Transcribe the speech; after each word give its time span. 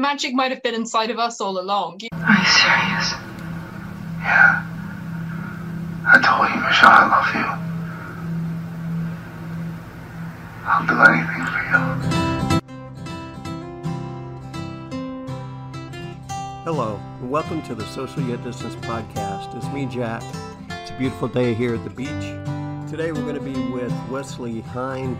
the 0.00 0.02
magic 0.02 0.32
might 0.32 0.50
have 0.50 0.62
been 0.62 0.74
inside 0.74 1.10
of 1.10 1.18
us 1.18 1.42
all 1.42 1.60
along. 1.60 2.00
Are 2.12 2.38
you 2.38 2.46
serious? 2.46 3.12
Yeah. 4.18 4.64
I 6.06 6.18
told 6.24 6.48
you, 6.48 6.56
Michelle, 6.62 6.88
I 6.90 7.04
love 7.12 7.34
you. 7.36 7.44
I'll 10.64 10.86
do 10.86 10.96
anything 11.12 11.44
for 11.52 11.60
you. 11.68 11.80
Hello, 16.64 16.98
and 17.20 17.30
welcome 17.30 17.60
to 17.64 17.74
the 17.74 17.84
Social 17.84 18.22
Yet 18.22 18.42
Distance 18.42 18.76
podcast. 18.76 19.54
It's 19.54 19.68
me, 19.68 19.84
Jack. 19.84 20.22
It's 20.70 20.90
a 20.92 20.96
beautiful 20.96 21.28
day 21.28 21.52
here 21.52 21.74
at 21.74 21.84
the 21.84 21.90
beach. 21.90 22.08
Today 22.90 23.12
we're 23.12 23.20
going 23.20 23.34
to 23.34 23.40
be 23.42 23.70
with 23.70 23.92
Wesley 24.08 24.62
Hine. 24.62 25.18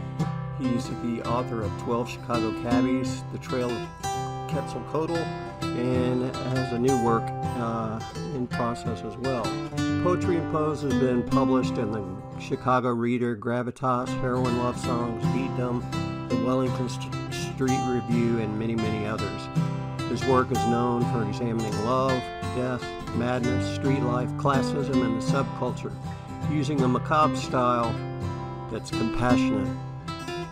He's 0.59 0.89
the 0.89 1.23
author 1.27 1.61
of 1.61 1.71
12 1.83 2.09
Chicago 2.09 2.63
Cabbies, 2.63 3.23
The 3.33 3.39
Trail 3.39 3.71
of 3.71 4.00
Quetzalcoatl, 4.51 5.17
and 5.63 6.35
has 6.35 6.73
a 6.73 6.79
new 6.79 7.03
work 7.05 7.23
uh, 7.25 8.01
in 8.35 8.47
process 8.47 9.03
as 9.03 9.17
well. 9.19 9.45
Poetry 10.03 10.37
and 10.37 10.53
Pose 10.53 10.83
has 10.83 10.95
been 10.95 11.23
published 11.23 11.79
in 11.79 11.93
the 11.93 12.05
Chicago 12.41 12.89
Reader, 12.89 13.37
Gravitas, 13.37 14.09
Heroin 14.21 14.59
Love 14.59 14.79
Songs, 14.79 15.23
Beat 15.27 15.51
Beatdom, 15.51 16.29
the 16.29 16.37
Wellington 16.45 16.89
St- 16.89 17.15
Street 17.33 17.81
Review, 17.89 18.39
and 18.39 18.59
many, 18.59 18.75
many 18.75 19.07
others. 19.07 19.41
His 20.09 20.25
work 20.25 20.51
is 20.51 20.59
known 20.67 21.03
for 21.13 21.29
examining 21.29 21.73
love, 21.85 22.21
death, 22.57 22.85
madness, 23.15 23.75
street 23.77 24.01
life, 24.01 24.29
classism, 24.31 25.05
and 25.05 25.23
the 25.23 25.27
subculture, 25.27 25.95
using 26.51 26.81
a 26.81 26.89
macabre 26.89 27.37
style 27.37 27.95
that's 28.71 28.91
compassionate 28.91 29.69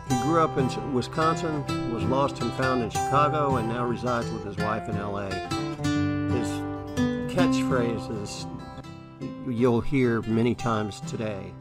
he 0.08 0.14
grew 0.22 0.40
up 0.40 0.56
in 0.56 0.94
Wisconsin, 0.94 1.62
was 1.92 2.04
lost 2.04 2.40
and 2.40 2.52
found 2.54 2.82
in 2.82 2.90
Chicago, 2.90 3.56
and 3.56 3.68
now 3.68 3.84
resides 3.84 4.30
with 4.30 4.44
his 4.44 4.56
wife 4.56 4.88
in 4.88 4.96
LA. 4.98 5.28
His 6.34 6.48
catchphrase 7.34 8.22
is 8.22 8.46
you'll 9.48 9.80
hear 9.80 10.22
many 10.22 10.54
times 10.54 11.00
today 11.02 11.52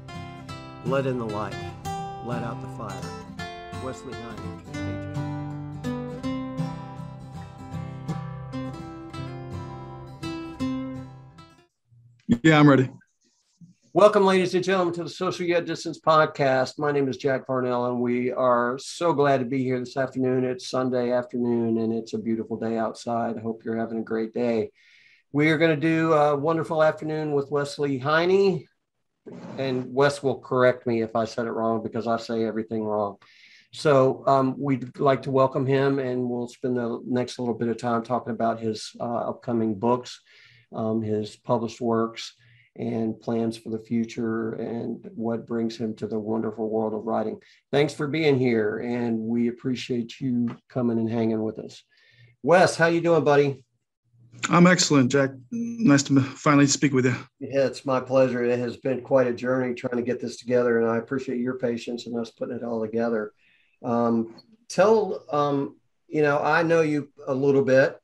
let 0.86 1.06
in 1.06 1.18
the 1.18 1.26
light, 1.26 1.56
let 2.26 2.44
out 2.44 2.62
the 2.62 2.68
fire. 2.78 3.02
Wesley 3.84 4.14
Yeah, 12.44 12.60
I'm 12.60 12.70
ready. 12.70 12.90
Welcome, 13.97 14.28
ladies 14.28 14.53
and 14.53 14.63
gentlemen, 14.63 14.94
to 14.94 15.03
the 15.06 15.09
Social 15.09 15.47
Yet 15.47 15.66
Distance 15.66 16.00
podcast. 16.00 16.78
My 16.78 16.91
name 16.91 17.09
is 17.09 17.18
Jack 17.18 17.47
Parnell, 17.47 17.88
and 17.88 18.00
we 18.00 18.31
are 18.31 18.78
so 18.78 19.12
glad 19.12 19.40
to 19.40 19.46
be 19.46 19.63
here 19.63 19.80
this 19.80 19.97
afternoon. 19.97 20.44
It's 20.44 20.69
Sunday 20.69 21.12
afternoon, 21.12 21.80
and 21.80 21.91
it's 21.91 22.13
a 22.13 22.19
beautiful 22.19 22.57
day 22.57 22.78
outside. 22.78 23.38
I 23.38 23.41
hope 23.41 23.63
you're 23.66 23.75
having 23.75 23.97
a 23.97 24.03
great 24.03 24.36
day. 24.36 24.69
We 25.31 25.50
are 25.50 25.57
going 25.57 25.72
to 25.72 25.81
do 25.81 26.13
a 26.13 26.38
wonderful 26.38 26.84
afternoon 26.84 27.31
with 27.31 27.50
Wesley 27.50 27.97
Heine, 27.97 28.68
and 29.57 29.91
Wes 29.91 30.22
will 30.22 30.41
correct 30.41 30.86
me 30.86 31.02
if 31.02 31.16
I 31.16 31.25
said 31.25 31.47
it 31.47 31.52
wrong 31.53 31.81
because 31.81 32.06
I 32.06 32.18
say 32.18 32.46
everything 32.46 32.84
wrong. 32.84 33.18
So 33.74 34.24
um, 34.28 34.53
we'd 34.59 35.00
like 35.00 35.24
to 35.24 35.31
welcome 35.31 35.66
him, 35.66 35.97
and 35.97 36.30
we'll 36.30 36.50
spend 36.50 36.78
the 36.78 37.02
next 37.03 37.40
little 37.40 37.56
bit 37.56 37.69
of 37.69 37.78
time 37.78 38.03
talking 38.03 38.34
about 38.34 38.59
his 38.59 38.96
uh, 39.00 39.30
upcoming 39.30 39.74
books, 39.74 40.22
um, 40.72 41.02
his 41.02 41.36
published 41.36 41.81
works 41.81 42.36
and 42.78 43.20
plans 43.20 43.58
for 43.58 43.70
the 43.70 43.80
future 43.80 44.54
and 44.54 45.10
what 45.16 45.48
brings 45.48 45.76
him 45.78 45.96
to 45.96 46.08
the 46.08 46.20
wonderful 46.20 46.70
world 46.70 46.94
of 46.94 47.06
writing. 47.06 47.40
Thanks 47.72 47.94
for 47.94 48.08
being 48.08 48.38
here, 48.38 48.80
and 48.80 49.20
we 49.20 49.48
appreciate 49.48 50.20
you 50.20 50.56
coming 50.70 51.00
and 51.00 51.10
hanging 51.10 51.42
with 51.42 51.60
us. 51.60 51.84
Wes, 52.44 52.76
how 52.76 52.88
you 52.88 53.02
doing, 53.02 53.24
buddy? 53.24 53.64
I'm 54.50 54.68
excellent, 54.68 55.12
Jack. 55.12 55.32
Nice 55.52 56.04
to 56.04 56.22
finally 56.22 56.68
speak 56.68 56.94
with 56.94 57.06
you. 57.06 57.16
Yeah, 57.40 57.66
it's 57.66 57.86
my 57.86 58.00
pleasure. 58.00 58.44
It 58.44 58.60
has 58.60 58.78
been 58.78 59.02
quite 59.02 59.28
a 59.28 59.34
journey 59.34 59.74
trying 59.74 59.98
to 59.98 60.04
get 60.04 60.22
this 60.22 60.38
together, 60.38 60.80
and 60.80 60.90
I 60.90 60.98
appreciate 60.98 61.40
your 61.40 61.58
patience 61.58 62.06
and 62.06 62.18
us 62.20 62.32
putting 62.32 62.56
it 62.56 62.64
all 62.64 62.82
together. 62.82 63.34
Um, 63.84 64.36
tell, 64.70 65.24
um, 65.32 65.78
you 66.08 66.22
know, 66.22 66.40
I 66.40 66.64
know 66.64 66.82
you 66.82 67.10
a 67.28 67.34
little 67.34 67.64
bit, 67.64 68.00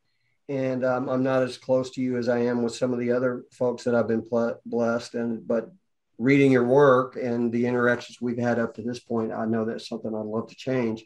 and 0.50 0.84
um, 0.84 1.10
I'm 1.10 1.24
not 1.24 1.44
as 1.44 1.58
close 1.58 1.92
to 1.92 2.02
you 2.02 2.18
as 2.18 2.28
I 2.28 2.40
am 2.40 2.64
with 2.64 2.76
some 2.76 2.94
of 2.94 3.00
the 3.00 3.12
other 3.12 3.44
folks 3.52 3.84
that 3.84 3.96
I've 3.96 4.08
been 4.08 4.24
pl- 4.24 4.60
blessed. 4.66 5.16
And 5.16 5.48
but 5.48 5.72
reading 6.18 6.52
your 6.52 6.66
work 6.66 7.16
and 7.16 7.52
the 7.52 7.66
interactions 7.66 8.20
we've 8.22 8.38
had 8.38 8.60
up 8.60 8.76
to 8.76 8.82
this 8.82 9.00
point, 9.00 9.32
I 9.32 9.46
know 9.46 9.66
that's 9.66 9.88
something 9.88 10.14
I'd 10.14 10.26
love 10.26 10.50
to 10.50 10.56
change 10.56 11.06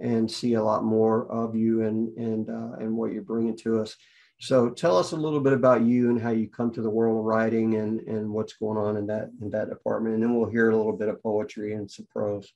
and 0.00 0.30
see 0.30 0.54
a 0.54 0.62
lot 0.62 0.84
more 0.84 1.30
of 1.30 1.54
you 1.54 1.82
and 1.82 2.16
and 2.16 2.48
uh, 2.48 2.76
and 2.78 2.96
what 2.96 3.12
you're 3.12 3.22
bringing 3.22 3.56
to 3.58 3.80
us. 3.80 3.96
So 4.38 4.70
tell 4.70 4.96
us 4.96 5.12
a 5.12 5.16
little 5.16 5.40
bit 5.40 5.52
about 5.52 5.82
you 5.82 6.08
and 6.08 6.20
how 6.20 6.30
you 6.30 6.48
come 6.48 6.72
to 6.72 6.80
the 6.80 6.88
world 6.88 7.18
of 7.18 7.24
writing 7.24 7.74
and 7.74 8.00
and 8.02 8.30
what's 8.30 8.54
going 8.54 8.78
on 8.78 8.96
in 8.96 9.06
that 9.08 9.30
in 9.42 9.50
that 9.50 9.68
department, 9.68 10.14
and 10.14 10.22
then 10.22 10.34
we'll 10.34 10.48
hear 10.48 10.70
a 10.70 10.76
little 10.76 10.96
bit 10.96 11.08
of 11.08 11.22
poetry 11.22 11.74
and 11.74 11.90
some 11.90 12.06
prose. 12.10 12.52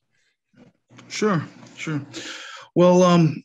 Sure, 1.09 1.43
sure. 1.75 2.01
Well, 2.73 3.03
um, 3.03 3.43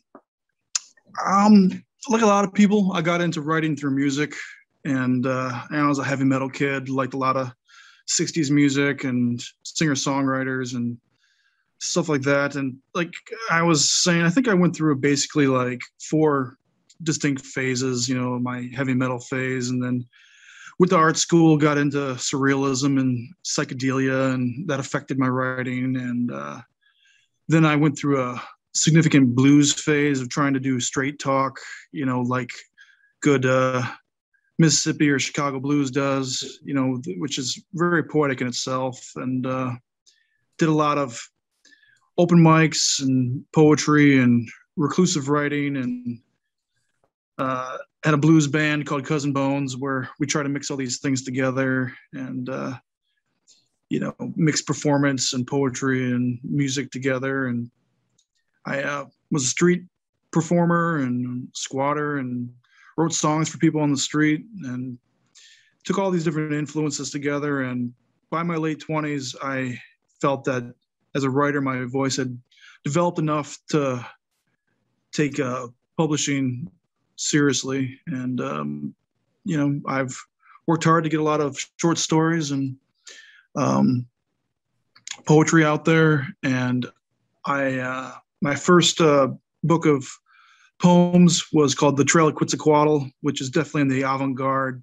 um, 1.23 1.83
like 2.09 2.21
a 2.21 2.27
lot 2.27 2.43
of 2.43 2.53
people, 2.53 2.91
I 2.93 3.01
got 3.01 3.21
into 3.21 3.41
writing 3.41 3.75
through 3.75 3.91
music, 3.91 4.33
and 4.85 5.25
uh, 5.25 5.61
and 5.69 5.79
I 5.79 5.87
was 5.87 5.99
a 5.99 6.03
heavy 6.03 6.23
metal 6.23 6.49
kid, 6.49 6.89
liked 6.89 7.13
a 7.13 7.17
lot 7.17 7.37
of 7.37 7.51
'60s 8.09 8.49
music 8.49 9.03
and 9.03 9.41
singer 9.63 9.93
songwriters 9.93 10.75
and 10.75 10.97
stuff 11.79 12.09
like 12.09 12.21
that. 12.21 12.55
And 12.55 12.77
like 12.93 13.13
I 13.49 13.61
was 13.61 13.91
saying, 13.91 14.23
I 14.23 14.29
think 14.29 14.47
I 14.47 14.53
went 14.53 14.75
through 14.75 14.95
basically 14.97 15.47
like 15.47 15.81
four 16.09 16.57
distinct 17.03 17.45
phases. 17.45 18.09
You 18.09 18.19
know, 18.19 18.39
my 18.39 18.69
heavy 18.75 18.93
metal 18.93 19.19
phase, 19.19 19.69
and 19.69 19.83
then 19.83 20.05
with 20.79 20.89
the 20.89 20.97
art 20.97 21.17
school, 21.17 21.57
got 21.57 21.77
into 21.77 22.15
surrealism 22.15 22.99
and 22.99 23.29
psychedelia, 23.45 24.33
and 24.33 24.67
that 24.67 24.79
affected 24.79 25.19
my 25.19 25.27
writing. 25.27 25.95
And 25.95 26.31
uh, 26.31 26.61
then 27.47 27.65
I 27.65 27.75
went 27.75 27.97
through 27.97 28.23
a 28.23 28.41
significant 28.73 29.35
blues 29.35 29.73
phase 29.73 30.21
of 30.21 30.29
trying 30.29 30.53
to 30.53 30.59
do 30.59 30.79
straight 30.79 31.19
talk, 31.19 31.59
you 31.91 32.05
know, 32.05 32.21
like 32.21 32.49
good 33.21 33.45
uh, 33.45 33.83
Mississippi 34.57 35.09
or 35.09 35.19
Chicago 35.19 35.59
blues 35.59 35.91
does, 35.91 36.59
you 36.63 36.73
know, 36.73 37.01
which 37.17 37.37
is 37.37 37.63
very 37.73 38.03
poetic 38.03 38.41
in 38.41 38.47
itself. 38.47 39.11
And 39.15 39.45
uh, 39.45 39.71
did 40.57 40.69
a 40.69 40.73
lot 40.73 40.97
of 40.97 41.19
open 42.17 42.39
mics 42.39 43.01
and 43.01 43.43
poetry 43.53 44.19
and 44.19 44.47
reclusive 44.75 45.29
writing 45.29 45.77
and 45.77 46.19
uh, 47.37 47.77
had 48.03 48.13
a 48.13 48.17
blues 48.17 48.47
band 48.47 48.85
called 48.85 49.05
Cousin 49.05 49.33
Bones 49.33 49.75
where 49.77 50.09
we 50.19 50.27
try 50.27 50.43
to 50.43 50.49
mix 50.49 50.69
all 50.69 50.77
these 50.77 50.99
things 50.99 51.23
together 51.23 51.93
and 52.13 52.49
uh, 52.49 52.73
you 53.89 53.99
know 53.99 54.13
mix 54.35 54.61
performance 54.61 55.33
and 55.33 55.47
poetry 55.47 56.11
and 56.11 56.39
music 56.43 56.91
together 56.91 57.47
and 57.47 57.69
I 58.65 58.81
uh, 58.83 59.05
was 59.31 59.43
a 59.43 59.47
street 59.47 59.83
performer 60.31 60.99
and 60.99 61.47
squatter 61.53 62.17
and 62.17 62.49
wrote 62.97 63.13
songs 63.13 63.49
for 63.49 63.57
people 63.57 63.81
on 63.81 63.91
the 63.91 63.97
street 63.97 64.45
and 64.63 64.97
took 65.83 65.97
all 65.97 66.11
these 66.11 66.23
different 66.23 66.53
influences 66.53 67.09
together. 67.09 67.61
And 67.61 67.93
by 68.29 68.43
my 68.43 68.55
late 68.55 68.83
20s, 68.87 69.35
I 69.41 69.79
felt 70.21 70.43
that 70.45 70.73
as 71.15 71.23
a 71.23 71.29
writer, 71.29 71.61
my 71.61 71.85
voice 71.85 72.17
had 72.17 72.37
developed 72.83 73.19
enough 73.19 73.57
to 73.69 74.05
take 75.11 75.39
uh, 75.39 75.67
publishing 75.97 76.69
seriously. 77.17 77.99
And, 78.07 78.39
um, 78.39 78.95
you 79.43 79.57
know, 79.57 79.81
I've 79.87 80.15
worked 80.67 80.83
hard 80.83 81.03
to 81.03 81.09
get 81.09 81.19
a 81.19 81.23
lot 81.23 81.41
of 81.41 81.57
short 81.77 81.97
stories 81.97 82.51
and 82.51 82.77
um, 83.55 84.05
poetry 85.25 85.65
out 85.65 85.83
there. 85.83 86.27
And 86.43 86.85
I, 87.45 87.79
uh, 87.79 88.11
my 88.41 88.55
first 88.55 88.99
uh, 88.99 89.29
book 89.63 89.85
of 89.85 90.07
poems 90.81 91.45
was 91.53 91.75
called 91.75 91.97
The 91.97 92.03
Trail 92.03 92.27
of 92.27 92.35
Quetzalcoatl, 92.35 93.09
which 93.21 93.39
is 93.39 93.49
definitely 93.49 93.81
in 93.81 93.87
the 93.87 94.01
avant 94.01 94.35
garde, 94.35 94.81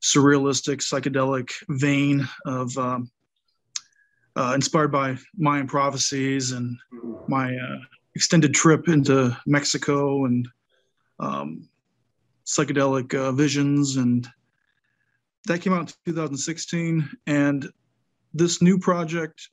surrealistic, 0.00 0.78
psychedelic 0.78 1.50
vein 1.68 2.28
of 2.46 2.76
um, 2.78 3.10
uh, 4.36 4.52
inspired 4.54 4.92
by 4.92 5.16
Mayan 5.36 5.66
prophecies 5.66 6.52
and 6.52 6.78
my 7.26 7.54
uh, 7.56 7.78
extended 8.14 8.54
trip 8.54 8.88
into 8.88 9.36
Mexico 9.46 10.26
and 10.26 10.48
um, 11.18 11.68
psychedelic 12.46 13.14
uh, 13.14 13.32
visions. 13.32 13.96
And 13.96 14.28
that 15.46 15.60
came 15.60 15.72
out 15.72 15.80
in 16.06 16.12
2016. 16.12 17.08
And 17.26 17.68
this 18.32 18.62
new 18.62 18.78
project 18.78 19.48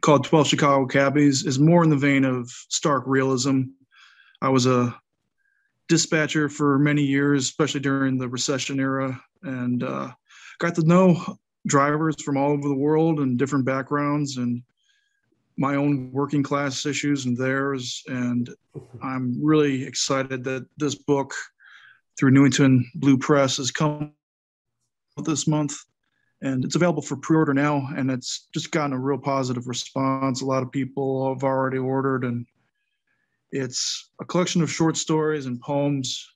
called 0.00 0.24
12 0.24 0.48
Chicago 0.48 0.86
Cabbies 0.86 1.44
is 1.44 1.58
more 1.58 1.82
in 1.84 1.90
the 1.90 1.96
vein 1.96 2.24
of 2.24 2.50
stark 2.68 3.04
realism. 3.06 3.62
I 4.40 4.48
was 4.48 4.66
a 4.66 4.94
dispatcher 5.88 6.48
for 6.48 6.78
many 6.78 7.02
years, 7.02 7.44
especially 7.44 7.80
during 7.80 8.18
the 8.18 8.28
recession 8.28 8.78
era, 8.78 9.20
and 9.42 9.82
uh, 9.82 10.10
got 10.58 10.74
to 10.76 10.82
know 10.82 11.38
drivers 11.66 12.22
from 12.22 12.36
all 12.36 12.52
over 12.52 12.68
the 12.68 12.74
world 12.74 13.20
and 13.20 13.38
different 13.38 13.64
backgrounds 13.64 14.36
and 14.36 14.62
my 15.56 15.74
own 15.74 16.12
working 16.12 16.42
class 16.42 16.86
issues 16.86 17.26
and 17.26 17.36
theirs. 17.36 18.02
And 18.06 18.48
I'm 19.02 19.44
really 19.44 19.84
excited 19.84 20.44
that 20.44 20.66
this 20.76 20.94
book 20.94 21.34
through 22.18 22.30
Newington 22.30 22.88
Blue 22.94 23.18
Press 23.18 23.56
has 23.56 23.70
come 23.70 24.12
out 25.18 25.24
this 25.24 25.48
month. 25.48 25.74
And 26.40 26.64
it's 26.64 26.76
available 26.76 27.02
for 27.02 27.16
pre 27.16 27.36
order 27.36 27.54
now. 27.54 27.88
And 27.96 28.10
it's 28.10 28.48
just 28.54 28.70
gotten 28.70 28.92
a 28.92 28.98
real 28.98 29.18
positive 29.18 29.66
response. 29.66 30.40
A 30.40 30.46
lot 30.46 30.62
of 30.62 30.70
people 30.70 31.34
have 31.34 31.42
already 31.42 31.78
ordered. 31.78 32.24
And 32.24 32.46
it's 33.50 34.10
a 34.20 34.24
collection 34.24 34.62
of 34.62 34.70
short 34.70 34.96
stories 34.96 35.46
and 35.46 35.60
poems, 35.60 36.28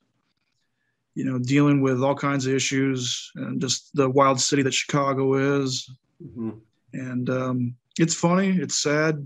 you 1.14 1.25
know, 1.25 1.38
dealing 1.38 1.82
with 1.82 2.02
all 2.02 2.14
kinds 2.14 2.46
of 2.46 2.54
issues 2.54 3.31
and 3.37 3.60
just 3.60 3.90
the 3.94 4.08
wild 4.08 4.40
city 4.40 4.62
that 4.62 4.75
Chicago 4.75 5.62
is. 5.62 5.88
Mm-hmm. 6.22 6.50
And 6.94 7.31
um, 7.31 7.76
it's 7.98 8.14
funny, 8.14 8.56
it's 8.58 8.82
sad, 8.82 9.22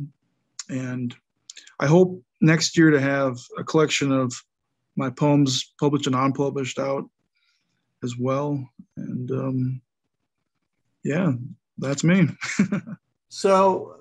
and 0.68 1.14
I 1.80 1.86
hope 1.86 2.22
next 2.40 2.76
year 2.76 2.90
to 2.90 3.00
have 3.00 3.38
a 3.58 3.64
collection 3.64 4.12
of 4.12 4.32
my 4.96 5.10
poems 5.10 5.72
published 5.78 6.06
and 6.06 6.16
unpublished 6.16 6.78
out 6.78 7.04
as 8.02 8.16
well. 8.16 8.66
And 8.96 9.30
um, 9.30 9.80
yeah, 11.06 11.32
that's 11.78 12.02
me. 12.02 12.28
so 13.28 13.96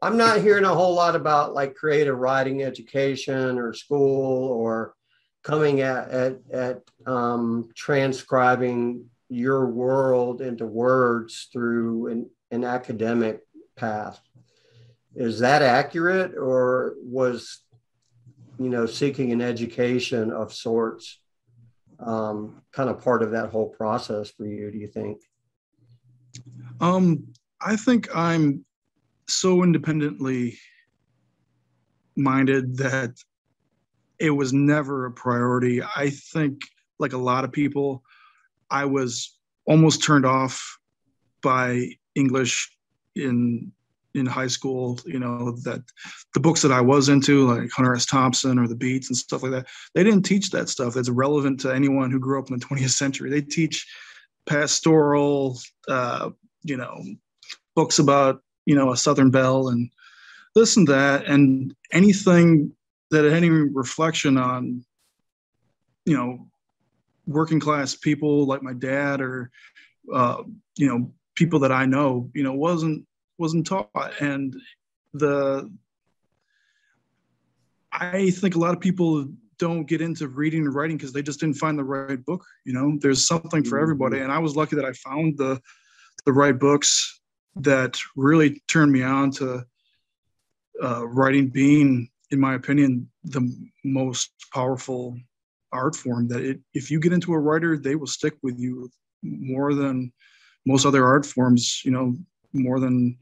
I'm 0.00 0.16
not 0.16 0.40
hearing 0.40 0.64
a 0.64 0.74
whole 0.74 0.94
lot 0.94 1.14
about 1.14 1.54
like 1.54 1.74
creative 1.74 2.16
writing 2.16 2.62
education 2.62 3.58
or 3.58 3.74
school 3.74 4.48
or 4.48 4.94
coming 5.42 5.82
at 5.82 6.08
at, 6.08 6.38
at 6.52 6.82
um, 7.06 7.68
transcribing 7.74 9.04
your 9.28 9.66
world 9.66 10.40
into 10.40 10.66
words 10.66 11.48
through 11.52 12.06
an 12.08 12.30
an 12.50 12.64
academic 12.64 13.40
path. 13.76 14.20
Is 15.14 15.40
that 15.40 15.60
accurate, 15.60 16.34
or 16.34 16.94
was 17.02 17.60
you 18.58 18.70
know 18.70 18.86
seeking 18.86 19.32
an 19.32 19.42
education 19.42 20.32
of 20.32 20.54
sorts 20.54 21.18
um, 21.98 22.62
kind 22.72 22.88
of 22.88 23.02
part 23.02 23.22
of 23.22 23.32
that 23.32 23.50
whole 23.50 23.68
process 23.68 24.30
for 24.30 24.46
you? 24.46 24.70
Do 24.70 24.78
you 24.78 24.86
think? 24.88 25.22
Um, 26.80 27.26
I 27.60 27.76
think 27.76 28.08
I'm 28.14 28.64
so 29.26 29.62
independently 29.62 30.58
minded 32.16 32.76
that 32.78 33.14
it 34.18 34.30
was 34.30 34.52
never 34.52 35.06
a 35.06 35.12
priority. 35.12 35.82
I 35.82 36.10
think, 36.10 36.62
like 36.98 37.12
a 37.12 37.18
lot 37.18 37.44
of 37.44 37.52
people, 37.52 38.02
I 38.70 38.84
was 38.84 39.38
almost 39.66 40.02
turned 40.02 40.26
off 40.26 40.78
by 41.42 41.90
English 42.14 42.70
in 43.14 43.72
in 44.14 44.26
high 44.26 44.46
school, 44.46 44.98
you 45.04 45.18
know, 45.18 45.52
that 45.62 45.82
the 46.34 46.40
books 46.40 46.62
that 46.62 46.72
I 46.72 46.80
was 46.80 47.08
into, 47.08 47.46
like 47.46 47.70
Hunter 47.70 47.94
S. 47.94 48.06
Thompson 48.06 48.58
or 48.58 48.66
the 48.66 48.74
Beats 48.74 49.08
and 49.08 49.16
stuff 49.16 49.42
like 49.42 49.52
that, 49.52 49.66
they 49.94 50.02
didn't 50.02 50.22
teach 50.22 50.50
that 50.50 50.68
stuff 50.68 50.94
that's 50.94 51.10
relevant 51.10 51.60
to 51.60 51.74
anyone 51.74 52.10
who 52.10 52.18
grew 52.18 52.38
up 52.38 52.50
in 52.50 52.58
the 52.58 52.64
20th 52.64 52.90
century. 52.90 53.30
They 53.30 53.42
teach 53.42 53.86
pastoral, 54.48 55.58
uh, 55.88 56.30
you 56.62 56.76
know, 56.76 57.04
books 57.76 57.98
about, 57.98 58.42
you 58.66 58.74
know, 58.74 58.90
a 58.92 58.96
Southern 58.96 59.30
Belle 59.30 59.68
and 59.68 59.90
this 60.54 60.76
and 60.76 60.88
that, 60.88 61.26
and 61.26 61.74
anything 61.92 62.72
that 63.10 63.24
had 63.24 63.32
any 63.32 63.50
reflection 63.50 64.36
on, 64.36 64.84
you 66.04 66.16
know, 66.16 66.48
working 67.26 67.60
class 67.60 67.94
people 67.94 68.46
like 68.46 68.62
my 68.62 68.72
dad 68.72 69.20
or, 69.20 69.50
uh, 70.12 70.42
you 70.76 70.88
know, 70.88 71.12
people 71.34 71.60
that 71.60 71.72
I 71.72 71.86
know, 71.86 72.30
you 72.34 72.42
know, 72.42 72.54
wasn't 72.54 73.06
wasn't 73.38 73.66
taught. 73.66 74.12
And 74.20 74.56
the 75.12 75.70
I 77.92 78.30
think 78.30 78.54
a 78.54 78.58
lot 78.58 78.74
of 78.74 78.80
people 78.80 79.28
don't 79.58 79.84
get 79.84 80.00
into 80.00 80.28
reading 80.28 80.64
and 80.66 80.74
writing 80.74 80.96
because 80.96 81.12
they 81.12 81.22
just 81.22 81.40
didn't 81.40 81.56
find 81.56 81.78
the 81.78 81.84
right 81.84 82.24
book. 82.24 82.44
You 82.64 82.72
know, 82.72 82.98
there's 83.00 83.26
something 83.26 83.64
for 83.64 83.78
everybody. 83.78 84.16
Mm-hmm. 84.16 84.24
And 84.24 84.32
I 84.32 84.38
was 84.38 84.56
lucky 84.56 84.76
that 84.76 84.84
I 84.84 84.92
found 84.92 85.38
the 85.38 85.60
the 86.26 86.32
right 86.32 86.58
books 86.58 87.20
that 87.56 87.98
really 88.16 88.62
turned 88.68 88.92
me 88.92 89.02
on 89.02 89.30
to 89.32 89.64
uh, 90.82 91.06
writing 91.06 91.48
being, 91.48 92.08
in 92.30 92.40
my 92.40 92.54
opinion, 92.54 93.08
the 93.24 93.50
most 93.84 94.30
powerful 94.52 95.16
art 95.72 95.96
form 95.96 96.28
that 96.28 96.44
it, 96.44 96.60
if 96.74 96.90
you 96.90 97.00
get 97.00 97.12
into 97.12 97.32
a 97.32 97.38
writer, 97.38 97.76
they 97.76 97.94
will 97.94 98.06
stick 98.06 98.34
with 98.42 98.58
you 98.58 98.90
more 99.22 99.74
than 99.74 100.12
most 100.66 100.86
other 100.86 101.04
art 101.04 101.26
forms, 101.26 101.82
you 101.84 101.90
know, 101.90 102.16
more 102.52 102.80
than, 102.80 103.18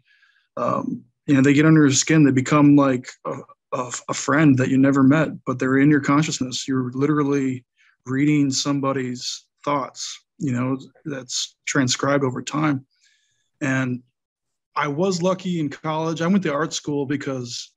um, 0.57 1.05
you 1.26 1.35
know, 1.35 1.40
they 1.40 1.55
get 1.55 1.66
under 1.66 1.83
your 1.83 1.93
skin. 1.93 2.25
They 2.25 2.31
become 2.31 2.76
like 2.76 3.09
a, 3.25 3.37
a, 3.73 3.93
a 4.09 4.15
friend 4.15 4.57
that 4.59 4.69
you 4.69 4.79
never 4.79 5.03
met, 5.03 5.29
but 5.45 5.59
they're 5.59 5.79
in 5.79 5.91
your 5.91 6.01
consciousness. 6.01 6.67
You're 6.69 6.91
literally 6.93 7.65
reading 8.07 8.51
somebody's 8.51 9.47
thoughts, 9.65 10.25
you 10.39 10.53
know, 10.53 10.79
that's 11.05 11.57
transcribed 11.67 12.25
over 12.25 12.43
time. 12.43 12.87
And 13.61 14.03
I 14.77 14.89
was 14.89 15.23
lucky 15.23 15.59
in 15.59 15.69
college. 15.71 16.21
I 16.21 16.27
went 16.27 16.43
to 16.45 16.53
art 16.53 16.73
school 16.73 17.07
because, 17.07 17.73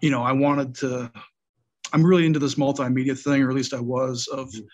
you 0.00 0.10
know, 0.10 0.22
I 0.22 0.32
wanted 0.32 0.74
to, 0.76 1.10
I'm 1.92 2.04
really 2.04 2.26
into 2.26 2.38
this 2.38 2.54
multimedia 2.54 3.18
thing, 3.18 3.42
or 3.42 3.50
at 3.50 3.56
least 3.56 3.74
I 3.74 3.80
was, 3.80 4.28
of, 4.28 4.48
mm-hmm. 4.48 4.66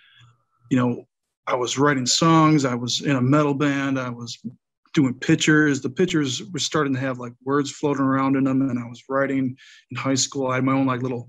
you 0.71 0.77
know, 0.77 1.05
I 1.47 1.55
was 1.55 1.79
writing 1.79 2.05
songs. 2.05 2.65
I 2.65 2.75
was 2.75 3.01
in 3.01 3.17
a 3.17 3.23
metal 3.23 3.55
band. 3.55 3.99
I 3.99 4.11
was 4.11 4.39
doing 4.99 5.15
pictures. 5.15 5.81
The 5.81 5.91
pictures 5.91 6.43
were 6.53 6.59
starting 6.59 6.93
to 6.95 6.99
have 6.99 7.21
like 7.21 7.33
words 7.45 7.71
floating 7.71 8.03
around 8.03 8.35
in 8.35 8.43
them, 8.43 8.69
and 8.69 8.81
I 8.81 8.89
was 8.89 9.05
writing 9.09 9.57
in 9.93 9.97
high 9.97 10.17
school. 10.17 10.49
I 10.49 10.57
had 10.57 10.65
my 10.65 10.73
own 10.73 10.87
like 10.87 11.03
little 11.03 11.29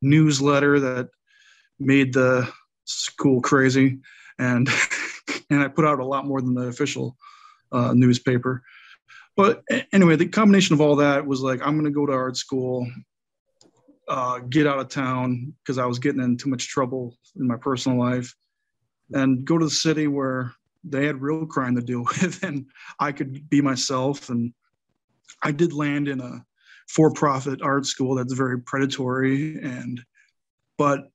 newsletter 0.00 0.80
that 0.80 1.10
made 1.78 2.14
the 2.14 2.50
school 2.84 3.42
crazy, 3.42 3.98
and 4.38 4.70
and 5.50 5.60
I 5.60 5.68
put 5.68 5.84
out 5.84 6.00
a 6.00 6.06
lot 6.06 6.24
more 6.24 6.40
than 6.40 6.54
the 6.54 6.68
official 6.68 7.18
uh, 7.72 7.92
newspaper. 7.92 8.62
But 9.36 9.62
anyway, 9.92 10.16
the 10.16 10.28
combination 10.28 10.72
of 10.72 10.80
all 10.80 10.96
that 10.96 11.26
was 11.26 11.42
like 11.42 11.60
I'm 11.60 11.74
going 11.74 11.84
to 11.84 11.90
go 11.90 12.06
to 12.06 12.12
art 12.14 12.38
school, 12.38 12.86
uh, 14.08 14.38
get 14.38 14.66
out 14.66 14.78
of 14.78 14.88
town 14.88 15.52
because 15.62 15.76
I 15.76 15.84
was 15.84 15.98
getting 15.98 16.22
in 16.22 16.38
too 16.38 16.48
much 16.48 16.68
trouble 16.68 17.18
in 17.36 17.46
my 17.46 17.56
personal 17.58 17.98
life 17.98 18.34
and 19.12 19.44
go 19.44 19.58
to 19.58 19.66
the 19.66 19.70
city 19.70 20.06
where 20.06 20.54
they 20.84 21.06
had 21.06 21.22
real 21.22 21.46
crime 21.46 21.74
to 21.76 21.82
deal 21.82 22.00
with 22.22 22.42
and 22.42 22.66
I 22.98 23.12
could 23.12 23.48
be 23.48 23.60
myself. 23.60 24.28
And 24.28 24.52
I 25.42 25.52
did 25.52 25.72
land 25.72 26.08
in 26.08 26.20
a 26.20 26.44
for 26.88 27.12
profit 27.12 27.62
art 27.62 27.86
school 27.86 28.14
that's 28.14 28.32
very 28.32 28.60
predatory. 28.60 29.58
And, 29.62 30.00
but, 30.76 31.10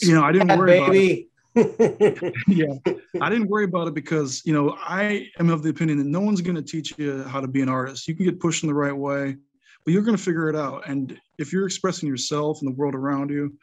you 0.00 0.14
know, 0.14 0.22
I 0.22 0.32
didn't 0.32 0.56
worry 0.58 0.80
baby. 0.80 0.84
about 0.84 0.96
it. 0.96 1.26
yeah, 2.48 2.74
I 3.20 3.28
didn't 3.28 3.48
worry 3.48 3.64
about 3.64 3.86
it 3.86 3.94
because, 3.94 4.40
you 4.44 4.54
know, 4.54 4.74
I 4.80 5.28
am 5.38 5.50
of 5.50 5.62
the 5.62 5.68
opinion 5.68 5.98
that 5.98 6.06
no 6.06 6.20
one's 6.20 6.40
going 6.40 6.56
to 6.56 6.62
teach 6.62 6.94
you 6.96 7.22
how 7.24 7.40
to 7.40 7.48
be 7.48 7.60
an 7.60 7.68
artist. 7.68 8.08
You 8.08 8.14
can 8.14 8.24
get 8.24 8.40
pushed 8.40 8.62
in 8.62 8.68
the 8.68 8.74
right 8.74 8.96
way, 8.96 9.36
but 9.84 9.92
you're 9.92 10.02
going 10.02 10.16
to 10.16 10.22
figure 10.22 10.48
it 10.48 10.56
out. 10.56 10.88
And 10.88 11.18
if 11.38 11.52
you're 11.52 11.66
expressing 11.66 12.08
yourself 12.08 12.60
and 12.62 12.68
the 12.70 12.74
world 12.74 12.94
around 12.94 13.28
you, 13.28 13.54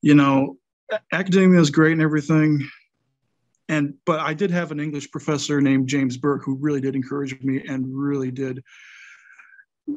you 0.00 0.14
know, 0.14 0.56
academia 1.12 1.60
is 1.60 1.68
great 1.68 1.92
and 1.92 2.00
everything 2.00 2.66
and 3.68 3.94
but 4.04 4.20
i 4.20 4.34
did 4.34 4.50
have 4.50 4.70
an 4.70 4.80
english 4.80 5.10
professor 5.10 5.60
named 5.60 5.88
james 5.88 6.16
burke 6.16 6.44
who 6.44 6.56
really 6.56 6.80
did 6.80 6.94
encourage 6.94 7.40
me 7.42 7.62
and 7.66 7.86
really 7.88 8.30
did 8.30 8.62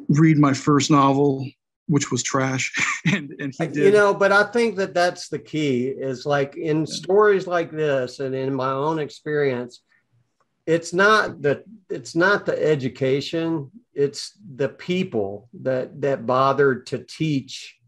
read 0.08 0.38
my 0.38 0.52
first 0.52 0.90
novel 0.90 1.46
which 1.90 2.10
was 2.10 2.22
trash. 2.22 2.70
And 3.06 3.34
and 3.38 3.54
he 3.56 3.64
uh, 3.64 3.68
did 3.68 3.76
you 3.76 3.92
know 3.92 4.12
but 4.12 4.32
i 4.32 4.42
think 4.42 4.76
that 4.76 4.92
that's 4.92 5.28
the 5.28 5.38
key 5.38 5.86
is 5.86 6.26
like 6.26 6.56
in 6.56 6.86
stories 6.86 7.46
like 7.46 7.70
this 7.70 8.20
and 8.20 8.34
in 8.34 8.52
my 8.54 8.70
own 8.70 8.98
experience 8.98 9.80
it's 10.66 10.92
not 10.92 11.40
the 11.40 11.64
it's 11.88 12.14
not 12.14 12.44
the 12.44 12.62
education 12.62 13.70
it's 13.94 14.36
the 14.56 14.68
people 14.68 15.48
that 15.62 16.00
that 16.02 16.26
bothered 16.26 16.86
to 16.88 16.98
teach 16.98 17.78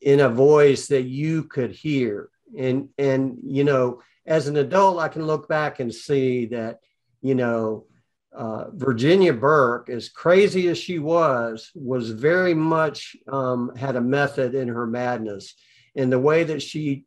in 0.00 0.20
a 0.20 0.28
voice 0.28 0.88
that 0.88 1.02
you 1.02 1.44
could 1.44 1.72
hear. 1.72 2.30
And 2.56 2.88
and 2.98 3.38
you 3.44 3.64
know 3.64 4.00
as 4.28 4.46
an 4.46 4.56
adult 4.56 5.00
i 5.00 5.08
can 5.08 5.26
look 5.26 5.48
back 5.48 5.80
and 5.80 5.92
see 5.92 6.46
that 6.46 6.78
you 7.22 7.34
know 7.34 7.84
uh, 8.32 8.70
virginia 8.72 9.32
burke 9.32 9.88
as 9.88 10.08
crazy 10.08 10.68
as 10.68 10.78
she 10.78 10.98
was 10.98 11.72
was 11.74 12.10
very 12.10 12.54
much 12.54 13.16
um, 13.26 13.74
had 13.74 13.96
a 13.96 14.00
method 14.00 14.54
in 14.54 14.68
her 14.68 14.86
madness. 14.86 15.54
And 15.96 16.12
the 16.12 16.18
way 16.18 16.44
that 16.44 16.62
she 16.62 17.04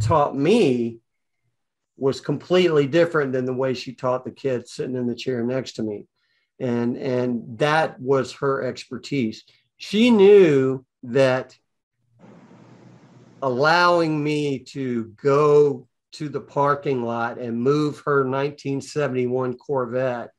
taught 0.00 0.36
me 0.36 0.98
was 1.96 2.20
completely 2.20 2.86
different 2.86 3.32
than 3.32 3.44
the 3.44 3.54
way 3.54 3.74
she 3.74 3.92
taught 3.92 4.24
the 4.24 4.30
kid 4.30 4.68
sitting 4.68 4.96
in 4.96 5.06
the 5.06 5.14
chair 5.14 5.44
next 5.44 5.72
to 5.72 5.82
me. 5.82 6.06
And 6.58 6.96
and 6.96 7.58
that 7.58 8.00
was 8.00 8.32
her 8.34 8.62
expertise. 8.62 9.44
She 9.76 10.10
knew 10.10 10.84
that 11.04 11.56
allowing 13.40 14.22
me 14.22 14.60
to 14.60 15.12
go 15.22 15.86
to 16.12 16.28
the 16.28 16.40
parking 16.40 17.02
lot 17.02 17.38
and 17.38 17.60
move 17.60 18.00
her 18.00 18.24
1971 18.24 19.56
Corvette 19.56 20.30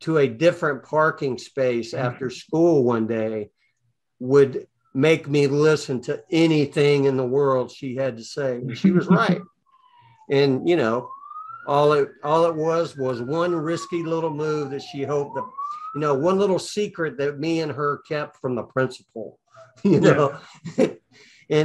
to 0.00 0.18
a 0.18 0.28
different 0.28 0.82
parking 0.82 1.38
space 1.38 1.92
Mm-hmm. 1.92 2.06
after 2.06 2.30
school 2.30 2.84
one 2.84 3.06
day 3.06 3.50
would 4.20 4.66
make 4.94 5.28
me 5.28 5.46
listen 5.46 6.00
to 6.02 6.22
anything 6.30 7.04
in 7.04 7.16
the 7.16 7.26
world 7.26 7.70
she 7.70 7.94
had 7.94 8.16
to 8.16 8.24
say. 8.24 8.62
She 8.74 8.90
was 8.90 9.06
right. 9.08 9.40
And 10.30 10.68
you 10.68 10.76
know, 10.76 11.08
all 11.66 11.92
it 11.92 12.08
all 12.24 12.46
it 12.46 12.54
was 12.54 12.96
was 12.96 13.20
one 13.22 13.54
risky 13.54 14.02
little 14.02 14.30
move 14.30 14.70
that 14.70 14.82
she 14.82 15.02
hoped 15.02 15.34
that 15.36 15.46
you 15.94 16.00
know 16.00 16.14
one 16.14 16.38
little 16.38 16.58
secret 16.58 17.18
that 17.18 17.38
me 17.38 17.60
and 17.60 17.70
her 17.70 17.98
kept 18.08 18.38
from 18.38 18.54
the 18.54 18.62
principal 18.62 19.38
you 19.84 20.00
know 20.00 20.36
and 20.78 20.98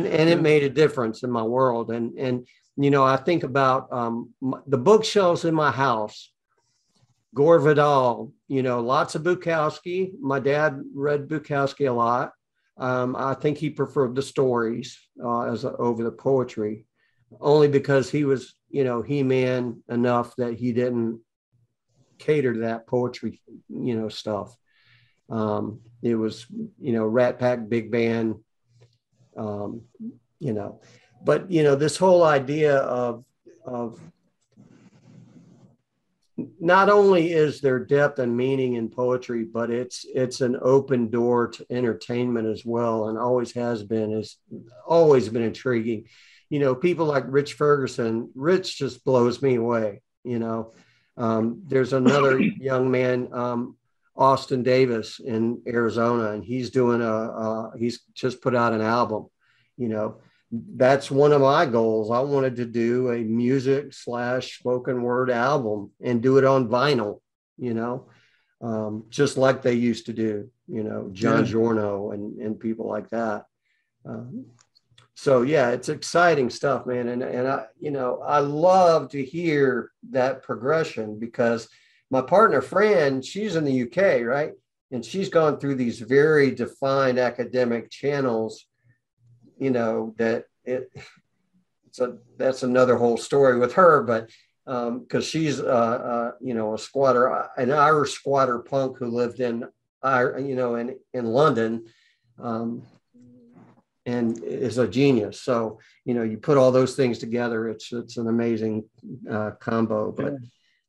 and 0.05 0.29
it 0.29 0.41
made 0.41 0.63
a 0.63 0.70
difference 0.70 1.24
in 1.24 1.32
my 1.32 1.41
world 1.41 1.89
and 1.91 2.17
and 2.17 2.46
you 2.77 2.89
know 2.89 3.03
i 3.03 3.18
think 3.18 3.44
about 3.44 3.92
um, 3.92 4.34
the 4.68 4.77
bookshelves 4.77 5.46
in 5.46 5.53
my 5.53 5.72
house 5.72 6.32
gore 7.34 7.60
vidal 7.60 8.32
you 8.48 8.63
know 8.63 8.80
lots 8.80 9.15
of 9.15 9.24
bukowski. 9.24 10.12
My 10.20 10.39
dad 10.39 10.82
read 10.94 11.27
bukowski 11.27 11.89
a 11.89 11.94
lot. 11.94 12.32
Um, 12.77 13.15
i 13.15 13.34
think 13.36 13.58
he 13.58 13.70
preferred 13.70 14.15
the 14.15 14.22
stories 14.22 14.98
uh, 15.24 15.42
as 15.42 15.63
a, 15.63 15.75
over 15.77 16.03
the 16.03 16.12
poetry 16.12 16.86
only 17.39 17.68
because 17.68 18.10
he 18.10 18.24
was 18.24 18.56
you 18.70 18.84
know 18.84 19.01
he-man 19.01 19.84
enough 19.89 20.36
that 20.38 20.53
he 20.53 20.74
didn't 20.74 21.20
cater 22.18 22.53
to 22.53 22.60
that 22.62 22.88
poetry 22.88 23.42
you 23.70 23.96
know 24.00 24.10
stuff. 24.10 24.56
Um, 25.30 25.82
it 26.01 26.15
was 26.15 26.46
you 26.80 26.94
know 26.94 27.06
rat 27.06 27.39
pack 27.39 27.68
big 27.68 27.92
band 27.92 28.36
um, 29.38 29.82
you 30.39 30.53
know 30.53 30.82
but 31.24 31.50
you 31.50 31.63
know 31.63 31.75
this 31.75 31.98
whole 31.98 32.24
idea 32.24 32.77
of 32.77 33.24
of 33.65 34.00
not 36.60 36.89
only 36.89 37.32
is 37.32 37.62
there 37.62 37.80
depth 37.80 38.20
and 38.20 38.36
meaning 38.36 38.74
in 38.74 38.89
poetry 38.89 39.44
but 39.44 39.70
it's 39.70 40.06
it's 40.13 40.42
an 40.42 40.58
open 40.62 41.10
door 41.10 41.48
to 41.48 41.65
entertainment 41.70 42.48
as 42.48 42.65
well 42.65 43.10
and 43.10 43.18
always 43.18 43.53
has 43.53 43.84
been 43.84 44.12
is 44.12 44.38
always 44.86 45.30
been 45.30 45.44
intriguing. 45.44 46.06
You 46.50 46.60
know 46.60 46.75
people 46.75 47.06
like 47.06 47.24
rich 47.27 47.53
ferguson 47.53 48.30
rich 48.36 48.77
just 48.77 49.03
blows 49.06 49.42
me 49.42 49.56
away 49.56 50.01
you 50.24 50.39
know. 50.39 50.74
Um, 51.15 51.62
there's 51.68 51.94
another 51.94 52.39
young 52.60 52.89
man 52.89 53.30
um, 53.34 53.77
austin 54.15 54.62
davis 54.62 55.20
in 55.20 55.62
arizona 55.68 56.32
and 56.32 56.44
he's 56.44 56.70
doing 56.70 57.01
a 57.01 57.06
uh, 57.06 57.72
he's 57.77 58.01
just 58.13 58.42
put 58.42 58.56
out 58.56 58.74
an 58.74 58.82
album 58.82 59.27
you 59.77 59.89
know 59.89 60.18
that's 60.53 61.10
one 61.10 61.31
of 61.31 61.41
my 61.41 61.65
goals. 61.65 62.12
I 62.12 62.19
wanted 62.19 62.57
to 62.57 62.65
do 62.65 63.10
a 63.12 63.17
music 63.17 63.91
slash 63.93 64.60
spoken 64.60 65.01
word 65.01 65.31
album 65.31 65.91
and 66.00 66.22
do 66.22 66.38
it 66.38 66.45
on 66.45 66.67
vinyl, 66.67 67.22
you 67.57 67.74
know, 67.74 68.10
um, 68.62 69.05
just 69.10 69.36
like 69.36 69.62
they 69.63 69.74
used 69.74 70.05
to 70.05 70.13
do, 70.13 70.50
you 70.67 70.83
know, 70.83 71.10
John 71.12 71.39
Yeah. 71.39 71.43
Giorno 71.51 72.12
and, 72.12 72.39
and 72.39 72.60
people 72.60 72.88
like 72.88 73.10
that. 73.10 73.45
Um, 74.05 74.45
so 75.15 75.41
yeah, 75.41 75.72
it's 75.72 75.89
exciting 75.89 76.51
stuff, 76.51 76.86
man. 76.86 77.07
And, 77.07 77.24
and 77.24 77.48
I, 77.48 77.65
you 77.79 77.89
know, 77.89 78.22
I 78.24 78.39
love 78.39 79.10
to 79.10 79.24
hear 79.24 79.89
that 80.12 80.43
progression 80.43 81.19
because 81.19 81.67
my 82.12 82.22
partner 82.22 82.62
Fran, 82.62 83.24
she's 83.24 83.55
in 83.55 83.63
the 83.63 83.83
UK, 83.83 84.24
right? 84.24 84.51
And 84.91 85.03
she's 85.03 85.29
gone 85.29 85.57
through 85.60 85.75
these 85.75 86.00
very 86.00 86.51
defined 86.51 87.17
academic 87.17 87.89
channels 87.89 88.67
you 89.63 89.72
know 89.72 90.13
that 90.17 90.46
it 90.65 90.91
so 91.91 92.17
that's 92.38 92.63
another 92.63 92.96
whole 92.98 93.17
story 93.17 93.58
with 93.60 93.74
her 93.74 94.03
but 94.03 94.29
um 94.67 95.00
because 95.00 95.25
she's 95.25 95.60
uh, 95.60 95.63
uh 95.63 96.32
you 96.41 96.53
know 96.53 96.74
a 96.74 96.77
squatter 96.77 97.48
an 97.58 97.72
irish 97.72 98.12
squatter 98.12 98.60
punk 98.60 98.98
who 98.98 99.08
lived 99.08 99.39
in 99.39 99.65
I 100.01 100.38
you 100.38 100.55
know 100.55 100.75
in 100.75 100.98
in 101.13 101.25
london 101.25 101.86
um 102.39 102.84
and 104.05 104.43
is 104.43 104.77
a 104.77 104.88
genius. 104.88 105.41
So 105.41 105.79
you 106.05 106.13
know 106.13 106.24
you 106.24 106.38
put 106.38 106.58
all 106.58 106.72
those 106.72 106.96
things 106.96 107.20
together 107.20 107.70
it's 107.70 107.91
it's 107.93 108.17
an 108.17 108.27
amazing 108.27 108.84
uh 109.29 109.51
combo 109.60 110.12
but 110.12 110.34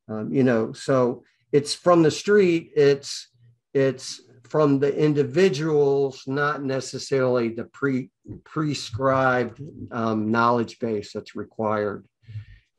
um, 0.09 0.33
you 0.33 0.43
know 0.43 0.73
so 0.73 1.23
it's 1.51 1.73
from 1.73 2.03
the 2.03 2.11
street 2.11 2.71
it's 2.75 3.29
it's 3.73 4.21
from 4.49 4.79
the 4.79 4.95
individuals 4.95 6.23
not 6.27 6.63
necessarily 6.63 7.49
the 7.49 7.65
pre 7.65 8.09
prescribed 8.43 9.61
um, 9.91 10.31
knowledge 10.31 10.79
base 10.79 11.11
that's 11.13 11.35
required 11.35 12.05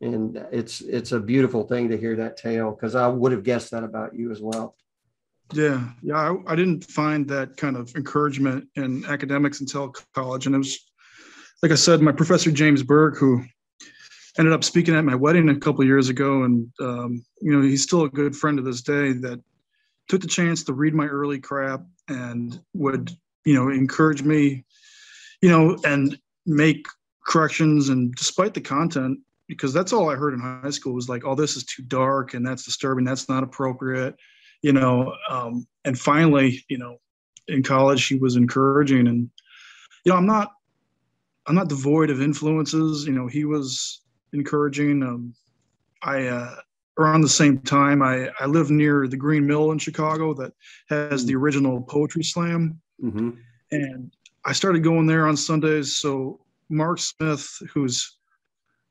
and 0.00 0.36
it's 0.52 0.80
it's 0.80 1.12
a 1.12 1.20
beautiful 1.20 1.64
thing 1.64 1.88
to 1.88 1.96
hear 1.96 2.16
that 2.16 2.36
tale 2.36 2.70
because 2.70 2.94
i 2.94 3.06
would 3.06 3.32
have 3.32 3.42
guessed 3.42 3.70
that 3.70 3.84
about 3.84 4.14
you 4.14 4.30
as 4.30 4.40
well 4.40 4.76
Yeah, 5.52 5.90
yeah. 6.02 6.16
I, 6.16 6.52
I 6.52 6.56
didn't 6.56 6.84
find 6.84 7.28
that 7.28 7.56
kind 7.56 7.76
of 7.76 7.94
encouragement 7.94 8.68
in 8.74 9.04
academics 9.04 9.60
until 9.60 9.94
college, 10.12 10.46
and 10.46 10.54
it 10.54 10.58
was, 10.58 10.76
like 11.62 11.70
I 11.70 11.76
said, 11.76 12.02
my 12.02 12.12
professor 12.12 12.50
James 12.50 12.82
Berg, 12.82 13.16
who 13.16 13.44
ended 14.38 14.52
up 14.52 14.64
speaking 14.64 14.96
at 14.96 15.04
my 15.04 15.14
wedding 15.14 15.48
a 15.48 15.58
couple 15.58 15.84
years 15.84 16.08
ago, 16.08 16.42
and 16.42 16.68
um, 16.80 17.24
you 17.40 17.52
know 17.52 17.62
he's 17.62 17.84
still 17.84 18.02
a 18.02 18.08
good 18.08 18.34
friend 18.34 18.58
to 18.58 18.62
this 18.62 18.82
day. 18.82 19.12
That 19.12 19.40
took 20.08 20.20
the 20.20 20.26
chance 20.26 20.64
to 20.64 20.72
read 20.72 20.94
my 20.94 21.06
early 21.06 21.38
crap 21.38 21.82
and 22.08 22.60
would 22.74 23.10
you 23.44 23.54
know 23.54 23.68
encourage 23.68 24.22
me, 24.22 24.64
you 25.42 25.48
know, 25.48 25.76
and 25.84 26.18
make 26.46 26.86
corrections. 27.26 27.88
And 27.88 28.14
despite 28.14 28.54
the 28.54 28.60
content, 28.60 29.18
because 29.48 29.72
that's 29.72 29.92
all 29.92 30.10
I 30.10 30.16
heard 30.16 30.34
in 30.34 30.40
high 30.40 30.70
school 30.70 30.94
was 30.94 31.08
like, 31.08 31.24
"Oh, 31.24 31.34
this 31.34 31.56
is 31.56 31.64
too 31.64 31.82
dark, 31.82 32.34
and 32.34 32.46
that's 32.46 32.64
disturbing. 32.64 33.04
That's 33.04 33.28
not 33.28 33.42
appropriate." 33.42 34.16
you 34.62 34.72
know 34.72 35.14
um, 35.30 35.66
and 35.84 35.98
finally 35.98 36.64
you 36.68 36.78
know 36.78 36.96
in 37.48 37.62
college 37.62 38.06
he 38.06 38.16
was 38.16 38.36
encouraging 38.36 39.06
and 39.06 39.30
you 40.04 40.12
know 40.12 40.16
i'm 40.16 40.26
not 40.26 40.52
i'm 41.46 41.54
not 41.54 41.68
devoid 41.68 42.10
of 42.10 42.20
influences 42.20 43.06
you 43.06 43.12
know 43.12 43.26
he 43.26 43.44
was 43.44 44.02
encouraging 44.32 45.02
um, 45.02 45.32
i 46.02 46.26
uh, 46.26 46.56
around 46.98 47.20
the 47.20 47.28
same 47.28 47.58
time 47.60 48.02
i 48.02 48.28
i 48.40 48.46
live 48.46 48.70
near 48.70 49.06
the 49.06 49.16
green 49.16 49.46
mill 49.46 49.72
in 49.72 49.78
chicago 49.78 50.32
that 50.34 50.52
has 50.88 51.24
the 51.24 51.34
original 51.34 51.82
poetry 51.82 52.22
slam. 52.22 52.80
Mm-hmm. 53.02 53.30
and 53.72 54.12
i 54.44 54.52
started 54.52 54.82
going 54.82 55.06
there 55.06 55.26
on 55.26 55.36
sundays. 55.36 55.96
So 55.96 56.40
marc 56.68 56.98
smith 56.98 57.48
who's 57.72 58.18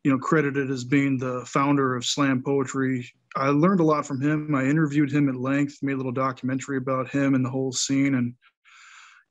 you 0.03 0.11
know 0.11 0.17
credited 0.17 0.69
as 0.69 0.83
being 0.83 1.17
the 1.17 1.43
founder 1.45 1.95
of 1.95 2.05
slam 2.05 2.41
poetry 2.43 3.09
i 3.35 3.49
learned 3.49 3.79
a 3.79 3.83
lot 3.83 4.05
from 4.05 4.21
him. 4.21 4.55
I 4.55 4.65
interviewed 4.65 5.11
him 5.11 5.27
at 5.29 5.35
length 5.35 5.79
made 5.81 5.93
a 5.93 5.97
little 5.97 6.11
documentary 6.11 6.77
about 6.77 7.09
him 7.09 7.35
and 7.35 7.43
the 7.43 7.49
whole 7.49 7.71
scene. 7.71 8.15
And 8.15 8.33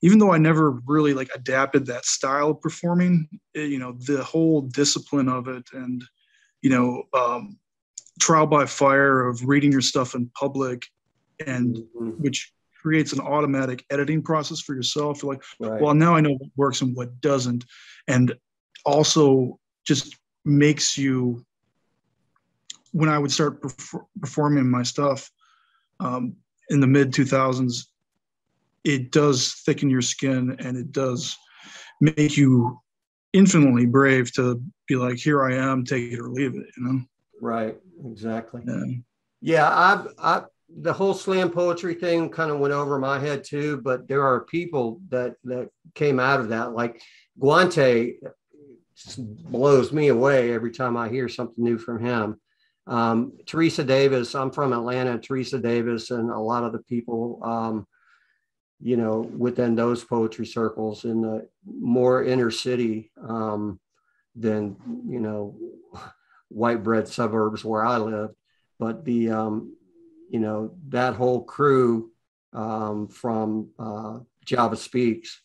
even 0.03 0.19
though 0.19 0.33
i 0.33 0.39
never 0.39 0.73
really 0.87 1.15
like 1.15 1.31
adapted 1.35 1.87
that 1.87 2.05
style 2.05 2.51
of 2.51 2.61
performing 2.61 3.29
it, 3.55 3.71
you 3.71 3.79
know 3.79 3.93
the 4.07 4.23
whole 4.23 4.63
discipline 4.63 5.29
of 5.29 5.49
it 5.49 5.65
and 5.73 6.05
you 6.61 6.71
know 6.71 7.05
um, 7.15 7.59
trial 8.21 8.47
by 8.47 8.65
fire 8.67 9.27
of 9.27 9.43
reading 9.47 9.73
your 9.73 9.81
stuff 9.81 10.15
in 10.15 10.31
public 10.39 10.83
and 11.47 11.77
Mm-hmm. 11.77 12.11
which 12.23 12.53
creates 12.81 13.13
an 13.15 13.21
automatic 13.21 13.85
editing 13.91 14.23
process 14.23 14.61
for 14.61 14.75
yourself. 14.75 15.23
You're 15.23 15.33
like 15.33 15.43
right. 15.59 15.81
well 15.81 15.95
now 15.95 16.15
i 16.15 16.21
know 16.21 16.33
what 16.35 16.51
works 16.57 16.81
and 16.83 16.95
what 16.95 17.21
doesn't. 17.21 17.65
And 18.09 18.35
also 18.85 19.59
just 19.87 20.17
makes 20.45 20.97
you 20.99 21.45
when 22.93 23.09
i 23.09 23.19
would 23.19 23.33
start 23.33 23.63
perfor- 23.63 24.05
performing 24.21 24.71
my 24.71 24.83
stuff 24.83 25.31
um, 26.01 26.37
in 26.69 26.81
the 26.81 26.87
mid 26.87 27.13
2000s 27.13 27.87
it 28.85 29.11
does 29.11 29.55
thicken 29.65 29.89
your 29.89 30.03
skin 30.03 30.55
and 30.59 30.77
it 30.77 30.93
does 30.93 31.35
make 32.03 32.37
you 32.37 32.79
infinitely 33.33 33.87
brave 33.87 34.31
to 34.35 34.63
be 34.87 34.97
like 34.97 35.17
here 35.17 35.43
i 35.43 35.55
am 35.55 35.85
take 35.85 36.13
it 36.13 36.21
or 36.21 36.29
leave 36.29 36.55
it 36.55 36.67
you 36.77 36.85
know? 36.85 37.01
Right 37.41 37.77
exactly 38.05 38.63
and 38.67 39.03
Yeah, 39.41 39.69
I, 39.69 40.07
I, 40.19 40.43
the 40.69 40.93
whole 40.93 41.15
slam 41.15 41.51
poetry 41.51 41.95
thing 41.95 42.31
kind 42.31 42.51
of 42.51 42.59
went 42.59 42.73
over 42.73 42.99
my 42.99 43.19
head 43.19 43.45
too. 43.45 43.81
But 43.83 44.09
there 44.09 44.23
are 44.23 44.45
people 44.45 45.01
that 45.11 45.35
that 45.45 45.69
came 45.95 46.19
out 46.19 46.41
of 46.41 46.49
that, 46.49 46.73
like 46.73 47.03
Guante, 47.39 48.15
blows 49.17 49.93
me 49.93 50.09
away 50.09 50.53
every 50.53 50.71
time 50.71 50.97
I 50.97 51.09
hear 51.09 51.29
something 51.29 51.63
new 51.63 51.79
from 51.79 52.05
him. 52.05 52.41
Um, 52.87 53.33
Theresa 53.47 53.85
Davis, 53.85 54.35
I'm 54.35 54.51
from 54.51 54.73
Atlanta. 54.73 55.19
Theresa 55.19 55.59
Davis, 55.59 56.11
and 56.11 56.31
a 56.31 56.39
lot 56.39 56.65
of 56.65 56.73
the 56.73 56.81
people, 56.81 57.41
um, 57.43 57.87
you 58.81 58.97
know, 58.97 59.21
within 59.37 59.75
those 59.75 60.05
poetry 60.05 60.47
circles 60.47 61.05
in 61.05 61.23
the 61.23 61.49
more 61.67 62.25
inner 62.25 62.51
city 62.51 63.11
um, 63.27 63.81
than 64.37 64.77
you 65.09 65.21
know 65.21 65.57
white 66.49 66.83
bread 66.83 67.09
suburbs 67.09 67.65
where 67.65 67.85
I 67.85 67.99
live 67.99 68.31
but 68.79 69.05
the 69.05 69.31
um, 69.31 69.77
you 70.29 70.41
know 70.41 70.75
that 70.89 71.15
whole 71.15 71.43
crew 71.43 72.11
um, 72.53 73.09
from 73.09 73.71
uh, 73.79 74.19
Java 74.45 74.77
Speaks, 74.77 75.41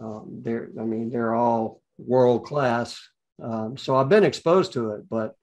um, 0.00 0.40
they're 0.42 0.70
I 0.78 0.84
mean 0.84 1.10
they're 1.10 1.34
all 1.34 1.82
world 1.98 2.44
class. 2.44 3.00
Um, 3.42 3.76
so 3.76 3.96
I've 3.96 4.08
been 4.08 4.24
exposed 4.24 4.74
to 4.74 4.90
it, 4.92 5.08
but 5.08 5.34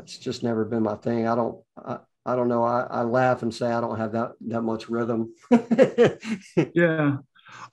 it's 0.00 0.18
just 0.18 0.42
never 0.42 0.64
been 0.64 0.82
my 0.82 0.96
thing. 0.96 1.26
I 1.26 1.34
don't 1.34 1.62
I, 1.76 1.98
I 2.24 2.36
don't 2.36 2.48
know. 2.48 2.62
I, 2.62 2.82
I 2.82 3.02
laugh 3.02 3.42
and 3.42 3.54
say 3.54 3.66
I 3.66 3.80
don't 3.80 3.98
have 3.98 4.12
that 4.12 4.32
that 4.46 4.62
much 4.62 4.88
rhythm. 4.88 5.34
yeah, 6.74 7.16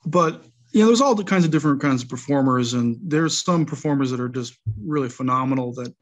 but 0.04 0.42
you 0.72 0.80
know, 0.80 0.86
there's 0.86 1.00
all 1.00 1.14
the 1.14 1.24
kinds 1.24 1.44
of 1.44 1.50
different 1.50 1.80
kinds 1.80 2.02
of 2.02 2.08
performers, 2.08 2.74
and 2.74 2.98
there's 3.00 3.42
some 3.42 3.64
performers 3.64 4.10
that 4.10 4.20
are 4.20 4.28
just 4.28 4.58
really 4.82 5.08
phenomenal 5.08 5.72
that 5.74 5.94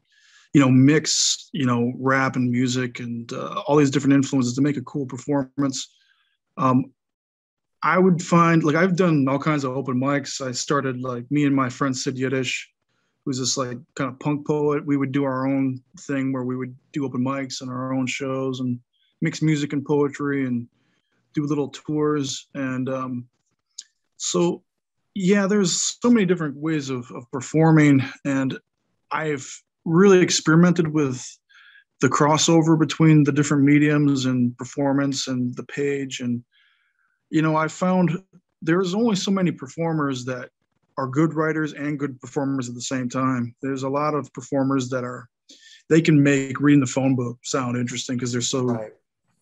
you 0.55 0.61
know 0.61 0.69
mix 0.69 1.49
you 1.51 1.65
know 1.65 1.91
rap 1.99 2.37
and 2.37 2.49
music 2.49 3.01
and 3.01 3.33
uh, 3.33 3.61
all 3.67 3.75
these 3.75 3.91
different 3.91 4.13
influences 4.13 4.55
to 4.55 4.61
make 4.61 4.77
a 4.77 4.81
cool 4.83 5.05
performance. 5.05 5.93
Um, 6.55 6.93
I 7.83 7.99
would 7.99 8.21
find 8.23 8.63
like 8.63 8.77
I've 8.77 8.95
done 8.95 9.27
all 9.27 9.37
kinds 9.37 9.65
of 9.65 9.75
open 9.75 9.99
mics. 9.99 10.39
I 10.39 10.53
started 10.53 11.01
like 11.01 11.29
me 11.29 11.43
and 11.43 11.53
my 11.53 11.67
friend 11.67 11.95
Sid 11.95 12.17
Yiddish 12.17 12.71
who's 13.25 13.39
this 13.39 13.57
like 13.57 13.77
kind 13.95 14.09
of 14.09 14.17
punk 14.19 14.47
poet. 14.47 14.85
We 14.85 14.95
would 14.95 15.11
do 15.11 15.25
our 15.25 15.45
own 15.45 15.81
thing 15.99 16.31
where 16.31 16.43
we 16.43 16.55
would 16.55 16.73
do 16.93 17.05
open 17.05 17.21
mics 17.21 17.59
and 17.59 17.69
our 17.69 17.93
own 17.93 18.07
shows 18.07 18.61
and 18.61 18.79
mix 19.21 19.41
music 19.41 19.73
and 19.73 19.83
poetry 19.83 20.45
and 20.45 20.67
do 21.33 21.43
little 21.45 21.69
tours. 21.69 22.47
And 22.53 22.87
um, 22.87 23.27
so, 24.15 24.63
yeah, 25.15 25.47
there's 25.47 25.97
so 26.01 26.09
many 26.09 26.25
different 26.25 26.55
ways 26.55 26.89
of, 26.89 27.11
of 27.11 27.29
performing. 27.31 28.03
And 28.23 28.57
I've 29.11 29.45
really 29.85 30.19
experimented 30.19 30.87
with 30.87 31.25
the 32.01 32.09
crossover 32.09 32.77
between 32.77 33.23
the 33.23 33.31
different 33.31 33.63
mediums 33.63 34.25
and 34.25 34.57
performance 34.57 35.27
and 35.27 35.55
the 35.55 35.63
page. 35.63 36.19
And, 36.19 36.43
you 37.29 37.41
know, 37.41 37.55
I 37.55 37.67
found 37.67 38.21
there's 38.61 38.93
only 38.93 39.15
so 39.15 39.31
many 39.31 39.51
performers 39.51 40.25
that 40.25 40.49
are 40.97 41.07
good 41.07 41.33
writers 41.33 41.73
and 41.73 41.99
good 41.99 42.19
performers 42.19 42.67
at 42.69 42.75
the 42.75 42.81
same 42.81 43.09
time. 43.09 43.55
There's 43.61 43.83
a 43.83 43.89
lot 43.89 44.13
of 44.13 44.31
performers 44.33 44.89
that 44.89 45.03
are 45.03 45.29
they 45.89 46.01
can 46.01 46.21
make 46.21 46.59
reading 46.59 46.79
the 46.79 46.87
phone 46.87 47.15
book 47.15 47.37
sound 47.43 47.77
interesting 47.77 48.17
because 48.17 48.31
they're 48.31 48.41
so 48.41 48.63
right. 48.63 48.91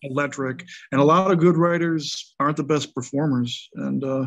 electric, 0.02 0.64
and 0.92 1.00
a 1.00 1.04
lot 1.04 1.30
of 1.30 1.38
good 1.38 1.56
writers 1.56 2.34
aren't 2.38 2.56
the 2.56 2.62
best 2.62 2.94
performers, 2.94 3.68
and 3.74 4.04
uh, 4.04 4.26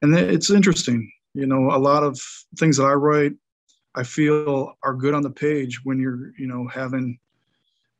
and 0.00 0.14
it's 0.14 0.50
interesting. 0.50 1.10
You 1.34 1.46
know, 1.46 1.70
a 1.70 1.78
lot 1.78 2.04
of 2.04 2.18
things 2.58 2.76
that 2.76 2.84
I 2.84 2.92
write, 2.92 3.32
I 3.94 4.02
feel 4.02 4.74
are 4.82 4.94
good 4.94 5.14
on 5.14 5.22
the 5.22 5.30
page 5.30 5.84
when 5.84 5.98
you're 5.98 6.32
you 6.38 6.46
know 6.46 6.66
having 6.68 7.18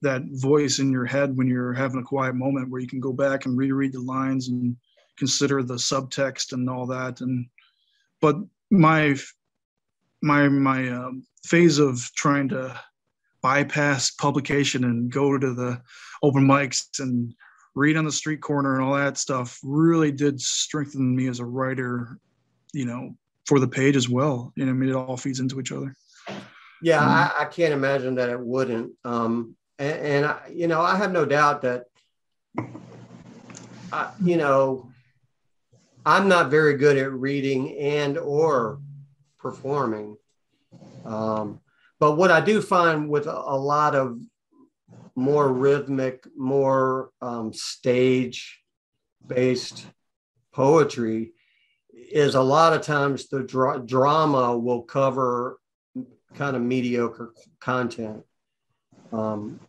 that 0.03 0.23
voice 0.33 0.79
in 0.79 0.91
your 0.91 1.05
head 1.05 1.37
when 1.37 1.47
you're 1.47 1.73
having 1.73 2.01
a 2.01 2.05
quiet 2.05 2.35
moment 2.35 2.69
where 2.69 2.81
you 2.81 2.89
can 2.89 3.01
go 3.01 3.13
back 3.13 3.47
and 3.47 3.57
reread 3.57 3.93
the 3.93 4.01
lines 4.01 4.49
and 4.49 4.77
consider 5.17 5.63
the 5.63 5.75
subtext 5.75 6.53
and 6.53 6.69
all 6.69 6.87
that. 6.87 7.21
And 7.21 7.47
but 8.21 8.37
my 8.71 9.17
my 10.23 10.49
my 10.49 10.89
um, 10.91 11.25
phase 11.45 11.79
of 11.79 12.01
trying 12.17 12.49
to 12.49 12.79
bypass 13.43 14.11
publication 14.13 14.85
and 14.85 15.11
go 15.11 15.37
to 15.37 15.55
the 15.55 15.81
open 16.23 16.47
mics 16.47 17.01
and 17.01 17.35
read 17.75 17.97
on 17.97 18.05
the 18.05 18.13
street 18.13 18.41
corner 18.41 18.75
and 18.75 18.85
all 18.85 18.95
that 18.95 19.19
stuff 19.19 19.59
really 19.63 20.13
did 20.13 20.41
strengthen 20.41 21.17
me 21.17 21.27
as 21.27 21.41
a 21.41 21.45
writer 21.45 22.19
you 22.73 22.85
know 22.85 23.17
for 23.47 23.59
the 23.59 23.69
page 23.69 23.97
as 23.97 24.09
well 24.09 24.53
you 24.57 24.65
know 24.65 24.71
i 24.71 24.75
mean 24.75 24.91
it 24.91 24.95
all 24.95 25.17
feeds 25.17 25.41
into 25.41 25.61
each 25.61 25.73
other 25.73 25.95
yeah 26.83 27.01
um, 27.01 27.09
I, 27.09 27.33
I, 27.41 27.45
can't 27.47 27.73
imagine 27.73 28.15
that 28.17 28.29
it 28.29 28.41
wouldn't 28.41 28.93
um 29.05 29.57
and, 29.79 29.99
and 30.01 30.27
I, 30.27 30.51
you 30.53 30.69
know 30.69 30.81
i 30.81 30.97
have 30.97 31.13
no 31.13 31.25
doubt 31.25 31.63
that 31.63 31.85
I, 33.93 34.11
you 34.23 34.37
know 34.37 34.93
I'm 36.05 36.29
not 36.29 36.51
very 36.51 36.77
good 36.77 36.97
at 36.97 37.13
reading 37.13 37.79
and 37.79 38.19
or 38.19 38.81
performing. 39.39 40.17
Um, 41.05 41.61
but 42.01 42.17
what 42.17 42.31
I 42.31 42.41
do 42.41 42.61
find 42.61 43.09
with 43.09 43.27
a, 43.27 43.33
a 43.33 43.57
lot 43.57 43.95
of 43.95 44.19
more 45.15 45.53
rhythmic, 45.53 46.27
more 46.37 47.11
um, 47.21 47.53
stage 47.53 48.61
based 49.25 49.87
poetry 50.53 51.33
is 52.13 52.35
a 52.35 52.43
lot 52.43 52.73
of 52.73 52.83
times 52.83 53.29
the 53.29 53.43
dra- 53.43 53.81
drama 53.85 54.57
will 54.57 54.83
cover 54.83 55.59
kind 56.35 56.57
of 56.57 56.63
mediocre 56.63 57.33
content. 57.61 58.25
Um, 59.13 59.61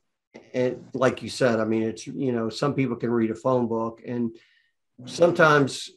and 0.54 0.86
like 0.94 1.22
you 1.22 1.30
said, 1.30 1.60
I 1.60 1.66
mean, 1.66 1.84
it's, 1.84 2.08
you 2.08 2.32
know, 2.32 2.50
some 2.50 2.74
people 2.74 2.96
can 2.96 3.12
read 3.12 3.32
a 3.32 3.36
phone 3.36 3.68
book 3.68 4.02
and 4.06 4.36
sometimes 5.06 5.90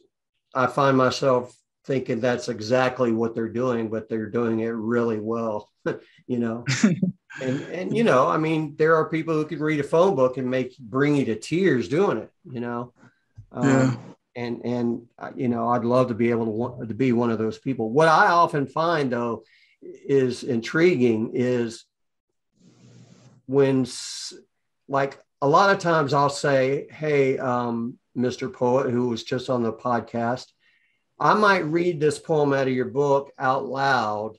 I 0.53 0.67
find 0.67 0.97
myself 0.97 1.55
thinking 1.85 2.19
that's 2.19 2.49
exactly 2.49 3.11
what 3.11 3.33
they're 3.33 3.49
doing, 3.49 3.89
but 3.89 4.09
they're 4.09 4.29
doing 4.29 4.59
it 4.59 4.69
really 4.69 5.19
well, 5.19 5.69
you 6.27 6.39
know. 6.39 6.65
and 7.41 7.61
and 7.61 7.95
you 7.95 8.03
know, 8.03 8.27
I 8.27 8.37
mean, 8.37 8.75
there 8.77 8.95
are 8.95 9.09
people 9.09 9.33
who 9.33 9.45
can 9.45 9.59
read 9.59 9.79
a 9.79 9.83
phone 9.83 10.15
book 10.15 10.37
and 10.37 10.49
make 10.49 10.77
bring 10.77 11.15
you 11.15 11.25
to 11.25 11.35
tears 11.35 11.87
doing 11.87 12.17
it, 12.17 12.31
you 12.51 12.59
know. 12.59 12.93
Um, 13.51 13.69
yeah. 13.69 13.95
And 14.37 14.63
and 14.63 15.01
uh, 15.19 15.31
you 15.35 15.49
know, 15.49 15.67
I'd 15.67 15.83
love 15.83 16.07
to 16.07 16.13
be 16.13 16.29
able 16.29 16.45
to 16.45 16.51
want 16.51 16.87
to 16.87 16.95
be 16.95 17.11
one 17.11 17.31
of 17.31 17.39
those 17.39 17.57
people. 17.57 17.89
What 17.89 18.07
I 18.07 18.27
often 18.27 18.67
find 18.67 19.11
though 19.11 19.43
is 19.81 20.43
intriguing 20.43 21.31
is 21.33 21.83
when 23.47 23.85
like 24.87 25.19
a 25.41 25.47
lot 25.47 25.71
of 25.71 25.79
times 25.79 26.13
I'll 26.13 26.29
say, 26.29 26.87
"Hey, 26.91 27.37
um, 27.39 27.97
Mr. 28.17 28.51
Poet, 28.51 28.91
who 28.91 29.09
was 29.09 29.23
just 29.23 29.49
on 29.49 29.63
the 29.63 29.73
podcast, 29.73 30.45
I 31.19 31.33
might 31.33 31.65
read 31.65 31.99
this 31.99 32.19
poem 32.19 32.53
out 32.53 32.67
of 32.67 32.73
your 32.73 32.85
book 32.85 33.31
out 33.39 33.65
loud 33.65 34.37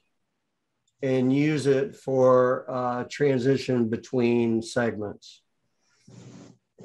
and 1.02 1.32
use 1.32 1.66
it 1.66 1.96
for 1.96 2.64
uh, 2.68 3.04
transition 3.11 3.88
between 3.88 4.62
segments. 4.62 5.42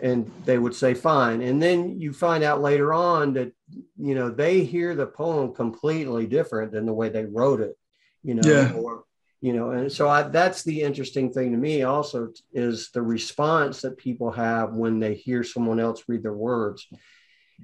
And 0.02 0.32
they 0.46 0.58
would 0.58 0.74
say, 0.74 0.94
fine. 0.96 1.42
And 1.42 1.62
then 1.62 2.00
you 2.00 2.14
find 2.14 2.44
out 2.44 2.62
later 2.62 2.94
on 2.94 3.34
that, 3.34 3.52
you 3.98 4.16
know, 4.16 4.30
they 4.30 4.64
hear 4.64 4.96
the 4.96 5.06
poem 5.06 5.54
completely 5.54 6.26
different 6.26 6.72
than 6.72 6.86
the 6.86 6.94
way 6.94 7.10
they 7.10 7.26
wrote 7.26 7.62
it, 7.62 7.78
you 8.24 8.34
know, 8.34 8.42
yeah. 8.44 8.74
or, 8.74 9.04
you 9.40 9.54
know, 9.54 9.72
and 9.72 9.92
so 9.92 10.10
I, 10.10 10.24
that's 10.24 10.64
the 10.64 10.82
interesting 10.82 11.32
thing 11.32 11.52
to 11.52 11.58
me 11.58 11.84
also 11.84 12.30
is 12.54 12.90
the 12.92 13.02
response 13.02 13.82
that 13.82 13.98
people 13.98 14.32
have 14.32 14.74
when 14.74 15.00
they 15.00 15.14
hear 15.14 15.44
someone 15.44 15.80
else 15.80 16.04
read 16.08 16.24
their 16.24 16.34
words. 16.34 16.88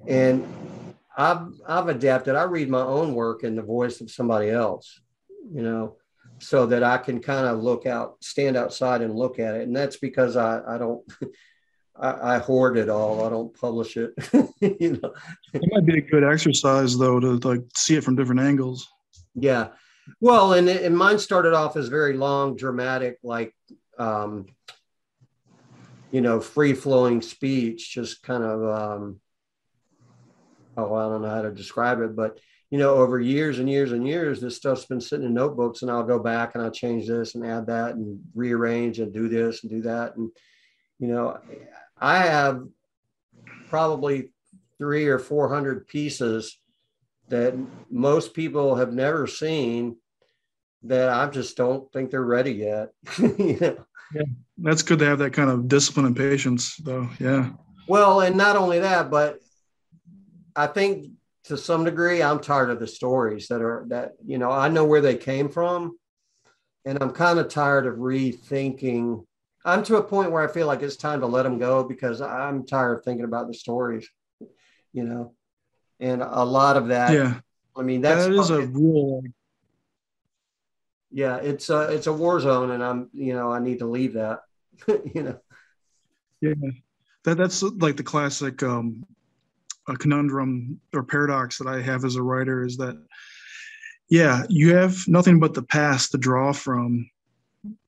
And 0.07 0.45
I've 1.19 1.47
I've 1.67 1.87
adapted. 1.89 2.35
I 2.35 2.43
read 2.43 2.69
my 2.69 2.81
own 2.81 3.13
work 3.13 3.43
in 3.43 3.55
the 3.55 3.61
voice 3.61 3.99
of 3.99 4.11
somebody 4.11 4.49
else, 4.49 5.01
you 5.51 5.61
know, 5.61 5.97
so 6.39 6.65
that 6.67 6.83
I 6.83 6.97
can 6.97 7.19
kind 7.19 7.45
of 7.45 7.61
look 7.61 7.85
out, 7.85 8.23
stand 8.23 8.55
outside 8.55 9.01
and 9.01 9.15
look 9.15 9.39
at 9.39 9.55
it. 9.55 9.63
And 9.63 9.75
that's 9.75 9.97
because 9.97 10.37
I 10.37 10.61
I 10.65 10.77
don't 10.77 11.03
I, 11.99 12.35
I 12.35 12.37
hoard 12.39 12.77
it 12.77 12.89
all. 12.89 13.25
I 13.25 13.29
don't 13.29 13.53
publish 13.59 13.97
it. 13.97 14.13
you 14.61 14.99
know, 15.01 15.13
it 15.53 15.61
might 15.71 15.85
be 15.85 15.99
a 15.99 16.01
good 16.01 16.23
exercise 16.23 16.97
though 16.97 17.19
to 17.19 17.37
like 17.47 17.61
see 17.75 17.95
it 17.95 18.03
from 18.03 18.15
different 18.15 18.41
angles. 18.41 18.87
Yeah, 19.35 19.69
well, 20.19 20.53
and 20.53 20.69
and 20.69 20.97
mine 20.97 21.19
started 21.19 21.53
off 21.53 21.77
as 21.77 21.87
very 21.87 22.13
long, 22.13 22.55
dramatic, 22.55 23.17
like 23.23 23.53
um, 23.97 24.47
you 26.11 26.21
know, 26.21 26.39
free 26.39 26.73
flowing 26.73 27.21
speech, 27.21 27.93
just 27.93 28.23
kind 28.23 28.43
of 28.43 28.63
um, 28.63 29.19
oh, 30.77 30.95
I 30.95 31.09
don't 31.09 31.21
know 31.21 31.29
how 31.29 31.41
to 31.41 31.51
describe 31.51 32.01
it, 32.01 32.15
but 32.15 32.39
you 32.71 32.77
know, 32.77 32.95
over 32.95 33.19
years 33.19 33.59
and 33.59 33.69
years 33.69 33.91
and 33.91 34.07
years, 34.07 34.39
this 34.39 34.55
stuff's 34.55 34.85
been 34.85 35.01
sitting 35.01 35.25
in 35.25 35.33
notebooks, 35.33 35.81
and 35.81 35.89
I'll 35.89 36.03
go 36.03 36.19
back 36.19 36.53
and 36.53 36.63
I'll 36.63 36.71
change 36.71 37.07
this 37.07 37.33
and 37.33 37.45
add 37.45 37.65
that 37.67 37.95
and 37.95 38.19
rearrange 38.35 38.99
and 38.99 39.11
do 39.11 39.27
this 39.27 39.63
and 39.63 39.71
do 39.71 39.81
that. 39.83 40.15
And, 40.15 40.29
you 40.99 41.07
know, 41.07 41.39
I 41.99 42.19
have 42.19 42.63
probably 43.69 44.31
three 44.77 45.07
or 45.07 45.19
400 45.19 45.87
pieces 45.87 46.57
that 47.29 47.55
most 47.91 48.33
people 48.33 48.75
have 48.75 48.93
never 48.93 49.27
seen 49.27 49.97
that 50.83 51.09
I 51.09 51.27
just 51.27 51.57
don't 51.57 51.91
think 51.91 52.09
they're 52.09 52.23
ready 52.23 52.53
yet. 52.53 52.89
you 53.17 53.57
know? 53.59 53.85
Yeah, 54.13 54.23
that's 54.57 54.81
good 54.81 54.99
to 54.99 55.05
have 55.05 55.19
that 55.19 55.33
kind 55.33 55.49
of 55.49 55.67
discipline 55.67 56.05
and 56.05 56.15
patience, 56.15 56.75
though. 56.77 57.09
Yeah. 57.19 57.51
Well, 57.87 58.21
and 58.21 58.35
not 58.35 58.55
only 58.55 58.79
that, 58.79 59.11
but 59.11 59.39
I 60.55 60.67
think 60.67 61.11
to 61.45 61.57
some 61.57 61.83
degree, 61.83 62.21
I'm 62.21 62.39
tired 62.39 62.69
of 62.69 62.79
the 62.79 62.87
stories 62.87 63.47
that 63.47 63.61
are 63.61 63.85
that 63.89 64.13
you 64.25 64.37
know 64.37 64.51
I 64.51 64.67
know 64.69 64.85
where 64.85 65.01
they 65.01 65.15
came 65.15 65.49
from, 65.49 65.97
and 66.85 66.97
I'm 67.01 67.11
kind 67.11 67.39
of 67.39 67.49
tired 67.49 67.85
of 67.87 67.95
rethinking. 67.95 69.25
I'm 69.65 69.83
to 69.83 69.97
a 69.97 70.03
point 70.03 70.31
where 70.31 70.47
I 70.47 70.51
feel 70.51 70.67
like 70.67 70.81
it's 70.81 70.95
time 70.95 71.19
to 71.21 71.25
let 71.25 71.43
them 71.43 71.57
go 71.57 71.83
because 71.83 72.21
I'm 72.21 72.65
tired 72.65 72.99
of 72.99 73.03
thinking 73.03 73.25
about 73.25 73.47
the 73.47 73.53
stories, 73.53 74.09
you 74.93 75.03
know, 75.03 75.33
and 75.99 76.21
a 76.21 76.43
lot 76.43 76.77
of 76.77 76.87
that. 76.87 77.13
Yeah, 77.13 77.39
I 77.75 77.81
mean 77.81 78.01
that's 78.01 78.25
that 78.25 78.33
is 78.33 78.49
a 78.49 78.67
real. 78.67 79.23
Yeah, 81.11 81.37
it's 81.37 81.69
a 81.69 81.93
it's 81.93 82.07
a 82.07 82.13
war 82.13 82.39
zone, 82.39 82.71
and 82.71 82.83
I'm 82.83 83.09
you 83.13 83.33
know 83.33 83.51
I 83.51 83.59
need 83.59 83.79
to 83.79 83.87
leave 83.87 84.13
that, 84.13 84.41
you 84.87 85.23
know. 85.23 85.39
Yeah, 86.41 86.53
that 87.25 87.37
that's 87.37 87.61
like 87.61 87.97
the 87.97 88.03
classic 88.03 88.63
um, 88.63 89.05
a 89.89 89.97
conundrum 89.97 90.79
or 90.93 91.03
paradox 91.03 91.57
that 91.57 91.67
I 91.67 91.81
have 91.81 92.05
as 92.05 92.15
a 92.15 92.23
writer 92.23 92.63
is 92.63 92.77
that, 92.77 93.01
yeah, 94.09 94.43
you 94.49 94.75
have 94.75 95.07
nothing 95.07 95.39
but 95.39 95.53
the 95.53 95.63
past 95.63 96.11
to 96.11 96.17
draw 96.17 96.53
from, 96.53 97.09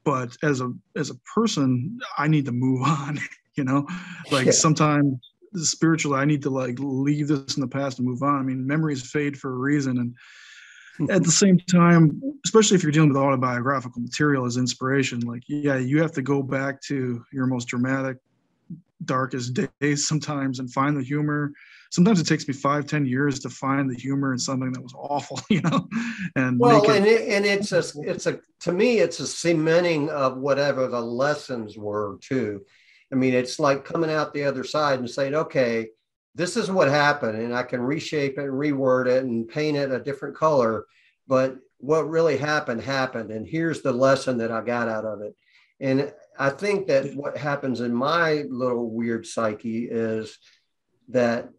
but 0.04 0.36
as 0.44 0.62
a 0.62 0.72
as 0.96 1.10
a 1.10 1.16
person, 1.36 2.00
I 2.18 2.28
need 2.28 2.46
to 2.46 2.52
move 2.52 2.82
on. 2.86 3.20
you 3.56 3.64
know, 3.64 3.86
like 4.32 4.46
Yeah. 4.46 4.52
sometimes 4.52 5.20
spiritually, 5.56 6.18
I 6.18 6.26
need 6.26 6.42
to 6.44 6.50
like 6.50 6.78
leave 6.80 7.28
this 7.28 7.58
in 7.58 7.62
the 7.62 7.68
past 7.68 8.00
and 8.00 8.08
move 8.08 8.24
on. 8.24 8.40
I 8.40 8.44
mean, 8.44 8.66
memories 8.66 9.10
fade 9.10 9.38
for 9.38 9.52
a 9.52 9.58
reason. 9.58 9.98
And 9.98 10.16
hmm. 10.98 11.12
at 11.12 11.24
the 11.24 11.32
same 11.32 11.60
time, 11.60 12.22
especially 12.46 12.76
if 12.76 12.84
you're 12.84 12.92
dealing 12.92 13.10
with 13.10 13.18
autobiographical 13.18 14.02
material 14.02 14.46
as 14.46 14.58
inspiration, 14.58 15.20
like, 15.22 15.44
yeah, 15.48 15.78
you 15.78 16.02
have 16.02 16.14
to 16.14 16.22
go 16.22 16.42
back 16.42 16.82
to 16.84 17.24
your 17.34 17.46
most 17.46 17.66
dramatic, 17.66 18.18
darkest 19.06 19.60
days 19.82 20.08
sometimes 20.08 20.60
and 20.60 20.72
find 20.72 20.96
the 20.96 21.04
humor. 21.04 21.52
Sometimes 21.92 22.22
it 22.22 22.26
takes 22.26 22.48
me 22.48 22.54
five, 22.54 22.86
ten 22.86 23.06
years 23.06 23.40
to 23.42 23.50
find 23.50 23.90
the 23.90 23.96
humor 23.96 24.32
in 24.32 24.40
something 24.40 24.72
that 24.72 24.82
was 24.82 24.94
awful, 24.96 25.40
you 25.50 25.62
know, 25.62 25.88
and 26.36 26.58
Well, 26.58 26.84
it 26.84 26.90
and 26.90 27.06
it, 27.06 27.30
and 27.30 27.46
it's 27.46 27.72
a 27.74 27.84
it's 28.02 28.28
a 28.28 28.40
to 28.62 28.72
me 28.72 29.00
it's 29.00 29.20
a 29.20 29.28
cementing 29.28 30.10
of 30.10 30.38
whatever 30.38 30.88
the 30.88 31.02
lessons 31.02 31.78
were 31.78 32.18
too. 32.22 32.62
I 33.12 33.16
mean, 33.16 33.34
it's 33.34 33.60
like 33.60 33.84
coming 33.84 34.10
out 34.10 34.34
the 34.34 34.46
other 34.46 34.64
side 34.64 35.00
and 35.00 35.10
saying, 35.10 35.36
okay, 35.36 35.90
this 36.34 36.56
is 36.56 36.72
what 36.72 36.88
happened, 36.88 37.38
and 37.38 37.54
I 37.54 37.64
can 37.64 37.82
reshape 37.82 38.38
it 38.38 38.44
and 38.44 38.54
reword 38.54 39.08
it 39.08 39.26
and 39.26 39.48
paint 39.48 39.76
it 39.76 39.92
a 39.92 40.00
different 40.00 40.38
color. 40.38 40.86
But 41.28 41.58
what 41.80 42.10
really 42.10 42.38
happened 42.38 42.82
happened, 42.82 43.32
and 43.32 43.46
here's 43.46 43.82
the 43.82 43.92
lesson 43.92 44.38
that 44.38 44.52
I 44.52 44.62
got 44.62 44.88
out 44.88 45.04
of 45.04 45.22
it. 45.22 45.36
And 45.82 46.14
I 46.40 46.52
think 46.52 46.88
that 46.88 47.16
what 47.16 47.36
happens 47.36 47.82
in 47.82 47.94
my 47.94 48.46
little 48.50 48.90
weird 48.90 49.26
psyche 49.26 49.90
is 49.90 50.38
that 51.10 51.50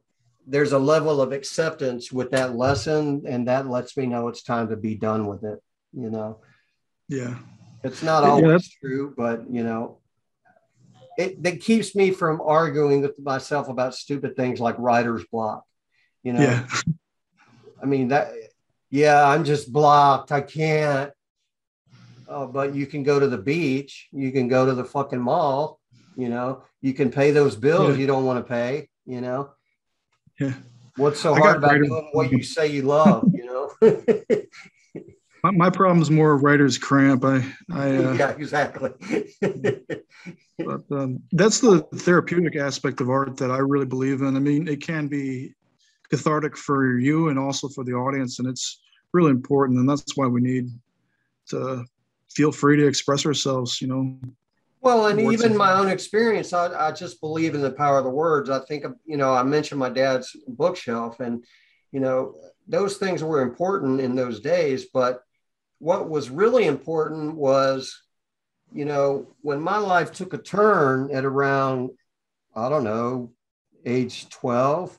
there's 0.47 0.73
a 0.73 0.79
level 0.79 1.21
of 1.21 1.33
acceptance 1.33 2.11
with 2.13 2.31
that 2.33 2.57
lesson, 2.57 3.23
and 3.27 3.49
that 3.49 3.69
lets 3.69 3.97
me 3.97 4.07
know 4.07 4.29
it's 4.29 4.43
time 4.43 4.69
to 4.69 4.77
be 4.77 4.95
done 4.95 5.27
with 5.27 5.45
it. 5.45 5.61
You 5.93 6.11
know, 6.11 6.41
yeah. 7.09 7.37
it's 7.85 8.03
not 8.03 8.25
always 8.25 8.45
that's- 8.45 8.69
true, 8.81 9.15
but 9.17 9.49
you 9.51 9.63
know, 9.63 9.99
it 11.19 11.43
that 11.43 11.61
keeps 11.61 11.95
me 11.95 12.11
from 12.11 12.41
arguing 12.41 13.03
with 13.03 13.19
myself 13.19 13.69
about 13.69 13.95
stupid 13.95 14.35
things 14.37 14.61
like 14.61 14.77
writer's 14.79 15.25
block. 15.31 15.65
You 16.23 16.33
know, 16.35 16.41
Yeah. 16.41 16.67
I 17.83 17.87
mean 17.87 18.09
that. 18.09 18.33
Yeah, 18.91 19.27
I'm 19.27 19.45
just 19.45 19.73
blocked. 19.73 20.33
I 20.33 20.41
can't. 20.43 21.13
Oh, 22.29 22.47
but 22.47 22.75
you 22.75 22.87
can 22.87 23.03
go 23.03 23.19
to 23.19 23.27
the 23.27 23.39
beach. 23.39 24.09
You 24.13 24.33
can 24.33 24.49
go 24.49 24.67
to 24.67 24.75
the 24.75 24.85
fucking 24.85 25.21
mall. 25.21 25.81
You 26.17 26.29
know, 26.29 26.63
you 26.81 26.93
can 26.95 27.11
pay 27.11 27.31
those 27.31 27.57
bills 27.57 27.95
Yeah. 27.95 28.01
you 28.01 28.07
don't 28.07 28.25
want 28.27 28.39
to 28.45 28.49
pay. 28.49 28.89
You 29.07 29.21
know, 29.21 29.51
Yeah. 30.43 30.55
what's 30.97 31.21
so 31.21 31.35
hard 31.35 31.59
about 31.59 31.73
writer's- 31.73 31.89
doing 31.89 32.11
what 32.13 32.33
you 32.33 32.43
say 32.55 32.67
you 32.69 32.83
love? 32.83 33.29
You 33.33 33.47
know. 33.47 33.93
My, 35.43 35.51
my 35.51 35.71
problem 35.71 36.01
is 36.01 36.11
more 36.11 36.37
writer's 36.37 36.79
cramp. 36.79 37.25
I, 37.25 37.45
I, 37.73 37.97
uh, 37.97 38.13
yeah, 38.13 38.31
exactly. 38.31 38.91
but 39.41 40.83
um, 40.91 41.21
that's 41.33 41.61
the 41.61 41.81
therapeutic 41.97 42.57
aspect 42.57 43.01
of 43.01 43.11
art 43.11 43.37
that 43.39 43.51
I 43.51 43.59
really 43.59 43.87
believe 43.87 44.23
in. 44.23 44.37
I 44.37 44.41
mean, 44.41 44.69
it 44.69 44.81
can 44.81 45.09
be 45.09 45.55
cathartic 46.11 46.57
for 46.57 46.99
you 46.99 47.29
and 47.29 47.39
also 47.39 47.69
for 47.69 47.85
the 47.85 47.93
audience, 47.93 48.39
and 48.39 48.49
it's 48.49 48.81
really 49.13 49.31
important. 49.31 49.81
And 49.81 49.89
that's 49.89 50.17
why 50.17 50.27
we 50.27 50.41
need 50.41 50.71
to 51.49 51.85
feel 52.31 52.53
free 52.53 52.77
to 52.77 52.87
express 52.87 53.27
ourselves. 53.27 53.81
You 53.81 53.89
know, 53.89 54.19
Well, 54.83 55.07
and 55.07 55.25
Words 55.25 55.45
even 55.45 55.57
my 55.57 55.75
own 55.75 55.89
experience, 55.89 56.53
I, 56.53 56.89
I 56.89 56.91
just 56.91 57.21
believe 57.21 57.55
in 57.55 57.63
the 57.63 57.71
power 57.71 57.99
of 57.99 58.05
the 58.05 58.11
words. 58.11 58.51
I 58.51 58.59
think, 58.59 58.85
you 59.07 59.17
know, 59.17 59.33
I 59.33 59.45
mentioned 59.45 59.79
my 59.79 59.89
dad's 59.89 60.37
bookshelf, 60.49 61.21
and, 61.21 61.45
you 61.93 62.01
know, 62.01 62.35
those 62.67 62.97
things 62.97 63.23
were 63.23 63.43
important 63.43 64.01
in 64.01 64.17
those 64.17 64.41
days. 64.41 64.87
But 64.93 65.23
what 65.79 66.11
was 66.11 66.31
really 66.31 66.67
important 66.67 67.37
was, 67.37 67.97
you 68.73 68.85
know, 68.85 69.29
when 69.43 69.61
my 69.61 69.79
life 69.79 70.11
took 70.11 70.35
a 70.35 70.39
turn 70.39 71.15
at 71.15 71.25
around, 71.25 71.91
I 72.57 72.69
don't 72.69 72.85
know, 72.85 73.33
age 73.87 74.29
12, 74.31 74.99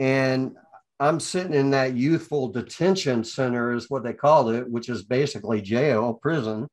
and 0.00 0.54
I'm 0.98 1.18
sitting 1.18 1.54
in 1.54 1.70
that 1.70 1.96
youthful 1.96 2.48
detention 2.48 3.24
center, 3.24 3.72
is 3.72 3.88
what 3.88 4.02
they 4.02 4.12
called 4.12 4.52
it, 4.52 4.70
which 4.70 4.90
is 4.90 5.02
basically 5.02 5.62
jail, 5.62 6.12
prison 6.12 6.68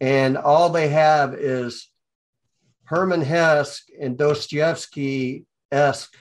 and 0.00 0.36
all 0.38 0.70
they 0.70 0.88
have 0.88 1.34
is 1.34 1.88
Hermann 2.84 3.22
Hesse 3.22 3.84
and 4.00 4.16
Dostoevsky 4.16 5.44
esque 5.70 6.16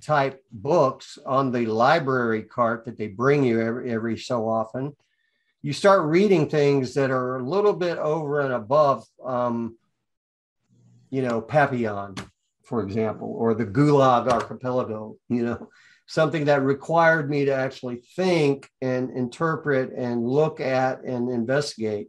type 0.00 0.42
books 0.52 1.18
on 1.26 1.50
the 1.50 1.66
library 1.66 2.42
cart 2.42 2.84
that 2.84 2.96
they 2.96 3.08
bring 3.08 3.44
you 3.44 3.60
every, 3.60 3.90
every 3.90 4.16
so 4.16 4.48
often. 4.48 4.96
You 5.60 5.72
start 5.72 6.06
reading 6.06 6.48
things 6.48 6.94
that 6.94 7.10
are 7.10 7.36
a 7.36 7.42
little 7.42 7.72
bit 7.72 7.98
over 7.98 8.40
and 8.40 8.54
above, 8.54 9.04
um, 9.24 9.76
you 11.10 11.22
know, 11.22 11.40
Papillon, 11.40 12.14
for 12.62 12.82
example, 12.82 13.34
or 13.36 13.54
the 13.54 13.66
Gulag 13.66 14.30
Archipelago, 14.30 15.16
you 15.28 15.42
know, 15.42 15.68
something 16.06 16.44
that 16.46 16.62
required 16.62 17.28
me 17.28 17.44
to 17.46 17.54
actually 17.54 17.96
think 18.16 18.70
and 18.80 19.10
interpret 19.10 19.92
and 19.94 20.26
look 20.26 20.60
at 20.60 21.02
and 21.02 21.28
investigate 21.28 22.08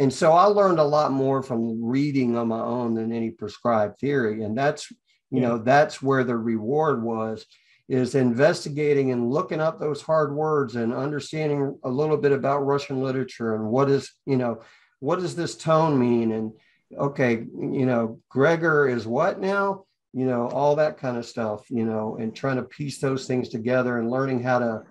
and 0.00 0.12
so 0.12 0.32
I 0.32 0.46
learned 0.46 0.78
a 0.78 0.84
lot 0.84 1.12
more 1.12 1.42
from 1.42 1.84
reading 1.84 2.36
on 2.36 2.48
my 2.48 2.60
own 2.60 2.94
than 2.94 3.12
any 3.12 3.30
prescribed 3.30 3.98
theory. 3.98 4.42
And 4.42 4.58
that's, 4.58 4.90
you 5.30 5.40
know, 5.40 5.58
that's 5.58 6.02
where 6.02 6.24
the 6.24 6.36
reward 6.36 7.02
was 7.02 7.46
is 7.88 8.14
investigating 8.14 9.10
and 9.10 9.30
looking 9.30 9.60
up 9.60 9.78
those 9.78 10.00
hard 10.00 10.34
words 10.34 10.74
and 10.74 10.92
understanding 10.92 11.78
a 11.84 11.88
little 11.88 12.16
bit 12.16 12.32
about 12.32 12.64
Russian 12.64 13.02
literature 13.02 13.54
and 13.54 13.66
what 13.66 13.90
is, 13.90 14.10
you 14.26 14.36
know, 14.36 14.62
what 15.00 15.20
does 15.20 15.36
this 15.36 15.54
tone 15.54 15.98
mean? 15.98 16.32
And 16.32 16.52
okay, 16.98 17.32
you 17.34 17.84
know, 17.86 18.20
Gregor 18.30 18.88
is 18.88 19.06
what 19.06 19.38
now? 19.38 19.84
You 20.12 20.24
know, 20.26 20.48
all 20.48 20.76
that 20.76 20.96
kind 20.96 21.18
of 21.18 21.26
stuff, 21.26 21.66
you 21.68 21.84
know, 21.84 22.16
and 22.18 22.34
trying 22.34 22.56
to 22.56 22.62
piece 22.62 23.00
those 23.00 23.26
things 23.26 23.48
together 23.48 23.98
and 23.98 24.10
learning 24.10 24.42
how 24.42 24.60
to 24.60 24.82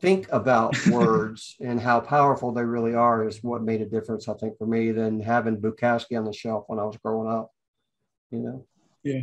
think 0.00 0.26
about 0.32 0.74
words 0.90 1.56
and 1.60 1.80
how 1.80 2.00
powerful 2.00 2.52
they 2.52 2.64
really 2.64 2.94
are 2.94 3.26
is 3.26 3.42
what 3.42 3.62
made 3.62 3.80
a 3.80 3.86
difference, 3.86 4.28
I 4.28 4.34
think, 4.34 4.56
for 4.58 4.66
me 4.66 4.92
than 4.92 5.20
having 5.20 5.56
Bukowski 5.60 6.18
on 6.18 6.24
the 6.24 6.32
shelf 6.32 6.64
when 6.68 6.78
I 6.78 6.84
was 6.84 6.96
growing 7.04 7.30
up. 7.30 7.50
You 8.30 8.38
know, 8.38 8.66
Yeah. 9.02 9.20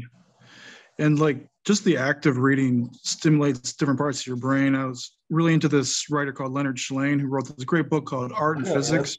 and 1.00 1.18
like 1.18 1.48
just 1.66 1.84
the 1.86 1.96
act 1.98 2.26
of 2.26 2.38
reading 2.38 2.90
stimulates 3.04 3.74
different 3.74 4.00
parts 4.00 4.20
of 4.22 4.28
your 4.28 4.36
brain. 4.36 4.76
I 4.76 4.86
was 4.86 5.16
really 5.30 5.54
into 5.54 5.68
this 5.70 6.10
writer 6.10 6.32
called 6.34 6.52
Leonard 6.54 6.78
Shlain 6.78 7.20
who 7.20 7.28
wrote 7.28 7.48
this 7.56 7.66
great 7.66 7.90
book 7.90 8.06
called 8.06 8.32
Art 8.34 8.58
and 8.58 8.68
Yeah, 8.68 8.74
Physics. 8.74 9.18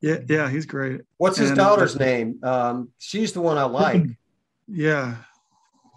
Yeah, 0.00 0.18
yeah, 0.28 0.50
he's 0.50 0.66
great. 0.66 1.00
what's 1.18 1.38
his 1.38 1.50
And- 1.50 1.60
uh, 1.60 1.64
daughter's 1.68 1.98
name? 1.98 2.38
Um, 2.42 2.90
she's 2.98 3.32
the 3.32 3.40
one 3.40 3.58
I 3.58 3.64
like. 3.64 4.04
Yeah, 4.68 5.14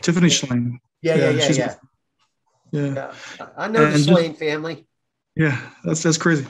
Tiffany. 0.03 0.27
Shlain. 0.29 0.77
Yeah, 1.01 1.15
yeah, 1.15 1.23
Yeah, 1.23 1.29
yeah, 1.31 1.41
she's- 1.45 1.57
yeah. 1.57 1.75
Yeah. 2.71 3.11
yeah. 3.39 3.47
I 3.57 3.67
know 3.67 3.79
the 3.81 3.85
And 3.95 4.03
just- 4.03 4.09
Shlain 4.09 4.37
family. 4.37 4.85
Yeah, 5.35 5.59
that's 5.83 6.03
that's 6.03 6.17
crazy. 6.17 6.45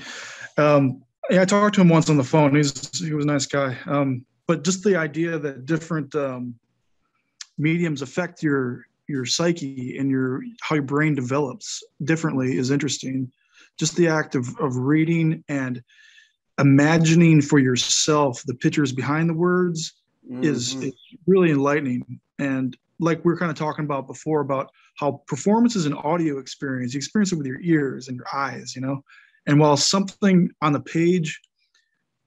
Um, 0.57 1.03
yeah, 1.29 1.41
I 1.41 1.45
talked 1.45 1.75
to 1.75 1.81
him 1.81 1.89
once 1.89 2.09
on 2.09 2.17
the 2.17 2.23
phone. 2.23 2.55
He's 2.55 2.99
he 2.99 3.13
was 3.13 3.25
a 3.25 3.27
nice 3.27 3.45
guy. 3.45 3.77
Um, 3.85 4.25
but 4.47 4.63
just 4.63 4.83
the 4.83 4.95
idea 4.95 5.37
that 5.37 5.65
different 5.65 6.15
um, 6.15 6.55
mediums 7.57 8.01
affect 8.01 8.41
your 8.41 8.85
your 9.07 9.25
psyche 9.25 9.97
and 9.97 10.09
your 10.09 10.41
how 10.61 10.75
your 10.75 10.83
brain 10.83 11.13
develops 11.15 11.83
differently 12.03 12.57
is 12.57 12.71
interesting. 12.71 13.31
Just 13.77 13.95
the 13.95 14.07
act 14.07 14.33
of 14.35 14.47
of 14.59 14.75
reading 14.75 15.43
and 15.49 15.83
imagining 16.59 17.41
for 17.41 17.59
yourself 17.59 18.43
the 18.45 18.55
pictures 18.55 18.91
behind 18.91 19.29
the 19.29 19.33
words 19.33 19.93
is, 20.41 20.75
Mhm. 20.75 20.83
is 20.87 20.93
really 21.27 21.51
enlightening. 21.51 22.19
And 22.37 22.75
like 22.99 23.23
we 23.23 23.33
are 23.33 23.37
kind 23.37 23.51
of 23.51 23.57
talking 23.57 23.85
about 23.85 24.07
before 24.07 24.41
about 24.41 24.69
how 24.97 25.23
performance 25.27 25.75
is 25.75 25.85
an 25.85 25.93
audio 25.93 26.37
experience. 26.39 26.93
You 26.93 26.97
experience 26.97 27.31
it 27.31 27.37
with 27.37 27.47
your 27.47 27.61
ears 27.61 28.07
and 28.07 28.17
your 28.17 28.27
eyes, 28.33 28.75
you 28.75 28.81
know. 28.81 29.03
And 29.47 29.59
while 29.59 29.77
something 29.77 30.49
on 30.61 30.73
the 30.73 30.79
page, 30.81 31.39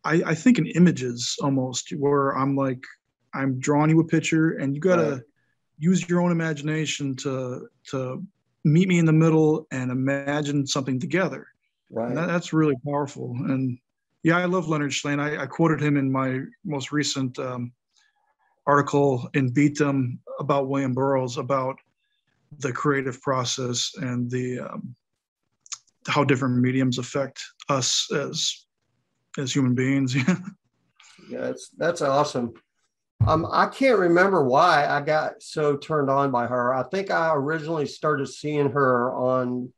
I, 0.04 0.22
I 0.26 0.35
think 0.35 0.58
in 0.58 0.66
images 0.66 1.37
almost 1.42 1.90
where 1.90 2.37
I'm 2.37 2.56
like, 2.56 2.82
I'm 3.35 3.58
drawing 3.61 3.90
you 3.90 4.00
a 4.00 4.04
picture 4.04 4.52
and 4.52 4.74
you 4.74 4.80
gotta 4.80 5.11
Right. 5.12 5.22
use 5.78 6.08
your 6.08 6.20
own 6.20 6.32
imagination 6.32 7.16
to 7.16 7.68
to 7.90 8.22
meet 8.64 8.88
me 8.88 8.98
in 8.98 9.06
the 9.06 9.12
middle 9.12 9.66
and 9.72 9.90
imagine 9.90 10.66
something 10.66 11.00
together. 11.00 11.46
right. 11.90 12.08
And 12.08 12.16
that, 12.16 12.26
that's 12.26 12.52
really 12.52 12.76
powerful. 12.85 13.32
And 13.37 13.78
yeah, 14.22 14.38
I 14.38 14.44
love 14.44 14.68
Leonard 14.68 14.92
Shlain. 14.92 15.20
I, 15.20 15.42
I 15.42 15.46
quoted 15.46 15.80
him 15.80 15.96
in 15.96 16.11
my 16.11 16.40
most 16.64 16.92
recent 16.92 17.38
um, 17.38 17.72
article 18.66 19.29
in 19.35 19.53
them 19.53 20.20
about 20.38 20.68
William 20.68 20.94
Burroughs 20.94 21.37
about 21.37 21.77
the 22.59 22.72
creative 22.72 23.20
process 23.22 23.92
and 23.96 24.31
the 24.31 24.61
um, 24.61 24.94
how 26.07 26.25
different 26.25 26.59
mediums 26.59 26.98
affect 26.98 27.42
us 27.68 28.11
as 28.12 28.66
as 29.38 29.55
human 29.55 29.75
beings. 29.75 30.16
Yeah, 31.29 31.40
that's 31.40 31.70
that's 31.79 32.03
awesome. 32.03 32.53
Um, 33.27 33.46
I 33.51 33.66
can't 33.66 33.98
remember 33.98 34.44
why 34.44 34.87
I 34.87 35.01
got 35.01 35.42
so 35.42 35.77
turned 35.77 36.11
on 36.11 36.31
by 36.31 36.46
her. 36.46 36.75
I 36.75 36.83
think 36.83 37.11
I 37.11 37.33
originally 37.35 37.87
started 37.87 38.27
seeing 38.27 38.70
her 38.70 39.14
on 39.14 39.72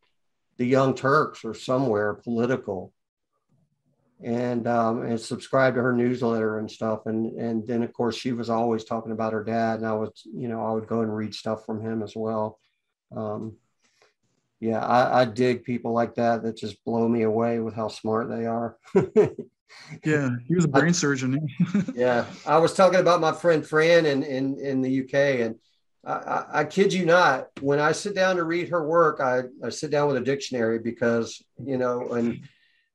the 0.57 0.64
Young 0.64 0.94
Turks 0.94 1.44
or 1.44 1.53
somewhere 1.53 2.14
political. 2.14 2.92
And 4.22 4.66
um, 4.66 5.03
and 5.03 5.20
subscribed 5.20 5.77
to 5.77 5.83
her 5.83 5.92
newsletter 5.92 6.59
and 6.59 6.70
stuff. 6.70 7.07
And 7.07 7.38
and 7.38 7.66
then 7.66 7.83
of 7.83 7.92
course 7.92 8.16
she 8.16 8.33
was 8.33 8.50
always 8.50 8.85
talking 8.85 9.12
about 9.12 9.33
her 9.33 9.44
dad, 9.44 9.81
and 9.81 9.87
I 9.87 9.92
would 9.92 10.12
you 10.24 10.48
know 10.48 10.64
I 10.64 10.72
would 10.72 10.87
go 10.87 11.00
and 11.00 11.14
read 11.14 11.35
stuff 11.35 11.64
from 11.66 11.81
him 11.81 12.03
as 12.03 12.14
well. 12.14 12.59
Um, 13.14 13.57
yeah, 14.61 14.85
I, 14.85 15.22
I 15.22 15.24
dig 15.27 15.64
people 15.64 15.92
like 15.92 16.14
that 16.14 16.42
that 16.42 16.57
just 16.57 16.83
blow 16.85 17.07
me 17.07 17.22
away 17.22 17.61
with 17.61 17.74
how 17.74 17.88
smart 17.88 18.31
they 18.31 18.46
are. 18.46 18.79
yeah, 20.05 20.31
he 20.46 20.55
was 20.55 20.64
a 20.64 20.68
brain 20.68 20.94
surgeon. 20.94 21.46
yeah, 21.94 22.24
I 22.46 22.59
was 22.59 22.72
talking 22.72 23.00
about 23.00 23.20
my 23.20 23.33
friend 23.33 23.66
Fran 23.66 24.07
in 24.07 24.22
in, 24.22 24.59
in 24.59 24.81
the 24.81 25.03
UK, 25.03 25.14
and 25.40 25.57
I, 26.05 26.12
I, 26.12 26.44
I, 26.61 26.64
kid 26.64 26.92
you 26.92 27.05
not, 27.05 27.48
when 27.61 27.79
I 27.79 27.92
sit 27.92 28.14
down 28.14 28.37
to 28.37 28.44
read 28.44 28.68
her 28.68 28.87
work, 28.87 29.20
I, 29.20 29.42
I 29.62 29.70
sit 29.70 29.90
down 29.90 30.09
with 30.09 30.16
a 30.16 30.20
dictionary 30.20 30.79
because 30.79 31.42
you 31.62 31.77
know, 31.77 32.12
and 32.12 32.40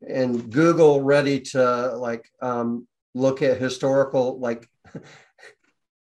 and 0.07 0.51
Google 0.51 1.01
ready 1.01 1.41
to 1.41 1.95
like 1.97 2.29
um, 2.41 2.87
look 3.13 3.41
at 3.41 3.59
historical 3.59 4.39
like 4.39 4.67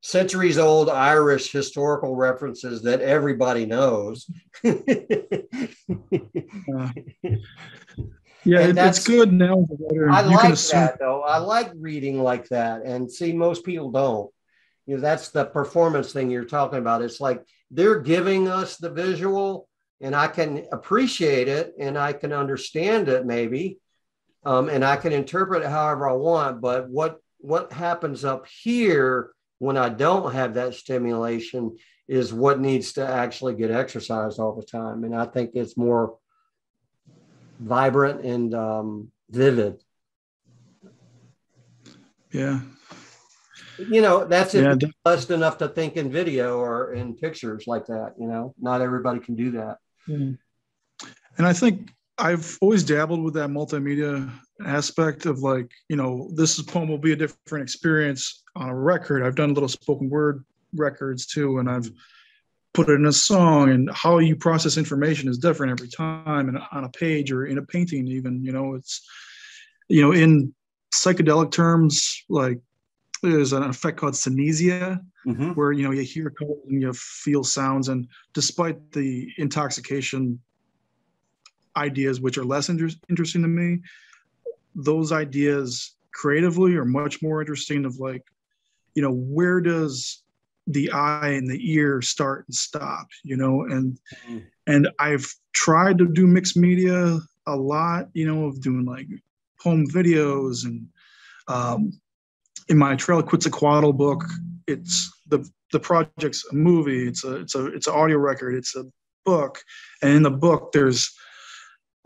centuries 0.02 0.58
old 0.58 0.90
Irish 0.90 1.52
historical 1.52 2.16
references 2.16 2.84
that 2.84 3.02
everybody 3.02 3.66
knows. 3.66 4.30
yeah, 4.64 4.82
it, 8.46 8.78
it's 8.78 9.06
good 9.06 9.34
now. 9.34 9.68
I 10.10 10.24
you 10.24 10.36
like 10.36 10.56
that 10.56 10.98
though. 11.00 11.22
I 11.22 11.40
like 11.40 11.72
reading 11.76 12.22
like 12.22 12.48
that, 12.50 12.84
and 12.84 13.12
see, 13.12 13.34
most 13.34 13.66
people 13.66 13.92
don't. 13.92 14.32
You 14.86 14.96
know, 14.96 15.02
that's 15.02 15.30
the 15.30 15.44
performance 15.44 16.14
thing 16.14 16.32
you're 16.32 16.46
talking 16.46 16.80
about. 16.80 17.02
It's 17.02 17.20
like 17.20 17.44
they're 17.70 18.00
giving 18.00 18.48
us 18.48 18.78
the 18.78 18.90
visual, 18.90 19.68
and 20.00 20.16
I 20.16 20.28
can 20.28 20.66
appreciate 20.72 21.50
it, 21.50 21.74
and 21.78 21.98
I 21.98 22.14
can 22.14 22.32
understand 22.32 23.10
it 23.10 23.26
maybe, 23.26 23.80
um, 24.48 24.70
and 24.70 24.86
I 24.86 24.96
can 24.96 25.12
interpret 25.12 25.64
it 25.64 25.70
however 25.70 26.08
I 26.08 26.14
want. 26.14 26.62
But 26.62 26.90
what 26.90 27.20
what 27.40 27.74
happens 27.74 28.24
up 28.24 28.48
here 28.48 29.32
when 29.60 29.76
I 29.76 29.90
don't 29.90 30.32
have 30.32 30.54
that 30.54 30.74
stimulation 30.74 31.78
is 32.08 32.34
what 32.34 32.62
needs 32.62 32.94
to 32.94 33.06
actually 33.06 33.56
get 33.56 33.72
exercised 33.72 34.40
all 34.40 34.56
the 34.56 34.66
time. 34.66 35.04
And 35.04 35.14
I 35.14 35.26
think 35.26 35.52
it's 35.54 35.76
more 35.76 36.18
vibrant 37.60 38.24
and 38.24 38.56
um, 38.56 39.12
vivid. 39.30 39.84
Yeah. 42.32 42.62
You 43.78 44.02
know, 44.02 44.24
that's 44.24 44.54
yeah. 44.54 44.76
blessed 45.04 45.32
enough 45.32 45.58
to 45.58 45.68
think 45.68 45.98
in 45.98 46.10
video 46.10 46.58
or 46.60 46.94
in 46.94 47.16
pictures 47.16 47.66
like 47.68 47.88
that. 47.88 48.14
You 48.18 48.28
know, 48.28 48.56
not 48.58 48.82
everybody 48.82 49.20
can 49.20 49.36
do 49.36 49.52
that. 49.52 49.78
Yeah. 50.08 50.32
And 51.38 51.46
I 51.46 51.52
think 51.52 51.92
I've 52.20 52.58
always 52.62 52.84
dabbled 52.84 53.24
with 53.24 53.36
that 53.36 53.50
multimedia 53.50 54.32
aspect 54.66 55.26
of 55.26 55.40
like, 55.40 55.72
you 55.88 55.96
know, 55.96 56.32
this 56.34 56.62
poem 56.64 56.90
will 56.90 56.98
be 56.98 57.14
a 57.14 57.16
different 57.16 57.64
experience 57.64 58.44
on 58.56 58.70
a 58.70 58.76
record. 58.76 59.24
I've 59.24 59.36
done 59.36 59.52
a 59.52 59.54
little 59.54 59.70
spoken 59.70 60.10
word 60.10 60.44
records 60.74 61.28
too, 61.28 61.60
and 61.60 61.70
I've 61.70 61.90
put 62.74 62.90
it 62.90 62.94
in 62.94 63.06
a 63.06 63.14
song. 63.14 63.70
And 63.70 63.90
how 63.94 64.18
you 64.18 64.36
process 64.36 64.78
information 64.78 65.30
is 65.30 65.38
different 65.38 65.72
every 65.72 65.90
time, 65.90 66.50
and 66.50 66.60
on 66.72 66.84
a 66.86 66.90
page 66.90 67.32
or 67.32 67.46
in 67.46 67.60
a 67.60 67.64
painting, 67.64 68.08
even. 68.08 68.44
You 68.44 68.52
know, 68.52 68.74
it's, 68.74 69.08
you 69.88 70.02
know, 70.02 70.12
in 70.12 70.54
psychedelic 70.96 71.52
terms, 71.52 72.24
like 72.30 72.60
there's 73.22 73.54
an 73.54 73.64
effect 73.64 73.98
called 73.98 74.14
synesthesia, 74.14 75.00
mm-hmm. 75.26 75.52
where 75.52 75.72
you 75.72 75.84
know 75.84 75.92
you 75.92 76.02
hear 76.02 76.32
colors 76.32 76.58
and 76.68 76.82
you 76.82 76.94
feel 76.94 77.44
sounds, 77.44 77.90
and 77.90 78.08
despite 78.34 78.92
the 78.92 79.30
intoxication 79.38 80.40
ideas 81.78 82.20
which 82.20 82.38
are 82.38 82.46
less 82.46 82.70
inter- 82.70 82.90
interesting 83.10 83.42
to 83.42 83.48
me 83.48 83.80
those 84.76 85.12
ideas 85.12 85.96
creatively 86.14 86.76
are 86.76 86.86
much 86.86 87.22
more 87.22 87.42
interesting 87.42 87.86
of 87.86 87.98
like 88.00 88.24
you 88.96 89.02
know 89.02 89.12
where 89.12 89.62
does 89.62 90.24
the 90.68 90.92
eye 90.92 91.30
and 91.30 91.50
the 91.50 91.72
ear 91.72 92.02
start 92.02 92.46
and 92.48 92.56
stop 92.56 93.08
you 93.24 93.38
know 93.38 93.64
and 93.64 93.98
mm-hmm. 94.28 94.40
and 94.68 94.88
i've 95.00 95.34
tried 95.54 95.98
to 95.98 96.08
do 96.08 96.28
mixed 96.28 96.58
media 96.58 97.20
a 97.48 97.56
lot 97.56 98.08
you 98.14 98.26
know 98.26 98.46
of 98.46 98.62
doing 98.62 98.86
like 98.86 99.08
home 99.60 99.86
videos 99.88 100.66
and 100.66 100.88
um, 101.48 101.92
in 102.68 102.78
my 102.78 102.96
trail 102.96 103.24
quetzalcoatl 103.24 103.92
book 103.92 104.24
it's 104.68 105.12
the 105.28 105.48
the 105.72 105.80
project's 105.80 106.46
a 106.52 106.56
movie 106.56 107.08
it's 107.08 107.24
a 107.24 107.36
it's 107.36 107.56
a 107.56 107.66
it's 107.68 107.88
an 107.88 107.94
audio 107.94 108.18
record 108.18 108.56
it's 108.56 108.76
a 108.76 108.84
book 109.26 109.60
and 110.02 110.14
in 110.14 110.24
the 110.24 110.32
book 110.32 110.72
there's 110.72 111.16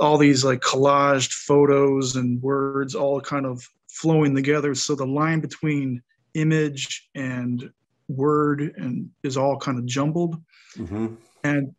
all 0.02 0.18
these 0.18 0.44
like 0.44 0.60
collaged 0.60 1.32
photos 1.32 2.16
and 2.16 2.42
words 2.42 2.96
all 2.96 3.22
kind 3.22 3.46
of 3.46 3.66
flowing 3.88 4.36
together. 4.36 4.76
So 4.76 4.96
the 4.96 5.06
line 5.06 5.40
between 5.40 6.02
image 6.34 7.10
and 7.16 7.72
word 8.08 8.74
and 8.78 9.10
is 9.24 9.38
all 9.38 9.58
kind 9.58 9.78
of 9.78 9.86
jumbled. 9.86 10.42
Mm-hmm. 10.78 11.16
and 11.44 11.76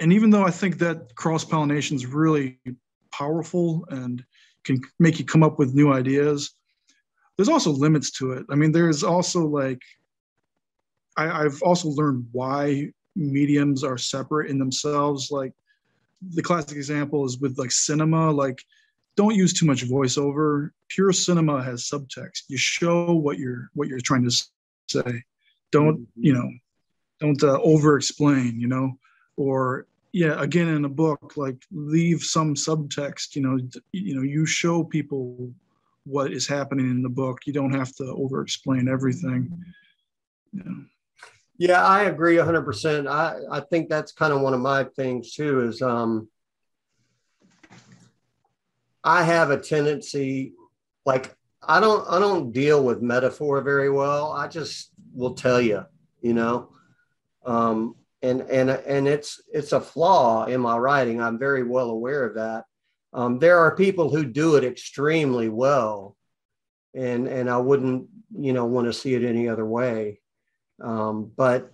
and 0.00 0.12
even 0.12 0.28
though 0.28 0.44
i 0.44 0.50
think 0.50 0.76
that 0.78 1.14
cross 1.14 1.46
pollination 1.46 1.96
is 1.96 2.04
really 2.04 2.58
powerful 3.10 3.86
and 3.88 4.22
can 4.64 4.82
make 4.98 5.18
you 5.18 5.24
come 5.24 5.42
up 5.42 5.58
with 5.58 5.72
new 5.72 5.90
ideas 5.90 6.58
there's 7.38 7.48
also 7.48 7.70
limits 7.70 8.10
to 8.10 8.32
it. 8.32 8.44
I 8.50 8.56
mean 8.56 8.72
there's 8.72 9.02
also 9.02 9.46
like 9.46 9.80
I, 11.16 11.44
i've 11.44 11.62
also 11.62 11.88
learned 11.88 12.26
why 12.32 12.92
mediums 13.16 13.84
are 13.84 13.96
separate 13.96 14.50
in 14.50 14.58
themselves. 14.58 15.30
Like 15.30 15.52
the 16.22 16.42
classic 16.42 16.76
example 16.76 17.24
is 17.24 17.38
with 17.38 17.58
like 17.58 17.70
cinema 17.70 18.30
like 18.30 18.62
don't 19.16 19.34
use 19.34 19.52
too 19.52 19.66
much 19.66 19.84
voiceover. 19.84 20.70
Pure 20.88 21.12
cinema 21.12 21.60
has 21.60 21.90
subtext. 21.90 22.44
You 22.46 22.56
show 22.56 23.14
what 23.14 23.38
you're 23.38 23.68
what 23.74 23.88
you're 23.88 24.00
trying 24.00 24.28
to 24.28 24.30
say. 24.88 25.24
Don't 25.72 26.00
mm-hmm. 26.00 26.24
you 26.24 26.32
know 26.34 26.48
don't 27.20 27.42
uh, 27.42 27.60
over 27.62 27.96
explain 27.96 28.60
you 28.60 28.68
know? 28.68 28.98
Or 29.36 29.86
yeah 30.12 30.40
again 30.40 30.68
in 30.68 30.84
a 30.84 30.88
book 30.88 31.36
like 31.36 31.62
leave 31.70 32.22
some 32.22 32.54
subtext 32.54 33.36
you 33.36 33.42
know 33.42 33.58
you 33.92 34.14
know 34.14 34.22
you 34.22 34.46
show 34.46 34.82
people 34.82 35.52
what 36.04 36.32
is 36.32 36.46
happening 36.46 36.88
in 36.90 37.02
the 37.02 37.08
book. 37.08 37.40
You 37.44 37.52
don't 37.52 37.74
have 37.74 37.94
to 37.96 38.04
over 38.04 38.40
explain 38.42 38.88
everything 38.88 39.64
yeah 40.52 40.62
yeah, 41.58 41.84
I 41.84 42.04
agree 42.04 42.36
100%. 42.36 43.10
I, 43.10 43.40
I 43.50 43.60
think 43.60 43.88
that's 43.88 44.12
kind 44.12 44.32
of 44.32 44.40
one 44.40 44.54
of 44.54 44.60
my 44.60 44.84
things 44.84 45.34
too 45.34 45.62
is 45.62 45.82
um, 45.82 46.28
I 49.02 49.24
have 49.24 49.50
a 49.50 49.58
tendency 49.58 50.54
like 51.04 51.34
I 51.62 51.80
don't 51.80 52.06
I 52.08 52.18
don't 52.18 52.52
deal 52.52 52.84
with 52.84 53.02
metaphor 53.02 53.60
very 53.62 53.90
well. 53.90 54.32
I 54.32 54.46
just 54.46 54.90
will 55.14 55.34
tell 55.34 55.60
you, 55.60 55.84
you 56.20 56.34
know. 56.34 56.70
Um, 57.44 57.96
and 58.22 58.42
and 58.42 58.70
and 58.70 59.08
it's 59.08 59.40
it's 59.52 59.72
a 59.72 59.80
flaw 59.80 60.44
in 60.44 60.60
my 60.60 60.76
writing. 60.76 61.20
I'm 61.20 61.38
very 61.38 61.62
well 61.62 61.90
aware 61.90 62.24
of 62.24 62.34
that. 62.34 62.64
Um, 63.12 63.38
there 63.38 63.58
are 63.58 63.74
people 63.74 64.10
who 64.10 64.24
do 64.24 64.56
it 64.56 64.64
extremely 64.64 65.48
well, 65.48 66.16
and 66.94 67.26
and 67.26 67.48
I 67.48 67.58
wouldn't 67.58 68.08
you 68.36 68.52
know 68.52 68.66
want 68.66 68.86
to 68.86 68.92
see 68.92 69.14
it 69.14 69.24
any 69.24 69.48
other 69.48 69.66
way. 69.66 70.20
Um, 70.80 71.32
but 71.36 71.72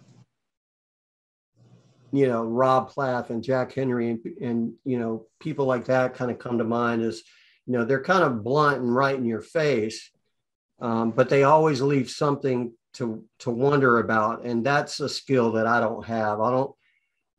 you 2.14 2.28
know, 2.28 2.44
Rob 2.44 2.90
Plath 2.90 3.30
and 3.30 3.42
Jack 3.42 3.72
Henry 3.72 4.10
and, 4.10 4.20
and 4.40 4.72
you 4.84 4.98
know 4.98 5.26
people 5.40 5.66
like 5.66 5.86
that 5.86 6.14
kind 6.14 6.30
of 6.30 6.38
come 6.38 6.58
to 6.58 6.64
mind 6.64 7.02
as 7.02 7.22
you 7.66 7.72
know 7.72 7.84
they're 7.84 8.02
kind 8.02 8.22
of 8.22 8.44
blunt 8.44 8.80
and 8.80 8.94
right 8.94 9.16
in 9.16 9.24
your 9.24 9.40
face, 9.40 10.10
um, 10.80 11.10
but 11.10 11.28
they 11.28 11.42
always 11.42 11.80
leave 11.80 12.08
something 12.08 12.72
to 12.94 13.24
to 13.40 13.50
wonder 13.50 13.98
about, 13.98 14.44
and 14.44 14.64
that's 14.64 15.00
a 15.00 15.08
skill 15.08 15.52
that 15.52 15.66
I 15.66 15.80
don't 15.80 16.06
have. 16.06 16.40
I 16.40 16.50
don't. 16.50 16.72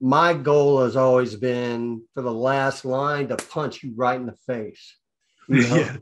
My 0.02 0.34
goal 0.34 0.84
has 0.84 0.98
always 0.98 1.38
been 1.38 2.04
for 2.14 2.22
the 2.22 2.34
last 2.34 2.84
line 2.84 3.30
to 3.30 3.38
punch 3.38 3.82
you 3.82 3.94
right 3.96 4.20
in 4.20 4.26
the 4.26 4.36
face. 4.46 4.98
You 5.48 5.62
know? 5.62 5.76
yeah. 5.76 5.98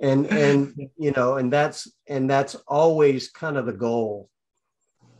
And 0.00 0.26
and 0.26 0.74
you 0.96 1.12
know, 1.12 1.36
and 1.36 1.52
that's 1.52 1.92
and 2.08 2.28
that's 2.28 2.54
always 2.66 3.28
kind 3.28 3.58
of 3.58 3.66
the 3.66 3.72
goal 3.72 4.30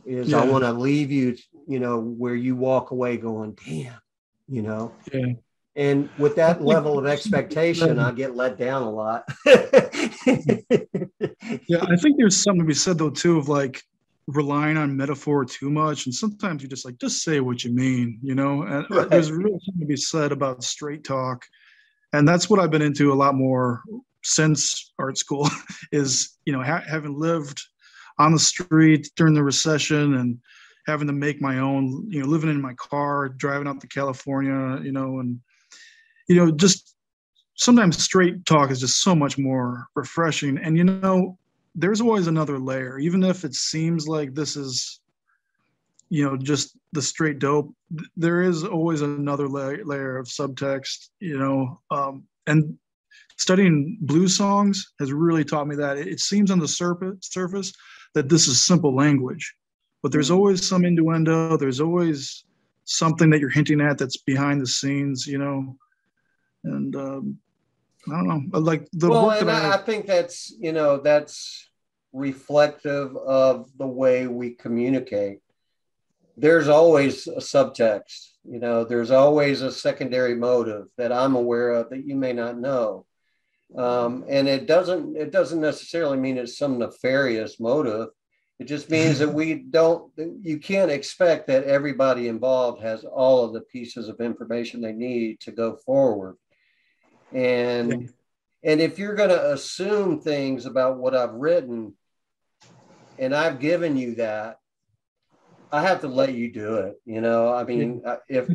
is 0.05 0.29
yeah. 0.29 0.41
I 0.41 0.45
want 0.45 0.63
to 0.63 0.71
leave 0.71 1.11
you, 1.11 1.35
you 1.67 1.79
know, 1.79 1.99
where 1.99 2.35
you 2.35 2.55
walk 2.55 2.91
away 2.91 3.17
going, 3.17 3.57
damn, 3.65 3.99
you 4.47 4.61
know. 4.61 4.93
Yeah. 5.11 5.33
And 5.77 6.09
with 6.17 6.37
that 6.37 6.61
level 6.61 6.97
of 6.97 7.05
expectation, 7.05 7.99
I 7.99 8.11
get 8.11 8.35
let 8.35 8.57
down 8.57 8.83
a 8.83 8.89
lot. 8.89 9.25
yeah, 9.45 9.57
I 11.81 11.95
think 11.97 12.17
there's 12.17 12.41
something 12.41 12.61
to 12.61 12.65
be 12.65 12.73
said 12.73 12.97
though 12.97 13.09
too 13.09 13.37
of 13.37 13.49
like 13.49 13.81
relying 14.27 14.77
on 14.77 14.95
metaphor 14.95 15.43
too 15.43 15.69
much, 15.69 16.05
and 16.05 16.15
sometimes 16.15 16.63
you 16.63 16.69
just 16.69 16.85
like 16.85 16.97
just 16.97 17.23
say 17.23 17.41
what 17.41 17.63
you 17.65 17.73
mean, 17.73 18.19
you 18.23 18.35
know. 18.35 18.61
And 18.61 18.85
uh, 18.85 18.99
right. 19.01 19.09
there's 19.09 19.31
really 19.31 19.59
something 19.65 19.81
to 19.81 19.85
be 19.85 19.97
said 19.97 20.31
about 20.31 20.63
straight 20.63 21.03
talk, 21.03 21.45
and 22.13 22.25
that's 22.25 22.49
what 22.49 22.61
I've 22.61 22.71
been 22.71 22.81
into 22.81 23.11
a 23.11 23.15
lot 23.15 23.35
more 23.35 23.83
since 24.23 24.93
art 24.97 25.17
school. 25.17 25.49
Is 25.91 26.37
you 26.45 26.53
know 26.53 26.63
ha- 26.63 26.85
having 26.87 27.19
lived 27.19 27.61
on 28.17 28.31
the 28.31 28.39
street 28.39 29.09
during 29.15 29.33
the 29.33 29.43
recession 29.43 30.15
and 30.15 30.39
having 30.87 31.07
to 31.07 31.13
make 31.13 31.41
my 31.41 31.59
own, 31.59 32.05
you 32.09 32.21
know, 32.21 32.27
living 32.27 32.49
in 32.49 32.61
my 32.61 32.73
car, 32.75 33.29
driving 33.29 33.67
out 33.67 33.81
to 33.81 33.87
California, 33.87 34.81
you 34.83 34.91
know, 34.91 35.19
and, 35.19 35.39
you 36.27 36.35
know, 36.35 36.51
just 36.51 36.95
sometimes 37.55 38.01
straight 38.01 38.45
talk 38.45 38.69
is 38.71 38.79
just 38.79 39.01
so 39.01 39.15
much 39.15 39.37
more 39.37 39.87
refreshing. 39.95 40.57
And 40.57 40.77
you 40.77 40.83
know, 40.83 41.37
there's 41.73 42.01
always 42.01 42.27
another 42.27 42.59
layer, 42.59 42.99
even 42.99 43.23
if 43.23 43.43
it 43.43 43.53
seems 43.53 44.07
like 44.07 44.33
this 44.33 44.55
is, 44.55 44.99
you 46.09 46.23
know, 46.23 46.37
just 46.37 46.77
the 46.93 47.01
straight 47.01 47.39
dope. 47.39 47.73
There 48.15 48.41
is 48.41 48.63
always 48.63 49.01
another 49.01 49.47
la- 49.47 49.83
layer 49.83 50.17
of 50.17 50.27
subtext, 50.27 51.09
you 51.19 51.37
know, 51.37 51.81
um, 51.91 52.23
and 52.47 52.77
studying 53.37 53.97
blues 54.01 54.37
songs 54.37 54.93
has 54.99 55.11
really 55.11 55.43
taught 55.43 55.67
me 55.67 55.75
that. 55.75 55.97
It 55.97 56.19
seems 56.19 56.51
on 56.51 56.59
the 56.59 56.67
surface 56.67 57.17
surface 57.21 57.73
that 58.13 58.29
this 58.29 58.47
is 58.47 58.63
simple 58.63 58.95
language 58.95 59.55
but 60.05 60.11
there's 60.11 60.29
mm. 60.29 60.35
always 60.35 60.63
some 60.63 60.85
innuendo. 60.85 61.57
There's 61.57 61.81
always 61.81 62.43
something 62.83 63.31
that 63.31 63.39
you're 63.39 63.49
hinting 63.49 63.81
at 63.81 63.97
that's 63.97 64.17
behind 64.17 64.61
the 64.61 64.67
scenes 64.67 65.25
you 65.25 65.39
know? 65.39 65.75
And 66.63 66.95
um, 66.95 67.39
i 68.07 68.11
don't 68.11 68.27
know. 68.27 68.59
Like 68.59 68.87
the 68.91 69.09
well 69.09 69.31
and 69.31 69.49
I, 69.49 69.73
I 69.73 69.77
think 69.77 70.05
that's 70.05 70.53
you 70.59 70.73
know 70.73 70.99
that's 70.99 71.71
reflective 72.13 73.17
of 73.17 73.67
the 73.79 73.87
way 73.87 74.27
we 74.27 74.51
communicate. 74.51 75.39
There's 76.37 76.67
always 76.67 77.25
a 77.25 77.37
subtext 77.37 78.27
you 78.47 78.59
know? 78.59 78.83
There's 78.83 79.09
always 79.09 79.63
a 79.63 79.71
secondary 79.71 80.35
motive 80.35 80.85
that 80.99 81.11
i'm 81.11 81.35
aware 81.35 81.71
of 81.71 81.89
that 81.89 82.05
you 82.05 82.15
may 82.15 82.31
not 82.31 82.59
know 82.59 83.07
um, 83.77 84.23
and 84.27 84.47
it 84.47 84.67
doesn't 84.67 85.17
it 85.17 85.31
doesn't 85.31 85.61
necessarily 85.61 86.17
mean 86.17 86.37
it's 86.37 86.57
some 86.57 86.77
nefarious 86.77 87.59
motive. 87.59 88.09
It 88.59 88.65
just 88.65 88.89
means 88.89 89.19
that 89.19 89.33
we 89.33 89.55
don't 89.55 90.11
you 90.41 90.59
can't 90.59 90.91
expect 90.91 91.47
that 91.47 91.65
everybody 91.65 92.27
involved 92.27 92.81
has 92.81 93.03
all 93.03 93.43
of 93.43 93.53
the 93.53 93.61
pieces 93.61 94.07
of 94.07 94.21
information 94.21 94.81
they 94.81 94.93
need 94.93 95.39
to 95.41 95.51
go 95.51 95.75
forward. 95.75 96.37
And 97.33 98.09
and 98.65 98.81
if 98.81 98.97
you're 98.97 99.15
going 99.15 99.29
to 99.29 99.53
assume 99.53 100.19
things 100.19 100.65
about 100.65 100.97
what 100.97 101.15
i've 101.15 101.33
written 101.33 101.93
and 103.17 103.33
i've 103.33 103.59
given 103.59 103.95
you 103.95 104.15
that 104.15 104.59
i 105.71 105.81
have 105.81 106.01
to 106.01 106.07
let 106.07 106.33
you 106.33 106.51
do 106.51 106.75
it 106.77 106.99
you 107.05 107.21
know? 107.21 107.53
I 107.53 107.63
mean 107.63 108.01
if 108.27 108.49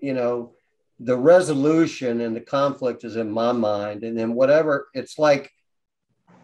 you 0.00 0.14
know 0.14 0.54
the 1.00 1.16
resolution 1.16 2.20
and 2.20 2.34
the 2.34 2.40
conflict 2.40 3.04
is 3.04 3.16
in 3.16 3.30
my 3.30 3.52
mind. 3.52 4.02
And 4.02 4.18
then 4.18 4.34
whatever 4.34 4.88
it's 4.94 5.18
like 5.18 5.50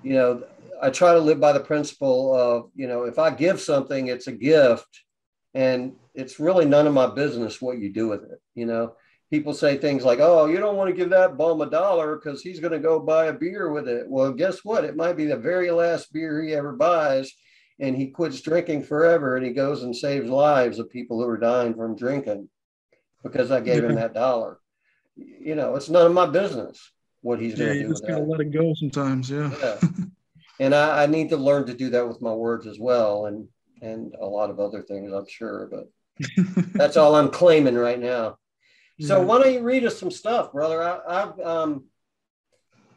you 0.03 0.15
know 0.15 0.43
i 0.83 0.91
try 0.91 1.13
to 1.13 1.19
live 1.19 1.41
by 1.41 1.53
the 1.53 1.61
principle 1.61 2.35
of 2.35 2.71
you 2.75 2.87
know 2.87 3.05
if 3.05 3.19
i 3.19 3.31
give 3.31 3.61
something 3.61 4.09
it's 4.09 4.27
a 4.27 4.33
gift. 4.33 4.89
And 5.57 5.95
it's 6.15 6.41
really 6.41 6.65
none 6.65 6.89
of 6.89 6.95
my 6.95 7.07
business 7.07 7.63
what 7.63 7.79
you 7.79 7.93
do 7.93 8.09
with 8.09 8.25
it 8.25 8.41
you 8.55 8.67
know. 8.67 8.95
People 9.31 9.55
say 9.55 9.77
things 9.77 10.05
like 10.05 10.21
oh 10.21 10.47
you 10.47 10.59
don't 10.59 10.77
want 10.77 10.91
to 10.91 10.97
give 10.97 11.11
that 11.11 11.37
bum 11.37 11.61
a 11.61 11.69
dollar 11.69 12.17
because 12.17 12.41
he's 12.41 12.61
going 12.61 12.73
to 12.73 12.79
go 12.79 13.01
buy 13.01 13.27
a 13.27 13.33
beer 13.33 13.73
with 13.73 13.89
it. 13.89 14.05
Well 14.09 14.33
guess 14.33 14.65
what? 14.65 14.85
It 14.85 14.95
might 14.95 15.17
be 15.17 15.25
the 15.25 15.37
very 15.37 15.73
last 15.73 16.13
beer 16.13 16.41
he 16.43 16.55
ever 16.55 16.73
buys 16.73 17.33
and 17.81 17.97
he 17.97 18.09
quits 18.09 18.41
drinking 18.41 18.85
forever 18.85 19.37
and 19.37 19.45
he 19.45 19.53
goes 19.53 19.83
and 19.83 19.97
saves 19.97 20.31
lives 20.31 20.79
of 20.79 20.91
people 20.91 21.21
who 21.21 21.29
are 21.29 21.39
dying 21.39 21.75
from 21.75 21.97
drinking 21.97 22.49
because 23.25 23.51
I 23.51 23.61
gave 23.61 23.83
him 23.83 23.97
that 23.97 24.15
dollar. 24.15 24.61
You 25.17 25.57
know, 25.57 25.75
it's 25.75 25.89
none 25.89 26.07
of 26.07 26.13
my 26.13 26.27
business 26.27 26.93
what 27.25 27.41
he's 27.41 27.59
yeah, 27.59 27.67
going 27.67 27.69
to 27.69 27.75
do. 27.75 27.81
You 27.81 27.89
just 27.89 28.07
gotta 28.07 28.23
let 28.23 28.41
it 28.41 28.53
go 28.53 28.75
sometimes. 28.75 29.31
Yeah. 29.31 29.51
yeah. 29.61 29.81
and 30.61 30.75
I, 30.75 31.05
I, 31.05 31.07
need 31.07 31.31
to 31.31 31.39
learn 31.39 31.67
to 31.67 31.75
do 31.75 31.89
that 31.91 32.07
with 32.07 32.21
my 32.21 32.33
words 32.33 32.67
as 32.67 32.79
well, 32.79 33.27
and 33.27 33.49
and 33.81 34.15
a 34.21 34.27
lot 34.27 34.51
of 34.51 34.61
other 34.61 34.83
things, 34.83 35.11
I'm 35.13 35.27
sure. 35.27 35.69
But 35.71 35.91
that's 36.75 36.97
all 36.97 37.17
I'm 37.17 37.31
claiming 37.31 37.77
right 37.77 37.99
now. 37.99 38.37
So 39.01 39.19
yeah. 39.19 39.25
why 39.25 39.43
don't 39.43 39.53
you 39.53 39.63
read 39.63 39.85
us 39.85 39.99
some 39.99 40.11
stuff, 40.11 40.53
brother? 40.53 40.83
I, 40.83 41.21
have 41.21 41.41
um, 41.41 41.85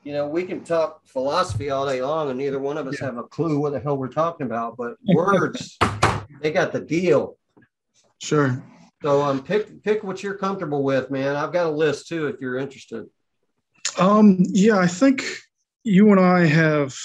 you 0.03 0.13
know, 0.13 0.27
we 0.27 0.43
can 0.43 0.63
talk 0.63 1.05
philosophy 1.05 1.69
all 1.69 1.87
day 1.87 2.01
long, 2.01 2.29
and 2.29 2.37
neither 2.37 2.59
one 2.59 2.77
of 2.77 2.85
us 2.87 2.99
yeah. 2.99 3.07
have 3.07 3.17
a 3.17 3.23
clue 3.23 3.59
what 3.59 3.71
the 3.71 3.79
hell 3.79 3.97
we're 3.97 4.07
talking 4.09 4.45
about. 4.45 4.77
But 4.77 4.95
words, 5.07 5.77
they 6.41 6.51
got 6.51 6.71
the 6.71 6.81
deal. 6.81 7.37
Sure. 8.21 8.61
So 9.03 9.21
um, 9.21 9.43
pick 9.43 9.83
pick 9.83 10.03
what 10.03 10.23
you're 10.23 10.33
comfortable 10.37 10.83
with, 10.83 11.11
man. 11.11 11.35
I've 11.35 11.53
got 11.53 11.67
a 11.67 11.71
list 11.71 12.07
too 12.07 12.27
if 12.27 12.41
you're 12.41 12.57
interested. 12.57 13.05
Um, 13.99 14.37
yeah, 14.39 14.77
I 14.77 14.87
think 14.87 15.23
you 15.83 16.11
and 16.11 16.19
I 16.19 16.45
have 16.45 16.95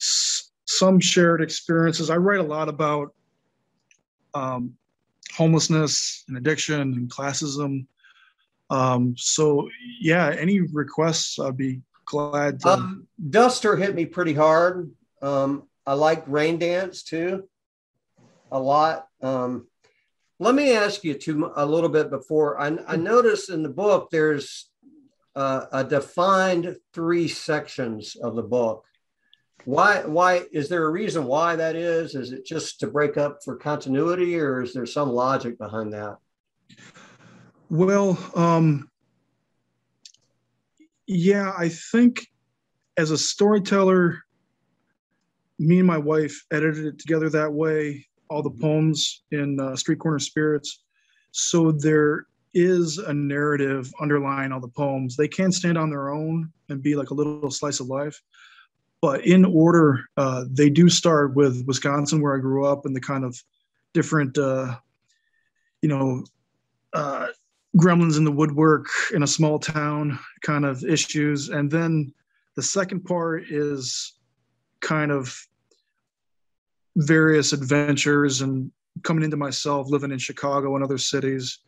s- 0.00 0.50
some 0.64 1.00
shared 1.00 1.42
experiences. 1.42 2.08
I 2.08 2.16
write 2.16 2.40
a 2.40 2.44
lot 2.44 2.68
about 2.68 3.14
um, 4.32 4.74
homelessness 5.34 6.24
and 6.28 6.36
addiction 6.36 6.80
and 6.80 7.10
classism. 7.10 7.86
Um, 8.70 9.14
so 9.16 9.68
yeah, 10.00 10.34
any 10.38 10.60
requests, 10.60 11.38
I'd 11.38 11.56
be 11.56 11.82
glad 12.06 12.60
to. 12.60 12.68
Um, 12.70 13.08
Duster 13.30 13.76
hit 13.76 13.94
me 13.94 14.06
pretty 14.06 14.34
hard. 14.34 14.90
Um, 15.20 15.64
I 15.86 15.94
like 15.94 16.24
Rain 16.26 16.58
Dance 16.58 17.02
too, 17.02 17.48
a 18.52 18.58
lot. 18.58 19.08
Um, 19.20 19.66
let 20.44 20.54
me 20.54 20.72
ask 20.72 21.02
you 21.04 21.14
to 21.14 21.52
a 21.56 21.64
little 21.64 21.88
bit 21.88 22.10
before. 22.10 22.60
I, 22.60 22.76
I 22.86 22.96
noticed 22.96 23.48
in 23.48 23.62
the 23.62 23.70
book 23.70 24.10
there's 24.10 24.68
uh, 25.34 25.64
a 25.72 25.82
defined 25.82 26.76
three 26.92 27.28
sections 27.28 28.14
of 28.16 28.36
the 28.36 28.42
book. 28.42 28.84
Why? 29.64 30.04
Why 30.04 30.42
is 30.52 30.68
there 30.68 30.84
a 30.84 30.90
reason 30.90 31.24
why 31.24 31.56
that 31.56 31.76
is? 31.76 32.14
Is 32.14 32.32
it 32.32 32.44
just 32.44 32.78
to 32.80 32.86
break 32.86 33.16
up 33.16 33.38
for 33.42 33.56
continuity, 33.56 34.38
or 34.38 34.62
is 34.62 34.74
there 34.74 34.84
some 34.84 35.08
logic 35.08 35.56
behind 35.56 35.94
that? 35.94 36.18
Well, 37.70 38.18
um, 38.36 38.90
yeah, 41.06 41.54
I 41.56 41.70
think 41.70 42.26
as 42.98 43.10
a 43.10 43.16
storyteller, 43.16 44.18
me 45.58 45.78
and 45.78 45.86
my 45.86 45.98
wife 45.98 46.44
edited 46.52 46.84
it 46.84 46.98
together 46.98 47.30
that 47.30 47.50
way 47.50 48.06
all 48.30 48.42
the 48.42 48.50
poems 48.50 49.22
in 49.30 49.58
uh, 49.60 49.76
Street 49.76 49.98
Corner 49.98 50.18
Spirits. 50.18 50.80
So 51.32 51.72
there 51.72 52.26
is 52.54 52.98
a 52.98 53.12
narrative 53.12 53.92
underlying 54.00 54.52
all 54.52 54.60
the 54.60 54.68
poems. 54.68 55.16
They 55.16 55.28
can 55.28 55.50
stand 55.50 55.76
on 55.76 55.90
their 55.90 56.10
own 56.10 56.52
and 56.68 56.82
be 56.82 56.94
like 56.94 57.10
a 57.10 57.14
little 57.14 57.50
slice 57.50 57.80
of 57.80 57.88
life. 57.88 58.20
But 59.00 59.26
in 59.26 59.44
order, 59.44 60.08
uh, 60.16 60.44
they 60.50 60.70
do 60.70 60.88
start 60.88 61.34
with 61.34 61.64
Wisconsin, 61.66 62.22
where 62.22 62.34
I 62.34 62.40
grew 62.40 62.64
up, 62.64 62.86
and 62.86 62.96
the 62.96 63.00
kind 63.00 63.24
of 63.24 63.42
different, 63.92 64.38
uh, 64.38 64.76
you 65.82 65.88
know, 65.88 66.24
uh, 66.94 67.26
gremlins 67.76 68.16
in 68.16 68.24
the 68.24 68.32
woodwork 68.32 68.86
in 69.12 69.22
a 69.22 69.26
small 69.26 69.58
town 69.58 70.18
kind 70.42 70.64
of 70.64 70.84
issues. 70.84 71.48
And 71.48 71.70
then 71.70 72.14
the 72.54 72.62
second 72.62 73.04
part 73.04 73.44
is 73.50 74.14
kind 74.80 75.10
of 75.10 75.36
various 76.96 77.52
adventures 77.52 78.40
and 78.40 78.70
coming 79.02 79.24
into 79.24 79.36
myself, 79.36 79.90
living 79.90 80.12
in 80.12 80.18
Chicago 80.18 80.74
and 80.74 80.84
other 80.84 80.98
cities. 80.98 81.58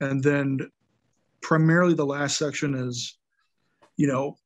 And 0.00 0.22
then 0.22 0.70
primarily 1.40 1.94
the 1.94 2.06
last 2.06 2.38
section 2.38 2.74
is, 2.74 3.16
you 3.96 4.06
know, 4.06 4.36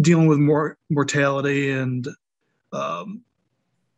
dealing 0.00 0.26
with 0.26 0.38
more 0.38 0.78
mortality 0.90 1.70
and, 1.70 2.08
um, 2.72 3.22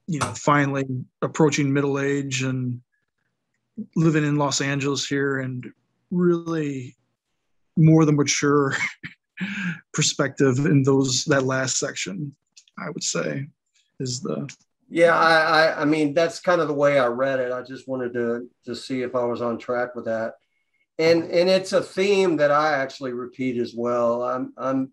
you 0.07 0.19
know, 0.19 0.33
finally 0.35 0.85
approaching 1.23 1.73
middle 1.73 1.99
age 1.99 2.43
and 2.43 2.81
living 3.95 4.25
in 4.25 4.37
Los 4.37 4.61
Angeles 4.61 5.07
here 5.07 5.39
and 5.39 5.67
really 6.11 6.97
more 7.77 8.05
the 8.05 8.13
mature 8.13 8.75
perspective 9.93 10.59
in 10.67 10.83
those 10.83 11.25
that 11.27 11.45
last 11.45 11.79
section, 11.79 12.35
I 12.79 12.91
would 12.91 13.03
say, 13.05 13.47
is 14.01 14.21
the 14.21 14.49
yeah, 14.89 15.16
I, 15.16 15.41
I, 15.41 15.82
I 15.82 15.84
mean 15.84 16.14
that's 16.14 16.41
kind 16.41 16.61
of 16.61 16.68
the 16.68 16.74
way 16.74 16.99
I 16.99 17.07
read 17.07 17.41
it. 17.41 17.53
I 17.53 17.62
just 17.62 17.89
wanted 17.89 18.14
to 18.14 18.49
to 18.66 18.74
see 18.74 19.03
if 19.03 19.14
I 19.14 19.24
was 19.24 19.43
on 19.43 19.59
track 19.59 19.95
with 19.95 20.05
that, 20.07 20.34
and 20.99 21.24
and 21.24 21.49
it's 21.49 21.72
a 21.72 21.82
theme 21.82 22.37
that 22.37 22.51
I 22.51 22.74
actually 22.74 23.12
repeat 23.12 23.61
as 23.61 23.74
well. 23.74 24.22
I'm 24.22 24.53
I'm 24.57 24.93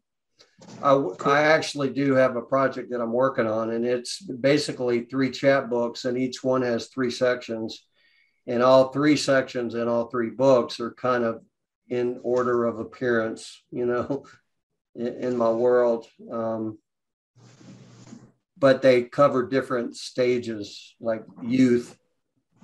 I, 0.82 0.94
I 1.26 1.42
actually 1.42 1.90
do 1.90 2.16
have 2.16 2.36
a 2.36 2.42
project 2.42 2.92
that 2.92 3.02
I'm 3.02 3.14
working 3.14 3.48
on, 3.48 3.72
and 3.72 3.86
it's 3.86 4.22
basically 4.22 5.02
three 5.02 5.30
chapbooks, 5.30 6.06
and 6.06 6.18
each 6.18 6.44
one 6.44 6.62
has 6.64 6.88
three 6.88 7.12
sections, 7.12 7.86
and 8.48 8.64
all 8.64 8.92
three 8.92 9.18
sections 9.18 9.76
and 9.76 9.90
all 9.90 10.08
three 10.08 10.30
books 10.30 10.80
are 10.80 10.94
kind 10.94 11.24
of 11.24 11.42
in 11.90 12.20
order 12.24 12.66
of 12.66 12.80
appearance, 12.80 13.64
you 13.72 13.86
know, 13.86 14.26
in, 14.96 15.08
in 15.08 15.38
my 15.38 15.52
world. 15.52 16.08
Um, 16.32 16.78
but 18.64 18.82
they 18.82 19.02
cover 19.02 19.46
different 19.46 19.94
stages 19.94 20.96
like 21.02 21.26
youth, 21.42 21.98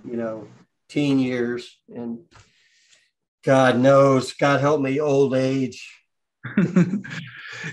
you 0.06 0.16
know, 0.16 0.48
teen 0.88 1.20
years, 1.20 1.78
and 1.94 2.20
God 3.44 3.78
knows, 3.78 4.32
God 4.32 4.62
help 4.62 4.80
me, 4.80 5.02
old 5.02 5.36
age. 5.36 5.94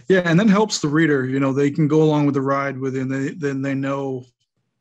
yeah, 0.09 0.23
and 0.25 0.41
then 0.41 0.49
helps 0.49 0.81
the 0.81 0.89
reader. 0.89 1.25
You 1.25 1.39
know, 1.39 1.53
they 1.53 1.71
can 1.71 1.87
go 1.87 2.03
along 2.03 2.27
with 2.27 2.35
the 2.35 2.41
ride 2.41 2.77
with 2.77 2.97
it, 2.97 3.09
they 3.09 3.29
then 3.29 3.63
they 3.63 3.75
know, 3.75 4.25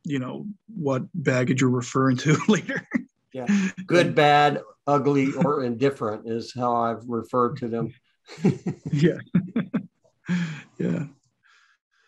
you 0.04 0.18
know, 0.18 0.48
what 0.76 1.04
baggage 1.14 1.62
you're 1.62 1.70
referring 1.70 2.18
to 2.18 2.36
later. 2.48 2.82
yeah, 3.32 3.46
good, 3.86 4.16
bad, 4.16 4.64
ugly, 4.88 5.32
or 5.34 5.64
indifferent 5.64 6.28
is 6.28 6.52
how 6.52 6.76
I've 6.76 7.08
referred 7.08 7.58
to 7.58 7.68
them. 7.68 7.94
yeah. 8.92 9.20
yeah. 10.80 11.04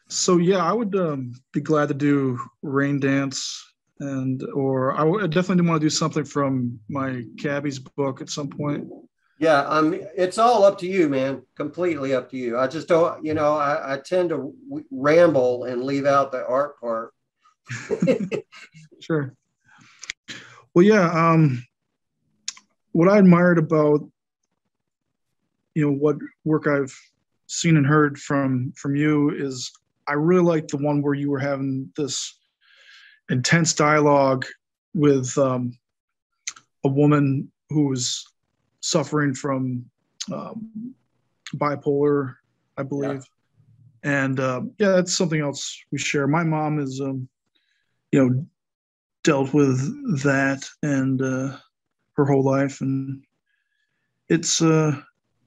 So 0.10 0.38
yeah, 0.38 0.64
I 0.64 0.72
would 0.72 0.95
um, 0.95 1.34
be 1.53 1.62
glad 1.62 1.89
to 1.89 1.93
do 1.93 2.39
rain 2.62 2.99
dance 2.99 3.64
and 3.99 4.43
or 4.53 4.93
I 4.93 5.28
definitely 5.28 5.68
want 5.68 5.82
to 5.82 5.86
do 5.86 5.89
something 5.89 6.24
from 6.24 6.80
my 6.88 7.24
cabbie's 7.39 7.80
book 7.80 8.22
at 8.22 8.30
some 8.30 8.49
point. 8.49 8.88
Yeah, 9.39 9.62
um, 9.62 9.93
it's 10.16 10.38
all 10.38 10.64
up 10.64 10.80
to 10.80 10.88
you, 10.88 11.10
man. 11.10 11.43
Completely 11.55 12.14
up 12.16 12.30
to 12.32 12.38
you. 12.38 12.58
I 12.58 12.68
just 12.68 12.88
don't, 12.88 13.24
you 13.24 13.36
know, 13.36 13.55
I, 13.55 13.93
I 13.93 13.97
tend 13.99 14.30
to 14.30 14.53
w- 14.68 14.86
ramble 14.89 15.66
and 15.66 15.84
leave 15.84 16.05
out 16.08 16.32
the 16.32 16.45
art 16.45 16.80
part. 16.80 17.14
sure. 18.99 19.36
Well, 20.74 20.86
yeah. 20.86 21.12
Um, 21.12 21.64
what 22.93 23.10
I 23.10 23.20
admired 23.20 23.60
about, 23.60 24.10
you 25.76 25.86
know, 25.86 25.93
what 25.93 26.18
work 26.43 26.66
I've 26.66 26.95
seen 27.45 27.78
and 27.78 27.86
heard 27.86 28.18
from 28.18 28.74
from 28.76 28.95
you 28.95 29.30
is 29.30 29.72
I 30.08 30.14
really 30.14 30.43
like 30.43 30.68
the 30.68 30.78
one 30.78 31.01
where 31.01 31.14
you 31.14 31.30
were 31.30 31.39
having 31.39 31.91
this 31.95 32.38
intense 33.30 33.74
dialogue 33.74 34.45
with 34.93 35.38
um, 35.38 35.78
a 36.86 36.89
woman 36.89 37.51
who 37.70 37.88
was 37.89 38.26
suffering 38.82 39.34
from 39.34 39.86
um, 40.32 40.93
bipolar, 41.55 42.36
I 42.78 42.84
believe. 42.84 43.24
Yeah. 44.03 44.22
And 44.22 44.39
uh, 44.39 44.62
yeah, 44.78 44.91
that's 44.91 45.18
something 45.18 45.41
else 45.41 45.84
we 45.91 45.97
share. 45.97 46.28
My 46.28 46.43
mom 46.43 46.80
is, 46.80 47.01
um, 47.01 47.28
you 48.12 48.24
know, 48.26 48.45
dealt 49.24 49.53
with 49.53 49.80
that 50.24 50.66
and 50.84 51.22
uh, 51.22 51.58
her 52.14 52.26
whole 52.26 52.43
life, 52.43 52.80
and 52.80 53.24
it's 54.30 54.62
uh, 54.62 54.95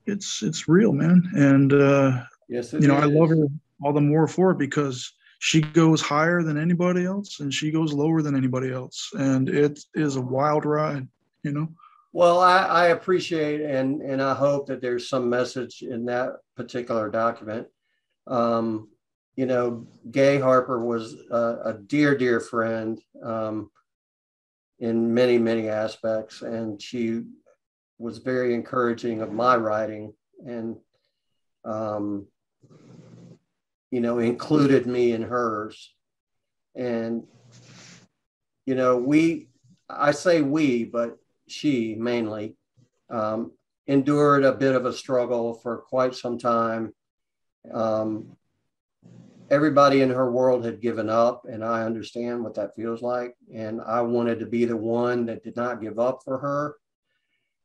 it's 0.07 0.43
it's 0.43 0.69
real, 0.69 0.93
man. 0.93 1.31
And 1.35 1.73
uh, 1.73 2.25
yes, 2.49 2.73
you 2.75 2.81
know, 2.81 2.99
is. 2.99 3.05
I 3.05 3.07
love 3.07 3.31
her 3.31 3.47
all 3.83 3.93
the 3.93 4.01
more 4.01 4.27
for 4.27 4.53
it 4.53 4.59
because 4.59 5.13
she 5.39 5.63
goes 5.63 6.03
higher 6.03 6.43
than 6.43 6.59
anybody 6.59 7.05
else 7.05 7.41
and 7.41 7.53
she 7.53 7.71
goes 7.71 7.93
lower 7.93 8.21
than 8.23 8.37
anybody 8.37 8.73
else, 8.73 9.11
and 9.15 9.49
it 9.49 9.81
is 9.95 10.17
a 10.17 10.21
wild 10.21 10.65
ride, 10.65 11.09
you 11.43 11.53
know. 11.53 11.69
Well, 12.13 12.41
I, 12.41 12.65
I, 12.65 12.87
appreciate 12.89 13.61
and 13.61 14.03
and 14.03 14.21
I 14.21 14.35
hope 14.35 14.67
that 14.67 14.81
there's 14.81 15.09
some 15.09 15.31
message 15.31 15.83
in 15.83 16.07
that 16.07 16.33
particular 16.57 17.09
document. 17.09 17.69
Um, 18.27 18.89
you 19.37 19.47
know, 19.47 19.87
Gay 20.11 20.39
Harper 20.39 20.85
was 20.85 21.15
a, 21.31 21.59
a 21.65 21.79
dear, 21.87 22.17
dear 22.17 22.41
friend 22.41 23.01
um, 23.23 23.71
in 24.81 25.15
many, 25.15 25.39
many 25.39 25.69
aspects, 25.69 26.43
and 26.43 26.83
she 26.83 27.23
was 27.99 28.19
very 28.19 28.55
encouraging 28.55 29.23
of 29.23 29.33
my 29.33 29.57
writing 29.57 30.13
and, 30.47 30.77
um, 31.65 32.27
you 33.91 34.01
know, 34.01 34.19
included 34.19 34.87
me 34.87 35.13
in 35.13 35.23
hers. 35.23 35.93
And, 36.75 37.25
you 38.67 38.75
know, 38.75 38.97
we, 38.97 39.49
I 39.89 40.13
say 40.13 40.43
we, 40.43 40.85
but 40.85 41.19
she 41.49 41.97
mainly, 41.97 42.57
um, 43.09 43.53
endured 43.87 44.45
a 44.45 44.53
bit 44.53 44.77
of 44.77 44.87
a 44.87 44.93
struggle 44.93 45.55
for 45.55 45.79
quite 45.79 46.15
some 46.15 46.39
time. 46.39 46.95
Um, 47.73 48.37
everybody 49.51 50.01
in 50.01 50.11
her 50.11 50.31
world 50.31 50.65
had 50.65 50.81
given 50.81 51.11
up, 51.11 51.45
and 51.51 51.65
I 51.65 51.83
understand 51.83 52.45
what 52.45 52.55
that 52.55 52.77
feels 52.77 53.03
like. 53.03 53.35
And 53.53 53.81
I 53.81 54.01
wanted 54.03 54.39
to 54.39 54.47
be 54.47 54.65
the 54.65 54.77
one 54.77 55.27
that 55.27 55.43
did 55.43 55.57
not 55.57 55.83
give 55.83 55.99
up 55.99 56.21
for 56.25 56.39
her. 56.39 56.77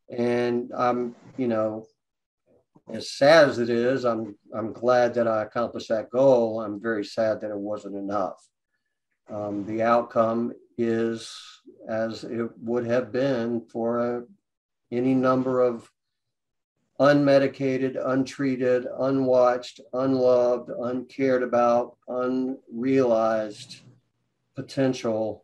And 0.09 0.71
I'm, 0.76 1.15
you 1.38 1.47
know, 1.47 1.86
as 2.91 3.11
sad 3.11 3.49
as 3.49 3.59
it 3.59 3.69
is, 3.69 4.05
I'm 4.05 4.36
I'm 4.53 4.71
glad 4.71 5.13
that 5.15 5.27
I 5.27 5.43
accomplished 5.43 5.89
that 5.89 6.09
goal. 6.09 6.61
I'm 6.61 6.79
very 6.79 7.03
sad 7.03 7.41
that 7.41 7.51
it 7.51 7.57
wasn't 7.57 7.95
enough. 7.95 8.47
Um, 9.29 9.65
the 9.65 9.81
outcome 9.81 10.53
is 10.77 11.31
as 11.89 12.23
it 12.23 12.49
would 12.59 12.86
have 12.86 13.11
been 13.11 13.65
for 13.71 13.99
a, 13.99 14.23
any 14.91 15.15
number 15.15 15.61
of 15.61 15.89
unmedicated, 16.99 17.97
untreated, 18.05 18.88
unwatched, 18.99 19.81
unloved, 19.93 20.69
uncared 20.69 21.43
about, 21.43 21.97
unrealized 22.07 23.81
potential 24.55 25.43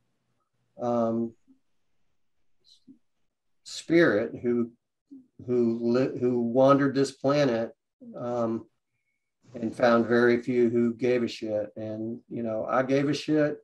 um, 0.82 1.34
spirit 3.64 4.40
who 4.42 4.72
who 5.46 5.80
li- 5.82 6.20
who 6.20 6.42
wandered 6.42 6.96
this 6.96 7.12
planet 7.12 7.72
um, 8.18 8.66
and 9.54 9.76
found 9.76 10.08
very 10.08 10.42
few 10.42 10.70
who 10.70 10.94
gave 10.94 11.24
a 11.24 11.28
shit. 11.28 11.70
And 11.76 12.20
you 12.30 12.44
know, 12.44 12.66
I 12.70 12.84
gave 12.84 13.10
a 13.10 13.14
shit 13.14 13.58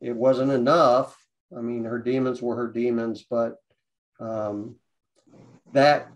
it 0.00 0.16
wasn't 0.16 0.52
enough. 0.52 1.16
I 1.56 1.60
mean, 1.60 1.84
her 1.84 1.98
demons 1.98 2.40
were 2.40 2.56
her 2.56 2.68
demons, 2.68 3.24
but 3.28 3.56
um, 4.18 4.76
that 5.72 6.08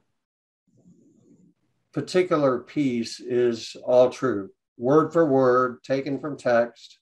particular 1.92 2.60
piece 2.60 3.20
is 3.20 3.76
all 3.84 4.10
true, 4.10 4.50
word 4.78 5.12
for 5.12 5.26
word, 5.26 5.82
taken 5.84 6.18
from 6.18 6.36
text 6.36 6.98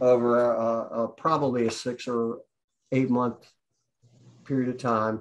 over 0.00 0.52
a, 0.52 1.02
a, 1.02 1.08
probably 1.08 1.66
a 1.66 1.70
six 1.70 2.06
or 2.08 2.38
eight 2.92 3.10
month 3.10 3.46
period 4.44 4.68
of 4.68 4.78
time 4.78 5.20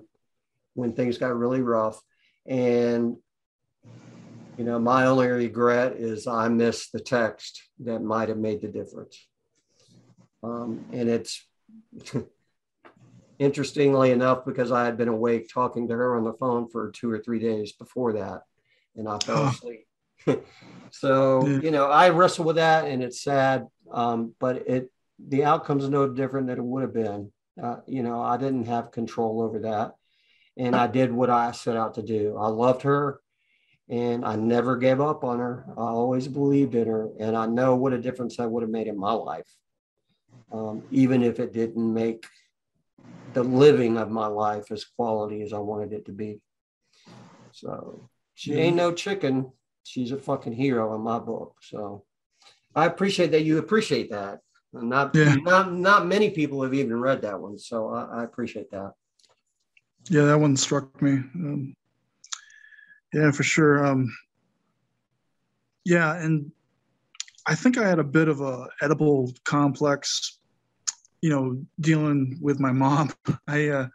when 0.75 0.93
things 0.93 1.17
got 1.17 1.35
really 1.35 1.61
rough. 1.61 1.99
And, 2.45 3.17
you 4.57 4.63
know, 4.63 4.77
my 4.77 5.07
only 5.07 5.27
regret 5.27 5.93
is 5.93 6.27
I 6.27 6.47
missed 6.49 6.91
the 6.91 6.99
text 6.99 7.63
that 7.79 7.99
might 7.99 8.29
have 8.29 8.37
made 8.37 8.61
the 8.61 8.67
difference. 8.67 9.27
Um, 10.43 10.85
and 10.93 11.09
it's 11.09 11.43
interestingly 13.39 14.11
enough, 14.11 14.45
because 14.45 14.71
I 14.71 14.85
had 14.85 14.97
been 14.97 15.07
awake 15.07 15.49
talking 15.51 15.87
to 15.87 15.95
her 15.95 16.15
on 16.15 16.23
the 16.23 16.33
phone 16.33 16.69
for 16.69 16.91
two 16.91 17.09
or 17.09 17.19
three 17.19 17.39
days 17.39 17.71
before 17.71 18.13
that, 18.13 18.43
and 18.95 19.09
I 19.09 19.17
fell 19.19 19.47
asleep. 19.47 19.87
so, 20.91 21.45
you 21.47 21.71
know, 21.71 21.87
I 21.87 22.09
wrestle 22.09 22.45
with 22.45 22.57
that 22.57 22.85
and 22.85 23.03
it's 23.03 23.23
sad, 23.23 23.67
um, 23.91 24.33
but 24.39 24.67
it, 24.67 24.91
the 25.19 25.43
outcome's 25.45 25.89
no 25.89 26.07
different 26.07 26.47
than 26.47 26.59
it 26.59 26.63
would 26.63 26.83
have 26.83 26.93
been. 26.93 27.31
Uh, 27.61 27.77
you 27.87 28.03
know, 28.03 28.21
I 28.21 28.37
didn't 28.37 28.65
have 28.65 28.91
control 28.91 29.41
over 29.41 29.59
that. 29.59 29.95
And 30.57 30.75
I 30.75 30.87
did 30.87 31.11
what 31.11 31.29
I 31.29 31.51
set 31.51 31.75
out 31.75 31.95
to 31.95 32.01
do. 32.01 32.37
I 32.37 32.47
loved 32.47 32.83
her 32.83 33.19
and 33.89 34.23
I 34.23 34.35
never 34.35 34.77
gave 34.77 35.01
up 35.01 35.23
on 35.23 35.39
her. 35.39 35.65
I 35.77 35.81
always 35.81 36.27
believed 36.27 36.75
in 36.75 36.87
her. 36.87 37.09
And 37.19 37.35
I 37.35 37.45
know 37.45 37.75
what 37.75 37.93
a 37.93 37.97
difference 37.97 38.37
that 38.37 38.49
would 38.49 38.63
have 38.63 38.69
made 38.69 38.87
in 38.87 38.97
my 38.97 39.11
life 39.11 39.47
um, 40.51 40.83
even 40.91 41.23
if 41.23 41.39
it 41.39 41.53
didn't 41.53 41.93
make 41.93 42.25
the 43.33 43.43
living 43.43 43.97
of 43.97 44.09
my 44.09 44.27
life 44.27 44.71
as 44.71 44.85
quality 44.85 45.41
as 45.41 45.53
I 45.53 45.57
wanted 45.59 45.93
it 45.93 46.05
to 46.05 46.11
be. 46.11 46.39
So 47.51 48.09
she 48.33 48.53
ain't 48.55 48.75
no 48.75 48.91
chicken. 48.91 49.51
She's 49.83 50.11
a 50.11 50.17
fucking 50.17 50.53
hero 50.53 50.95
in 50.95 51.01
my 51.01 51.19
book. 51.19 51.57
So 51.61 52.05
I 52.75 52.85
appreciate 52.85 53.31
that 53.31 53.43
you 53.43 53.57
appreciate 53.57 54.11
that. 54.11 54.39
Not 54.73 55.15
yeah. 55.15 55.35
not 55.35 55.71
not 55.71 56.05
many 56.05 56.31
people 56.31 56.61
have 56.63 56.73
even 56.73 56.99
read 56.99 57.21
that 57.21 57.39
one. 57.39 57.57
So 57.57 57.89
I, 57.89 58.19
I 58.19 58.23
appreciate 58.23 58.71
that. 58.71 58.91
Yeah, 60.09 60.25
that 60.25 60.39
one 60.39 60.55
struck 60.55 61.01
me. 61.01 61.13
Um, 61.13 61.75
yeah, 63.13 63.31
for 63.31 63.43
sure. 63.43 63.85
Um, 63.85 64.15
yeah, 65.83 66.15
and 66.15 66.51
I 67.47 67.55
think 67.55 67.77
I 67.77 67.87
had 67.87 67.99
a 67.99 68.03
bit 68.03 68.27
of 68.27 68.41
a 68.41 68.67
Oedipal 68.81 69.35
complex, 69.45 70.39
you 71.21 71.29
know, 71.29 71.63
dealing 71.79 72.37
with 72.41 72.59
my 72.59 72.71
mom. 72.71 73.13
I 73.47 73.69
uh, 73.69 73.87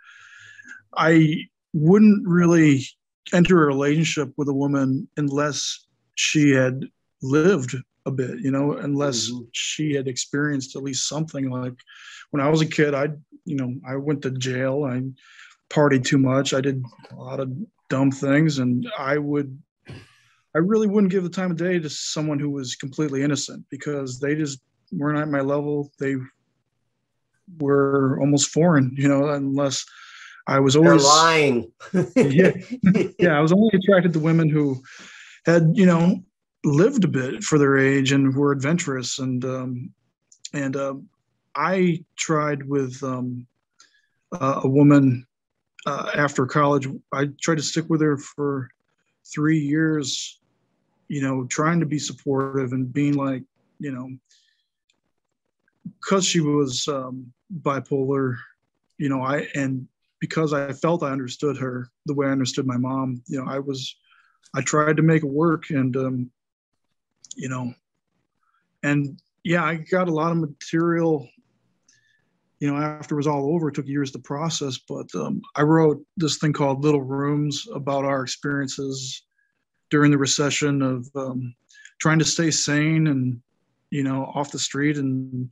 I 0.96 1.36
wouldn't 1.72 2.26
really 2.26 2.84
enter 3.32 3.62
a 3.62 3.66
relationship 3.66 4.32
with 4.36 4.48
a 4.48 4.54
woman 4.54 5.08
unless 5.16 5.86
she 6.16 6.50
had 6.50 6.84
lived 7.22 7.76
a 8.06 8.10
bit, 8.10 8.40
you 8.40 8.50
know, 8.50 8.72
unless 8.72 9.30
mm-hmm. 9.30 9.44
she 9.52 9.94
had 9.94 10.08
experienced 10.08 10.74
at 10.74 10.82
least 10.82 11.08
something 11.08 11.50
like 11.50 11.74
when 12.30 12.42
I 12.42 12.48
was 12.48 12.60
a 12.60 12.66
kid, 12.66 12.94
I, 12.94 13.08
you 13.44 13.56
know, 13.56 13.74
I 13.86 13.96
went 13.96 14.22
to 14.22 14.30
jail. 14.30 14.84
I 14.84 15.02
partied 15.70 16.04
too 16.04 16.18
much. 16.18 16.52
I 16.52 16.60
did 16.60 16.84
a 17.10 17.14
lot 17.14 17.40
of 17.40 17.52
dumb 17.88 18.10
things 18.10 18.58
and 18.58 18.86
I 18.98 19.18
would 19.18 19.58
I 20.54 20.58
really 20.58 20.88
wouldn't 20.88 21.12
give 21.12 21.22
the 21.22 21.30
time 21.30 21.52
of 21.52 21.56
day 21.56 21.78
to 21.78 21.88
someone 21.88 22.40
who 22.40 22.50
was 22.50 22.74
completely 22.74 23.22
innocent 23.22 23.64
because 23.70 24.18
they 24.18 24.34
just 24.34 24.60
weren't 24.92 25.18
at 25.18 25.28
my 25.28 25.40
level. 25.40 25.92
They 26.00 26.16
were 27.58 28.18
almost 28.20 28.50
foreign, 28.50 28.94
you 28.96 29.08
know, 29.08 29.28
unless 29.28 29.84
I 30.48 30.58
was 30.58 30.74
always 30.74 31.02
They're 31.02 31.10
lying. 31.10 31.72
yeah, 32.16 32.50
yeah, 33.18 33.38
I 33.38 33.40
was 33.40 33.52
only 33.52 33.70
attracted 33.74 34.12
to 34.14 34.18
women 34.18 34.48
who 34.48 34.82
had, 35.46 35.70
you 35.74 35.86
know, 35.86 36.20
lived 36.64 37.04
a 37.04 37.08
bit 37.08 37.44
for 37.44 37.56
their 37.58 37.78
age 37.78 38.10
and 38.10 38.34
were 38.34 38.52
adventurous. 38.52 39.20
And 39.20 39.44
um, 39.44 39.90
and 40.52 40.76
uh, 40.76 40.94
I 41.54 42.04
tried 42.16 42.64
with 42.64 43.00
um, 43.04 43.46
uh, 44.32 44.62
a 44.64 44.68
woman 44.68 45.26
uh, 45.86 46.10
after 46.14 46.46
college. 46.46 46.88
I 47.12 47.28
tried 47.40 47.58
to 47.58 47.62
stick 47.62 47.88
with 47.88 48.00
her 48.00 48.16
for 48.16 48.70
three 49.32 49.58
years, 49.58 50.38
you 51.08 51.22
know, 51.22 51.44
trying 51.46 51.80
to 51.80 51.86
be 51.86 51.98
supportive 51.98 52.72
and 52.72 52.92
being 52.92 53.14
like, 53.14 53.42
you 53.78 53.92
know, 53.92 54.10
because 56.00 56.24
she 56.24 56.40
was 56.40 56.86
um, 56.88 57.32
bipolar, 57.62 58.36
you 58.98 59.08
know, 59.08 59.22
I 59.22 59.48
and 59.54 59.86
because 60.20 60.52
I 60.52 60.72
felt 60.72 61.02
I 61.02 61.10
understood 61.10 61.56
her 61.58 61.90
the 62.06 62.14
way 62.14 62.26
I 62.26 62.30
understood 62.30 62.66
my 62.66 62.76
mom, 62.76 63.22
you 63.26 63.42
know, 63.42 63.50
I 63.50 63.58
was, 63.58 63.96
I 64.54 64.60
tried 64.60 64.96
to 64.98 65.02
make 65.02 65.22
it 65.22 65.28
work, 65.28 65.70
and 65.70 65.96
um, 65.96 66.30
you 67.36 67.48
know, 67.48 67.72
and 68.82 69.18
yeah, 69.44 69.64
I 69.64 69.76
got 69.76 70.08
a 70.08 70.14
lot 70.14 70.32
of 70.32 70.38
material. 70.38 71.28
You 72.60 72.70
know, 72.70 72.76
after 72.76 73.14
it 73.14 73.16
was 73.16 73.26
all 73.26 73.54
over, 73.54 73.68
it 73.68 73.74
took 73.74 73.88
years 73.88 74.12
to 74.12 74.18
process, 74.18 74.78
but 74.86 75.06
um, 75.14 75.40
I 75.56 75.62
wrote 75.62 76.04
this 76.16 76.36
thing 76.36 76.52
called 76.52 76.84
Little 76.84 77.02
Rooms 77.02 77.66
about 77.74 78.04
our 78.04 78.22
experiences 78.22 79.22
during 79.90 80.10
the 80.10 80.18
recession 80.18 80.82
of 80.82 81.08
um, 81.16 81.54
trying 82.00 82.18
to 82.18 82.24
stay 82.24 82.50
sane 82.50 83.06
and 83.08 83.40
you 83.90 84.04
know 84.04 84.30
off 84.34 84.52
the 84.52 84.58
street 84.58 84.96
and 84.96 85.50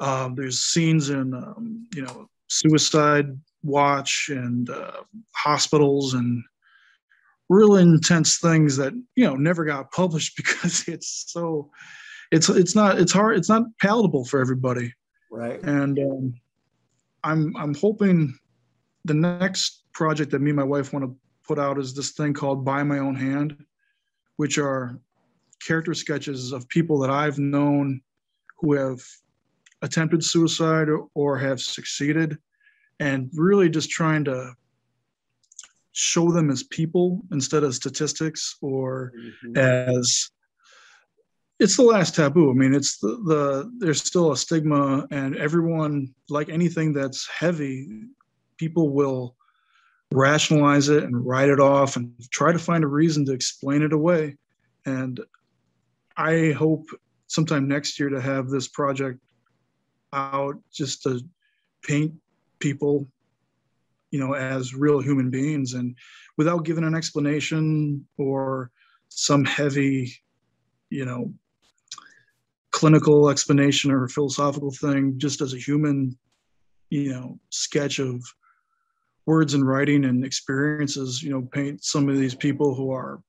um, 0.00 0.34
there's 0.34 0.60
scenes 0.60 1.10
in 1.10 1.34
um, 1.34 1.86
you 1.94 2.02
know 2.02 2.28
suicide 2.48 3.26
watch 3.62 4.28
and 4.30 4.68
uh, 4.70 5.02
hospitals 5.34 6.14
and 6.14 6.42
real 7.48 7.76
intense 7.76 8.38
things 8.38 8.76
that 8.76 8.92
you 9.14 9.24
know 9.24 9.36
never 9.36 9.64
got 9.64 9.92
published 9.92 10.36
because 10.36 10.88
it's 10.88 11.24
so 11.28 11.70
it's 12.30 12.48
it's 12.48 12.74
not 12.74 12.98
it's 12.98 13.12
hard 13.12 13.36
it's 13.36 13.48
not 13.48 13.62
palatable 13.80 14.24
for 14.24 14.40
everybody 14.40 14.92
right 15.32 15.60
and 15.64 15.98
um, 15.98 16.34
i'm 17.24 17.56
i'm 17.56 17.74
hoping 17.74 18.38
the 19.06 19.14
next 19.14 19.82
project 19.92 20.30
that 20.30 20.40
me 20.40 20.50
and 20.50 20.56
my 20.56 20.62
wife 20.64 20.92
want 20.92 21.04
to 21.04 21.16
put 21.46 21.58
out 21.58 21.78
is 21.78 21.94
this 21.94 22.12
thing 22.12 22.32
called 22.32 22.64
by 22.64 22.82
my 22.82 22.98
own 22.98 23.16
hand 23.16 23.56
which 24.36 24.58
are 24.58 24.98
character 25.66 25.94
sketches 25.94 26.52
of 26.52 26.68
people 26.68 26.98
that 26.98 27.10
i've 27.10 27.38
known 27.38 28.00
who 28.60 28.74
have 28.74 29.00
attempted 29.82 30.22
suicide 30.22 30.88
or, 30.88 31.08
or 31.14 31.36
have 31.38 31.60
succeeded 31.60 32.38
and 33.00 33.28
really 33.34 33.68
just 33.68 33.90
trying 33.90 34.24
to 34.24 34.52
show 35.92 36.30
them 36.30 36.50
as 36.50 36.62
people 36.64 37.20
instead 37.32 37.64
of 37.64 37.74
statistics 37.74 38.56
or 38.62 39.12
Mhm. 39.44 39.56
as 39.58 40.30
it's 41.60 41.76
the 41.76 41.82
last 41.82 42.14
taboo. 42.14 42.50
I 42.50 42.54
mean 42.54 42.74
it's 42.74 42.98
the, 42.98 43.08
the 43.24 43.72
there's 43.78 44.02
still 44.02 44.32
a 44.32 44.36
stigma 44.36 45.06
and 45.10 45.36
everyone 45.36 46.14
like 46.28 46.48
anything 46.48 46.92
that's 46.92 47.28
heavy 47.28 47.88
people 48.58 48.90
will 48.90 49.36
rationalize 50.12 50.88
it 50.88 51.04
and 51.04 51.26
write 51.26 51.48
it 51.48 51.60
off 51.60 51.96
and 51.96 52.12
try 52.30 52.52
to 52.52 52.58
find 52.58 52.84
a 52.84 52.88
reason 52.88 53.24
to 53.26 53.32
explain 53.32 53.82
it 53.82 53.92
away. 53.92 54.36
And 54.86 55.20
i 56.16 56.50
hope 56.52 56.86
sometime 57.26 57.66
next 57.66 57.98
year 57.98 58.08
to 58.08 58.20
have 58.20 58.48
this 58.48 58.68
project 58.68 59.18
out 60.12 60.56
just 60.72 61.02
to 61.02 61.20
paint 61.82 62.12
people 62.58 63.08
you 64.10 64.20
know 64.20 64.34
as 64.34 64.74
real 64.74 65.00
human 65.00 65.30
beings 65.30 65.72
and 65.72 65.96
without 66.36 66.64
giving 66.64 66.84
an 66.84 66.94
explanation 66.94 68.06
or 68.18 68.70
some 69.08 69.44
heavy 69.44 70.12
you 70.90 71.04
know 71.04 71.32
clinical 72.82 73.30
explanation 73.30 73.92
or 73.92 74.08
philosophical 74.08 74.72
thing 74.72 75.14
just 75.16 75.40
as 75.40 75.54
a 75.54 75.58
human 75.58 76.18
you 76.90 77.12
know 77.12 77.38
sketch 77.48 78.00
of 78.00 78.20
words 79.24 79.54
and 79.54 79.64
writing 79.64 80.04
and 80.04 80.24
experiences 80.24 81.22
you 81.22 81.30
know 81.30 81.42
paint 81.52 81.84
some 81.84 82.08
of 82.08 82.16
these 82.18 82.34
people 82.34 82.74
who 82.74 82.90
are 82.90 83.22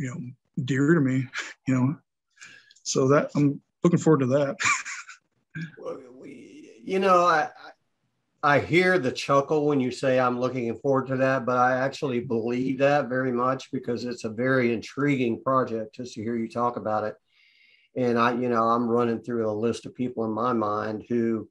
you 0.00 0.08
know 0.08 0.20
dear 0.64 0.92
to 0.92 1.00
me 1.00 1.24
you 1.68 1.74
know 1.74 1.96
so 2.82 3.06
that 3.06 3.30
i'm 3.36 3.60
looking 3.84 4.00
forward 4.00 4.18
to 4.18 4.26
that 4.26 4.56
you 6.84 6.98
know, 6.98 7.24
I, 7.24 7.48
I 8.42 8.58
hear 8.58 8.98
the 8.98 9.10
chuckle 9.10 9.66
when 9.66 9.80
you 9.80 9.90
say 9.90 10.20
I'm 10.20 10.38
looking 10.38 10.74
forward 10.76 11.06
to 11.06 11.16
that, 11.16 11.46
but 11.46 11.56
I 11.56 11.78
actually 11.78 12.20
believe 12.20 12.78
that 12.78 13.08
very 13.08 13.32
much 13.32 13.72
because 13.72 14.04
it's 14.04 14.24
a 14.24 14.28
very 14.28 14.74
intriguing 14.74 15.42
project 15.42 15.94
just 15.94 16.14
to 16.14 16.22
hear 16.22 16.36
you 16.36 16.48
talk 16.48 16.76
about 16.76 17.04
it. 17.04 17.16
And 17.96 18.18
I, 18.18 18.32
you 18.32 18.48
know, 18.48 18.64
I'm 18.64 18.88
running 18.88 19.20
through 19.20 19.48
a 19.48 19.52
list 19.52 19.86
of 19.86 19.94
people 19.94 20.24
in 20.24 20.32
my 20.32 20.52
mind 20.52 21.04
who, 21.08 21.48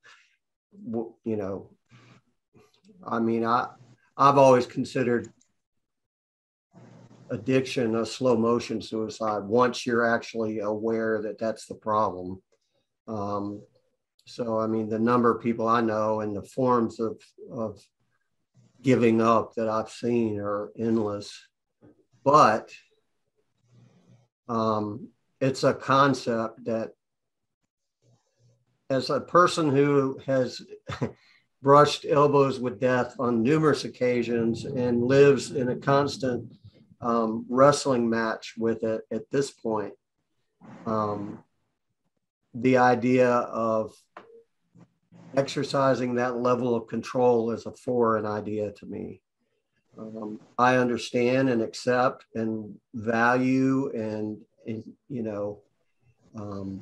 you 1.24 1.38
know, 1.38 1.70
I 3.06 3.20
mean, 3.20 3.46
I 3.46 3.68
I've 4.18 4.38
always 4.38 4.66
considered 4.66 5.30
addiction 7.30 7.96
a 7.96 8.06
slow 8.06 8.38
motion 8.38 8.82
suicide 8.82 9.44
once 9.44 9.86
you're 9.86 10.06
actually 10.06 10.60
aware 10.60 11.22
that 11.22 11.40
that's 11.40 11.66
the 11.66 11.76
problem. 11.76 12.42
Um, 13.08 13.64
so, 14.26 14.60
I 14.60 14.68
mean, 14.68 14.88
the 14.88 15.00
number 15.00 15.36
of 15.36 15.42
people 15.42 15.68
I 15.68 15.82
know 15.82 16.22
and 16.22 16.36
the 16.36 16.44
forms 16.44 17.00
of, 17.00 17.20
of 17.52 17.82
giving 18.82 19.22
up 19.22 19.56
that 19.56 19.68
I've 19.68 19.90
seen 19.90 20.40
are 20.40 20.72
endless. 20.78 21.48
But 22.24 22.72
um, 24.48 25.10
it's 25.44 25.66
a 25.66 25.74
concept 25.74 26.64
that, 26.64 26.92
as 28.90 29.10
a 29.10 29.20
person 29.20 29.70
who 29.76 30.18
has 30.26 30.62
brushed 31.62 32.06
elbows 32.10 32.62
with 32.62 32.80
death 32.80 33.16
on 33.20 33.44
numerous 33.44 33.84
occasions 33.84 34.64
and 34.64 35.04
lives 35.04 35.52
in 35.52 35.68
a 35.68 35.76
constant 35.76 36.50
um, 37.02 37.46
wrestling 37.50 38.10
match 38.10 38.54
with 38.58 38.84
it 38.84 39.02
at 39.12 39.30
this 39.32 39.52
point, 39.52 39.94
um, 40.86 41.44
the 42.54 42.78
idea 42.78 43.30
of 43.30 43.94
exercising 45.36 46.16
that 46.16 46.38
level 46.38 46.74
of 46.74 46.88
control 46.88 47.52
is 47.52 47.66
a 47.66 47.72
foreign 47.72 48.26
idea 48.26 48.72
to 48.72 48.86
me. 48.86 49.22
Um, 49.98 50.40
I 50.58 50.78
understand 50.78 51.50
and 51.50 51.62
accept 51.62 52.26
and 52.34 52.76
value 52.94 53.92
and, 53.94 54.38
and 54.38 54.38
you 54.66 55.24
know, 55.24 55.60
um, 56.36 56.82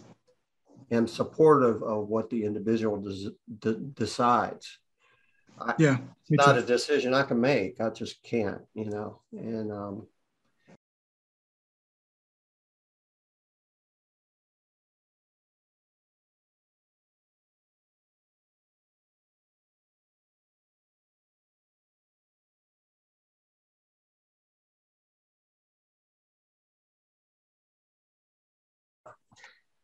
am 0.92 1.08
supportive 1.08 1.82
of 1.84 2.08
what 2.08 2.30
the 2.30 2.44
individual 2.44 2.98
des- 3.02 3.36
de- 3.60 3.80
decides. 3.80 4.80
yeah 5.78 5.98
It's 6.30 6.46
not 6.46 6.54
too. 6.56 6.62
a 6.62 6.64
decision 6.64 7.14
I 7.14 7.24
can 7.24 7.40
make. 7.40 7.80
I 7.82 7.90
just 7.90 8.24
can't, 8.24 8.62
you 8.74 8.86
know. 8.86 9.22
And 9.32 9.72
um, 9.72 10.08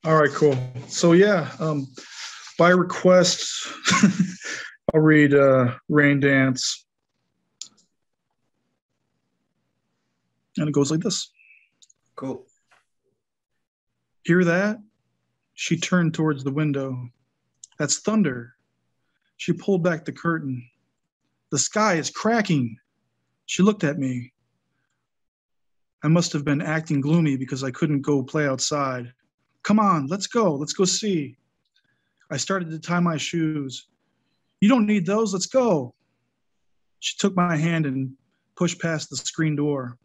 All 0.06 0.16
right, 0.16 0.32
cool. 0.32 0.58
So 0.88 1.14
yeah, 1.14 1.52
um, 1.60 1.88
by 2.58 2.70
request, 2.70 3.68
I'll 4.94 5.02
read 5.02 5.34
uh, 5.34 5.76
Rain 5.90 6.20
Dance, 6.20 6.86
and 10.58 10.68
it 10.68 10.72
goes 10.72 10.92
like 10.92 11.02
this. 11.02 11.32
cool. 12.16 12.46
Hear 14.24 14.44
that? 14.44 14.78
She 15.54 15.78
turned 15.78 16.14
towards 16.14 16.44
the 16.44 16.52
window. 16.52 17.10
That's 17.80 18.00
thunder. 18.00 18.54
She 19.38 19.54
pulled 19.54 19.84
back 19.84 20.06
the 20.06 20.12
curtain. 20.12 20.68
The 21.52 21.60
sky 21.60 21.96
is 21.96 22.10
cracking. 22.10 22.78
She 23.46 23.64
looked 23.64 23.84
at 23.84 23.98
me. 23.98 24.34
I 26.04 26.10
must 26.10 26.34
have 26.34 26.44
been 26.44 26.62
acting 26.62 27.02
gloomy 27.02 27.38
because 27.38 27.64
I 27.64 27.72
couldn't 27.72 28.02
go 28.02 28.22
play 28.22 28.48
outside. 28.48 29.14
Come 29.68 29.82
on, 29.82 30.08
let's 30.08 30.28
go. 30.28 30.56
Let's 30.56 30.72
go 30.72 30.86
see. 30.86 31.36
I 32.32 32.38
started 32.38 32.72
to 32.72 32.80
tie 32.80 33.02
my 33.02 33.18
shoes. 33.18 33.88
You 34.62 34.70
don't 34.70 34.86
need 34.86 35.06
those. 35.06 35.34
Let's 35.34 35.46
go. 35.46 35.94
She 37.00 37.18
took 37.18 37.36
my 37.36 37.58
hand 37.58 37.86
and 37.86 38.14
pushed 38.56 38.80
past 38.80 39.10
the 39.10 39.18
screen 39.18 39.58
door. 39.58 39.98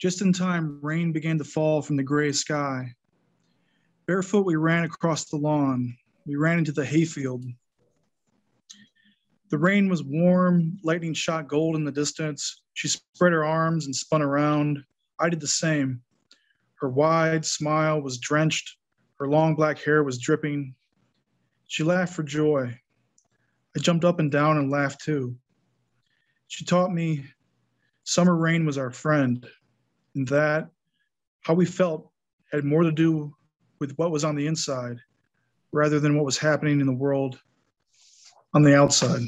Just 0.00 0.20
in 0.20 0.32
time, 0.32 0.80
rain 0.82 1.12
began 1.12 1.38
to 1.38 1.44
fall 1.44 1.80
from 1.80 1.94
the 1.94 2.02
gray 2.02 2.32
sky. 2.32 2.92
Barefoot, 4.08 4.46
we 4.46 4.56
ran 4.56 4.82
across 4.82 5.26
the 5.26 5.36
lawn. 5.36 5.96
We 6.26 6.34
ran 6.34 6.58
into 6.58 6.72
the 6.72 6.84
hayfield. 6.84 7.44
The 9.50 9.58
rain 9.58 9.88
was 9.90 10.02
warm, 10.02 10.76
lightning 10.82 11.14
shot 11.14 11.46
gold 11.46 11.76
in 11.76 11.84
the 11.84 11.92
distance. 11.92 12.62
She 12.74 12.88
spread 12.88 13.32
her 13.32 13.44
arms 13.44 13.86
and 13.86 13.94
spun 13.94 14.22
around. 14.22 14.82
I 15.20 15.28
did 15.28 15.38
the 15.38 15.46
same. 15.46 16.02
Her 16.82 16.88
wide 16.88 17.44
smile 17.46 18.02
was 18.02 18.18
drenched. 18.18 18.76
Her 19.20 19.28
long 19.28 19.54
black 19.54 19.78
hair 19.78 20.02
was 20.02 20.18
dripping. 20.18 20.74
She 21.68 21.84
laughed 21.84 22.12
for 22.12 22.24
joy. 22.24 22.76
I 23.76 23.78
jumped 23.78 24.04
up 24.04 24.18
and 24.18 24.32
down 24.32 24.58
and 24.58 24.68
laughed 24.68 25.00
too. 25.00 25.36
She 26.48 26.64
taught 26.64 26.92
me 26.92 27.24
summer 28.02 28.36
rain 28.36 28.66
was 28.66 28.78
our 28.78 28.90
friend. 28.90 29.46
and 30.16 30.26
that 30.28 30.70
how 31.42 31.54
we 31.54 31.64
felt 31.64 32.10
had 32.50 32.64
more 32.64 32.82
to 32.82 32.90
do 32.90 33.32
with 33.78 33.96
what 33.96 34.10
was 34.10 34.24
on 34.24 34.34
the 34.34 34.48
inside 34.48 34.98
rather 35.70 36.00
than 36.00 36.16
what 36.16 36.24
was 36.24 36.36
happening 36.36 36.80
in 36.80 36.86
the 36.86 36.92
world 36.92 37.40
on 38.54 38.62
the 38.62 38.76
outside. 38.76 39.22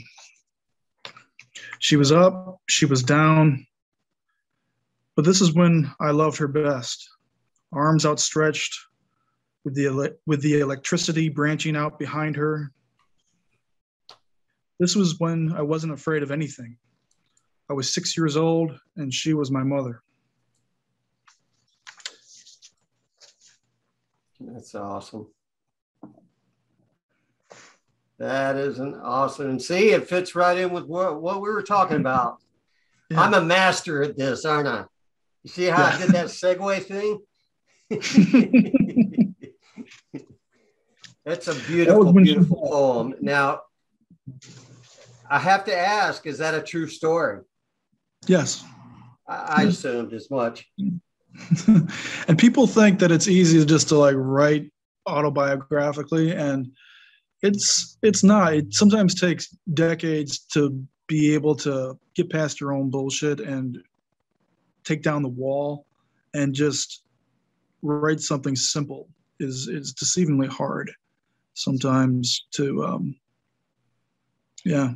She 1.78 1.94
was 1.94 2.10
up, 2.10 2.60
she 2.68 2.84
was 2.84 3.04
down, 3.04 3.64
but 5.14 5.24
this 5.24 5.40
is 5.40 5.54
when 5.54 5.92
I 6.00 6.10
loved 6.10 6.38
her 6.38 6.48
best. 6.48 7.08
Arms 7.74 8.06
outstretched, 8.06 8.78
with 9.64 9.74
the, 9.74 10.16
with 10.26 10.42
the 10.42 10.60
electricity 10.60 11.28
branching 11.28 11.76
out 11.76 11.98
behind 11.98 12.36
her. 12.36 12.70
This 14.78 14.94
was 14.94 15.18
when 15.18 15.52
I 15.56 15.62
wasn't 15.62 15.92
afraid 15.92 16.22
of 16.22 16.30
anything. 16.30 16.76
I 17.70 17.72
was 17.72 17.92
six 17.92 18.16
years 18.16 18.36
old, 18.36 18.78
and 18.96 19.12
she 19.12 19.32
was 19.32 19.50
my 19.50 19.62
mother. 19.62 20.02
That's 24.40 24.74
awesome. 24.74 25.28
That 28.18 28.56
is 28.56 28.78
an 28.78 28.94
awesome. 29.02 29.50
And 29.50 29.62
see, 29.62 29.90
it 29.90 30.08
fits 30.08 30.34
right 30.34 30.56
in 30.58 30.70
with 30.70 30.84
what, 30.84 31.20
what 31.20 31.40
we 31.40 31.48
were 31.48 31.62
talking 31.62 31.98
about. 31.98 32.38
Yeah. 33.10 33.20
I'm 33.20 33.34
a 33.34 33.42
master 33.42 34.02
at 34.02 34.16
this, 34.16 34.46
aren't 34.46 34.66
I? 34.66 34.86
You 35.42 35.50
see 35.50 35.66
how 35.66 35.82
yeah. 35.82 35.94
I 35.94 35.98
did 35.98 36.10
that 36.12 36.26
segue 36.28 36.82
thing? 36.84 37.20
That's 41.24 41.48
a 41.48 41.54
beautiful, 41.66 42.12
beautiful 42.12 42.68
poem. 42.68 43.14
Now, 43.20 43.62
I 45.30 45.38
have 45.38 45.64
to 45.64 45.76
ask, 45.76 46.26
is 46.26 46.38
that 46.38 46.54
a 46.54 46.62
true 46.62 46.86
story? 46.86 47.40
Yes. 48.26 48.64
I, 49.26 49.34
I 49.34 49.62
assumed 49.64 50.12
as 50.12 50.30
much. 50.30 50.66
and 51.66 52.38
people 52.38 52.66
think 52.66 52.98
that 52.98 53.10
it's 53.10 53.28
easy 53.28 53.64
just 53.64 53.88
to 53.88 53.96
like 53.96 54.14
write 54.16 54.70
autobiographically 55.06 56.34
and 56.34 56.70
it's 57.42 57.98
it's 58.02 58.24
not 58.24 58.54
it 58.54 58.72
sometimes 58.72 59.14
takes 59.14 59.48
decades 59.74 60.38
to 60.38 60.82
be 61.06 61.34
able 61.34 61.54
to 61.54 61.98
get 62.14 62.30
past 62.30 62.60
your 62.60 62.72
own 62.72 62.88
bullshit 62.88 63.40
and 63.40 63.82
take 64.84 65.02
down 65.02 65.22
the 65.22 65.28
wall 65.28 65.86
and 66.32 66.54
just 66.54 67.03
write 67.84 68.20
something 68.20 68.56
simple 68.56 69.08
is 69.40 69.68
is 69.68 69.94
deceivingly 69.94 70.48
hard 70.48 70.90
sometimes 71.54 72.46
to 72.52 72.84
um 72.84 73.14
yeah 74.64 74.92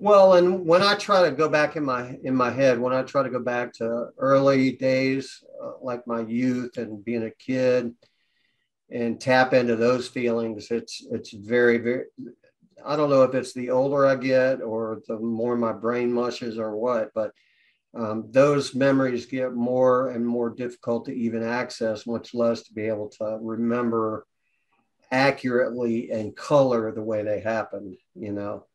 well, 0.00 0.34
and 0.34 0.64
when 0.64 0.82
I 0.82 0.94
try 0.94 1.28
to 1.28 1.34
go 1.34 1.48
back 1.48 1.74
in 1.74 1.84
my 1.84 2.16
in 2.22 2.34
my 2.34 2.50
head, 2.50 2.78
when 2.78 2.92
I 2.92 3.02
try 3.02 3.24
to 3.24 3.30
go 3.30 3.40
back 3.40 3.72
to 3.74 4.08
early 4.16 4.72
days, 4.72 5.42
uh, 5.60 5.72
like 5.82 6.06
my 6.06 6.20
youth 6.20 6.76
and 6.78 7.04
being 7.04 7.24
a 7.24 7.32
kid, 7.32 7.94
and 8.90 9.20
tap 9.20 9.52
into 9.54 9.74
those 9.74 10.06
feelings, 10.06 10.70
it's 10.70 11.04
it's 11.10 11.32
very 11.32 11.78
very. 11.78 12.04
I 12.86 12.94
don't 12.94 13.10
know 13.10 13.24
if 13.24 13.34
it's 13.34 13.52
the 13.52 13.70
older 13.70 14.06
I 14.06 14.14
get 14.14 14.62
or 14.62 15.00
the 15.08 15.18
more 15.18 15.56
my 15.56 15.72
brain 15.72 16.12
mushes 16.12 16.58
or 16.58 16.76
what, 16.76 17.10
but 17.12 17.32
um, 17.94 18.26
those 18.30 18.74
memories 18.74 19.26
get 19.26 19.54
more 19.54 20.10
and 20.10 20.26
more 20.26 20.50
difficult 20.50 21.06
to 21.06 21.12
even 21.12 21.42
access, 21.42 22.06
much 22.06 22.34
less 22.34 22.62
to 22.64 22.74
be 22.74 22.82
able 22.82 23.08
to 23.18 23.38
remember 23.40 24.26
accurately 25.10 26.10
and 26.10 26.36
color 26.36 26.92
the 26.92 27.02
way 27.02 27.22
they 27.22 27.40
happened. 27.40 27.96
You 28.14 28.32
know. 28.32 28.66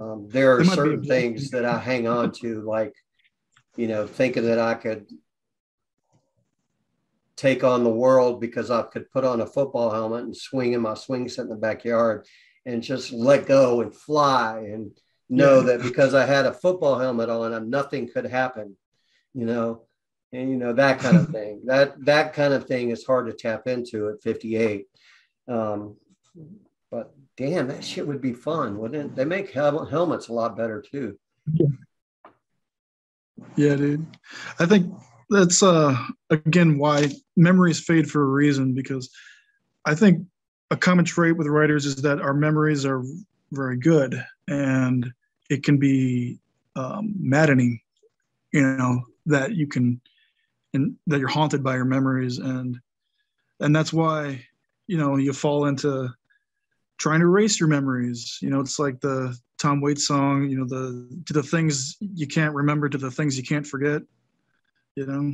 Um, 0.00 0.28
there 0.28 0.58
are 0.58 0.64
certain 0.64 1.04
things 1.04 1.50
that 1.50 1.64
I 1.64 1.78
hang 1.78 2.08
on 2.08 2.32
to, 2.40 2.62
like, 2.62 2.94
you 3.76 3.86
know, 3.86 4.08
thinking 4.08 4.44
that 4.46 4.58
I 4.58 4.74
could 4.74 5.06
take 7.36 7.62
on 7.62 7.84
the 7.84 7.90
world 7.90 8.40
because 8.40 8.72
I 8.72 8.82
could 8.82 9.08
put 9.12 9.24
on 9.24 9.40
a 9.40 9.46
football 9.46 9.92
helmet 9.92 10.24
and 10.24 10.36
swing 10.36 10.72
in 10.72 10.80
my 10.80 10.94
swing 10.94 11.28
set 11.28 11.44
in 11.44 11.50
the 11.50 11.54
backyard 11.54 12.26
and 12.66 12.82
just 12.82 13.12
let 13.12 13.46
go 13.46 13.80
and 13.80 13.94
fly 13.94 14.58
and 14.58 14.90
know 15.28 15.60
that 15.62 15.82
because 15.82 16.14
I 16.14 16.26
had 16.26 16.46
a 16.46 16.52
football 16.52 16.98
helmet 16.98 17.28
on, 17.28 17.52
and 17.52 17.70
nothing 17.70 18.08
could 18.08 18.26
happen, 18.26 18.76
you 19.34 19.44
know, 19.44 19.82
and 20.32 20.50
you 20.50 20.56
know 20.56 20.72
that 20.72 21.00
kind 21.00 21.16
of 21.16 21.28
thing. 21.32 21.62
that 21.66 22.02
that 22.04 22.32
kind 22.32 22.54
of 22.54 22.66
thing 22.66 22.90
is 22.90 23.04
hard 23.04 23.26
to 23.26 23.32
tap 23.32 23.66
into 23.66 24.08
at 24.08 24.22
58. 24.22 24.86
Um, 25.48 25.96
but 26.90 27.14
damn, 27.36 27.68
that 27.68 27.84
shit 27.84 28.06
would 28.06 28.20
be 28.20 28.32
fun, 28.32 28.78
wouldn't 28.78 29.12
it? 29.12 29.16
They 29.16 29.24
make 29.24 29.50
hel- 29.50 29.84
helmets 29.84 30.28
a 30.28 30.32
lot 30.32 30.56
better 30.56 30.82
too. 30.82 31.18
Yeah. 31.52 31.66
yeah, 33.56 33.76
dude. 33.76 34.06
I 34.58 34.66
think 34.66 34.92
that's 35.30 35.62
uh 35.62 35.94
again 36.30 36.78
why 36.78 37.06
memories 37.36 37.80
fade 37.80 38.10
for 38.10 38.22
a 38.22 38.28
reason 38.28 38.74
because 38.74 39.10
I 39.84 39.94
think 39.94 40.26
a 40.70 40.76
common 40.76 41.04
trait 41.04 41.36
with 41.36 41.46
writers 41.46 41.86
is 41.86 41.96
that 41.96 42.20
our 42.20 42.34
memories 42.34 42.84
are 42.84 43.02
very 43.52 43.78
good 43.78 44.22
and 44.48 45.10
it 45.50 45.62
can 45.62 45.78
be 45.78 46.38
um, 46.76 47.14
maddening, 47.18 47.80
you 48.52 48.62
know, 48.62 49.04
that 49.26 49.54
you 49.54 49.66
can 49.66 50.00
and 50.74 50.96
that 51.06 51.18
you're 51.18 51.28
haunted 51.28 51.62
by 51.62 51.74
your 51.74 51.84
memories 51.84 52.38
and 52.38 52.78
and 53.60 53.74
that's 53.74 53.92
why 53.92 54.44
you 54.86 54.96
know 54.96 55.16
you 55.16 55.32
fall 55.32 55.66
into 55.66 56.08
trying 56.98 57.20
to 57.20 57.26
erase 57.26 57.58
your 57.58 57.68
memories. 57.68 58.38
You 58.42 58.50
know, 58.50 58.60
it's 58.60 58.78
like 58.78 59.00
the 59.00 59.36
Tom 59.60 59.80
Waits 59.80 60.06
song, 60.06 60.48
you 60.48 60.58
know, 60.58 60.66
the 60.66 61.22
to 61.26 61.32
the 61.32 61.42
things 61.42 61.96
you 62.00 62.26
can't 62.26 62.54
remember 62.54 62.88
to 62.88 62.98
the 62.98 63.10
things 63.10 63.36
you 63.36 63.44
can't 63.44 63.66
forget. 63.66 64.02
You 64.96 65.06
know. 65.06 65.32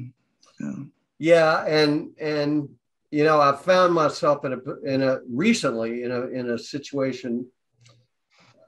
Yeah. 0.61 0.85
Yeah, 1.19 1.65
and 1.65 2.11
and 2.21 2.69
you 3.11 3.25
know, 3.25 3.41
I 3.41 3.55
found 3.57 3.95
myself 3.95 4.45
in 4.45 4.53
a 4.53 4.81
in 4.85 5.03
a 5.03 5.21
recently 5.29 6.03
in 6.03 6.11
a 6.11 6.23
in 6.27 6.51
a 6.51 6.59
situation 6.59 7.47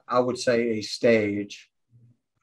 I 0.09 0.21
would 0.21 0.39
say 0.39 0.71
a 0.71 0.83
stage 0.83 1.69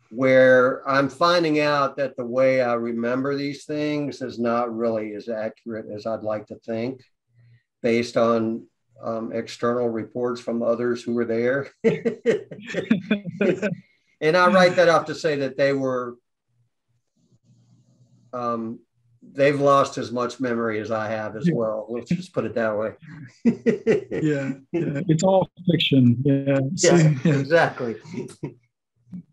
where 0.09 0.87
I'm 0.87 1.09
finding 1.09 1.59
out 1.59 1.97
that 1.97 2.15
the 2.15 2.25
way 2.25 2.61
I 2.61 2.73
remember 2.73 3.35
these 3.35 3.65
things 3.65 4.21
is 4.21 4.37
not 4.37 4.75
really 4.75 5.15
as 5.15 5.27
accurate 5.27 5.87
as 5.91 6.05
I'd 6.05 6.21
like 6.21 6.47
to 6.47 6.55
think 6.55 7.01
based 7.81 8.15
on 8.15 8.67
um, 9.01 9.33
external 9.33 9.89
reports 9.89 10.39
from 10.39 10.61
others 10.61 11.03
who 11.03 11.13
were 11.13 11.25
there. 11.25 11.71
and 11.83 11.97
I 14.37 14.47
write 14.47 14.75
that 14.75 14.89
off 14.89 15.05
to 15.05 15.15
say 15.15 15.37
that 15.37 15.57
they 15.57 15.73
were, 15.73 16.15
um, 18.31 18.79
they've 19.33 19.59
lost 19.59 19.97
as 19.97 20.11
much 20.11 20.39
memory 20.39 20.79
as 20.79 20.91
I 20.91 21.09
have 21.09 21.35
as 21.35 21.49
well. 21.51 21.87
Let's 21.89 22.09
just 22.09 22.33
put 22.33 22.45
it 22.45 22.53
that 22.55 22.77
way. 22.77 22.93
yeah, 23.43 24.53
yeah, 24.71 25.01
it's 25.07 25.23
all 25.23 25.49
fiction. 25.69 26.21
Yeah, 26.23 26.59
yeah, 26.75 27.13
exactly. 27.25 27.95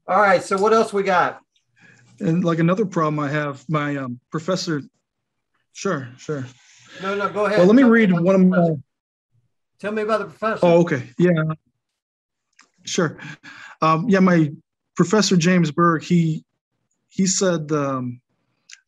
all 0.06 0.20
right, 0.20 0.42
so 0.42 0.58
what 0.58 0.72
else 0.72 0.92
we 0.92 1.02
got? 1.02 1.40
And 2.20 2.44
like 2.44 2.58
another 2.58 2.84
problem 2.84 3.18
I 3.18 3.28
have, 3.28 3.64
my 3.68 3.96
um, 3.96 4.20
professor. 4.30 4.82
Sure, 5.72 6.08
sure. 6.18 6.44
No, 7.02 7.14
no, 7.14 7.28
go 7.30 7.46
ahead. 7.46 7.58
Well, 7.58 7.66
let 7.66 7.76
me 7.76 7.84
read 7.84 8.12
one 8.12 8.34
of 8.34 8.40
my 8.40 8.74
Tell 9.80 9.92
me 9.92 10.02
about 10.02 10.18
the 10.18 10.26
professor. 10.26 10.60
Oh, 10.62 10.82
okay. 10.82 11.10
Yeah. 11.18 11.42
Sure. 12.84 13.16
Um, 13.80 14.08
yeah, 14.08 14.20
my 14.20 14.52
professor 14.94 15.36
James 15.36 15.70
Berg, 15.70 16.02
he 16.02 16.44
he 17.08 17.26
said 17.26 17.72
um, 17.72 18.20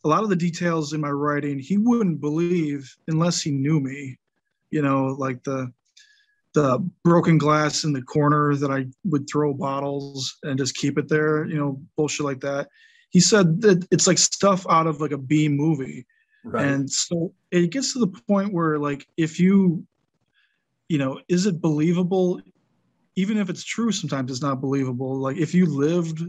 a 0.05 0.09
lot 0.09 0.23
of 0.23 0.29
the 0.31 0.37
details 0.37 0.93
in 0.93 1.01
my 1.01 1.11
writing 1.11 1.59
he 1.59 1.77
wouldn't 1.77 2.21
believe 2.21 2.97
unless 3.09 3.41
he 3.41 3.51
knew 3.51 3.81
me. 3.81 4.19
You 4.71 4.83
know, 4.83 5.17
like 5.19 5.43
the 5.45 5.73
the 6.55 6.79
broken 7.03 7.39
glass 7.39 7.85
in 7.85 7.93
the 7.93 8.03
corner 8.03 8.55
that 8.57 8.71
I 8.71 8.87
would 9.05 9.29
throw 9.29 9.55
bottles 9.55 10.37
and 10.43 10.59
just 10.59 10.77
keep 10.77 10.99
it 10.99 11.09
there. 11.09 11.47
You 11.47 11.57
know, 11.57 11.83
bullshit 11.97 12.27
like 12.27 12.41
that. 12.41 12.69
He 13.11 13.21
said 13.21 13.61
that 13.63 13.87
it's 13.91 14.07
like 14.07 14.19
stuff 14.19 14.67
out 14.69 14.87
of 14.87 15.01
like 15.01 15.13
a 15.13 15.19
B 15.19 15.49
movie. 15.49 16.07
Right. 16.45 16.67
And 16.67 16.91
so 16.91 17.33
it 17.51 17.71
gets 17.71 17.93
to 17.93 18.01
the 18.01 18.21
point 18.27 18.53
where 18.53 18.79
like 18.79 19.07
if 19.17 19.39
you 19.39 19.87
you 20.89 20.99
know, 20.99 21.19
is 21.29 21.47
it 21.47 21.63
believable? 21.63 22.41
Even 23.17 23.39
if 23.39 23.49
it's 23.49 23.65
true, 23.65 23.93
sometimes 23.93 24.31
it's 24.31 24.43
not 24.43 24.61
believable. 24.61 25.17
Like 25.17 25.39
if 25.39 25.55
you 25.55 25.65
lived 25.65 26.23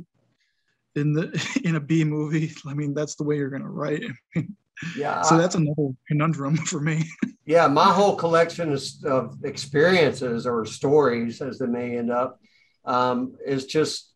in 0.96 1.14
the 1.14 1.60
in 1.64 1.76
a 1.76 1.80
B 1.80 2.04
movie, 2.04 2.54
I 2.66 2.74
mean, 2.74 2.94
that's 2.94 3.16
the 3.16 3.24
way 3.24 3.38
you're 3.38 3.50
gonna 3.50 3.70
write. 3.70 4.04
yeah. 4.98 5.22
So 5.24 5.38
that's 5.38 5.56
another 5.56 5.90
conundrum 6.08 6.58
for 6.72 6.80
me. 6.80 7.04
yeah, 7.46 7.68
my 7.68 7.92
whole 7.92 8.16
collection 8.16 8.78
of 9.06 9.38
experiences 9.44 10.46
or 10.46 10.66
stories, 10.66 11.42
as 11.42 11.60
they 11.60 11.68
may 11.68 11.98
end 11.98 12.12
up, 12.12 12.40
um, 12.86 13.36
is 13.46 13.66
just. 13.66 14.10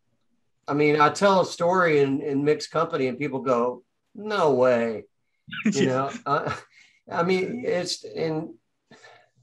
I 0.70 0.74
mean, 0.74 1.00
I 1.00 1.08
tell 1.10 1.40
a 1.40 1.46
story 1.46 2.02
in, 2.02 2.22
in 2.22 2.44
mixed 2.44 2.72
company, 2.72 3.08
and 3.08 3.18
people 3.18 3.40
go, 3.40 3.84
"No 4.14 4.54
way," 4.54 5.06
you 5.64 5.72
yeah. 5.72 5.86
know. 5.86 6.12
Uh, 6.26 6.54
I 7.10 7.24
mean, 7.24 7.64
it's 7.66 8.04
in 8.04 8.54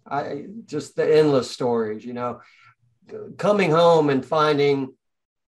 I 0.06 0.46
just 0.66 0.96
the 0.96 1.16
endless 1.16 1.50
stories, 1.50 2.04
you 2.04 2.12
know, 2.12 2.40
coming 3.36 3.70
home 3.70 4.10
and 4.10 4.24
finding 4.24 4.94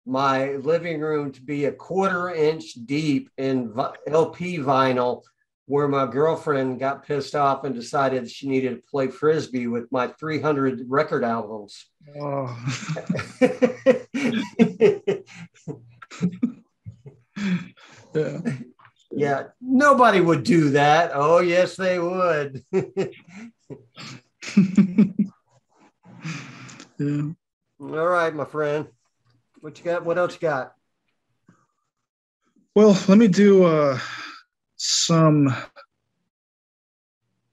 my 0.06 0.54
living 0.54 1.00
room 1.00 1.32
to 1.32 1.42
be 1.42 1.66
a 1.66 1.72
quarter 1.72 2.30
inch 2.32 2.74
deep 2.86 3.30
in 3.38 3.74
LP 4.08 4.58
vinyl 4.58 5.24
where 5.66 5.88
my 5.88 6.06
girlfriend 6.06 6.80
got 6.80 7.06
pissed 7.06 7.36
off 7.36 7.64
and 7.64 7.74
decided 7.74 8.30
she 8.30 8.50
needed 8.50 8.76
to 8.76 8.82
play 8.90 9.08
frisbee 9.08 9.68
with 9.68 9.90
my 9.92 10.08
300 10.20 10.82
record 10.88 11.24
albums. 11.24 11.86
Oh. 12.20 12.58
yeah. 18.14 18.40
Yeah, 19.14 19.48
nobody 19.60 20.22
would 20.22 20.44
do 20.44 20.70
that. 20.70 21.12
Oh, 21.14 21.40
yes, 21.40 21.76
they 21.76 22.00
would. 22.00 22.64
yeah. 26.98 27.28
All 27.82 28.08
right, 28.08 28.34
my 28.34 28.46
friend. 28.46 28.88
What 29.62 29.78
you 29.78 29.86
got? 29.86 30.04
What 30.04 30.18
else 30.18 30.34
you 30.34 30.40
got? 30.40 30.74
Well, 32.76 32.98
let 33.08 33.18
me 33.18 33.28
do 33.28 33.64
uh, 33.64 34.00
some 34.76 35.56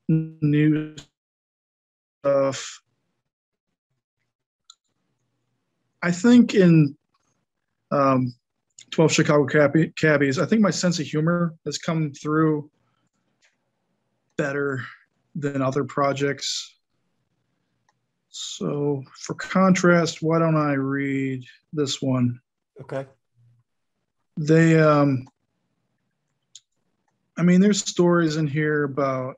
new 0.09 0.97
stuff. 2.21 2.81
I 6.03 6.11
think 6.11 6.55
in 6.55 6.97
um, 7.91 8.35
12 8.91 9.13
Chicago 9.13 9.91
Cabbies, 9.97 10.39
I 10.39 10.47
think 10.47 10.63
my 10.63 10.71
sense 10.71 10.99
of 10.99 11.07
humor 11.07 11.55
has 11.67 11.77
come 11.77 12.13
through 12.13 12.71
better 14.39 14.83
than 15.35 15.61
other 15.61 15.85
projects. 15.85 16.78
So, 18.31 19.03
for 19.17 19.35
contrast, 19.35 20.23
why 20.23 20.39
don't 20.39 20.57
I 20.57 20.75
read 20.75 21.45
this 21.73 22.03
one? 22.03 22.41
Okay. 22.81 23.07
They, 24.37 24.79
um, 24.79 25.27
I 27.37 27.43
mean, 27.43 27.61
there's 27.61 27.81
stories 27.81 28.37
in 28.37 28.47
here 28.47 28.85
about 28.85 29.37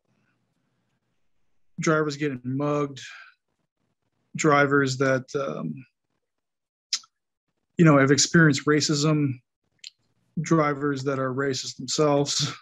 drivers 1.79 2.17
getting 2.17 2.41
mugged, 2.45 3.01
drivers 4.37 4.99
that, 4.99 5.25
um, 5.35 5.75
you 7.79 7.85
know, 7.85 7.99
have 7.99 8.11
experienced 8.11 8.67
racism, 8.67 9.41
drivers 10.41 11.05
that 11.05 11.19
are 11.19 11.33
racist 11.33 11.77
themselves, 11.77 12.53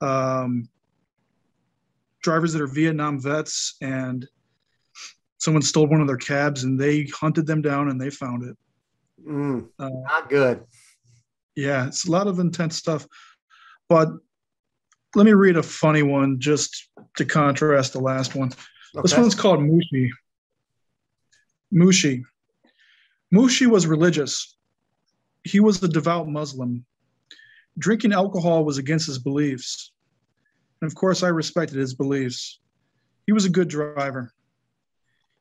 um, 0.00 0.68
drivers 2.22 2.52
that 2.52 2.62
are 2.62 2.68
Vietnam 2.68 3.20
vets 3.20 3.76
and 3.80 4.28
someone 5.42 5.62
stole 5.62 5.88
one 5.88 6.00
of 6.00 6.06
their 6.06 6.16
cabs 6.16 6.62
and 6.62 6.78
they 6.78 7.04
hunted 7.06 7.46
them 7.48 7.60
down 7.60 7.88
and 7.88 8.00
they 8.00 8.10
found 8.10 8.44
it. 8.44 8.56
Mm, 9.28 9.68
Uh, 9.76 9.88
not 10.04 10.30
good. 10.30 10.62
yeah, 11.56 11.88
it's 11.88 12.06
a 12.06 12.10
lot 12.12 12.28
of 12.28 12.38
intense 12.38 12.76
stuff. 12.76 13.06
But 13.88 14.08
let 15.16 15.26
me 15.26 15.32
read 15.32 15.56
a 15.56 15.62
funny 15.62 16.04
one 16.04 16.38
just 16.38 16.88
to 17.16 17.24
contrast 17.24 17.92
the 17.92 17.98
last 18.00 18.36
one. 18.36 18.52
This 19.02 19.16
one's 19.16 19.34
called 19.34 19.58
Mushi. 19.58 20.10
Mushi. 21.74 22.22
Mushi 23.34 23.66
was 23.66 23.86
religious. 23.86 24.56
He 25.42 25.58
was 25.58 25.82
a 25.82 25.88
devout 25.88 26.28
Muslim. 26.28 26.84
Drinking 27.78 28.12
alcohol 28.12 28.64
was 28.64 28.78
against 28.78 29.06
his 29.06 29.18
beliefs. 29.18 29.90
And 30.80 30.88
of 30.90 30.94
course, 30.94 31.22
I 31.24 31.28
respected 31.28 31.78
his 31.78 31.94
beliefs. 31.94 32.60
He 33.26 33.32
was 33.32 33.44
a 33.44 33.50
good 33.50 33.68
driver. 33.68 34.30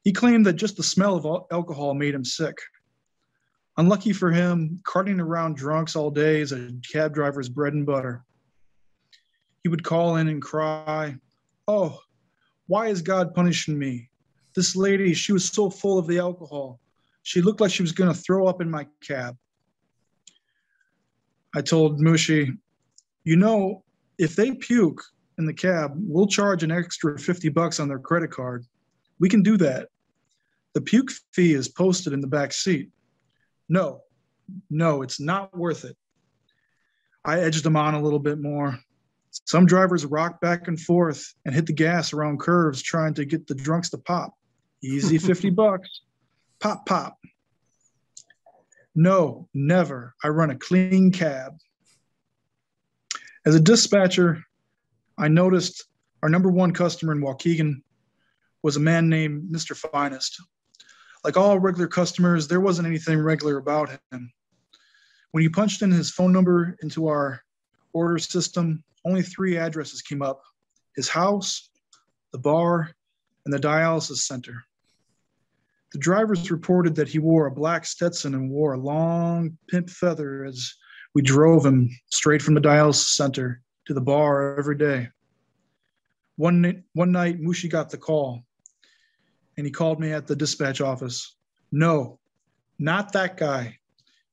He 0.04 0.12
claimed 0.12 0.46
that 0.46 0.54
just 0.54 0.78
the 0.78 0.84
smell 0.84 1.16
of 1.16 1.46
alcohol 1.52 1.94
made 1.94 2.16
him 2.16 2.26
sick. 2.26 2.58
Unlucky 3.78 4.14
for 4.14 4.32
him, 4.32 4.82
carting 4.84 5.20
around 5.20 5.56
drunks 5.56 5.96
all 5.96 6.12
day 6.12 6.42
is 6.42 6.52
a 6.52 6.72
cab 6.92 7.14
driver's 7.14 7.50
bread 7.50 7.74
and 7.74 7.86
butter. 7.86 8.24
He 9.64 9.70
would 9.70 9.84
call 9.84 10.18
in 10.18 10.28
and 10.28 10.42
cry, 10.42 11.16
Oh, 11.68 12.00
why 12.68 12.88
is 12.88 13.02
God 13.02 13.34
punishing 13.34 13.78
me? 13.78 14.10
This 14.56 14.76
lady, 14.76 15.14
she 15.14 15.34
was 15.34 15.46
so 15.46 15.70
full 15.70 15.98
of 15.98 16.08
the 16.08 16.20
alcohol. 16.20 16.80
She 17.24 17.42
looked 17.42 17.62
like 17.62 17.72
she 17.72 17.84
was 17.84 17.92
going 17.92 18.12
to 18.12 18.20
throw 18.20 18.48
up 18.48 18.62
in 18.62 18.70
my 18.70 18.88
cab. 19.06 19.38
I 21.56 21.62
told 21.62 22.02
Mushi, 22.02 22.58
You 23.24 23.36
know, 23.36 23.84
if 24.18 24.36
they 24.36 24.52
puke 24.54 25.02
in 25.38 25.46
the 25.46 25.54
cab, 25.54 25.94
we'll 25.96 26.28
charge 26.28 26.64
an 26.64 26.72
extra 26.72 27.18
50 27.18 27.50
bucks 27.50 27.80
on 27.80 27.88
their 27.88 28.00
credit 28.00 28.32
card. 28.32 28.66
We 29.22 29.30
can 29.30 29.44
do 29.44 29.56
that. 29.58 29.88
The 30.74 30.82
puke 30.82 31.12
fee 31.32 31.54
is 31.54 31.70
posted 31.70 32.12
in 32.12 32.22
the 32.22 32.28
back 32.28 32.52
seat. 32.52 32.90
No, 33.70 34.02
no, 34.70 35.04
it's 35.04 35.20
not 35.20 35.56
worth 35.56 35.86
it. 35.86 35.96
I 37.24 37.40
edged 37.42 37.64
him 37.64 37.78
on 37.78 37.94
a 37.94 38.02
little 38.02 38.20
bit 38.20 38.40
more. 38.40 38.80
Some 39.30 39.68
drivers 39.68 40.06
rock 40.06 40.42
back 40.42 40.68
and 40.68 40.80
forth 40.80 41.34
and 41.46 41.54
hit 41.54 41.68
the 41.68 41.74
gas 41.74 42.14
around 42.14 42.40
curves 42.40 42.82
trying 42.82 43.14
to 43.14 43.26
get 43.26 43.46
the 43.46 43.54
drunks 43.54 43.92
to 43.92 44.00
pop. 44.00 44.34
Easy 44.84 45.18
50 45.20 45.52
bucks. 45.52 46.02
Pop, 46.60 46.86
pop. 46.88 47.18
No, 48.96 49.48
never. 49.54 50.16
I 50.24 50.30
run 50.30 50.50
a 50.50 50.58
clean 50.58 51.12
cab. 51.12 51.54
As 53.46 53.54
a 53.54 53.60
dispatcher, 53.60 54.44
I 55.16 55.28
noticed 55.28 55.86
our 56.24 56.30
number 56.30 56.50
one 56.50 56.74
customer 56.74 57.14
in 57.14 57.22
Waukegan 57.22 57.84
was 58.64 58.76
a 58.76 58.80
man 58.80 59.10
named 59.10 59.52
Mr. 59.52 59.76
Finest. 59.76 60.42
Like 61.24 61.38
all 61.38 61.60
regular 61.60 61.88
customers, 61.88 62.48
there 62.48 62.62
wasn't 62.62 62.88
anything 62.88 63.20
regular 63.20 63.58
about 63.58 63.90
him. 64.12 64.32
When 65.32 65.44
he 65.44 65.50
punched 65.50 65.82
in 65.82 65.92
his 65.92 66.12
phone 66.12 66.34
number 66.34 66.76
into 66.82 67.08
our 67.08 67.42
order 67.94 68.18
system, 68.18 68.84
only 69.06 69.22
three 69.22 69.58
addresses 69.58 70.02
came 70.02 70.22
up 70.22 70.42
his 70.96 71.08
house, 71.08 71.70
the 72.34 72.38
bar, 72.38 72.92
and 73.46 73.54
the 73.54 73.60
dialysis 73.60 74.18
center. 74.18 74.64
The 75.94 76.00
drivers 76.00 76.52
reported 76.52 76.96
that 76.96 77.08
he 77.08 77.20
wore 77.20 77.48
a 77.48 77.52
black 77.52 77.86
Stetson 77.86 78.34
and 78.34 78.50
wore 78.50 78.74
a 78.74 78.80
long 78.80 79.58
pimp 79.70 79.90
feather 79.90 80.46
as 80.46 80.74
we 81.14 81.22
drove 81.22 81.66
him 81.66 81.90
straight 82.10 82.42
from 82.42 82.54
the 82.54 82.62
dialysis 82.62 83.16
center 83.16 83.62
to 83.88 83.94
the 83.94 84.02
bar 84.02 84.58
every 84.58 84.78
day. 84.78 85.10
One, 86.36 86.84
one 86.94 87.12
night, 87.12 87.42
Mushi 87.42 87.70
got 87.70 87.90
the 87.90 87.98
call 87.98 88.44
and 89.58 89.66
he 89.66 89.72
called 89.72 90.00
me 90.00 90.12
at 90.12 90.28
the 90.28 90.36
dispatch 90.36 90.82
office. 90.82 91.36
No, 91.72 92.20
not 92.80 93.14
that 93.14 93.38
guy. 93.38 93.78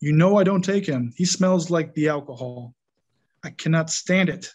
You 0.01 0.13
know 0.13 0.39
I 0.39 0.45
don't 0.45 0.65
take 0.65 0.87
him. 0.87 1.13
He 1.17 1.25
smells 1.25 1.71
like 1.71 1.95
the 1.95 2.09
alcohol. 2.09 2.75
I 3.45 3.51
cannot 3.51 3.91
stand 3.91 4.29
it. 4.29 4.51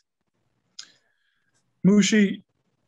Mushi, 1.85 2.43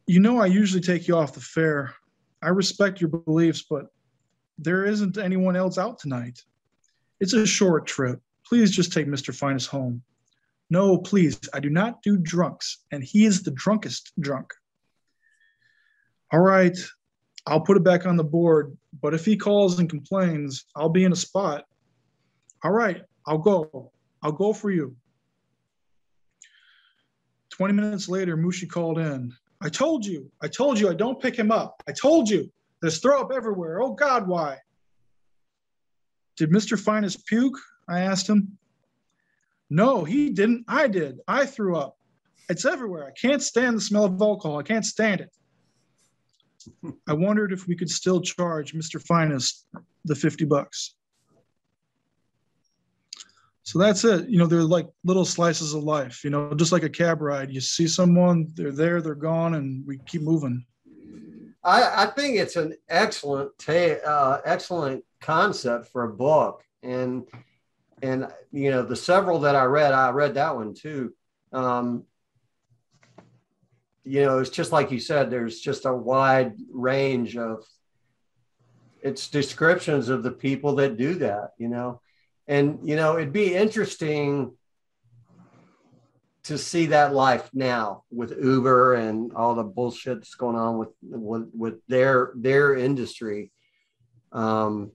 you 0.07 0.19
know 0.19 0.39
I 0.39 0.45
usually 0.45 0.81
take 0.81 1.07
you 1.07 1.17
off 1.17 1.33
the 1.33 1.41
fare. 1.41 1.93
I 2.41 2.49
respect 2.49 3.01
your 3.01 3.09
beliefs, 3.09 3.65
but 3.69 3.87
there 4.57 4.85
isn't 4.85 5.17
anyone 5.17 5.55
else 5.55 5.77
out 5.77 5.99
tonight. 5.99 6.41
It's 7.19 7.33
a 7.33 7.45
short 7.45 7.87
trip. 7.87 8.21
Please 8.45 8.71
just 8.71 8.93
take 8.93 9.07
Mr. 9.07 9.33
Finest 9.33 9.67
home. 9.67 10.01
No, 10.69 10.97
please, 10.97 11.39
I 11.53 11.59
do 11.59 11.69
not 11.69 12.01
do 12.01 12.17
drunks, 12.17 12.79
and 12.91 13.03
he 13.03 13.25
is 13.25 13.43
the 13.43 13.51
drunkest 13.51 14.11
drunk. 14.19 14.53
All 16.31 16.39
right, 16.39 16.77
I'll 17.47 17.61
put 17.61 17.77
it 17.77 17.83
back 17.83 18.05
on 18.05 18.15
the 18.15 18.23
board, 18.23 18.75
but 19.01 19.13
if 19.13 19.25
he 19.25 19.37
calls 19.37 19.79
and 19.79 19.89
complains, 19.89 20.65
I'll 20.75 20.89
be 20.89 21.03
in 21.03 21.11
a 21.11 21.15
spot. 21.15 21.65
All 22.63 22.71
right, 22.71 23.03
I'll 23.27 23.37
go. 23.37 23.91
I'll 24.23 24.31
go 24.31 24.53
for 24.53 24.71
you. 24.71 24.95
20 27.51 27.73
minutes 27.73 28.09
later, 28.09 28.35
Mushi 28.35 28.67
called 28.67 28.97
in. 28.97 29.31
I 29.61 29.69
told 29.69 30.05
you, 30.05 30.29
I 30.41 30.47
told 30.47 30.79
you 30.79 30.89
I 30.89 30.93
don't 30.93 31.21
pick 31.21 31.37
him 31.37 31.51
up. 31.51 31.81
I 31.87 31.91
told 31.91 32.29
you. 32.29 32.51
There's 32.81 32.99
throw 32.99 33.21
up 33.21 33.31
everywhere. 33.33 33.81
Oh 33.81 33.93
God, 33.93 34.27
why? 34.27 34.57
Did 36.35 36.51
Mr. 36.51 36.77
Finest 36.77 37.25
puke? 37.25 37.57
I 37.87 38.01
asked 38.01 38.27
him. 38.27 38.57
No, 39.69 40.03
he 40.03 40.29
didn't. 40.29 40.65
I 40.67 40.87
did. 40.87 41.19
I 41.27 41.45
threw 41.45 41.77
up. 41.77 41.97
It's 42.49 42.65
everywhere. 42.65 43.07
I 43.07 43.11
can't 43.11 43.41
stand 43.41 43.77
the 43.77 43.81
smell 43.81 44.05
of 44.05 44.21
alcohol. 44.21 44.59
I 44.59 44.63
can't 44.63 44.85
stand 44.85 45.21
it. 45.21 45.31
I 47.07 47.13
wondered 47.13 47.51
if 47.51 47.67
we 47.67 47.75
could 47.75 47.89
still 47.89 48.21
charge 48.21 48.73
Mr. 48.73 49.01
Finest 49.01 49.67
the 50.05 50.15
50 50.15 50.45
bucks. 50.45 50.95
So 53.63 53.79
that's 53.79 54.03
it. 54.03 54.29
You 54.29 54.37
know, 54.37 54.45
they're 54.45 54.61
like 54.61 54.87
little 55.03 55.25
slices 55.25 55.73
of 55.73 55.83
life, 55.83 56.23
you 56.23 56.29
know, 56.29 56.53
just 56.53 56.71
like 56.71 56.83
a 56.83 56.89
cab 56.89 57.19
ride. 57.21 57.51
You 57.51 57.61
see 57.61 57.87
someone, 57.87 58.51
they're 58.53 58.71
there, 58.71 59.01
they're 59.01 59.15
gone, 59.15 59.55
and 59.55 59.85
we 59.87 59.97
keep 60.05 60.21
moving. 60.21 60.63
I, 61.63 62.03
I 62.03 62.05
think 62.05 62.37
it's 62.37 62.57
an 62.57 62.75
excellent, 62.89 63.57
ta- 63.57 63.99
uh, 64.05 64.41
excellent 64.45 65.03
concept 65.19 65.87
for 65.87 66.03
a 66.03 66.13
book, 66.13 66.63
and 66.83 67.23
and 68.03 68.27
you 68.51 68.69
know 68.69 68.83
the 68.83 68.95
several 68.95 69.39
that 69.39 69.55
I 69.55 69.63
read, 69.63 69.93
I 69.93 70.11
read 70.11 70.35
that 70.35 70.55
one 70.55 70.75
too. 70.75 71.13
Um, 71.51 72.03
you 74.05 74.21
know, 74.23 74.39
it's 74.39 74.51
just 74.51 74.71
like 74.71 74.91
you 74.91 74.99
said. 74.99 75.29
There's 75.29 75.59
just 75.59 75.85
a 75.85 75.93
wide 75.93 76.53
range 76.71 77.37
of 77.37 77.65
it's 79.01 79.27
descriptions 79.29 80.09
of 80.09 80.23
the 80.23 80.31
people 80.31 80.75
that 80.75 80.97
do 80.97 81.15
that. 81.15 81.51
You 81.57 81.69
know, 81.69 82.01
and 82.47 82.79
you 82.83 82.95
know 82.95 83.17
it'd 83.17 83.33
be 83.33 83.55
interesting 83.55 84.55
to 86.43 86.57
see 86.59 86.85
that 86.87 87.13
life 87.13 87.49
now 87.53 88.03
with 88.11 88.37
Uber 88.39 88.93
and 88.93 89.33
all 89.33 89.55
the 89.55 89.63
bullshit 89.63 90.19
that's 90.19 90.35
going 90.35 90.55
on 90.55 90.77
with 90.77 90.89
with, 91.01 91.49
with 91.57 91.85
their 91.87 92.31
their 92.35 92.75
industry. 92.75 93.51
Um, 94.31 94.91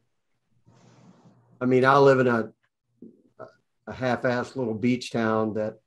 I 1.60 1.66
mean, 1.66 1.84
I 1.84 1.98
live 1.98 2.20
in 2.20 2.28
a 2.28 2.52
a 3.88 3.92
half-assed 3.92 4.54
little 4.54 4.74
beach 4.74 5.10
town 5.10 5.54
that 5.54 5.80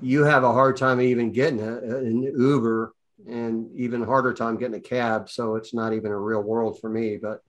you 0.00 0.24
have 0.24 0.44
a 0.44 0.52
hard 0.52 0.76
time 0.76 1.00
even 1.00 1.32
getting 1.32 1.60
a, 1.60 1.78
an 1.78 2.22
Uber 2.22 2.94
and 3.26 3.70
even 3.74 4.02
harder 4.02 4.34
time 4.34 4.58
getting 4.58 4.76
a 4.76 4.80
cab. 4.80 5.30
So 5.30 5.56
it's 5.56 5.72
not 5.72 5.92
even 5.94 6.10
a 6.10 6.18
real 6.18 6.42
world 6.42 6.80
for 6.80 6.90
me. 6.90 7.16
But 7.16 7.40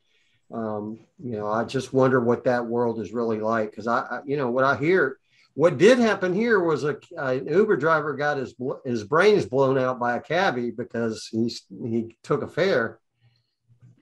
um, 0.54 1.00
you 1.24 1.38
know, 1.38 1.48
I 1.48 1.64
just 1.64 1.94
wonder 1.94 2.20
what 2.20 2.44
that 2.46 2.66
world 2.66 3.00
is 3.00 3.14
really 3.14 3.40
like 3.40 3.72
because 3.72 3.88
I, 3.88 4.00
I, 4.00 4.20
you 4.26 4.38
know, 4.38 4.50
what 4.50 4.64
I 4.64 4.76
hear. 4.76 5.18
What 5.54 5.78
did 5.78 6.00
happen 6.00 6.34
here 6.34 6.60
was 6.60 6.84
a, 6.84 6.98
an 7.18 7.48
Uber 7.48 7.78
driver 7.78 8.14
got 8.14 8.38
his 8.38 8.54
his 8.84 9.06
brains 9.06 9.46
blown 9.46 9.78
out 9.78 10.00
by 10.00 10.18
a 10.18 10.22
cabbie 10.22 10.72
because 10.72 11.30
he 11.32 11.50
he 11.70 12.18
took 12.24 12.42
a 12.44 12.48
fare. 12.48 13.00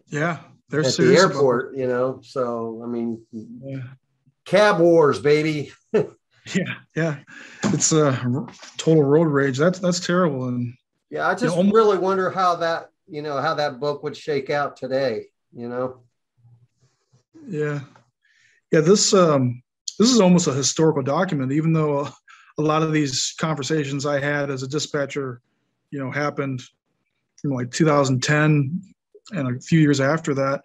Yeah, 0.07 0.39
they're 0.69 0.81
at 0.81 0.97
the 0.97 1.15
airport. 1.15 1.77
You 1.77 1.87
know, 1.87 2.21
so 2.23 2.81
I 2.83 2.87
mean, 2.87 3.21
yeah. 3.31 3.83
cab 4.45 4.79
wars, 4.79 5.19
baby. 5.19 5.71
yeah, 6.53 6.73
yeah, 6.95 7.17
it's 7.65 7.91
a 7.91 8.11
total 8.77 9.03
road 9.03 9.27
rage. 9.27 9.57
That's 9.57 9.79
that's 9.79 10.05
terrible. 10.05 10.47
And 10.47 10.73
yeah, 11.09 11.27
I 11.27 11.35
just 11.35 11.55
you 11.55 11.63
know, 11.63 11.71
really 11.71 11.97
wonder 11.97 12.29
how 12.29 12.55
that 12.57 12.89
you 13.07 13.21
know 13.21 13.39
how 13.39 13.53
that 13.55 13.79
book 13.79 14.03
would 14.03 14.15
shake 14.15 14.49
out 14.49 14.75
today. 14.75 15.27
You 15.55 15.69
know. 15.69 16.01
Yeah, 17.47 17.81
yeah. 18.71 18.81
This 18.81 19.13
um, 19.13 19.63
this 19.99 20.09
is 20.09 20.19
almost 20.19 20.47
a 20.47 20.53
historical 20.53 21.03
document, 21.03 21.51
even 21.51 21.73
though 21.73 22.01
a, 22.01 22.13
a 22.57 22.61
lot 22.61 22.83
of 22.83 22.91
these 22.91 23.33
conversations 23.39 24.05
I 24.05 24.19
had 24.19 24.49
as 24.49 24.63
a 24.63 24.67
dispatcher, 24.67 25.41
you 25.91 25.99
know, 25.99 26.11
happened 26.11 26.61
from 27.41 27.51
like 27.51 27.71
2010 27.71 28.81
and 29.31 29.55
a 29.55 29.59
few 29.61 29.79
years 29.79 30.01
after 30.01 30.33
that. 30.33 30.61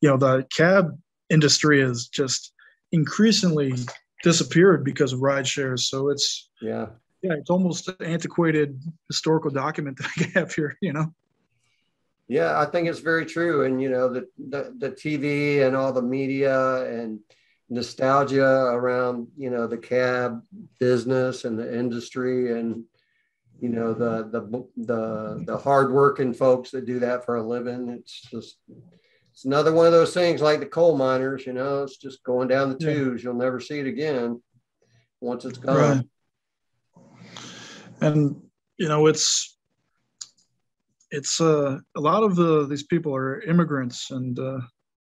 You 0.00 0.10
know, 0.10 0.16
the 0.16 0.46
cab 0.54 0.98
industry 1.30 1.80
is 1.80 2.08
just 2.08 2.52
increasingly 2.92 3.74
disappeared 4.22 4.84
because 4.84 5.12
of 5.12 5.20
ride 5.20 5.46
shares. 5.46 5.88
So 5.88 6.10
it's 6.10 6.50
yeah, 6.60 6.86
yeah, 7.22 7.34
it's 7.34 7.50
almost 7.50 7.88
an 7.88 7.96
antiquated 8.00 8.80
historical 9.08 9.50
document 9.50 9.98
that 9.98 10.10
I 10.18 10.38
have 10.38 10.52
here. 10.52 10.76
You 10.80 10.92
know. 10.92 11.14
Yeah, 12.28 12.58
I 12.58 12.66
think 12.66 12.88
it's 12.88 12.98
very 12.98 13.24
true. 13.24 13.66
And, 13.66 13.80
you 13.80 13.88
know, 13.88 14.12
the, 14.12 14.26
the, 14.36 14.74
the 14.78 14.90
TV 14.90 15.64
and 15.64 15.76
all 15.76 15.92
the 15.92 16.02
media 16.02 16.82
and 16.86 17.20
nostalgia 17.68 18.44
around, 18.44 19.28
you 19.36 19.48
know, 19.48 19.68
the 19.68 19.78
cab 19.78 20.42
business 20.80 21.44
and 21.44 21.56
the 21.56 21.78
industry 21.78 22.58
and, 22.58 22.82
you 23.60 23.68
know, 23.68 23.94
the, 23.94 24.24
the, 24.24 24.66
the, 24.76 25.44
the 25.46 25.56
hardworking 25.56 26.34
folks 26.34 26.72
that 26.72 26.84
do 26.84 26.98
that 26.98 27.24
for 27.24 27.36
a 27.36 27.46
living. 27.46 27.90
It's 27.90 28.22
just, 28.22 28.56
it's 29.36 29.44
another 29.44 29.70
one 29.70 29.84
of 29.84 29.92
those 29.92 30.14
things 30.14 30.40
like 30.40 30.60
the 30.60 30.66
coal 30.66 30.96
miners, 30.96 31.44
you 31.44 31.52
know, 31.52 31.82
it's 31.82 31.98
just 31.98 32.24
going 32.24 32.48
down 32.48 32.70
the 32.70 32.78
tubes. 32.78 33.22
You'll 33.22 33.34
never 33.34 33.60
see 33.60 33.78
it 33.80 33.86
again 33.86 34.40
once 35.20 35.44
it's 35.44 35.58
gone. 35.58 36.08
Right. 36.96 37.04
And, 38.00 38.40
you 38.78 38.88
know, 38.88 39.08
it's, 39.08 39.58
it's 41.10 41.38
uh, 41.38 41.78
a 41.94 42.00
lot 42.00 42.22
of 42.22 42.34
the 42.34 42.66
these 42.66 42.84
people 42.84 43.14
are 43.14 43.42
immigrants, 43.42 44.10
and 44.10 44.38
uh, 44.38 44.60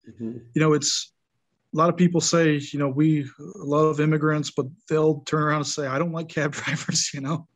mm-hmm. 0.09 0.37
you 0.53 0.61
know, 0.61 0.73
it's 0.73 1.13
a 1.73 1.77
lot 1.77 1.89
of 1.89 1.95
people 1.95 2.19
say, 2.19 2.59
you 2.73 2.77
know, 2.77 2.89
we 2.89 3.29
love 3.39 4.01
immigrants, 4.01 4.51
but 4.51 4.65
they'll 4.89 5.21
turn 5.21 5.43
around 5.43 5.57
and 5.57 5.67
say, 5.67 5.87
I 5.87 5.97
don't 5.97 6.11
like 6.11 6.27
cab 6.27 6.51
drivers, 6.51 7.13
you 7.13 7.21
know. 7.21 7.47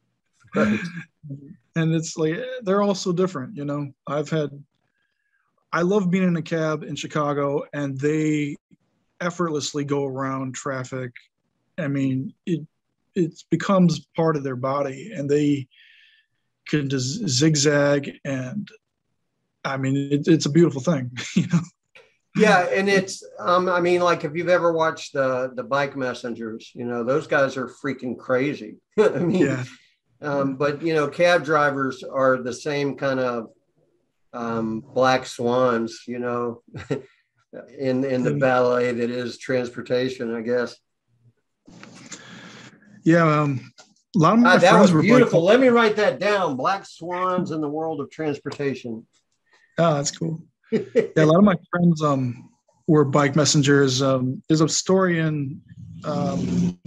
Right. 0.56 0.80
and 1.76 1.94
it's 1.94 2.18
like 2.18 2.40
they're 2.64 2.82
all 2.82 2.96
so 2.96 3.12
different, 3.12 3.58
you 3.58 3.66
know. 3.66 3.92
I've 4.08 4.30
had, 4.30 4.50
I 5.72 5.82
love 5.84 6.10
being 6.10 6.24
in 6.24 6.36
a 6.36 6.42
cab 6.42 6.84
in 6.84 6.96
Chicago, 6.96 7.64
and 7.74 8.00
they 8.00 8.56
effortlessly 9.22 9.86
go 9.86 10.06
around 10.06 10.56
traffic. 10.56 11.12
I 11.78 11.88
mean, 11.88 12.34
it 12.46 12.66
it 13.16 13.44
becomes 13.50 14.06
part 14.16 14.36
of 14.36 14.44
their 14.44 14.56
body, 14.56 15.12
and 15.14 15.30
they 15.30 15.68
can 16.70 16.88
just 16.88 17.28
zigzag 17.28 18.12
and 18.24 18.70
I 19.66 19.78
mean 19.78 19.96
it, 20.12 20.28
it's 20.28 20.46
a 20.46 20.52
beautiful 20.52 20.82
thing, 20.82 21.12
you 21.36 21.48
know. 21.48 21.62
Yeah, 22.36 22.68
and 22.72 22.88
it's 22.88 23.24
um, 23.40 23.68
I 23.68 23.82
mean, 23.82 24.02
like 24.02 24.24
if 24.24 24.36
you've 24.36 24.50
ever 24.50 24.72
watched 24.72 25.14
the 25.14 25.52
the 25.56 25.64
bike 25.64 25.98
messengers, 25.98 26.72
you 26.74 26.86
know, 26.86 27.04
those 27.04 27.28
guys 27.28 27.58
are 27.58 27.68
freaking 27.68 28.18
crazy. 28.18 28.78
I 29.00 29.20
mean, 29.20 29.46
yeah. 29.46 29.64
um, 30.22 30.56
but 30.56 30.82
you 30.82 30.94
know, 30.94 31.08
cab 31.08 31.44
drivers 31.44 32.04
are 32.04 32.42
the 32.42 32.54
same 32.54 32.96
kind 32.96 33.20
of 33.20 33.50
um, 34.34 34.82
black 34.82 35.26
swans, 35.26 36.04
you 36.08 36.20
know, 36.20 36.62
in 37.78 38.04
in 38.04 38.24
the 38.24 38.36
ballet 38.36 38.92
that 38.92 39.10
is 39.10 39.38
transportation, 39.38 40.36
I 40.36 40.42
guess. 40.42 40.76
Yeah, 43.04 43.42
um, 43.42 43.72
a 44.16 44.20
lot 44.20 44.34
of 44.34 44.40
my 44.40 44.54
uh, 44.54 44.58
that 44.58 44.72
friends 44.72 44.92
was 44.92 45.04
beautiful. 45.04 45.44
Let 45.44 45.60
me 45.60 45.70
write 45.70 45.96
that 45.98 46.20
down. 46.20 46.56
Black 46.56 46.86
swans 46.86 47.52
in 47.52 47.62
the 47.62 47.68
world 47.68 48.02
of 48.02 48.10
transportation. 48.10 49.06
Oh, 49.78 49.96
that's 49.96 50.12
cool. 50.12 50.44
yeah, 50.72 50.82
a 51.18 51.26
lot 51.26 51.38
of 51.38 51.44
my 51.44 51.56
friends 51.72 52.02
um, 52.02 52.50
were 52.88 53.06
bike 53.06 53.36
messengers. 53.36 54.02
Um, 54.02 54.44
there's 54.48 54.62
a 54.62 54.70
story 54.70 55.20
in 55.20 55.62
um, 56.04 56.78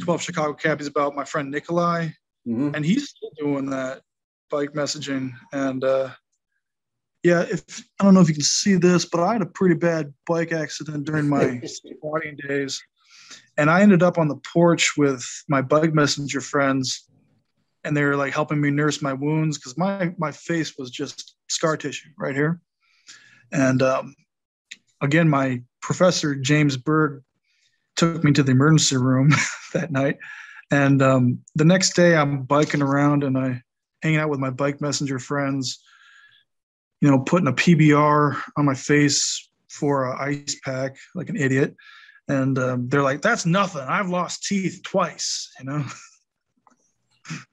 12 0.00 0.22
Chicago 0.22 0.54
Cabbies 0.54 0.86
about 0.86 1.14
my 1.14 1.24
friend 1.24 1.50
Nikolai, 1.50 2.08
mm-hmm. 2.46 2.74
and 2.74 2.84
he's 2.84 3.10
still 3.10 3.30
doing 3.36 3.66
that 3.70 4.00
bike 4.50 4.72
messaging. 4.72 5.32
And 5.52 5.84
uh, 5.84 6.10
yeah, 7.22 7.42
if 7.42 7.84
I 8.00 8.04
don't 8.04 8.14
know 8.14 8.20
if 8.20 8.28
you 8.28 8.34
can 8.34 8.42
see 8.42 8.76
this, 8.76 9.04
but 9.04 9.20
I 9.20 9.32
had 9.32 9.42
a 9.42 9.46
pretty 9.46 9.74
bad 9.74 10.12
bike 10.26 10.52
accident 10.52 11.04
during 11.04 11.28
my 11.28 11.60
squatting 11.66 12.36
days 12.48 12.82
and 13.58 13.68
I 13.68 13.82
ended 13.82 14.02
up 14.02 14.18
on 14.18 14.28
the 14.28 14.36
porch 14.36 14.96
with 14.96 15.24
my 15.48 15.60
bug 15.60 15.92
messenger 15.92 16.40
friends, 16.40 17.08
and 17.84 17.96
they 17.96 18.04
were 18.04 18.16
like 18.16 18.32
helping 18.32 18.60
me 18.60 18.70
nurse 18.70 19.02
my 19.02 19.12
wounds 19.12 19.58
because 19.58 19.76
my 19.76 20.14
my 20.16 20.32
face 20.32 20.78
was 20.78 20.90
just 20.90 21.34
scar 21.48 21.76
tissue 21.76 22.08
right 22.16 22.34
here. 22.34 22.60
And 23.50 23.82
um, 23.82 24.14
again, 25.02 25.28
my 25.28 25.62
professor 25.82 26.34
James 26.36 26.76
Berg 26.76 27.22
took 27.96 28.22
me 28.22 28.32
to 28.32 28.44
the 28.44 28.52
emergency 28.52 28.96
room 28.96 29.30
that 29.74 29.90
night, 29.90 30.18
and 30.70 31.02
um, 31.02 31.40
the 31.56 31.64
next 31.64 31.94
day 31.94 32.16
I'm 32.16 32.44
biking 32.44 32.82
around 32.82 33.24
and 33.24 33.36
I 33.36 33.62
hanging 34.02 34.20
out 34.20 34.30
with 34.30 34.40
my 34.40 34.50
bike 34.50 34.80
messenger 34.80 35.18
friends. 35.18 35.82
You 37.00 37.10
know, 37.10 37.20
putting 37.20 37.48
a 37.48 37.52
PBR 37.52 38.40
on 38.56 38.64
my 38.64 38.74
face 38.74 39.48
for 39.68 40.10
an 40.10 40.16
ice 40.20 40.58
pack 40.64 40.96
like 41.14 41.28
an 41.28 41.36
idiot 41.36 41.76
and 42.28 42.58
um, 42.58 42.88
they're 42.88 43.02
like, 43.02 43.22
"That's 43.22 43.46
nothing. 43.46 43.82
I've 43.82 44.10
lost 44.10 44.44
teeth 44.44 44.82
twice." 44.84 45.50
You 45.58 45.64
know. 45.64 45.84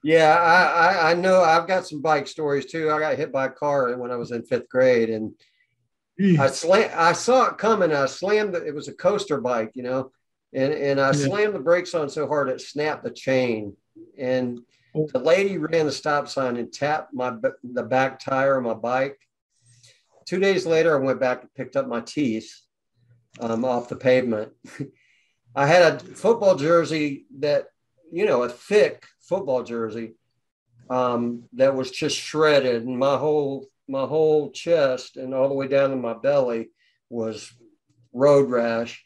yeah, 0.04 0.36
I, 0.36 0.64
I, 0.64 1.10
I 1.10 1.14
know. 1.14 1.40
I've 1.40 1.66
got 1.66 1.86
some 1.86 2.02
bike 2.02 2.26
stories 2.26 2.66
too. 2.66 2.90
I 2.90 3.00
got 3.00 3.16
hit 3.16 3.32
by 3.32 3.46
a 3.46 3.50
car 3.50 3.96
when 3.96 4.10
I 4.10 4.16
was 4.16 4.30
in 4.30 4.42
fifth 4.42 4.68
grade, 4.68 5.10
and 5.10 5.32
I 6.38 6.48
slam. 6.48 6.90
I 6.94 7.12
saw 7.12 7.46
it 7.46 7.58
coming. 7.58 7.92
I 7.92 8.06
slammed. 8.06 8.54
it 8.54 8.66
It 8.66 8.74
was 8.74 8.88
a 8.88 8.94
coaster 8.94 9.40
bike, 9.40 9.72
you 9.74 9.82
know, 9.82 10.12
and 10.52 10.72
and 10.72 11.00
I 11.00 11.06
yeah. 11.06 11.12
slammed 11.12 11.54
the 11.54 11.60
brakes 11.60 11.94
on 11.94 12.10
so 12.10 12.26
hard 12.26 12.50
it 12.50 12.60
snapped 12.60 13.02
the 13.02 13.10
chain, 13.10 13.74
and 14.18 14.60
oh. 14.94 15.08
the 15.10 15.18
lady 15.18 15.56
ran 15.56 15.86
the 15.86 15.92
stop 15.92 16.28
sign 16.28 16.56
and 16.58 16.72
tapped 16.72 17.14
my 17.14 17.34
the 17.64 17.82
back 17.82 18.20
tire 18.20 18.58
of 18.58 18.64
my 18.64 18.74
bike. 18.74 19.18
Two 20.26 20.40
days 20.40 20.66
later, 20.66 20.96
I 20.96 21.04
went 21.04 21.20
back 21.20 21.42
and 21.42 21.54
picked 21.54 21.76
up 21.76 21.86
my 21.86 22.00
teeth 22.00 22.52
um, 23.40 23.64
off 23.64 23.88
the 23.88 23.96
pavement. 23.96 24.52
I 25.54 25.66
had 25.66 25.82
a 25.82 25.98
football 26.00 26.56
jersey 26.56 27.26
that, 27.38 27.68
you 28.12 28.26
know, 28.26 28.42
a 28.42 28.48
thick 28.48 29.06
football 29.20 29.62
jersey 29.62 30.14
um, 30.90 31.44
that 31.54 31.74
was 31.74 31.90
just 31.90 32.16
shredded, 32.16 32.84
and 32.84 32.98
my 32.98 33.16
whole 33.16 33.68
my 33.88 34.04
whole 34.04 34.50
chest 34.50 35.16
and 35.16 35.32
all 35.32 35.48
the 35.48 35.54
way 35.54 35.68
down 35.68 35.90
to 35.90 35.96
my 35.96 36.12
belly 36.12 36.70
was 37.08 37.52
road 38.12 38.50
rash, 38.50 39.04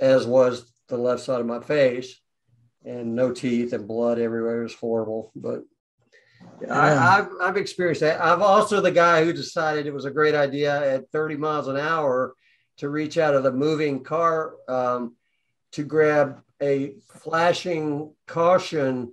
as 0.00 0.26
was 0.26 0.72
the 0.88 0.96
left 0.96 1.22
side 1.22 1.40
of 1.40 1.46
my 1.46 1.60
face, 1.60 2.20
and 2.84 3.14
no 3.14 3.32
teeth 3.32 3.72
and 3.72 3.88
blood 3.88 4.18
everywhere. 4.18 4.60
It 4.60 4.64
was 4.64 4.74
horrible, 4.74 5.32
but 5.34 5.64
yeah. 6.60 6.78
I, 6.78 7.16
have 7.16 7.30
I've 7.40 7.56
experienced 7.56 8.00
that. 8.00 8.20
I've 8.20 8.42
also 8.42 8.80
the 8.80 8.90
guy 8.90 9.24
who 9.24 9.32
decided 9.32 9.86
it 9.86 9.94
was 9.94 10.04
a 10.04 10.10
great 10.10 10.34
idea 10.34 10.94
at 10.94 11.10
30 11.10 11.36
miles 11.36 11.68
an 11.68 11.76
hour 11.76 12.34
to 12.78 12.88
reach 12.88 13.18
out 13.18 13.34
of 13.34 13.42
the 13.42 13.52
moving 13.52 14.04
car 14.04 14.54
um, 14.68 15.16
to 15.72 15.82
grab 15.82 16.42
a 16.62 16.94
flashing 17.22 18.12
caution 18.26 19.12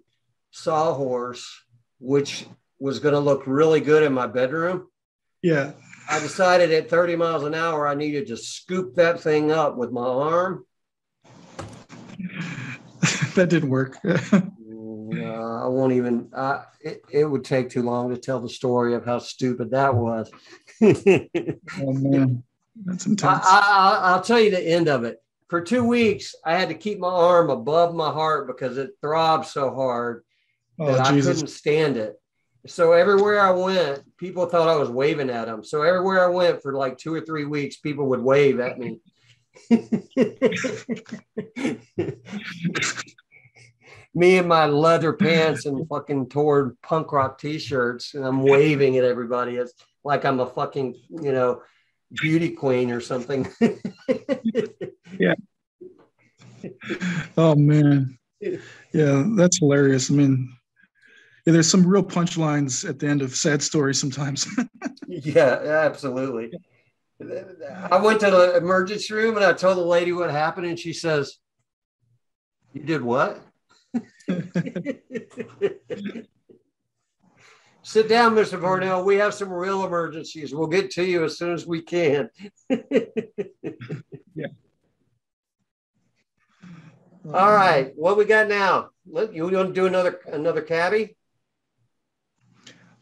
sawhorse, 0.51 1.63
which 1.99 2.45
was 2.79 2.99
going 2.99 3.13
to 3.13 3.19
look 3.19 3.43
really 3.45 3.81
good 3.81 4.03
in 4.03 4.13
my 4.13 4.27
bedroom. 4.27 4.87
Yeah. 5.41 5.73
I 6.09 6.19
decided 6.19 6.71
at 6.71 6.89
30 6.89 7.15
miles 7.15 7.43
an 7.43 7.53
hour, 7.53 7.87
I 7.87 7.95
needed 7.95 8.27
to 8.27 8.37
scoop 8.37 8.95
that 8.95 9.21
thing 9.21 9.51
up 9.51 9.77
with 9.77 9.91
my 9.91 10.05
arm. 10.05 10.65
that 13.35 13.47
didn't 13.49 13.69
work. 13.69 13.97
know, 15.13 15.61
I 15.63 15.67
won't 15.67 15.93
even. 15.93 16.29
Uh, 16.33 16.63
it, 16.81 17.01
it 17.11 17.25
would 17.25 17.43
take 17.43 17.69
too 17.69 17.83
long 17.83 18.09
to 18.09 18.17
tell 18.17 18.39
the 18.39 18.49
story 18.49 18.93
of 18.93 19.05
how 19.05 19.19
stupid 19.19 19.71
that 19.71 19.95
was. 19.95 20.31
Oh 20.81 21.93
man, 21.93 22.43
that's 22.85 23.07
I, 23.07 23.09
intense. 23.09 23.45
I, 23.45 23.99
I'll 24.03 24.21
tell 24.21 24.39
you 24.39 24.51
the 24.51 24.61
end 24.61 24.87
of 24.87 25.03
it. 25.03 25.21
For 25.49 25.61
two 25.61 25.83
weeks, 25.83 26.35
I 26.45 26.57
had 26.57 26.69
to 26.69 26.75
keep 26.75 26.99
my 26.99 27.09
arm 27.09 27.49
above 27.49 27.93
my 27.93 28.11
heart 28.11 28.47
because 28.47 28.77
it 28.77 28.91
throbbed 29.01 29.45
so 29.45 29.73
hard 29.73 30.23
that 30.79 30.99
oh 30.99 31.03
I 31.03 31.21
couldn't 31.21 31.47
stand 31.47 31.97
it. 31.97 32.19
So 32.65 32.93
everywhere 32.93 33.41
I 33.41 33.51
went, 33.51 34.03
people 34.17 34.45
thought 34.45 34.69
I 34.69 34.77
was 34.77 34.89
waving 34.89 35.29
at 35.29 35.45
them. 35.45 35.63
So 35.63 35.81
everywhere 35.81 36.23
I 36.23 36.27
went 36.27 36.61
for 36.61 36.73
like 36.73 36.97
two 36.97 37.13
or 37.13 37.21
three 37.21 37.45
weeks, 37.45 37.77
people 37.77 38.07
would 38.07 38.21
wave 38.21 38.59
at 38.59 38.79
me. 38.79 38.99
me 44.15 44.37
in 44.37 44.47
my 44.47 44.65
leather 44.65 45.13
pants 45.13 45.65
and 45.65 45.87
fucking 45.89 46.29
torn 46.29 46.77
punk 46.83 47.11
rock 47.11 47.39
t-shirts, 47.39 48.13
and 48.13 48.25
I'm 48.25 48.43
waving 48.43 48.97
at 48.97 49.03
everybody. 49.03 49.55
It's 49.55 49.73
like 50.03 50.25
I'm 50.25 50.39
a 50.39 50.45
fucking, 50.45 50.95
you 51.09 51.31
know, 51.31 51.61
beauty 52.21 52.49
queen 52.49 52.91
or 52.91 53.01
something. 53.01 53.47
Yeah. 55.19 55.35
Oh 57.37 57.55
man, 57.55 58.17
yeah, 58.41 59.23
that's 59.35 59.59
hilarious. 59.59 60.09
I 60.09 60.15
mean, 60.15 60.51
yeah, 61.45 61.53
there's 61.53 61.69
some 61.69 61.85
real 61.85 62.03
punchlines 62.03 62.87
at 62.87 62.99
the 62.99 63.07
end 63.07 63.21
of 63.21 63.35
sad 63.35 63.61
stories 63.61 63.99
sometimes. 63.99 64.47
Yeah, 65.07 65.59
absolutely. 65.85 66.51
I 67.21 68.01
went 68.01 68.21
to 68.21 68.31
the 68.31 68.57
emergency 68.57 69.13
room 69.13 69.35
and 69.35 69.45
I 69.45 69.53
told 69.53 69.77
the 69.77 69.81
lady 69.81 70.11
what 70.11 70.31
happened, 70.31 70.65
and 70.65 70.79
she 70.79 70.91
says, 70.91 71.37
You 72.73 72.81
did 72.81 73.03
what? 73.03 73.39
Sit 77.85 78.07
down, 78.07 78.33
Mr. 78.33 78.61
Parnell. 78.61 79.03
We 79.03 79.17
have 79.17 79.33
some 79.33 79.51
real 79.51 79.85
emergencies. 79.85 80.55
We'll 80.55 80.67
get 80.67 80.89
to 80.91 81.03
you 81.03 81.25
as 81.25 81.37
soon 81.37 81.53
as 81.53 81.67
we 81.67 81.81
can. 81.81 82.29
yeah. 82.69 84.47
All 87.33 87.53
right, 87.53 87.91
what 87.95 88.17
we 88.17 88.25
got 88.25 88.47
now? 88.47 88.89
You 89.05 89.43
want 89.43 89.67
to 89.67 89.73
do 89.73 89.85
another 89.85 90.19
another 90.31 90.61
cabbie? 90.61 91.17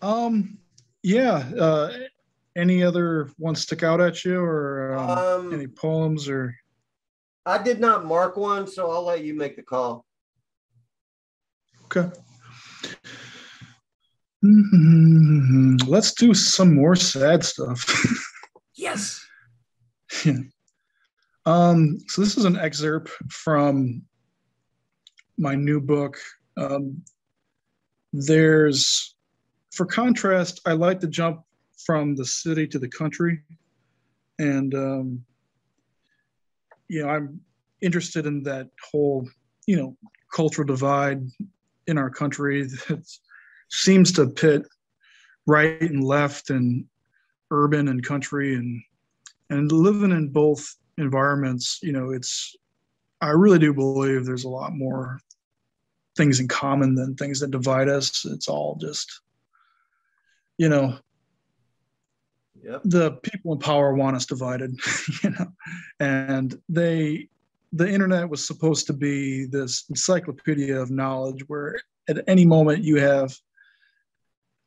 Um, 0.01 0.57
yeah. 1.03 1.49
Uh, 1.57 1.91
any 2.55 2.83
other 2.83 3.29
ones 3.37 3.61
stick 3.61 3.83
out 3.83 4.01
at 4.01 4.25
you, 4.25 4.39
or 4.39 4.95
um, 4.95 5.09
Um, 5.09 5.53
any 5.53 5.67
poems, 5.67 6.27
or 6.27 6.55
I 7.45 7.61
did 7.61 7.79
not 7.79 8.05
mark 8.05 8.35
one, 8.35 8.67
so 8.67 8.91
I'll 8.91 9.03
let 9.03 9.23
you 9.23 9.35
make 9.35 9.55
the 9.55 9.63
call. 9.63 10.05
Okay. 11.95 12.09
Mhm. 14.43 15.87
Let's 15.87 16.13
do 16.13 16.33
some 16.33 16.75
more 16.75 16.95
sad 16.95 17.43
stuff. 17.43 17.85
Yes. 18.73 19.23
Um, 21.45 21.99
so 22.07 22.21
this 22.21 22.37
is 22.37 22.45
an 22.45 22.57
excerpt 22.57 23.09
from 23.29 24.01
my 25.37 25.53
new 25.55 25.79
book. 25.79 26.17
Um, 26.57 27.03
there's, 28.11 29.15
for 29.71 29.85
contrast, 29.85 30.61
I 30.65 30.71
like 30.71 30.99
to 31.01 31.07
jump 31.07 31.41
from 31.85 32.15
the 32.15 32.25
city 32.25 32.65
to 32.67 32.79
the 32.79 32.87
country, 32.87 33.41
and 34.39 34.73
um, 34.73 35.25
you 36.87 37.03
know, 37.03 37.09
I'm 37.09 37.39
interested 37.81 38.25
in 38.25 38.41
that 38.43 38.69
whole, 38.91 39.27
you 39.67 39.75
know, 39.75 39.97
cultural 40.33 40.65
divide 40.65 41.21
in 41.87 41.97
our 41.97 42.09
country 42.09 42.63
that 42.63 43.05
seems 43.69 44.11
to 44.13 44.27
pit 44.27 44.63
right 45.47 45.81
and 45.81 46.03
left 46.03 46.49
and 46.49 46.85
urban 47.51 47.87
and 47.87 48.03
country 48.03 48.55
and 48.55 48.81
and 49.49 49.71
living 49.71 50.11
in 50.11 50.29
both 50.29 50.75
environments 50.97 51.79
you 51.81 51.91
know 51.91 52.11
it's 52.11 52.55
i 53.21 53.29
really 53.29 53.59
do 53.59 53.73
believe 53.73 54.25
there's 54.25 54.45
a 54.45 54.49
lot 54.49 54.73
more 54.73 55.19
things 56.15 56.39
in 56.39 56.47
common 56.47 56.95
than 56.95 57.15
things 57.15 57.39
that 57.39 57.51
divide 57.51 57.89
us 57.89 58.25
it's 58.25 58.47
all 58.47 58.77
just 58.79 59.21
you 60.57 60.69
know 60.69 60.97
Yep. 62.63 62.81
the 62.85 63.11
people 63.23 63.53
in 63.53 63.59
power 63.59 63.95
want 63.95 64.15
us 64.15 64.27
divided 64.27 64.79
you 65.23 65.31
know 65.31 65.47
and 65.99 66.55
they 66.69 67.27
the 67.73 67.89
internet 67.89 68.29
was 68.29 68.45
supposed 68.45 68.87
to 68.87 68.93
be 68.93 69.45
this 69.45 69.85
encyclopedia 69.89 70.79
of 70.79 70.91
knowledge 70.91 71.43
where 71.47 71.79
at 72.09 72.23
any 72.27 72.45
moment 72.45 72.83
you 72.83 72.97
have 72.97 73.33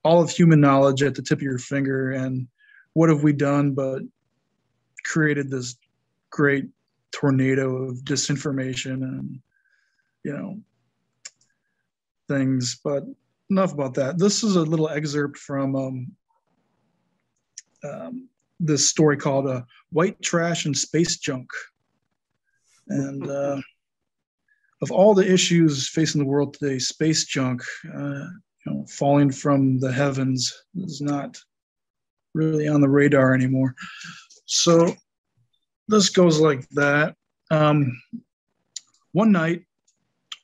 all 0.04 0.22
of 0.22 0.30
human 0.30 0.60
knowledge 0.60 1.02
at 1.02 1.14
the 1.14 1.22
tip 1.22 1.38
of 1.38 1.42
your 1.42 1.58
finger 1.58 2.12
and 2.12 2.46
what 2.94 3.08
have 3.08 3.22
we 3.22 3.32
done 3.32 3.72
but 3.72 4.02
created 5.04 5.50
this 5.50 5.76
great 6.30 6.66
tornado 7.12 7.76
of 7.84 7.98
disinformation 7.98 9.02
and 9.02 9.40
you 10.24 10.32
know 10.32 10.58
things. 12.28 12.80
But 12.82 13.04
enough 13.50 13.72
about 13.72 13.94
that. 13.94 14.18
This 14.18 14.42
is 14.42 14.56
a 14.56 14.62
little 14.62 14.88
excerpt 14.88 15.38
from 15.38 15.76
um, 15.76 16.12
um, 17.84 18.28
this 18.60 18.88
story 18.88 19.16
called 19.16 19.46
uh, 19.46 19.62
white 19.90 20.20
trash 20.22 20.64
and 20.64 20.76
space 20.76 21.18
junk 21.18 21.48
and 22.88 23.28
uh, 23.28 23.60
of 24.82 24.90
all 24.90 25.14
the 25.14 25.32
issues 25.32 25.88
facing 25.88 26.20
the 26.20 26.26
world 26.26 26.54
today 26.54 26.78
space 26.78 27.24
junk 27.24 27.62
uh, 27.94 28.26
you 28.66 28.66
know 28.66 28.86
falling 28.88 29.30
from 29.30 29.78
the 29.78 29.92
heavens 29.92 30.52
is 30.76 31.00
not 31.00 31.38
really 32.34 32.68
on 32.68 32.80
the 32.80 32.88
radar 32.88 33.34
anymore 33.34 33.74
so 34.46 34.94
this 35.88 36.08
goes 36.08 36.40
like 36.40 36.68
that. 36.70 37.14
Um, 37.50 38.00
one 39.12 39.32
night 39.32 39.64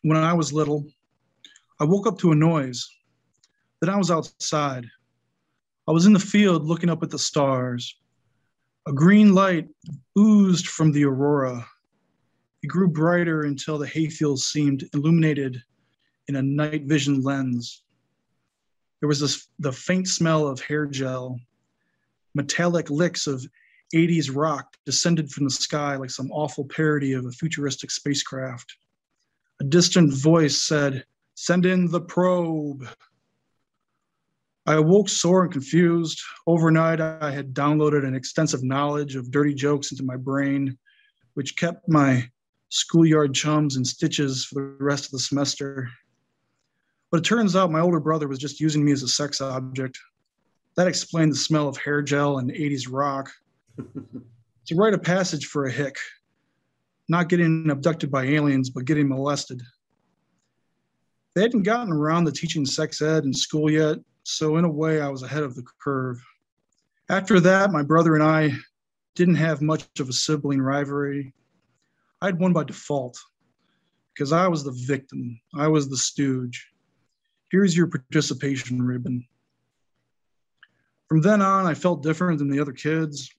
when 0.03 0.17
I 0.17 0.33
was 0.33 0.53
little, 0.53 0.87
I 1.81 1.85
woke 1.85 2.07
up 2.07 2.19
to 2.19 2.33
a 2.33 2.37
noise. 2.37 2.89
Then 3.81 3.91
I 3.91 3.97
was 3.97 4.11
outside. 4.11 4.87
I 5.89 5.93
was 5.93 6.07
in 6.07 6.13
the 6.13 6.19
field 6.19 6.67
looking 6.67 6.91
up 6.91 7.03
at 7.03 7.11
the 7.11 7.19
stars. 7.19 7.97
A 8.87 8.93
green 8.93 9.35
light 9.35 9.69
oozed 10.19 10.69
from 10.69 10.93
the 10.93 11.05
aurora. 11.05 11.67
It 12.63 12.67
grew 12.67 12.89
brighter 12.89 13.43
until 13.43 13.79
the 13.79 13.87
hayfields 13.87 14.45
seemed 14.45 14.89
illuminated 14.93 15.63
in 16.29 16.37
a 16.37 16.43
night 16.43 16.85
vision 16.85 17.23
lens. 17.23 17.83
There 19.01 19.09
was 19.09 19.21
this, 19.21 19.49
the 19.59 19.73
faint 19.73 20.09
smell 20.09 20.47
of 20.47 20.61
hair 20.61 20.87
gel, 20.87 21.41
metallic 22.35 22.91
licks 22.91 23.27
of 23.27 23.47
80s 23.95 24.35
rock 24.35 24.77
descended 24.85 25.31
from 25.31 25.45
the 25.45 25.51
sky 25.51 25.97
like 25.97 26.11
some 26.11 26.31
awful 26.31 26.67
parody 26.67 27.15
of 27.15 27.25
a 27.25 27.33
futuristic 27.33 27.91
spacecraft. 27.91 28.77
A 29.61 29.65
distant 29.65 30.13
voice 30.13 30.63
said, 30.63 31.05
Send 31.35 31.65
in 31.65 31.91
the 31.91 32.01
probe. 32.01 32.87
I 34.67 34.75
awoke 34.75 35.09
sore 35.09 35.45
and 35.45 35.53
confused. 35.53 36.21
Overnight, 36.47 37.01
I 37.01 37.31
had 37.31 37.55
downloaded 37.55 38.07
an 38.07 38.15
extensive 38.15 38.63
knowledge 38.63 39.17
of 39.17 39.31
dirty 39.31 39.55
jokes 39.55 39.91
into 39.91 40.05
my 40.05 40.17
brain, 40.17 40.77
which 41.35 41.57
kept 41.57 41.89
my 41.89 42.31
schoolyard 42.71 43.35
chums 43.35 43.77
and 43.77 43.87
stitches 43.87 44.45
for 44.45 44.77
the 44.79 44.85
rest 44.85 45.07
of 45.07 45.11
the 45.11 45.19
semester. 45.19 45.91
But 47.11 47.19
it 47.19 47.25
turns 47.25 47.57
out 47.57 47.71
my 47.71 47.81
older 47.81 48.01
brother 48.01 48.29
was 48.29 48.39
just 48.39 48.61
using 48.61 48.85
me 48.85 48.93
as 48.93 49.03
a 49.03 49.09
sex 49.09 49.41
object. 49.41 49.99
That 50.77 50.87
explained 50.87 51.33
the 51.33 51.37
smell 51.37 51.69
of 51.69 51.77
hair 51.77 52.01
gel 52.01 52.39
and 52.39 52.51
80s 52.51 52.87
rock 52.89 53.31
to 53.77 54.75
write 54.77 54.95
a 54.95 54.99
passage 54.99 55.47
for 55.47 55.67
a 55.67 55.73
hick, 55.73 55.97
not 57.09 57.29
getting 57.29 57.69
abducted 57.69 58.11
by 58.11 58.25
aliens, 58.25 58.71
but 58.71 58.85
getting 58.85 59.09
molested. 59.09 59.61
They 61.35 61.43
hadn't 61.43 61.65
gotten 61.65 61.93
around 61.93 62.27
to 62.27 62.33
teaching 62.33 62.65
sex 62.65 63.03
ed 63.03 63.25
in 63.25 63.33
school 63.33 63.71
yet, 63.71 63.99
so 64.23 64.57
in 64.57 64.65
a 64.65 64.71
way, 64.71 65.01
I 65.01 65.09
was 65.09 65.23
ahead 65.23 65.43
of 65.43 65.57
the 65.57 65.65
curve. 65.83 66.23
After 67.09 67.41
that, 67.41 67.73
my 67.73 67.83
brother 67.83 68.15
and 68.15 68.23
I 68.23 68.53
didn't 69.17 69.37
have 69.37 69.61
much 69.61 69.87
of 69.99 70.09
a 70.09 70.13
sibling 70.13 70.61
rivalry. 70.61 71.33
I 72.23 72.27
had 72.27 72.39
won 72.39 72.53
by 72.53 72.65
default 72.65 73.19
because 74.15 74.33
I 74.33 74.49
was 74.49 74.65
the 74.65 74.73
victim, 74.87 75.41
I 75.55 75.69
was 75.69 75.89
the 75.89 75.97
stooge. 75.97 76.69
Here's 77.51 77.77
your 77.77 77.87
participation 77.87 78.83
ribbon. 78.83 79.27
From 81.09 81.21
then 81.23 81.43
on, 81.43 81.67
I 81.67 81.75
felt 81.75 82.03
different 82.03 82.39
than 82.39 82.51
the 82.51 82.61
other 82.61 82.73
kids. 82.73 83.31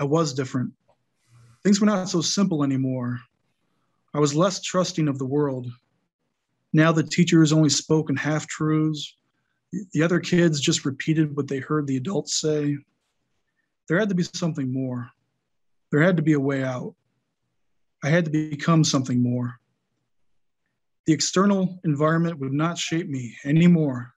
I 0.00 0.04
was 0.04 0.32
different. 0.32 0.72
Things 1.62 1.80
were 1.80 1.86
not 1.86 2.08
so 2.08 2.20
simple 2.20 2.62
anymore. 2.62 3.20
I 4.14 4.20
was 4.20 4.34
less 4.34 4.62
trusting 4.62 5.08
of 5.08 5.18
the 5.18 5.26
world. 5.26 5.66
Now 6.72 6.92
the 6.92 7.02
teachers 7.02 7.52
only 7.52 7.68
spoke 7.68 8.08
in 8.08 8.16
half 8.16 8.46
truths. 8.46 9.16
The 9.92 10.02
other 10.02 10.20
kids 10.20 10.60
just 10.60 10.84
repeated 10.84 11.36
what 11.36 11.48
they 11.48 11.58
heard 11.58 11.86
the 11.86 11.96
adults 11.96 12.40
say. 12.40 12.78
There 13.86 13.98
had 13.98 14.08
to 14.08 14.14
be 14.14 14.22
something 14.22 14.72
more. 14.72 15.10
There 15.90 16.00
had 16.00 16.16
to 16.16 16.22
be 16.22 16.34
a 16.34 16.40
way 16.40 16.62
out. 16.62 16.94
I 18.02 18.10
had 18.10 18.24
to 18.26 18.30
become 18.30 18.84
something 18.84 19.22
more. 19.22 19.58
The 21.06 21.12
external 21.12 21.80
environment 21.84 22.38
would 22.38 22.52
not 22.52 22.78
shape 22.78 23.08
me 23.08 23.36
anymore. 23.44 24.12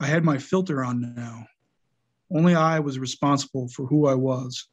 I 0.00 0.06
had 0.06 0.24
my 0.24 0.38
filter 0.38 0.84
on 0.84 1.14
now. 1.16 1.46
Only 2.32 2.54
I 2.54 2.78
was 2.78 2.98
responsible 2.98 3.68
for 3.68 3.86
who 3.86 4.06
I 4.06 4.14
was. 4.14 4.68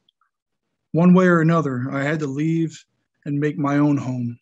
One 0.92 1.12
way 1.12 1.26
or 1.26 1.40
another, 1.40 1.88
I 1.90 2.02
had 2.02 2.20
to 2.20 2.26
leave 2.26 2.84
and 3.24 3.40
make 3.40 3.58
my 3.58 3.78
own 3.78 3.96
home. 3.96 4.38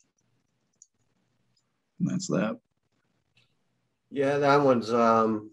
And 1.99 2.11
that's 2.11 2.29
that. 2.29 2.59
Yeah, 4.11 4.39
that 4.39 4.63
one's 4.63 4.93
um 4.93 5.51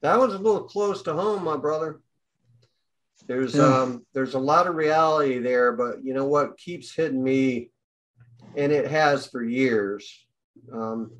that 0.00 0.18
one's 0.18 0.34
a 0.34 0.38
little 0.38 0.62
close 0.62 1.02
to 1.02 1.12
home, 1.12 1.42
my 1.44 1.56
brother. 1.56 2.00
There's 3.28 3.54
Yeah. 3.54 3.82
um 3.82 4.06
there's 4.14 4.34
a 4.34 4.38
lot 4.38 4.66
of 4.66 4.74
reality 4.74 5.38
there, 5.38 5.72
but 5.72 6.02
you 6.02 6.14
know 6.14 6.24
what 6.24 6.56
keeps 6.56 6.94
hitting 6.94 7.22
me, 7.22 7.70
and 8.56 8.72
it 8.72 8.90
has 8.90 9.26
for 9.26 9.44
years. 9.44 10.26
Um, 10.72 11.12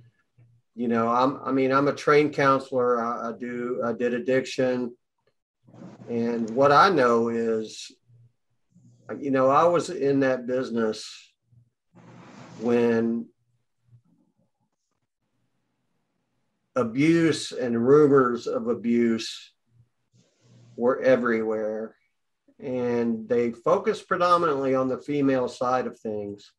you 0.75 0.89
know, 0.89 1.09
I'm 1.09 1.39
I 1.45 1.53
mean 1.53 1.71
I'm 1.71 1.89
a 1.89 1.95
trained 1.95 2.33
counselor. 2.33 2.99
I, 3.01 3.29
I 3.29 3.33
do 3.39 3.83
I 3.85 3.93
did 3.93 4.15
addiction, 4.15 4.97
and 6.09 6.49
what 6.55 6.73
I 6.73 6.89
know 6.89 7.29
is, 7.29 7.93
you 9.21 9.31
know, 9.31 9.51
I 9.51 9.65
was 9.65 9.91
in 9.91 10.21
that 10.21 10.47
business 10.47 11.31
when 12.59 13.27
abuse 16.75 17.53
and 17.53 17.87
rumors 17.87 18.47
of 18.47 18.69
abuse 18.69 19.53
were 20.77 21.01
everywhere. 21.01 21.97
And 22.61 23.29
they 23.29 23.53
focus 23.53 24.03
predominantly 24.03 24.75
on 24.75 24.89
the 24.89 24.99
female 24.99 25.49
side 25.49 25.87
of 25.87 25.99
things. 25.99 26.53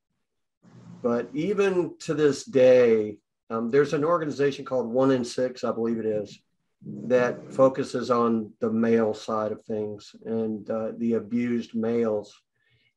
But 1.02 1.30
even 1.34 1.96
to 2.00 2.14
this 2.14 2.44
day, 2.44 3.18
um, 3.50 3.72
there's 3.72 3.94
an 3.94 4.06
organization 4.06 4.66
called 4.66 4.88
One 4.88 5.12
in 5.12 5.26
Six, 5.26 5.64
I 5.64 5.72
believe 5.72 5.98
it 5.98 6.06
is, 6.06 6.40
that 6.86 7.52
focuses 7.54 8.12
on 8.12 8.54
the 8.60 8.72
male 8.72 9.14
side 9.14 9.52
of 9.52 9.64
things 9.66 10.16
and 10.26 10.70
uh, 10.70 10.92
the 10.98 11.14
abused 11.14 11.76
males. 11.76 12.42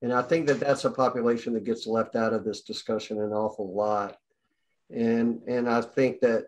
And 0.02 0.12
I 0.12 0.22
think 0.22 0.46
that 0.46 0.60
that's 0.60 0.84
a 0.84 0.90
population 0.90 1.54
that 1.54 1.64
gets 1.64 1.86
left 1.86 2.16
out 2.16 2.32
of 2.32 2.44
this 2.44 2.62
discussion 2.62 3.20
an 3.20 3.32
awful 3.32 3.72
lot. 3.72 4.16
And, 4.90 5.40
and 5.46 5.68
I 5.68 5.80
think 5.80 6.20
that 6.20 6.46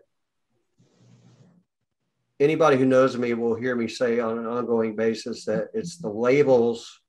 anybody 2.39 2.77
who 2.77 2.85
knows 2.85 3.17
me 3.17 3.33
will 3.33 3.55
hear 3.55 3.75
me 3.75 3.87
say 3.87 4.19
on 4.19 4.37
an 4.37 4.45
ongoing 4.45 4.95
basis 4.95 5.45
that 5.45 5.69
it's 5.73 5.97
the 5.97 6.09
labels 6.09 7.01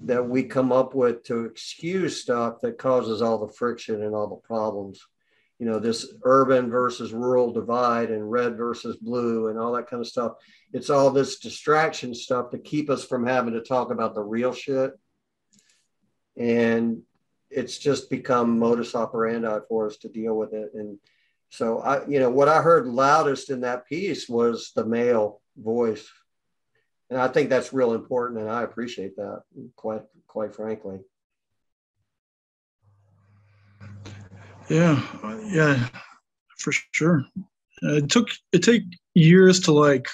that 0.00 0.26
we 0.26 0.44
come 0.44 0.72
up 0.72 0.94
with 0.94 1.24
to 1.24 1.44
excuse 1.44 2.22
stuff 2.22 2.60
that 2.62 2.78
causes 2.78 3.20
all 3.20 3.44
the 3.44 3.52
friction 3.52 4.02
and 4.02 4.14
all 4.14 4.28
the 4.28 4.36
problems. 4.36 5.04
You 5.58 5.66
know, 5.66 5.78
this 5.78 6.12
urban 6.22 6.70
versus 6.70 7.12
rural 7.12 7.52
divide 7.52 8.10
and 8.10 8.30
red 8.30 8.56
versus 8.56 8.96
blue 8.96 9.48
and 9.48 9.58
all 9.58 9.72
that 9.72 9.88
kind 9.88 10.00
of 10.00 10.06
stuff. 10.06 10.32
It's 10.72 10.90
all 10.90 11.10
this 11.10 11.38
distraction 11.38 12.14
stuff 12.14 12.50
to 12.50 12.58
keep 12.58 12.90
us 12.90 13.04
from 13.04 13.26
having 13.26 13.54
to 13.54 13.62
talk 13.62 13.90
about 13.90 14.14
the 14.14 14.22
real 14.22 14.52
shit. 14.52 14.92
And 16.36 17.02
it's 17.50 17.78
just 17.78 18.10
become 18.10 18.58
modus 18.58 18.94
operandi 18.94 19.58
for 19.68 19.86
us 19.86 19.96
to 19.98 20.08
deal 20.08 20.36
with 20.36 20.52
it. 20.52 20.72
And 20.74 20.98
so 21.50 21.80
I, 21.80 22.06
you 22.06 22.20
know, 22.20 22.30
what 22.30 22.48
I 22.48 22.62
heard 22.62 22.86
loudest 22.86 23.50
in 23.50 23.60
that 23.60 23.86
piece 23.86 24.28
was 24.28 24.72
the 24.74 24.84
male 24.84 25.40
voice. 25.56 26.08
And 27.08 27.20
I 27.20 27.28
think 27.28 27.50
that's 27.50 27.72
real 27.72 27.94
important 27.94 28.40
and 28.40 28.50
I 28.50 28.62
appreciate 28.62 29.16
that 29.16 29.42
quite 29.76 30.02
quite 30.26 30.54
frankly. 30.54 30.98
Yeah, 34.68 35.00
yeah, 35.44 35.88
for 36.58 36.72
sure. 36.92 37.24
Uh, 37.82 37.96
it 37.96 38.10
took 38.10 38.28
it 38.52 38.64
take 38.64 38.82
years 39.14 39.60
to 39.60 39.72
like 39.72 40.08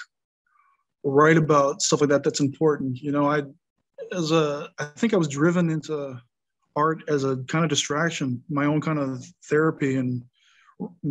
write 1.03 1.37
about 1.37 1.81
stuff 1.81 2.01
like 2.01 2.11
that. 2.11 2.23
That's 2.23 2.39
important. 2.39 2.99
You 3.01 3.11
know, 3.11 3.29
I 3.29 3.43
as 4.11 4.31
a 4.31 4.69
I 4.77 4.85
think 4.85 5.13
I 5.13 5.17
was 5.17 5.27
driven 5.27 5.71
into 5.71 6.21
art 6.75 7.03
as 7.07 7.23
a 7.23 7.37
kind 7.47 7.65
of 7.65 7.69
distraction, 7.69 8.43
my 8.49 8.65
own 8.65 8.81
kind 8.81 8.99
of 8.99 9.25
therapy, 9.45 9.95
and 9.95 10.23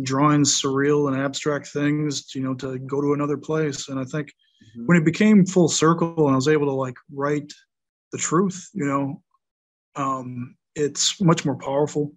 drawing 0.01 0.43
surreal 0.43 1.07
and 1.07 1.19
abstract 1.19 1.67
things. 1.67 2.33
You 2.35 2.41
know, 2.41 2.53
to 2.55 2.79
go 2.79 3.01
to 3.01 3.13
another 3.13 3.37
place. 3.37 3.89
And 3.89 3.99
I 3.99 4.05
think 4.05 4.33
Mhm. 4.75 4.85
when 4.87 4.97
it 4.97 5.05
became 5.05 5.45
full 5.45 5.67
circle 5.67 6.27
and 6.27 6.33
I 6.33 6.35
was 6.35 6.47
able 6.47 6.67
to 6.67 6.73
like 6.73 6.97
write 7.11 7.51
the 8.11 8.17
truth, 8.17 8.69
you 8.73 8.85
know, 8.85 9.21
um, 9.95 10.55
it's 10.75 11.21
much 11.21 11.45
more 11.45 11.55
powerful. 11.55 12.13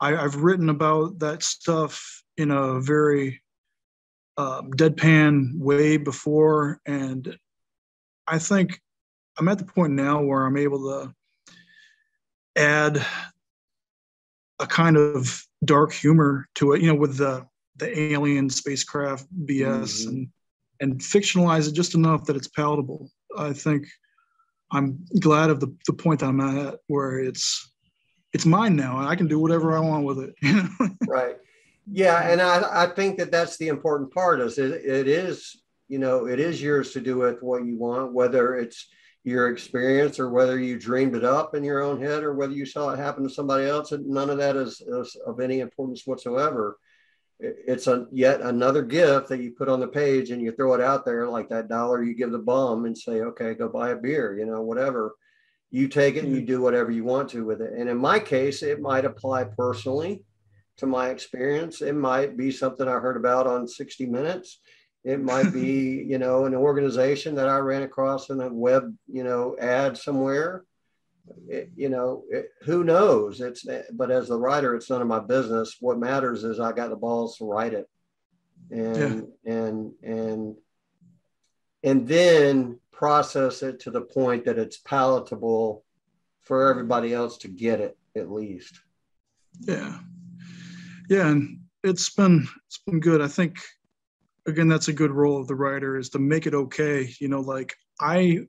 I, 0.00 0.16
I've 0.16 0.36
written 0.36 0.68
about 0.68 1.18
that 1.20 1.42
stuff 1.42 2.24
in 2.36 2.50
a 2.50 2.80
very 2.80 3.42
uh, 4.36 4.62
deadpan 4.62 5.58
way 5.58 5.96
before, 5.96 6.80
and 6.86 7.38
I 8.26 8.38
think 8.38 8.80
I'm 9.38 9.48
at 9.48 9.58
the 9.58 9.64
point 9.64 9.92
now 9.92 10.22
where 10.22 10.44
I'm 10.44 10.56
able 10.56 10.80
to 10.90 11.14
add 12.56 13.04
a 14.58 14.66
kind 14.66 14.96
of 14.96 15.46
dark 15.64 15.92
humor 15.92 16.48
to 16.56 16.72
it. 16.72 16.82
You 16.82 16.88
know, 16.88 16.98
with 16.98 17.16
the 17.16 17.46
the 17.76 18.12
alien 18.12 18.50
spacecraft 18.50 19.26
BS 19.46 20.04
Mhm. 20.04 20.08
and 20.08 20.28
and 20.80 21.00
fictionalize 21.00 21.68
it 21.68 21.74
just 21.74 21.94
enough 21.94 22.24
that 22.24 22.36
it's 22.36 22.48
palatable. 22.48 23.10
I 23.36 23.52
think 23.52 23.86
I'm 24.72 25.04
glad 25.20 25.50
of 25.50 25.60
the, 25.60 25.74
the 25.86 25.92
point 25.92 26.20
that 26.20 26.26
I'm 26.26 26.40
at 26.40 26.78
where 26.88 27.18
it's 27.18 27.72
it's 28.32 28.46
mine 28.46 28.76
now 28.76 28.98
and 28.98 29.08
I 29.08 29.14
can 29.14 29.28
do 29.28 29.38
whatever 29.38 29.76
I 29.76 29.80
want 29.80 30.04
with 30.04 30.18
it. 30.20 30.34
You 30.42 30.54
know? 30.80 30.88
right 31.06 31.36
yeah 31.90 32.30
and 32.30 32.40
I, 32.40 32.84
I 32.84 32.86
think 32.86 33.18
that 33.18 33.32
that's 33.32 33.56
the 33.56 33.66
important 33.68 34.12
part 34.14 34.40
is 34.40 34.56
it, 34.56 34.70
it 34.70 35.08
is 35.08 35.60
you 35.88 35.98
know 35.98 36.26
it 36.26 36.38
is 36.38 36.62
yours 36.62 36.92
to 36.92 37.00
do 37.00 37.18
with 37.18 37.42
what 37.42 37.64
you 37.66 37.76
want 37.76 38.12
whether 38.12 38.54
it's 38.54 38.86
your 39.24 39.50
experience 39.50 40.18
or 40.18 40.30
whether 40.30 40.58
you 40.58 40.78
dreamed 40.78 41.14
it 41.14 41.24
up 41.24 41.54
in 41.54 41.62
your 41.62 41.82
own 41.82 42.00
head 42.00 42.22
or 42.22 42.34
whether 42.34 42.52
you 42.52 42.66
saw 42.66 42.90
it 42.90 42.98
happen 42.98 43.22
to 43.22 43.30
somebody 43.30 43.66
else 43.66 43.92
and 43.92 44.06
none 44.06 44.30
of 44.30 44.38
that 44.38 44.56
is, 44.56 44.80
is 44.80 45.16
of 45.26 45.40
any 45.40 45.60
importance 45.60 46.06
whatsoever 46.06 46.78
it's 47.38 47.86
a 47.86 48.06
yet 48.12 48.40
another 48.40 48.82
gift 48.82 49.28
that 49.28 49.40
you 49.40 49.52
put 49.52 49.68
on 49.68 49.80
the 49.80 49.86
page 49.86 50.30
and 50.30 50.42
you 50.42 50.52
throw 50.52 50.74
it 50.74 50.80
out 50.80 51.04
there 51.04 51.28
like 51.28 51.48
that 51.48 51.68
dollar 51.68 52.02
you 52.02 52.14
give 52.14 52.32
the 52.32 52.38
bum 52.38 52.84
and 52.84 52.96
say 52.96 53.20
okay 53.20 53.54
go 53.54 53.68
buy 53.68 53.90
a 53.90 53.96
beer 53.96 54.36
you 54.36 54.46
know 54.46 54.60
whatever 54.60 55.14
you 55.70 55.88
take 55.88 56.16
it 56.16 56.24
and 56.24 56.32
you 56.32 56.38
mm-hmm. 56.38 56.46
do 56.46 56.60
whatever 56.60 56.90
you 56.90 57.04
want 57.04 57.28
to 57.28 57.44
with 57.44 57.60
it 57.60 57.72
and 57.72 57.88
in 57.88 57.96
my 57.96 58.18
case 58.18 58.62
it 58.62 58.80
might 58.80 59.04
apply 59.04 59.44
personally 59.44 60.22
to 60.78 60.86
my 60.86 61.10
experience. 61.10 61.82
It 61.82 61.94
might 61.94 62.36
be 62.36 62.50
something 62.50 62.88
I 62.88 62.98
heard 62.98 63.16
about 63.16 63.46
on 63.46 63.68
60 63.68 64.06
Minutes. 64.06 64.60
It 65.04 65.20
might 65.20 65.52
be, 65.52 66.04
you 66.06 66.18
know, 66.18 66.44
an 66.44 66.54
organization 66.54 67.34
that 67.36 67.48
I 67.48 67.58
ran 67.58 67.82
across 67.82 68.30
in 68.30 68.40
a 68.40 68.52
web, 68.52 68.94
you 69.06 69.24
know, 69.24 69.56
ad 69.60 69.96
somewhere. 69.96 70.64
It, 71.48 71.70
you 71.76 71.88
know, 71.88 72.24
it, 72.30 72.50
who 72.62 72.82
knows? 72.84 73.40
It's, 73.40 73.64
but 73.92 74.10
as 74.10 74.28
the 74.28 74.38
writer, 74.38 74.74
it's 74.74 74.90
none 74.90 75.02
of 75.02 75.08
my 75.08 75.20
business. 75.20 75.76
What 75.80 75.98
matters 75.98 76.44
is 76.44 76.58
I 76.58 76.72
got 76.72 76.90
the 76.90 76.96
balls 76.96 77.38
to 77.38 77.44
write 77.44 77.74
it, 77.74 77.88
and 78.70 79.28
and 79.44 79.92
and 80.02 80.56
and 81.84 82.08
then 82.08 82.80
process 82.90 83.62
it 83.62 83.80
to 83.80 83.90
the 83.92 84.00
point 84.00 84.44
that 84.46 84.58
it's 84.58 84.78
palatable 84.78 85.84
for 86.40 86.68
everybody 86.68 87.14
else 87.14 87.38
to 87.38 87.48
get 87.48 87.80
it 87.80 87.96
at 88.16 88.30
least. 88.30 88.80
yeah. 89.60 89.98
Yeah, 91.08 91.28
and 91.28 91.60
it's 91.82 92.10
been 92.10 92.48
it's 92.66 92.78
been 92.78 93.00
good. 93.00 93.20
I 93.20 93.28
think 93.28 93.58
again 94.46 94.68
that's 94.68 94.88
a 94.88 94.92
good 94.92 95.10
role 95.10 95.40
of 95.40 95.46
the 95.46 95.54
writer 95.54 95.96
is 95.96 96.10
to 96.10 96.18
make 96.18 96.46
it 96.46 96.54
okay. 96.54 97.12
You 97.20 97.28
know, 97.28 97.40
like 97.40 97.74
I 98.00 98.40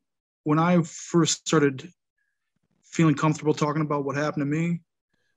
when 0.43 0.59
I 0.59 0.81
first 0.83 1.47
started 1.47 1.89
feeling 2.83 3.15
comfortable 3.15 3.53
talking 3.53 3.81
about 3.81 4.05
what 4.05 4.15
happened 4.15 4.41
to 4.41 4.45
me, 4.45 4.81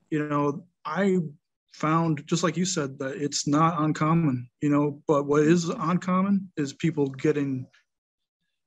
you 0.09 0.27
know, 0.27 0.65
I 0.85 1.17
found 1.71 2.25
just 2.25 2.43
like 2.43 2.57
you 2.57 2.65
said 2.65 2.97
that 2.99 3.15
it's 3.15 3.47
not 3.47 3.81
uncommon, 3.81 4.49
you 4.61 4.69
know, 4.69 5.01
but 5.07 5.25
what 5.25 5.43
is 5.43 5.69
uncommon 5.69 6.51
is 6.57 6.73
people 6.73 7.07
getting 7.07 7.67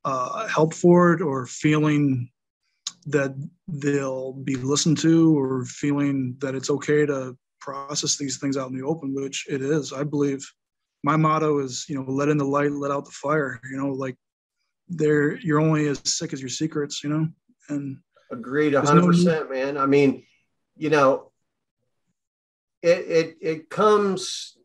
uh, 0.05 0.47
help 0.47 0.73
for 0.73 1.13
it 1.13 1.21
or 1.21 1.45
feeling 1.45 2.29
that 3.05 3.33
they'll 3.67 4.33
be 4.33 4.55
listened 4.55 4.97
to 4.99 5.37
or 5.37 5.65
feeling 5.65 6.35
that 6.39 6.55
it's 6.55 6.69
okay 6.69 7.05
to 7.05 7.35
process 7.59 8.17
these 8.17 8.37
things 8.37 8.57
out 8.57 8.69
in 8.69 8.77
the 8.77 8.85
open, 8.85 9.13
which 9.13 9.45
it 9.49 9.61
is. 9.61 9.93
I 9.93 10.03
believe 10.03 10.45
my 11.03 11.15
motto 11.15 11.59
is, 11.59 11.85
you 11.87 11.95
know, 11.95 12.05
let 12.09 12.29
in 12.29 12.37
the 12.37 12.45
light, 12.45 12.71
let 12.71 12.91
out 12.91 13.05
the 13.05 13.11
fire. 13.11 13.59
You 13.69 13.77
know, 13.77 13.89
like 13.89 14.17
there, 14.87 15.37
you're 15.37 15.59
only 15.59 15.87
as 15.87 16.01
sick 16.03 16.33
as 16.33 16.41
your 16.41 16.49
secrets. 16.49 17.03
You 17.03 17.09
know, 17.09 17.27
and 17.69 17.97
Agreed, 18.31 18.73
hundred 18.73 19.01
no 19.01 19.07
percent, 19.07 19.51
man. 19.51 19.77
I 19.77 19.85
mean, 19.85 20.23
you 20.77 20.89
know, 20.89 21.31
it 22.81 22.99
it 22.99 23.37
it 23.41 23.69
comes 23.69 24.57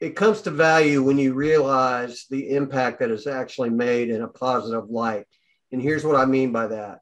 it 0.00 0.14
comes 0.14 0.42
to 0.42 0.52
value 0.52 1.02
when 1.02 1.18
you 1.18 1.34
realize 1.34 2.26
the 2.30 2.50
impact 2.50 3.00
that 3.00 3.10
is 3.10 3.26
actually 3.26 3.70
made 3.70 4.10
in 4.10 4.22
a 4.22 4.28
positive 4.28 4.88
light. 4.88 5.26
And 5.72 5.82
here's 5.82 6.04
what 6.04 6.14
I 6.14 6.24
mean 6.24 6.52
by 6.52 6.68
that. 6.68 7.00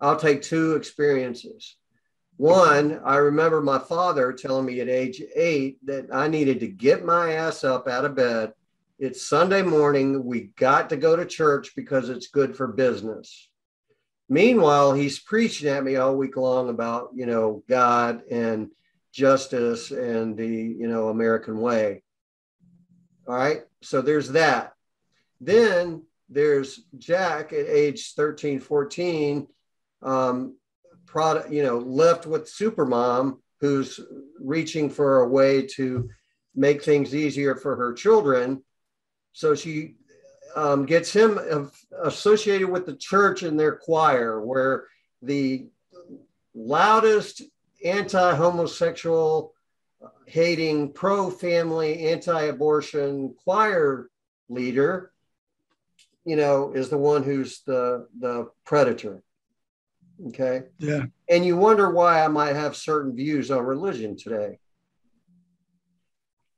I'll 0.00 0.16
take 0.16 0.40
two 0.40 0.74
experiences. 0.76 1.76
One, 2.36 3.00
I 3.04 3.16
remember 3.16 3.60
my 3.60 3.78
father 3.78 4.32
telling 4.32 4.66
me 4.66 4.80
at 4.80 4.88
age 4.88 5.22
eight 5.36 5.78
that 5.86 6.12
I 6.12 6.26
needed 6.26 6.60
to 6.60 6.66
get 6.66 7.04
my 7.04 7.34
ass 7.34 7.62
up 7.62 7.86
out 7.86 8.04
of 8.04 8.16
bed. 8.16 8.52
It's 8.98 9.24
Sunday 9.24 9.62
morning. 9.62 10.24
We 10.24 10.50
got 10.56 10.90
to 10.90 10.96
go 10.96 11.14
to 11.14 11.26
church 11.26 11.76
because 11.76 12.08
it's 12.08 12.26
good 12.26 12.56
for 12.56 12.66
business. 12.66 13.48
Meanwhile, 14.28 14.94
he's 14.94 15.20
preaching 15.20 15.68
at 15.68 15.84
me 15.84 15.94
all 15.94 16.16
week 16.16 16.36
long 16.36 16.70
about, 16.70 17.10
you 17.14 17.26
know, 17.26 17.62
God 17.68 18.22
and 18.28 18.70
justice 19.12 19.92
and 19.92 20.36
the, 20.36 20.46
you 20.46 20.88
know, 20.88 21.10
American 21.10 21.60
way. 21.60 22.02
All 23.28 23.36
right. 23.36 23.62
So 23.82 24.02
there's 24.02 24.30
that. 24.30 24.72
Then 25.40 26.02
there's 26.28 26.80
Jack 26.98 27.52
at 27.52 27.66
age 27.68 28.14
13, 28.14 28.58
14, 28.58 29.46
um, 30.02 30.56
product, 31.14 31.52
you 31.52 31.62
know, 31.62 31.78
left 31.78 32.26
with 32.26 32.52
Supermom, 32.52 33.38
who's 33.60 34.00
reaching 34.40 34.90
for 34.90 35.20
a 35.20 35.28
way 35.28 35.62
to 35.62 36.10
make 36.56 36.82
things 36.82 37.14
easier 37.14 37.54
for 37.54 37.76
her 37.76 37.92
children. 37.92 38.64
So 39.32 39.54
she 39.54 39.94
um, 40.56 40.86
gets 40.86 41.12
him 41.12 41.38
associated 42.02 42.68
with 42.68 42.84
the 42.84 42.96
church 42.96 43.44
and 43.44 43.58
their 43.58 43.76
choir, 43.76 44.40
where 44.40 44.88
the 45.22 45.68
loudest 46.52 47.42
anti 47.84 48.34
homosexual, 48.34 49.54
hating, 50.26 50.94
pro 50.94 51.30
family, 51.30 52.08
anti 52.08 52.42
abortion 52.42 53.36
choir 53.44 54.10
leader, 54.48 55.12
you 56.24 56.34
know, 56.34 56.72
is 56.72 56.88
the 56.88 56.98
one 56.98 57.22
who's 57.22 57.60
the, 57.60 58.08
the 58.18 58.50
predator. 58.64 59.22
Okay. 60.28 60.62
Yeah. 60.78 61.04
And 61.28 61.44
you 61.44 61.56
wonder 61.56 61.90
why 61.90 62.24
I 62.24 62.28
might 62.28 62.54
have 62.56 62.76
certain 62.76 63.14
views 63.14 63.50
on 63.50 63.64
religion 63.64 64.16
today. 64.16 64.58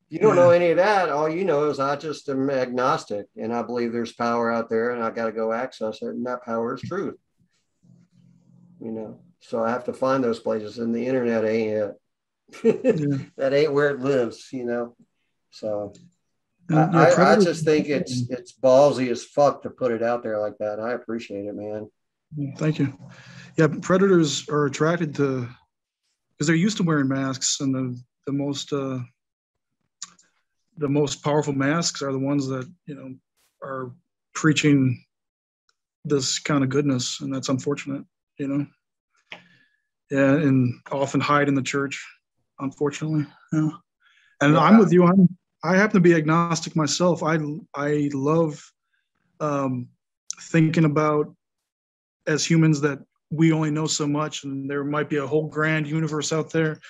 You 0.09 0.21
don't 0.21 0.37
yeah. 0.37 0.43
know 0.43 0.51
any 0.51 0.71
of 0.71 0.77
that. 0.77 1.09
All 1.09 1.29
you 1.29 1.45
know 1.45 1.69
is 1.69 1.81
I 1.81 1.97
just 1.97 2.29
am 2.29 2.49
agnostic 2.49 3.27
and 3.37 3.53
I 3.53 3.63
believe 3.63 3.93
there's 3.93 4.13
power 4.13 4.53
out 4.53 4.69
there 4.69 4.91
and 4.91 5.03
I 5.03 5.11
got 5.11 5.27
to 5.27 5.33
go 5.33 5.53
access 5.53 6.03
it. 6.03 6.09
And 6.09 6.27
that 6.27 6.45
power 6.45 6.75
is 6.75 6.83
truth. 6.83 7.17
You 8.81 8.93
know, 8.93 9.19
so 9.41 9.65
I 9.65 9.71
have 9.71 9.85
to 9.85 9.93
find 9.93 10.23
those 10.23 10.39
places 10.39 10.79
and 10.79 10.95
the 10.95 11.07
internet 11.07 11.45
ain't 11.45 11.73
it. 11.73 11.95
yeah. 12.63 13.17
that 13.37 13.53
ain't 13.53 13.73
where 13.73 13.91
it 13.91 14.01
lives, 14.01 14.49
you 14.53 14.65
know. 14.65 14.95
So 15.51 15.93
I, 16.71 16.75
I, 16.75 17.33
I, 17.33 17.37
just 17.37 17.65
think 17.65 17.89
it's 17.89 18.29
it's 18.29 18.53
ballsy 18.53 19.11
as 19.11 19.25
fuck 19.25 19.63
to 19.63 19.71
put 19.71 19.93
it 19.93 20.03
out 20.03 20.23
there 20.23 20.39
like 20.39 20.59
that. 20.59 20.79
I 20.79 20.93
appreciate 20.93 21.47
it, 21.47 21.55
man. 21.55 21.91
Thank 22.57 22.79
you. 22.79 22.97
Yeah, 23.57 23.69
predators 23.81 24.49
are 24.49 24.67
attracted 24.67 25.15
to 25.17 25.49
because 26.31 26.47
they're 26.47 26.57
used 26.57 26.77
to 26.77 26.83
wearing 26.83 27.09
masks, 27.09 27.61
and 27.61 27.75
the 27.75 27.99
the 28.27 28.33
most 28.33 28.73
uh, 28.73 28.99
the 30.77 30.89
most 30.89 31.25
powerful 31.25 31.55
masks 31.55 32.03
are 32.03 32.13
the 32.13 32.19
ones 32.19 32.47
that 32.49 32.71
you 32.87 32.95
know 32.95 33.15
are 33.63 33.93
preaching 34.35 35.03
this 36.05 36.39
kind 36.39 36.63
of 36.63 36.71
goodness, 36.71 37.21
and 37.21 37.35
that's 37.35 37.49
unfortunate. 37.49 38.05
You 38.39 38.49
know, 38.49 38.67
yeah, 40.11 40.35
and 40.35 40.75
often 40.93 41.21
hide 41.21 41.49
in 41.49 41.55
the 41.55 41.63
church, 41.63 42.07
unfortunately. 42.59 43.27
Yeah, 43.53 43.71
and 44.43 44.55
yeah. 44.55 44.61
I'm 44.61 44.79
with 44.79 44.93
you. 44.93 45.05
I'm 45.05 45.29
I 45.65 45.77
happen 45.77 45.95
to 45.95 46.01
be 46.01 46.15
agnostic 46.15 46.77
myself. 46.77 47.23
I 47.23 47.39
I 47.75 48.11
love 48.13 48.63
um, 49.41 49.89
thinking 50.41 50.85
about 50.85 51.35
as 52.27 52.45
humans 52.45 52.83
that 52.83 52.99
we 53.31 53.53
only 53.53 53.71
know 53.71 53.87
so 53.87 54.07
much 54.07 54.45
and 54.45 54.71
there 54.71 54.85
might 54.85 55.09
be 55.09 55.17
a 55.17 55.27
whole 55.27 55.49
grand 55.49 55.87
universe 55.87 56.33
out 56.33 56.51
there. 56.51 56.81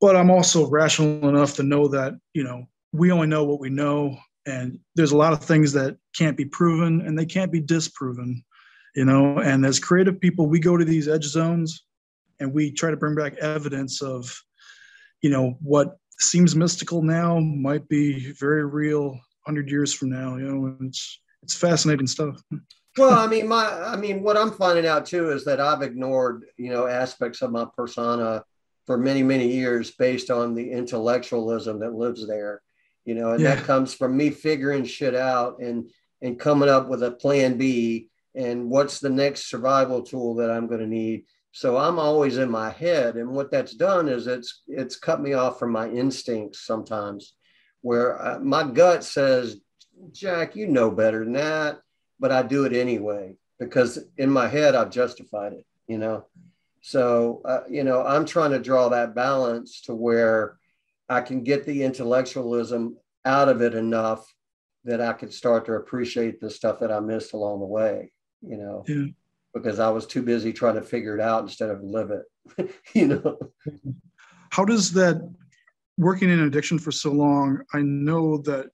But 0.00 0.14
i'm 0.16 0.30
also 0.30 0.68
rational 0.68 1.28
enough 1.28 1.54
to 1.54 1.62
know 1.62 1.88
that 1.88 2.14
you 2.34 2.44
know 2.44 2.66
we 2.92 3.10
only 3.12 3.26
know 3.26 3.44
what 3.44 3.60
we 3.60 3.70
know 3.70 4.18
and 4.46 4.78
there's 4.94 5.12
a 5.12 5.16
lot 5.16 5.32
of 5.32 5.42
things 5.42 5.72
that 5.72 5.96
can't 6.14 6.36
be 6.36 6.44
proven 6.44 7.00
and 7.00 7.18
they 7.18 7.26
can't 7.26 7.52
be 7.52 7.60
disproven 7.60 8.44
you 8.94 9.04
know? 9.04 9.38
And 9.38 9.64
as 9.64 9.78
creative 9.78 10.20
people 10.20 10.46
we 10.46 10.58
go 10.58 10.76
to 10.76 10.84
these 10.84 11.06
edge 11.06 11.24
zones 11.24 11.84
and 12.40 12.52
we 12.52 12.72
try 12.72 12.90
to 12.90 12.96
bring 12.96 13.14
back 13.14 13.36
evidence 13.36 14.02
of 14.02 14.42
you 15.22 15.30
know 15.30 15.56
what 15.60 15.96
seems 16.18 16.56
mystical 16.56 17.02
now 17.02 17.38
might 17.38 17.86
be 17.88 18.32
very 18.32 18.64
real 18.64 19.10
100 19.44 19.70
years 19.70 19.92
from 19.92 20.10
now 20.10 20.36
you 20.36 20.44
know? 20.44 20.76
It's 20.80 21.20
it's 21.42 21.54
fascinating 21.54 22.06
stuff 22.06 22.42
well, 22.96 23.18
I 23.18 23.26
mean, 23.26 23.48
my, 23.48 23.66
I 23.66 23.96
mean, 23.96 24.22
what 24.22 24.36
I'm 24.36 24.50
finding 24.50 24.86
out 24.86 25.06
too 25.06 25.30
is 25.30 25.44
that 25.44 25.60
I've 25.60 25.82
ignored, 25.82 26.44
you 26.56 26.70
know, 26.70 26.86
aspects 26.86 27.42
of 27.42 27.50
my 27.50 27.66
persona 27.76 28.44
for 28.86 28.96
many, 28.96 29.22
many 29.22 29.48
years 29.48 29.90
based 29.90 30.30
on 30.30 30.54
the 30.54 30.70
intellectualism 30.70 31.80
that 31.80 31.94
lives 31.94 32.26
there, 32.26 32.62
you 33.04 33.14
know, 33.14 33.32
and 33.32 33.40
yeah. 33.40 33.54
that 33.54 33.64
comes 33.64 33.94
from 33.94 34.16
me 34.16 34.30
figuring 34.30 34.84
shit 34.84 35.14
out 35.14 35.60
and 35.60 35.90
and 36.22 36.40
coming 36.40 36.68
up 36.68 36.88
with 36.88 37.02
a 37.02 37.10
plan 37.10 37.58
B 37.58 38.08
and 38.34 38.70
what's 38.70 39.00
the 39.00 39.10
next 39.10 39.50
survival 39.50 40.02
tool 40.02 40.36
that 40.36 40.50
I'm 40.50 40.66
going 40.66 40.80
to 40.80 40.86
need. 40.86 41.24
So 41.52 41.76
I'm 41.76 41.98
always 41.98 42.38
in 42.38 42.50
my 42.50 42.70
head, 42.70 43.16
and 43.16 43.30
what 43.30 43.50
that's 43.50 43.74
done 43.74 44.08
is 44.08 44.26
it's 44.26 44.62
it's 44.68 44.96
cut 44.96 45.20
me 45.20 45.32
off 45.34 45.58
from 45.58 45.72
my 45.72 45.88
instincts 45.88 46.66
sometimes, 46.66 47.34
where 47.82 48.20
I, 48.20 48.34
uh, 48.34 48.38
my 48.40 48.62
gut 48.64 49.04
says, 49.04 49.60
Jack, 50.12 50.54
you 50.56 50.66
know 50.66 50.90
better 50.90 51.24
than 51.24 51.34
that 51.34 51.78
but 52.18 52.32
I 52.32 52.42
do 52.42 52.64
it 52.64 52.72
anyway 52.72 53.34
because 53.58 53.98
in 54.16 54.30
my 54.30 54.48
head 54.48 54.74
I've 54.74 54.90
justified 54.90 55.52
it, 55.52 55.66
you 55.86 55.98
know. 55.98 56.26
So, 56.82 57.42
uh, 57.44 57.62
you 57.68 57.82
know, 57.82 58.06
I'm 58.06 58.24
trying 58.24 58.52
to 58.52 58.60
draw 58.60 58.88
that 58.90 59.14
balance 59.14 59.80
to 59.82 59.94
where 59.94 60.56
I 61.08 61.20
can 61.20 61.42
get 61.42 61.64
the 61.64 61.82
intellectualism 61.82 62.96
out 63.24 63.48
of 63.48 63.60
it 63.60 63.74
enough 63.74 64.32
that 64.84 65.00
I 65.00 65.12
could 65.12 65.32
start 65.32 65.66
to 65.66 65.72
appreciate 65.72 66.40
the 66.40 66.48
stuff 66.48 66.78
that 66.80 66.92
I 66.92 67.00
missed 67.00 67.32
along 67.32 67.58
the 67.58 67.66
way, 67.66 68.12
you 68.40 68.56
know, 68.56 68.84
yeah. 68.86 69.06
because 69.52 69.80
I 69.80 69.88
was 69.88 70.06
too 70.06 70.22
busy 70.22 70.52
trying 70.52 70.76
to 70.76 70.82
figure 70.82 71.16
it 71.16 71.20
out 71.20 71.42
instead 71.42 71.70
of 71.70 71.82
live 71.82 72.12
it, 72.12 72.70
you 72.94 73.08
know. 73.08 73.38
How 74.50 74.64
does 74.64 74.92
that 74.92 75.28
working 75.98 76.30
in 76.30 76.40
addiction 76.40 76.78
for 76.78 76.92
so 76.92 77.10
long? 77.10 77.62
I 77.74 77.82
know 77.82 78.38
that 78.42 78.66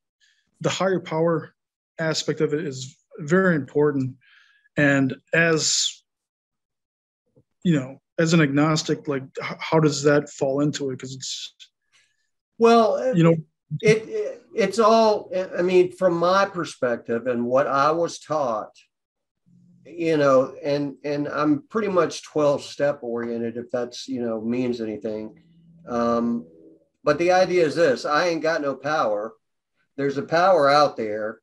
the 0.61 0.71
higher 0.71 1.01
power 1.01 1.55
aspect 1.99 2.43
of 2.43 2.53
it 2.53 2.67
is 2.67 2.97
very 3.19 3.57
important. 3.57 4.17
And 4.77 5.15
as 5.33 6.03
you 7.65 7.79
know, 7.79 8.01
as 8.19 8.33
an 8.33 8.41
agnostic, 8.41 9.09
like 9.09 9.25
how 9.41 9.81
does 9.81 10.03
that 10.05 10.31
fall 10.31 10.61
into 10.61 10.91
it? 10.91 10.95
Because 10.95 11.15
it's 11.15 11.55
well, 12.59 13.15
you 13.15 13.25
know, 13.25 13.37
it, 13.81 14.09
it 14.09 14.43
it's 14.55 14.79
all. 14.79 15.31
I 15.59 15.63
mean, 15.63 15.93
from 15.93 16.17
my 16.17 16.45
perspective 16.45 17.27
and 17.27 17.45
what 17.45 17.67
I 17.67 17.91
was 17.91 18.19
taught, 18.19 18.71
you 19.85 20.17
know, 20.17 20.55
and 20.63 20.97
and 21.05 21.29
I'm 21.29 21.65
pretty 21.69 21.89
much 21.89 22.25
12 22.25 22.63
step 22.63 23.01
oriented, 23.03 23.57
if 23.57 23.71
that's 23.71 24.09
you 24.09 24.23
know 24.23 24.41
means 24.41 24.81
anything. 24.81 25.43
Um, 25.89 26.47
but 27.05 27.19
the 27.19 27.33
idea 27.33 27.67
is 27.67 27.75
this: 27.75 28.05
I 28.05 28.29
ain't 28.29 28.43
got 28.43 28.63
no 28.63 28.75
power. 28.75 29.33
There's 29.97 30.19
a 30.19 30.23
power 30.23 30.71
out 30.71 30.97
there 30.97 31.41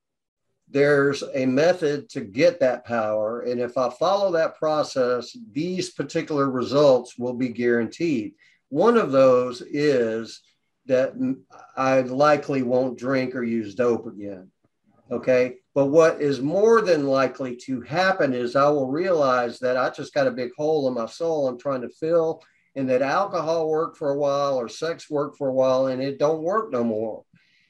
there's 0.72 1.24
a 1.34 1.46
method 1.46 2.10
to 2.10 2.22
get 2.22 2.60
that 2.60 2.86
power. 2.86 3.42
And 3.42 3.60
if 3.60 3.78
I 3.78 3.90
follow 3.90 4.32
that 4.34 4.58
process, 4.58 5.36
these 5.52 5.90
particular 5.92 6.50
results 6.50 7.18
will 7.18 7.34
be 7.34 7.50
guaranteed. 7.50 8.34
One 8.70 8.98
of 8.98 9.12
those 9.12 9.62
is 9.62 10.42
that 10.86 11.14
I 11.76 12.02
likely 12.02 12.62
won't 12.62 13.00
drink 13.00 13.36
or 13.36 13.44
use 13.44 13.76
dope 13.76 14.06
again. 14.08 14.52
Okay. 15.12 15.56
But 15.74 15.88
what 15.88 16.22
is 16.22 16.42
more 16.42 16.82
than 16.82 17.08
likely 17.08 17.56
to 17.66 17.82
happen 17.82 18.34
is 18.34 18.56
I 18.56 18.70
will 18.70 18.92
realize 18.92 19.60
that 19.60 19.78
I 19.78 19.90
just 19.90 20.14
got 20.14 20.28
a 20.28 20.32
big 20.32 20.52
hole 20.58 20.88
in 20.88 20.94
my 20.94 21.06
soul 21.06 21.48
I'm 21.48 21.58
trying 21.58 21.82
to 21.82 21.90
fill, 21.90 22.44
and 22.76 22.90
that 22.90 23.02
alcohol 23.02 23.70
worked 23.70 23.98
for 23.98 24.12
a 24.12 24.18
while 24.18 24.56
or 24.56 24.68
sex 24.68 25.10
worked 25.10 25.38
for 25.38 25.48
a 25.48 25.54
while, 25.54 25.88
and 25.88 26.02
it 26.02 26.20
don't 26.20 26.44
work 26.44 26.72
no 26.72 26.84
more. 26.84 27.24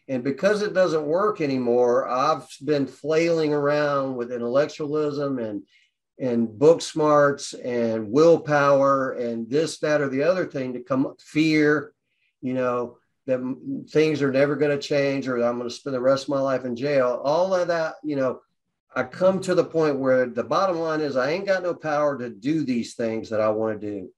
And 0.09 0.23
because 0.23 0.63
it 0.63 0.73
doesn't 0.73 1.05
work 1.05 1.39
anymore, 1.39 2.09
I've 2.09 2.47
been 2.65 2.87
flailing 2.87 3.53
around 3.53 4.15
with 4.15 4.31
intellectualism 4.31 5.39
and 5.39 5.63
and 6.19 6.59
book 6.59 6.81
smarts 6.81 7.53
and 7.53 8.11
willpower 8.11 9.13
and 9.13 9.49
this, 9.49 9.79
that, 9.79 10.01
or 10.01 10.09
the 10.09 10.23
other 10.23 10.45
thing 10.45 10.73
to 10.73 10.81
come 10.81 11.15
fear, 11.17 11.93
you 12.41 12.53
know, 12.53 12.97
that 13.25 13.39
things 13.89 14.21
are 14.21 14.31
never 14.31 14.57
going 14.57 14.77
to 14.77 14.85
change 14.85 15.29
or 15.29 15.37
I'm 15.37 15.57
going 15.57 15.69
to 15.69 15.73
spend 15.73 15.95
the 15.95 16.01
rest 16.01 16.23
of 16.23 16.29
my 16.29 16.41
life 16.41 16.65
in 16.65 16.75
jail. 16.75 17.21
All 17.23 17.55
of 17.55 17.69
that, 17.69 17.95
you 18.03 18.17
know, 18.17 18.41
I 18.93 19.03
come 19.03 19.39
to 19.41 19.55
the 19.55 19.63
point 19.63 19.97
where 19.97 20.25
the 20.25 20.43
bottom 20.43 20.79
line 20.79 20.99
is 20.99 21.15
I 21.15 21.31
ain't 21.31 21.45
got 21.45 21.63
no 21.63 21.73
power 21.73 22.17
to 22.17 22.29
do 22.29 22.65
these 22.65 22.95
things 22.95 23.29
that 23.29 23.39
I 23.39 23.49
want 23.49 23.79
to 23.79 23.87
do. 23.87 24.09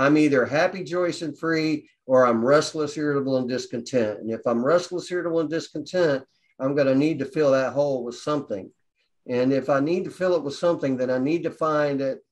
I'm 0.00 0.16
either 0.16 0.46
happy, 0.46 0.82
joyous, 0.82 1.20
and 1.20 1.38
free, 1.38 1.90
or 2.06 2.24
I'm 2.24 2.42
restless, 2.42 2.96
irritable, 2.96 3.36
and 3.36 3.46
discontent. 3.46 4.20
And 4.20 4.30
if 4.30 4.40
I'm 4.46 4.64
restless, 4.64 5.12
irritable, 5.12 5.40
and 5.40 5.50
discontent, 5.50 6.24
I'm 6.58 6.74
going 6.74 6.86
to 6.86 6.94
need 6.94 7.18
to 7.18 7.26
fill 7.26 7.50
that 7.50 7.74
hole 7.74 8.02
with 8.02 8.14
something. 8.14 8.70
And 9.28 9.52
if 9.52 9.68
I 9.68 9.80
need 9.80 10.04
to 10.04 10.10
fill 10.10 10.34
it 10.36 10.42
with 10.42 10.54
something, 10.54 10.96
then 10.96 11.10
I 11.10 11.18
need 11.18 11.42
to 11.42 11.50
find 11.50 12.00
it, 12.00 12.24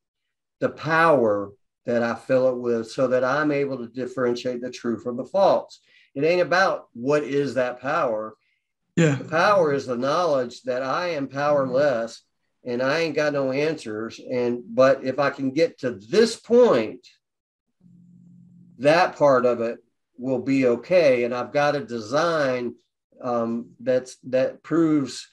the 0.60 0.70
power 0.70 1.52
that 1.84 2.02
I 2.02 2.14
fill 2.14 2.48
it 2.48 2.56
with 2.56 2.90
so 2.90 3.06
that 3.08 3.22
I'm 3.22 3.52
able 3.52 3.76
to 3.76 3.86
differentiate 3.86 4.62
the 4.62 4.70
true 4.70 4.98
from 4.98 5.18
the 5.18 5.26
false. 5.26 5.80
It 6.14 6.24
ain't 6.24 6.40
about 6.40 6.88
what 6.94 7.22
is 7.22 7.52
that 7.54 7.82
power. 7.82 8.34
Yeah. 8.96 9.16
The 9.16 9.24
power 9.24 9.74
is 9.74 9.84
the 9.84 9.96
knowledge 9.96 10.62
that 10.62 10.82
I 10.82 11.08
am 11.08 11.28
powerless 11.28 12.22
and 12.64 12.82
I 12.82 13.00
ain't 13.00 13.14
got 13.14 13.34
no 13.34 13.52
answers. 13.52 14.18
And 14.18 14.62
but 14.66 15.04
if 15.04 15.18
I 15.18 15.28
can 15.28 15.50
get 15.50 15.78
to 15.80 15.92
this 15.92 16.34
point, 16.34 17.06
that 18.78 19.16
part 19.16 19.46
of 19.46 19.60
it 19.60 19.78
will 20.16 20.40
be 20.40 20.66
okay. 20.66 21.24
And 21.24 21.34
I've 21.34 21.52
got 21.52 21.76
a 21.76 21.84
design 21.84 22.74
um, 23.22 23.70
that's 23.80 24.16
that 24.24 24.62
proves 24.62 25.26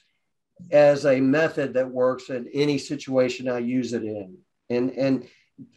as 0.70 1.04
a 1.04 1.20
method 1.20 1.74
that 1.74 1.90
works 1.90 2.30
in 2.30 2.48
any 2.52 2.78
situation 2.78 3.48
I 3.48 3.58
use 3.58 3.92
it 3.92 4.02
in. 4.02 4.38
And 4.70 4.90
and 4.90 5.28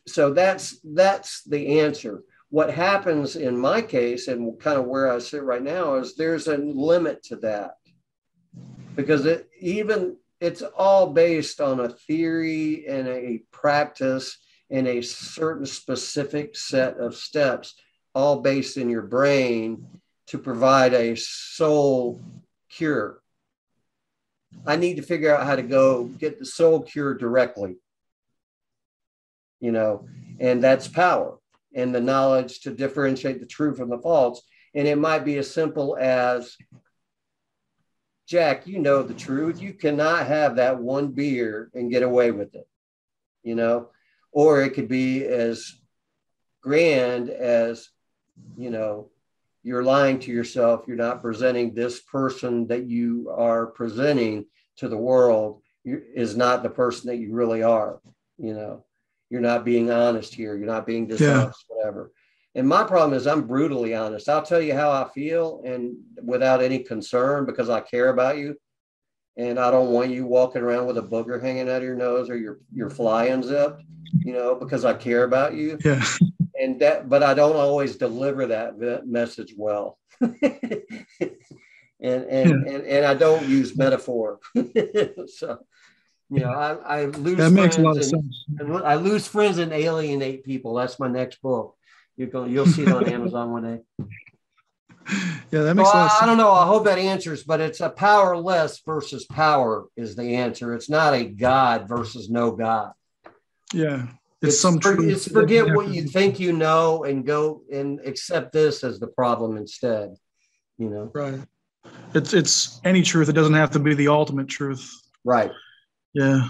so 0.08 0.34
that's 0.34 0.80
that's 0.84 1.44
the 1.44 1.80
answer. 1.80 2.24
What 2.50 2.74
happens 2.74 3.36
in 3.36 3.58
my 3.58 3.82
case 3.82 4.28
and 4.28 4.60
kind 4.60 4.80
of 4.80 4.86
where 4.86 5.12
I 5.12 5.20
sit 5.20 5.44
right 5.44 5.62
now 5.62 5.96
is 5.96 6.16
there's 6.16 6.48
a 6.48 6.58
limit 6.58 7.24
to 7.26 7.36
that. 7.38 7.76
Because 8.96 9.26
it 9.26 9.48
even 9.60 10.18
it's 10.40 10.62
all 10.62 11.14
based 11.14 11.62
on 11.62 11.80
a 11.80 11.90
theory 11.90 12.88
and 12.88 13.08
a 13.08 13.44
practice 13.52 14.38
and 14.70 14.88
a 14.88 15.02
certain 15.02 15.66
specific 15.66 16.56
set 16.56 16.98
of 16.98 17.16
steps, 17.16 17.76
all 18.14 18.42
based 18.42 18.78
in 18.78 18.90
your 18.90 19.02
brain 19.02 19.86
to 20.28 20.38
provide 20.38 20.94
a 20.94 21.16
soul 21.16 22.22
cure. 22.70 23.22
I 24.66 24.76
need 24.76 24.98
to 24.98 25.02
figure 25.02 25.36
out 25.36 25.46
how 25.46 25.56
to 25.56 25.64
go 25.64 26.06
get 26.06 26.40
the 26.40 26.46
soul 26.46 26.82
cure 26.82 27.14
directly, 27.14 27.78
you 29.60 29.72
know, 29.72 30.08
and 30.40 30.64
that's 30.64 30.88
power 30.88 31.38
and 31.74 31.94
the 31.94 32.02
knowledge 32.02 32.62
to 32.62 32.72
differentiate 32.72 33.40
the 33.40 33.46
true 33.46 33.76
from 33.76 33.90
the 33.90 34.00
false. 34.00 34.42
And 34.74 34.88
it 34.88 34.98
might 34.98 35.26
be 35.26 35.38
as 35.38 35.52
simple 35.52 35.98
as 36.00 36.56
Jack, 38.28 38.68
you 38.68 38.78
know 38.78 39.02
the 39.02 39.16
truth. 39.16 39.60
You 39.60 39.74
cannot 39.74 40.28
have 40.28 40.58
that 40.58 40.80
one 40.80 41.08
beer 41.08 41.72
and 41.74 41.90
get 41.90 42.04
away 42.04 42.30
with 42.30 42.54
it, 42.54 42.68
you 43.42 43.56
know, 43.56 43.90
or 44.32 44.62
it 44.62 44.72
could 44.72 44.88
be 44.88 45.26
as 45.26 45.74
grand 46.62 47.30
as, 47.30 47.90
you 48.58 48.70
know, 48.70 49.10
you're 49.64 49.84
lying 49.84 50.20
to 50.20 50.32
yourself. 50.32 50.86
You're 50.88 50.98
not 50.98 51.22
presenting 51.22 51.74
this 51.74 52.00
person 52.00 52.68
that 52.68 52.86
you 52.86 53.34
are 53.36 53.68
presenting 53.68 54.46
to 54.78 54.88
the 54.88 54.98
world 54.98 55.62
is 55.86 56.36
not 56.36 56.64
the 56.64 56.70
person 56.70 57.08
that 57.08 57.18
you 57.18 57.34
really 57.34 57.64
are. 57.64 58.00
You 58.38 58.54
know, 58.54 58.86
you're 59.30 59.42
not 59.42 59.66
being 59.66 59.92
honest 59.92 60.34
here. 60.34 60.56
You're 60.56 60.68
not 60.68 60.88
being 60.88 61.08
dishonest, 61.08 61.66
yeah. 61.70 61.76
whatever. 61.76 62.12
And 62.56 62.68
my 62.68 62.84
problem 62.84 63.14
is 63.14 63.28
I'm 63.28 63.48
brutally 63.48 63.94
honest. 63.96 64.28
I'll 64.28 64.42
tell 64.42 64.62
you 64.62 64.74
how 64.74 64.92
I 64.92 65.08
feel 65.10 65.62
and 65.66 65.98
without 66.24 66.62
any 66.62 66.80
concern 66.80 67.46
because 67.46 67.70
I 67.70 67.82
care 67.82 68.10
about 68.10 68.38
you. 68.38 68.56
And 69.38 69.60
I 69.60 69.72
don't 69.72 69.92
want 69.92 70.12
you 70.12 70.26
walking 70.26 70.62
around 70.62 70.88
with 70.88 70.98
a 70.98 71.02
booger 71.02 71.42
hanging 71.42 71.70
out 71.70 71.78
of 71.78 71.84
your 71.84 71.96
nose 71.96 72.30
or 72.30 72.38
your, 72.38 72.60
your 72.74 72.90
fly 72.90 73.26
unzipped, 73.26 73.84
you 74.20 74.34
know, 74.34 74.56
because 74.56 74.84
I 74.84 74.94
care 74.94 75.24
about 75.24 75.54
you. 75.54 75.78
Yeah. 75.84 76.04
And 76.60 76.80
that, 76.82 77.08
but 77.08 77.24
I 77.24 77.34
don't 77.34 77.56
always 77.56 77.96
deliver 77.96 78.48
that 78.48 79.08
message 79.08 79.54
well. 79.56 79.98
and, 80.22 80.42
and, 82.02 82.50
yeah. 82.50 82.74
and, 82.74 82.86
and 82.86 83.06
I 83.06 83.14
don't 83.14 83.48
use 83.48 83.78
metaphor. 83.78 84.40
so, 84.56 85.60
you 86.30 86.42
know, 86.42 86.52
I, 86.52 87.02
I 87.02 87.06
lose 87.06 87.38
that 87.38 87.52
makes 87.52 87.78
a 87.78 87.82
lot 87.82 87.92
of 87.92 87.98
and, 87.98 88.06
sense. 88.06 88.46
And 88.60 88.78
I 88.78 88.96
lose 88.96 89.28
friends 89.28 89.58
and 89.58 89.72
alienate 89.72 90.44
people. 90.44 90.76
That's 90.76 91.00
my 91.00 91.08
next 91.08 91.42
book. 91.42 91.76
You're 92.18 92.28
going, 92.28 92.52
you'll 92.52 92.68
see 92.68 92.84
it 92.84 92.92
on 92.92 93.08
Amazon 93.08 93.52
one 93.52 93.64
day. 93.64 94.06
Yeah, 95.52 95.64
that 95.64 95.74
makes 95.74 95.90
so 95.90 95.98
sense. 95.98 96.14
I, 96.22 96.28
don't 96.28 96.38
know. 96.38 96.52
I 96.52 96.68
hope 96.68 96.86
that 96.86 97.00
answers, 97.00 97.44
but 97.44 97.60
it's 97.60 97.80
a 97.80 97.90
powerless 97.90 98.84
versus 98.86 99.26
power 99.26 99.88
is 99.98 100.16
the 100.16 100.36
answer. 100.36 100.76
It's 100.76 100.92
not 100.92 101.16
a 101.16 101.26
God 101.26 101.90
versus 101.90 102.30
no 102.30 102.52
God. 102.52 102.92
Yeah. 103.74 104.06
It's, 104.44 104.54
it's 104.54 104.62
some 104.62 104.80
for, 104.80 105.04
it's 105.04 105.28
forget 105.28 105.76
what 105.76 105.90
you 105.90 106.04
think 106.04 106.40
you 106.40 106.54
know 106.54 107.04
and 107.04 107.26
go 107.26 107.64
and 107.74 108.00
accept 108.06 108.54
this 108.54 108.84
as 108.84 109.00
the 109.00 109.08
problem 109.08 109.58
instead. 109.58 110.14
You 110.78 110.90
know, 110.92 111.12
right? 111.16 111.40
It's 112.14 112.34
it's 112.34 112.80
any 112.86 113.02
truth. 113.02 113.28
It 113.28 113.34
doesn't 113.34 113.54
have 113.54 113.72
to 113.72 113.80
be 113.80 113.96
the 113.96 114.08
ultimate 114.08 114.48
truth. 114.48 114.90
Right. 115.26 115.52
Yeah. 116.14 116.50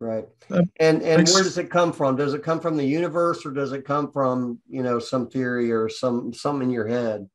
Right. 0.00 0.26
Uh, 0.50 0.62
and 0.78 1.02
and 1.02 1.28
where 1.28 1.42
does 1.42 1.58
it 1.58 1.70
come 1.70 1.92
from? 1.92 2.16
Does 2.16 2.34
it 2.34 2.42
come 2.42 2.60
from 2.60 2.76
the 2.76 2.84
universe 2.84 3.44
or 3.44 3.50
does 3.50 3.72
it 3.72 3.84
come 3.84 4.12
from, 4.12 4.60
you 4.68 4.82
know, 4.82 4.98
some 4.98 5.28
theory 5.28 5.72
or 5.72 5.88
some 5.88 6.32
something 6.32 6.68
in 6.68 6.74
your 6.74 6.86
head? 6.86 7.28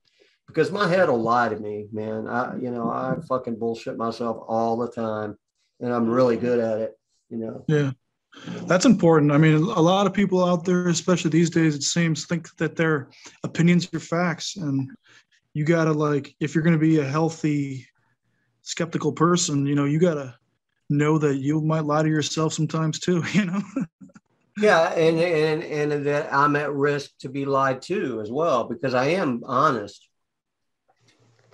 Because 0.50 0.72
my 0.72 0.88
head 0.88 1.10
will 1.10 1.22
lie 1.22 1.48
to 1.48 1.60
me, 1.60 1.88
man. 1.92 2.28
I 2.28 2.58
you 2.58 2.72
know, 2.72 2.90
I 2.90 3.16
fucking 3.28 3.60
bullshit 3.60 3.98
myself 3.98 4.44
all 4.48 4.78
the 4.78 4.90
time 4.90 5.38
and 5.80 5.94
I'm 5.94 6.10
really 6.10 6.38
good 6.38 6.60
at 6.60 6.80
it, 6.80 7.00
you 7.30 7.38
know. 7.38 7.66
Yeah. 7.68 7.92
That's 8.68 8.86
important. 8.86 9.32
I 9.32 9.38
mean, 9.38 9.56
a 9.56 9.82
lot 9.82 10.08
of 10.08 10.14
people 10.14 10.44
out 10.44 10.66
there, 10.66 10.88
especially 10.90 11.32
these 11.32 11.50
days, 11.50 11.76
it 11.76 11.84
seems 11.84 12.26
think 12.26 12.56
that 12.58 12.76
their 12.76 13.10
opinions 13.44 13.88
are 13.94 14.00
facts 14.00 14.56
and 14.56 14.90
you 15.54 15.66
got 15.66 15.86
to 15.86 15.94
like 15.94 16.36
if 16.40 16.54
you're 16.54 16.64
going 16.64 16.78
to 16.78 16.80
be 16.80 17.00
a 17.00 17.06
healthy 17.06 17.88
skeptical 18.62 19.12
person, 19.12 19.66
you 19.66 19.76
know, 19.76 19.86
you 19.86 20.00
got 20.00 20.16
to 20.16 20.36
know 20.90 21.18
that 21.18 21.38
you 21.38 21.62
might 21.62 21.86
lie 21.86 22.04
to 22.04 22.10
yourself 22.10 22.54
sometimes 22.54 23.00
too, 23.00 23.24
you 23.34 23.46
know? 23.46 23.62
yeah. 24.58 24.90
And, 24.94 25.20
and, 25.20 25.64
and 25.64 26.06
that 26.06 26.34
I'm 26.34 26.56
at 26.56 26.74
risk 26.74 27.12
to 27.20 27.30
be 27.30 27.46
lied 27.46 27.82
to 27.84 28.22
as 28.22 28.32
well, 28.32 28.66
because 28.66 28.94
I 28.94 29.08
am 29.08 29.42
honest, 29.46 30.09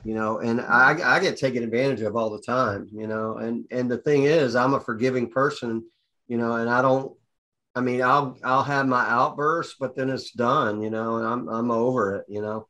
you 0.05 0.13
know, 0.13 0.37
and 0.37 0.61
I, 0.61 0.97
I 1.03 1.19
get 1.19 1.35
taken 1.35 1.63
advantage 1.63 2.01
of 2.01 2.15
all 2.15 2.29
the 2.29 2.41
time, 2.41 2.87
you 2.91 3.07
know, 3.07 3.37
and, 3.37 3.65
and 3.71 3.89
the 3.89 3.97
thing 3.97 4.23
is 4.23 4.55
I'm 4.55 4.75
a 4.75 4.79
forgiving 4.79 5.29
person, 5.29 5.83
you 6.27 6.37
know, 6.37 6.53
and 6.53 6.69
I 6.69 6.83
don't, 6.83 7.11
I 7.73 7.81
mean, 7.81 8.01
I'll, 8.03 8.37
I'll 8.43 8.63
have 8.63 8.87
my 8.87 9.03
outburst 9.09 9.77
but 9.79 9.95
then 9.95 10.09
it's 10.09 10.31
done, 10.31 10.81
you 10.83 10.91
know, 10.91 11.17
and 11.17 11.25
I'm, 11.25 11.49
I'm 11.49 11.71
over 11.71 12.15
it, 12.15 12.25
you 12.29 12.41
know? 12.41 12.67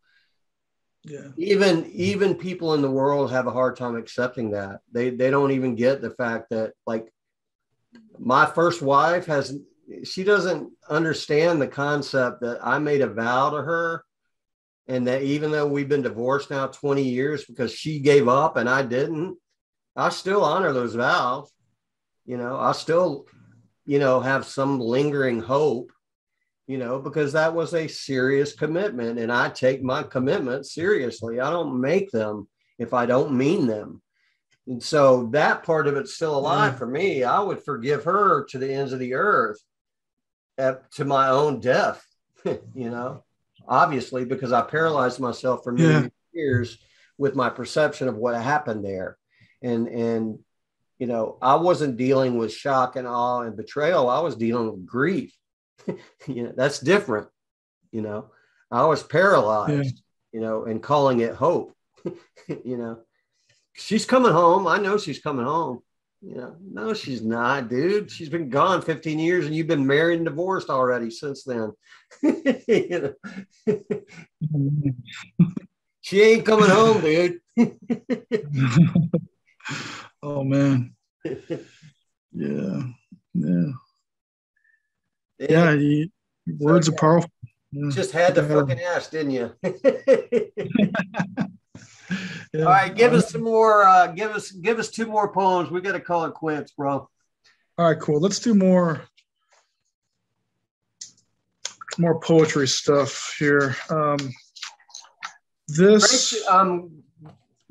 yeah. 1.03 1.28
Even 1.38 1.86
even 1.91 2.36
people 2.36 2.74
in 2.74 2.82
the 2.82 2.90
world 2.90 3.32
have 3.32 3.45
a 3.45 3.52
hard 3.52 3.76
time 3.76 3.95
accepting 3.95 4.52
that. 4.52 4.80
They 4.91 5.12
they 5.12 5.30
don't 5.30 5.52
even 5.52 5.76
get 5.76 6.02
the 6.02 6.10
fact 6.10 6.49
that 6.49 6.74
like 6.88 7.14
my 8.18 8.45
first 8.45 8.82
wife 8.82 9.28
has 9.28 9.56
she 10.03 10.24
doesn't 10.24 10.72
understand 10.90 11.62
the 11.62 11.68
concept 11.68 12.41
that 12.41 12.57
i 12.66 12.80
made 12.80 13.02
a 13.02 13.07
vow 13.07 13.52
to 13.52 13.57
her 13.57 14.03
and 14.88 15.07
that 15.07 15.22
even 15.24 15.52
though 15.52 15.68
we've 15.68 15.90
been 15.90 16.02
divorced 16.02 16.49
now 16.49 16.68
20 16.68 17.03
years 17.03 17.45
because 17.45 17.74
she 17.74 17.99
gave 17.99 18.28
up 18.28 18.57
and 18.57 18.70
i 18.70 18.82
didn't 18.82 19.38
i 19.95 20.10
still 20.10 20.44
honor 20.44 20.74
those 20.74 20.95
vows 20.95 21.52
you 22.26 22.38
know 22.38 22.57
i 22.57 22.72
still 22.72 23.26
you 23.86 23.99
know 23.99 24.20
have 24.20 24.45
some 24.45 24.80
lingering 24.80 25.41
hope 25.41 25.91
you 26.68 26.78
know, 26.78 26.99
because 26.99 27.34
that 27.34 27.53
was 27.53 27.74
a 27.74 27.88
serious 27.88 28.53
commitment. 28.53 29.20
And 29.20 29.32
I 29.32 29.49
take 29.49 29.84
my 29.84 30.03
commitment 30.03 30.66
seriously. 30.66 31.40
I 31.40 31.49
don't 31.49 31.80
make 31.80 32.12
them 32.12 32.48
if 32.80 32.94
I 32.94 33.06
don't 33.06 33.34
mean 33.34 33.68
them. 33.68 34.02
And 34.68 34.82
so 34.82 35.28
that 35.32 35.64
part 35.64 35.86
of 35.88 35.95
it's 35.95 36.16
still 36.16 36.34
mm. 36.34 36.38
alive 36.38 36.74
yeah. 36.74 36.78
for 36.78 36.88
me. 36.88 37.24
I 37.24 37.40
would 37.40 37.64
forgive 37.64 38.03
her 38.06 38.45
to 38.45 38.57
the 38.57 38.74
ends 38.74 38.94
of 38.94 38.99
the 38.99 39.14
earth 39.14 39.62
at, 40.57 40.91
to 40.94 41.06
my 41.06 41.30
own 41.30 41.60
death, 41.60 42.03
you 42.45 42.90
know, 42.90 43.24
obviously, 43.68 44.26
because 44.26 44.52
I 44.52 44.62
paralyzed 44.62 45.20
myself 45.20 45.64
for 45.64 45.72
many 45.72 45.88
yeah. 45.88 46.08
years 46.34 46.78
with 47.18 47.36
my 47.36 47.50
perception 47.50 48.08
of 48.08 48.16
what 48.16 48.42
happened 48.42 48.84
there. 48.84 49.18
And, 49.62 49.88
and, 49.88 50.40
you 51.00 51.08
know, 51.08 51.38
I 51.42 51.56
wasn't 51.56 51.98
dealing 51.98 52.38
with 52.38 52.54
shock 52.54 52.96
and 52.96 53.08
awe 53.08 53.42
and 53.42 53.58
betrayal. 53.58 54.10
I 54.10 54.20
was 54.20 54.36
dealing 54.36 54.72
with 54.72 54.86
grief 54.86 55.34
you 56.28 56.44
know, 56.44 56.54
that's 56.56 56.80
different. 56.80 57.28
You 57.92 58.02
know, 58.02 58.32
I 58.72 58.86
was 58.86 59.04
paralyzed, 59.04 60.02
yeah. 60.32 60.40
you 60.40 60.42
know, 60.42 60.66
and 60.66 60.82
calling 60.82 61.20
it 61.20 61.34
hope. 61.34 61.74
you 62.48 62.78
know, 62.78 63.00
she's 63.74 64.06
coming 64.06 64.32
home. 64.32 64.68
I 64.68 64.78
know 64.78 64.98
she's 64.98 65.20
coming 65.20 65.46
home. 65.46 65.80
You 66.26 66.35
know, 66.35 66.56
no, 66.60 66.93
she's 66.95 67.22
not, 67.22 67.69
dude. 67.69 68.10
She's 68.10 68.30
been 68.30 68.49
gone 68.49 68.81
15 68.81 69.19
years 69.19 69.45
and 69.45 69.56
you've 69.56 69.68
been 69.68 69.85
married 69.85 70.15
and 70.15 70.26
divorced 70.26 70.72
already 70.72 71.11
since 71.11 71.43
then. 71.43 71.72
she 76.02 76.22
ain't 76.22 76.45
coming 76.45 76.69
home, 76.69 77.02
dude. 77.02 77.41
oh 80.23 80.43
man. 80.43 80.95
Yeah. 82.34 82.81
Yeah. 83.35 83.72
Yeah, 85.38 85.73
you, 85.73 86.10
words 86.57 86.88
so, 86.88 86.93
are 86.93 86.95
powerful. 86.95 87.30
Yeah. 87.72 87.91
Just 87.91 88.14
had 88.14 88.34
to 88.35 88.41
fucking 88.41 88.80
ask, 88.80 89.11
didn't 89.11 89.31
you? 89.31 89.52
yeah. 92.53 92.61
All 92.61 92.65
right, 92.65 92.95
give 92.95 93.14
us 93.14 93.32
some 93.32 93.44
more. 93.44 93.84
Uh, 93.84 94.07
give 94.07 94.32
us 94.32 94.52
give 94.52 94.80
us 94.80 94.90
two 94.90 95.06
more 95.06 95.32
poems. 95.32 95.72
We 95.72 95.82
got 95.82 95.94
to 95.94 95.99
call 95.99 96.26
it 96.26 96.34
quits, 96.34 96.72
bro. 96.72 97.10
All 97.77 97.90
right, 97.90 97.99
cool. 97.99 98.19
Let's 98.19 98.40
do 98.40 98.53
more. 98.53 99.02
more 101.98 102.19
poetry 102.19 102.68
stuff 102.68 103.36
here. 103.40 103.76
Um, 103.90 104.18
this 105.68 106.32
Grapes, 106.32 106.48
um, 106.48 107.03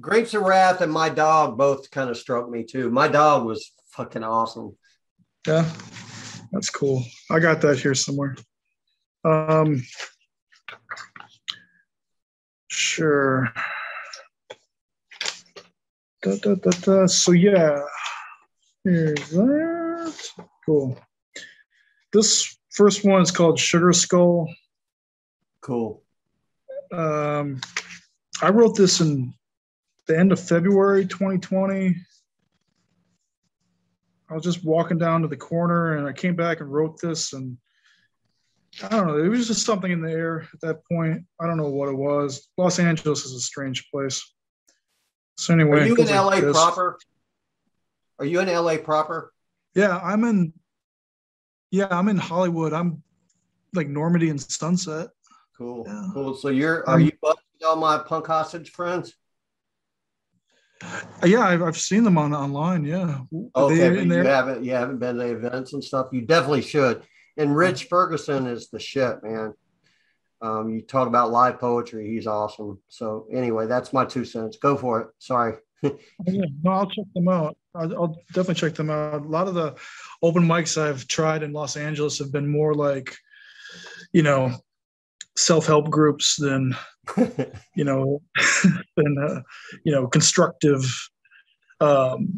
Grapes 0.00 0.34
of 0.34 0.42
Wrath 0.42 0.80
and 0.80 0.92
my 0.92 1.08
dog 1.08 1.56
both 1.56 1.90
kind 1.90 2.10
of 2.10 2.16
struck 2.16 2.48
me 2.48 2.64
too. 2.64 2.90
My 2.90 3.08
dog 3.08 3.44
was 3.46 3.72
fucking 3.92 4.24
awesome. 4.24 4.76
Yeah, 5.46 5.68
that's 6.52 6.70
cool. 6.70 7.04
I 7.30 7.38
got 7.38 7.60
that 7.62 7.78
here 7.78 7.94
somewhere. 7.94 8.36
Um, 9.24 9.82
sure. 12.68 13.52
Da, 16.24 16.36
da, 16.36 16.54
da, 16.54 16.70
da. 16.70 17.06
So 17.06 17.32
yeah, 17.32 17.82
here's 18.82 19.28
that. 19.28 20.30
Cool. 20.64 20.98
This 22.14 22.56
first 22.70 23.04
one 23.04 23.20
is 23.20 23.30
called 23.30 23.58
Sugar 23.58 23.92
Skull. 23.92 24.48
Cool. 25.60 26.02
Um, 26.90 27.60
I 28.40 28.48
wrote 28.48 28.74
this 28.74 29.02
in 29.02 29.34
the 30.06 30.18
end 30.18 30.32
of 30.32 30.40
February 30.40 31.04
2020. 31.04 31.94
I 34.30 34.34
was 34.34 34.44
just 34.44 34.64
walking 34.64 34.96
down 34.96 35.20
to 35.20 35.28
the 35.28 35.36
corner 35.36 35.98
and 35.98 36.08
I 36.08 36.14
came 36.14 36.36
back 36.36 36.60
and 36.60 36.72
wrote 36.72 36.98
this 37.02 37.34
and 37.34 37.58
I 38.82 38.88
don't 38.88 39.08
know, 39.08 39.18
it 39.18 39.28
was 39.28 39.46
just 39.46 39.66
something 39.66 39.92
in 39.92 40.00
the 40.00 40.10
air 40.10 40.48
at 40.54 40.60
that 40.62 40.88
point. 40.90 41.26
I 41.38 41.46
don't 41.46 41.58
know 41.58 41.68
what 41.68 41.90
it 41.90 41.96
was. 41.96 42.48
Los 42.56 42.78
Angeles 42.78 43.26
is 43.26 43.34
a 43.34 43.40
strange 43.40 43.90
place. 43.90 44.33
So 45.36 45.54
anyway, 45.54 45.80
Are 45.80 45.86
you 45.86 45.94
in 45.96 46.06
goes 46.06 46.10
like 46.10 46.42
LA 46.42 46.52
proper? 46.52 46.98
Are 48.18 48.24
you 48.24 48.40
in 48.40 48.48
LA 48.48 48.78
proper? 48.78 49.32
Yeah, 49.74 49.98
I'm 49.98 50.24
in 50.24 50.52
yeah, 51.70 51.88
I'm 51.90 52.08
in 52.08 52.16
Hollywood. 52.16 52.72
I'm 52.72 53.02
like 53.72 53.88
Normandy 53.88 54.30
and 54.30 54.40
Sunset. 54.40 55.08
Cool. 55.58 55.84
Yeah. 55.86 56.08
Cool. 56.12 56.34
So 56.34 56.48
you're 56.48 56.88
are 56.88 56.94
Um, 56.96 57.00
you 57.00 57.12
with 57.22 57.36
all 57.66 57.76
my 57.76 57.98
punk 57.98 58.26
hostage 58.26 58.70
friends? 58.70 59.14
Uh, 60.82 61.26
Yeah, 61.26 61.40
I've, 61.40 61.62
I've 61.62 61.76
seen 61.76 62.04
them 62.04 62.18
on 62.18 62.32
online. 62.34 62.84
Yeah. 62.84 63.22
Okay, 63.56 63.88
They- 63.88 63.96
but 63.96 64.06
you 64.06 64.24
haven't 64.24 64.64
you 64.64 64.72
haven't 64.72 64.98
been 64.98 65.16
to 65.16 65.26
events 65.26 65.72
and 65.72 65.82
stuff. 65.82 66.08
You 66.12 66.22
definitely 66.22 66.62
should. 66.62 67.02
And 67.36 67.56
Rich 67.56 67.84
Ferguson 67.84 68.46
is 68.46 68.68
the 68.70 68.78
shit, 68.78 69.22
man. 69.24 69.54
Um, 70.44 70.68
you 70.68 70.82
talk 70.82 71.08
about 71.08 71.30
live 71.30 71.58
poetry, 71.58 72.06
he's 72.06 72.26
awesome. 72.26 72.78
So 72.88 73.26
anyway, 73.32 73.66
that's 73.66 73.94
my 73.94 74.04
two 74.04 74.26
cents. 74.26 74.58
Go 74.58 74.76
for 74.76 75.00
it. 75.00 75.08
Sorry. 75.18 75.54
Oh, 75.82 75.98
Yeah, 76.26 76.44
no, 76.62 76.70
I'll 76.70 76.90
check 76.90 77.06
them 77.14 77.28
out. 77.28 77.56
I'll, 77.74 77.94
I'll 77.94 78.16
definitely 78.28 78.56
check 78.56 78.74
them 78.74 78.90
out. 78.90 79.22
A 79.22 79.28
lot 79.28 79.48
of 79.48 79.54
the 79.54 79.74
open 80.22 80.42
mics 80.44 80.76
I've 80.76 81.08
tried 81.08 81.42
in 81.42 81.54
Los 81.54 81.78
Angeles 81.78 82.18
have 82.18 82.30
been 82.30 82.46
more 82.46 82.74
like, 82.74 83.16
you 84.12 84.22
know, 84.22 84.54
self-help 85.36 85.88
groups 85.88 86.36
than, 86.36 86.76
you 87.74 87.84
know, 87.84 88.20
than, 88.96 89.16
uh, 89.18 89.40
you 89.84 89.92
know, 89.92 90.06
constructive, 90.08 90.84
um, 91.80 92.34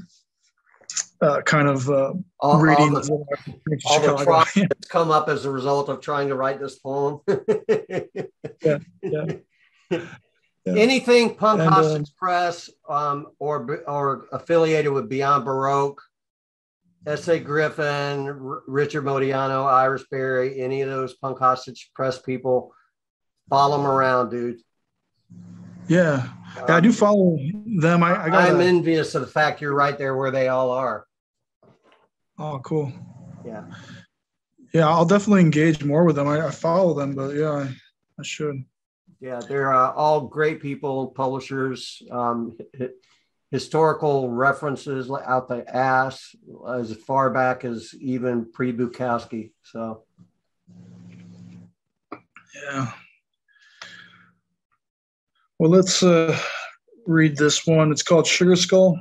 uh, 1.21 1.41
kind 1.43 1.69
of 1.69 1.89
uh, 1.89 2.13
all, 2.41 2.53
all 2.53 2.61
readings. 2.61 3.09
the, 3.09 3.25
that 3.31 3.39
I've 3.49 3.65
been 3.65 3.79
to 3.79 3.89
all 3.89 4.01
the 4.19 4.25
trauma 4.25 4.47
that's 4.57 4.89
come 4.89 5.11
up 5.11 5.29
as 5.29 5.45
a 5.45 5.51
result 5.51 5.89
of 5.89 6.01
trying 6.01 6.29
to 6.29 6.35
write 6.35 6.61
this 6.61 6.79
poem. 6.79 7.21
Yeah, 8.63 8.79
yeah. 9.03 9.25
Yeah. 9.91 10.75
Anything 10.75 11.37
punk 11.37 11.61
And, 11.61 11.71
hostage 11.71 12.11
press 12.17 12.69
um, 12.89 13.29
or 13.39 13.85
or 13.87 14.27
affiliated 14.33 14.91
with 14.93 15.09
Beyond 15.09 15.45
Baroque, 15.45 16.03
S.A. 17.07 17.39
Griffin, 17.39 18.27
R- 18.29 18.63
Richard 18.67 19.05
Modiano, 19.05 19.65
Iris 19.71 20.05
Berry, 20.11 20.61
any 20.61 20.83
of 20.83 20.89
those 20.91 21.15
punk 21.15 21.39
hostage 21.39 21.91
press 21.95 22.21
people, 22.21 22.75
follow 23.49 23.77
them 23.77 23.87
around, 23.87 24.31
dude. 24.31 24.59
Yeah. 25.87 26.27
Yeah, 26.57 26.75
I 26.77 26.81
do 26.81 26.91
follow 26.93 27.39
them. 27.79 28.03
I, 28.03 28.25
I 28.25 28.29
got 28.31 28.49
I'm 28.49 28.61
a- 28.61 28.65
envious 28.65 29.15
of 29.15 29.21
the 29.21 29.29
fact 29.29 29.61
you're 29.61 29.75
right 29.75 29.97
there 29.97 30.17
where 30.17 30.33
they 30.33 30.49
all 30.49 30.71
are. 30.71 31.06
Oh, 32.39 32.61
cool. 32.65 32.93
Yeah. 33.45 33.65
Yeah, 34.75 34.89
I'll 34.89 35.07
definitely 35.07 35.41
engage 35.41 35.83
more 35.85 36.05
with 36.05 36.17
them. 36.17 36.29
I, 36.29 36.47
I 36.47 36.51
follow 36.51 36.93
them, 36.95 37.15
but 37.15 37.35
yeah, 37.35 37.51
I, 37.51 37.63
I 38.19 38.23
should. 38.23 38.65
Yeah, 39.21 39.41
they're 39.41 39.73
uh, 39.73 39.93
all 39.93 40.23
great 40.23 40.61
people, 40.61 41.09
publishers, 41.09 42.03
um, 42.11 42.57
hi- 42.79 42.91
historical 43.51 44.29
references 44.31 45.11
out 45.11 45.49
the 45.49 45.65
ass 45.75 46.35
as 46.69 46.95
far 46.95 47.31
back 47.31 47.65
as 47.65 47.95
even 48.01 48.51
pre 48.53 48.73
Bukowski. 48.73 49.53
So, 49.63 50.05
Yeah. 52.65 52.93
Well, 55.59 55.71
let's 55.71 56.03
uh, 56.03 56.39
read 57.07 57.37
this 57.37 57.67
one. 57.67 57.91
It's 57.91 58.03
called 58.03 58.27
Sugar 58.27 58.57
Skull. 58.57 58.99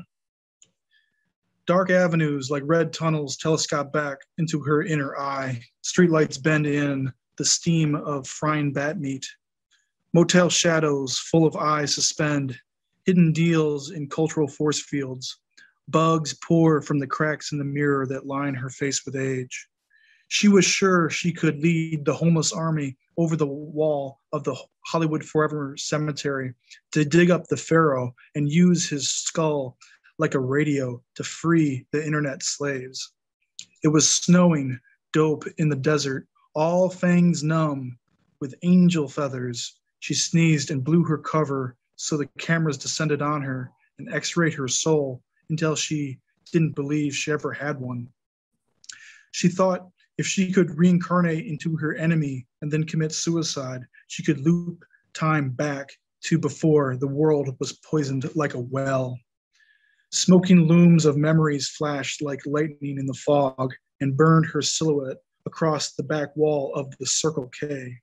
Dark 1.67 1.89
avenues 1.89 2.51
like 2.51 2.61
red 2.65 2.93
tunnels 2.93 3.37
telescope 3.37 3.91
back 3.91 4.19
into 4.37 4.59
her 4.61 4.83
inner 4.83 5.17
eye. 5.17 5.59
Streetlights 5.83 6.41
bend 6.41 6.67
in 6.67 7.11
the 7.37 7.45
steam 7.45 7.95
of 7.95 8.27
frying 8.27 8.71
bat 8.71 8.99
meat. 8.99 9.25
Motel 10.13 10.49
shadows 10.49 11.17
full 11.17 11.45
of 11.45 11.55
eyes 11.55 11.95
suspend. 11.95 12.55
Hidden 13.05 13.33
deals 13.33 13.89
in 13.89 14.07
cultural 14.07 14.47
force 14.47 14.79
fields. 14.79 15.39
Bugs 15.87 16.35
pour 16.35 16.81
from 16.81 16.99
the 16.99 17.07
cracks 17.07 17.51
in 17.51 17.57
the 17.57 17.63
mirror 17.63 18.05
that 18.07 18.27
line 18.27 18.53
her 18.53 18.69
face 18.69 19.03
with 19.03 19.15
age. 19.15 19.67
She 20.27 20.47
was 20.47 20.65
sure 20.65 21.09
she 21.09 21.31
could 21.31 21.59
lead 21.59 22.05
the 22.05 22.13
homeless 22.13 22.51
army 22.53 22.95
over 23.17 23.35
the 23.35 23.47
wall 23.47 24.19
of 24.33 24.43
the 24.43 24.55
Hollywood 24.85 25.23
Forever 25.23 25.75
Cemetery 25.77 26.53
to 26.91 27.05
dig 27.05 27.31
up 27.31 27.47
the 27.47 27.57
pharaoh 27.57 28.13
and 28.35 28.51
use 28.51 28.87
his 28.87 29.09
skull 29.09 29.77
like 30.17 30.33
a 30.33 30.39
radio 30.39 31.01
to 31.15 31.23
free 31.23 31.85
the 31.91 32.05
internet 32.05 32.43
slaves. 32.43 33.13
It 33.83 33.89
was 33.89 34.09
snowing 34.09 34.79
dope 35.13 35.45
in 35.57 35.69
the 35.69 35.75
desert, 35.75 36.27
all 36.53 36.89
fangs 36.89 37.43
numb 37.43 37.97
with 38.39 38.55
angel 38.63 39.07
feathers. 39.07 39.79
She 39.99 40.13
sneezed 40.13 40.71
and 40.71 40.83
blew 40.83 41.03
her 41.03 41.17
cover 41.17 41.75
so 41.95 42.17
the 42.17 42.27
cameras 42.37 42.77
descended 42.77 43.21
on 43.21 43.41
her 43.41 43.71
and 43.97 44.13
x 44.13 44.35
rayed 44.35 44.53
her 44.53 44.67
soul 44.67 45.21
until 45.49 45.75
she 45.75 46.19
didn't 46.51 46.75
believe 46.75 47.15
she 47.15 47.31
ever 47.31 47.51
had 47.51 47.79
one. 47.79 48.07
She 49.31 49.49
thought 49.49 49.89
if 50.17 50.25
she 50.25 50.51
could 50.51 50.77
reincarnate 50.77 51.45
into 51.45 51.75
her 51.77 51.95
enemy 51.95 52.47
and 52.61 52.71
then 52.71 52.83
commit 52.83 53.11
suicide, 53.11 53.85
she 54.07 54.23
could 54.23 54.39
loop 54.39 54.83
time 55.13 55.49
back 55.49 55.89
to 56.23 56.37
before 56.39 56.97
the 56.97 57.07
world 57.07 57.55
was 57.59 57.73
poisoned 57.73 58.29
like 58.35 58.53
a 58.53 58.59
well. 58.59 59.17
Smoking 60.11 60.67
looms 60.67 61.05
of 61.05 61.17
memories 61.17 61.67
flashed 61.67 62.21
like 62.21 62.45
lightning 62.45 62.97
in 62.97 63.05
the 63.05 63.13
fog 63.13 63.73
and 63.99 64.15
burned 64.15 64.45
her 64.45 64.61
silhouette 64.61 65.17
across 65.45 65.93
the 65.93 66.03
back 66.03 66.35
wall 66.35 66.73
of 66.73 66.95
the 66.99 67.05
Circle 67.05 67.49
K. 67.59 67.97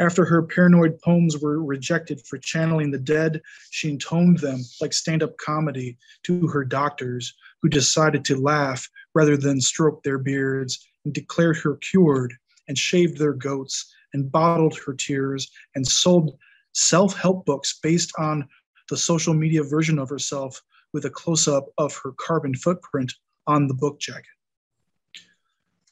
After 0.00 0.24
her 0.24 0.42
paranoid 0.42 0.98
poems 1.04 1.38
were 1.38 1.62
rejected 1.62 2.20
for 2.26 2.38
channeling 2.38 2.90
the 2.90 2.98
dead, 2.98 3.42
she 3.70 3.90
intoned 3.90 4.38
them 4.38 4.60
like 4.80 4.92
stand 4.92 5.22
up 5.22 5.36
comedy 5.38 5.98
to 6.24 6.46
her 6.48 6.64
doctors, 6.64 7.34
who 7.62 7.68
decided 7.68 8.24
to 8.24 8.40
laugh 8.40 8.88
rather 9.14 9.36
than 9.36 9.60
stroke 9.60 10.02
their 10.02 10.18
beards, 10.18 10.86
and 11.04 11.14
declared 11.14 11.56
her 11.58 11.76
cured, 11.76 12.34
and 12.68 12.78
shaved 12.78 13.18
their 13.18 13.34
goats, 13.34 13.92
and 14.12 14.32
bottled 14.32 14.78
her 14.78 14.94
tears, 14.94 15.50
and 15.74 15.86
sold 15.86 16.38
self 16.72 17.14
help 17.16 17.44
books 17.44 17.78
based 17.82 18.12
on 18.18 18.48
the 18.88 18.96
social 18.96 19.34
media 19.34 19.62
version 19.62 19.98
of 19.98 20.08
herself 20.08 20.60
with 20.94 21.04
a 21.04 21.10
close 21.10 21.46
up 21.46 21.66
of 21.76 21.94
her 22.02 22.12
carbon 22.12 22.54
footprint 22.54 23.12
on 23.46 23.66
the 23.66 23.74
book 23.74 24.00
jacket. 24.00 24.24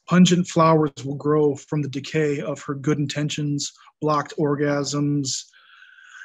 Pungent 0.07 0.47
flowers 0.47 1.05
will 1.05 1.15
grow 1.15 1.55
from 1.55 1.81
the 1.81 1.89
decay 1.89 2.41
of 2.41 2.61
her 2.63 2.73
good 2.73 2.97
intentions, 2.97 3.71
blocked 4.01 4.33
orgasms, 4.39 5.43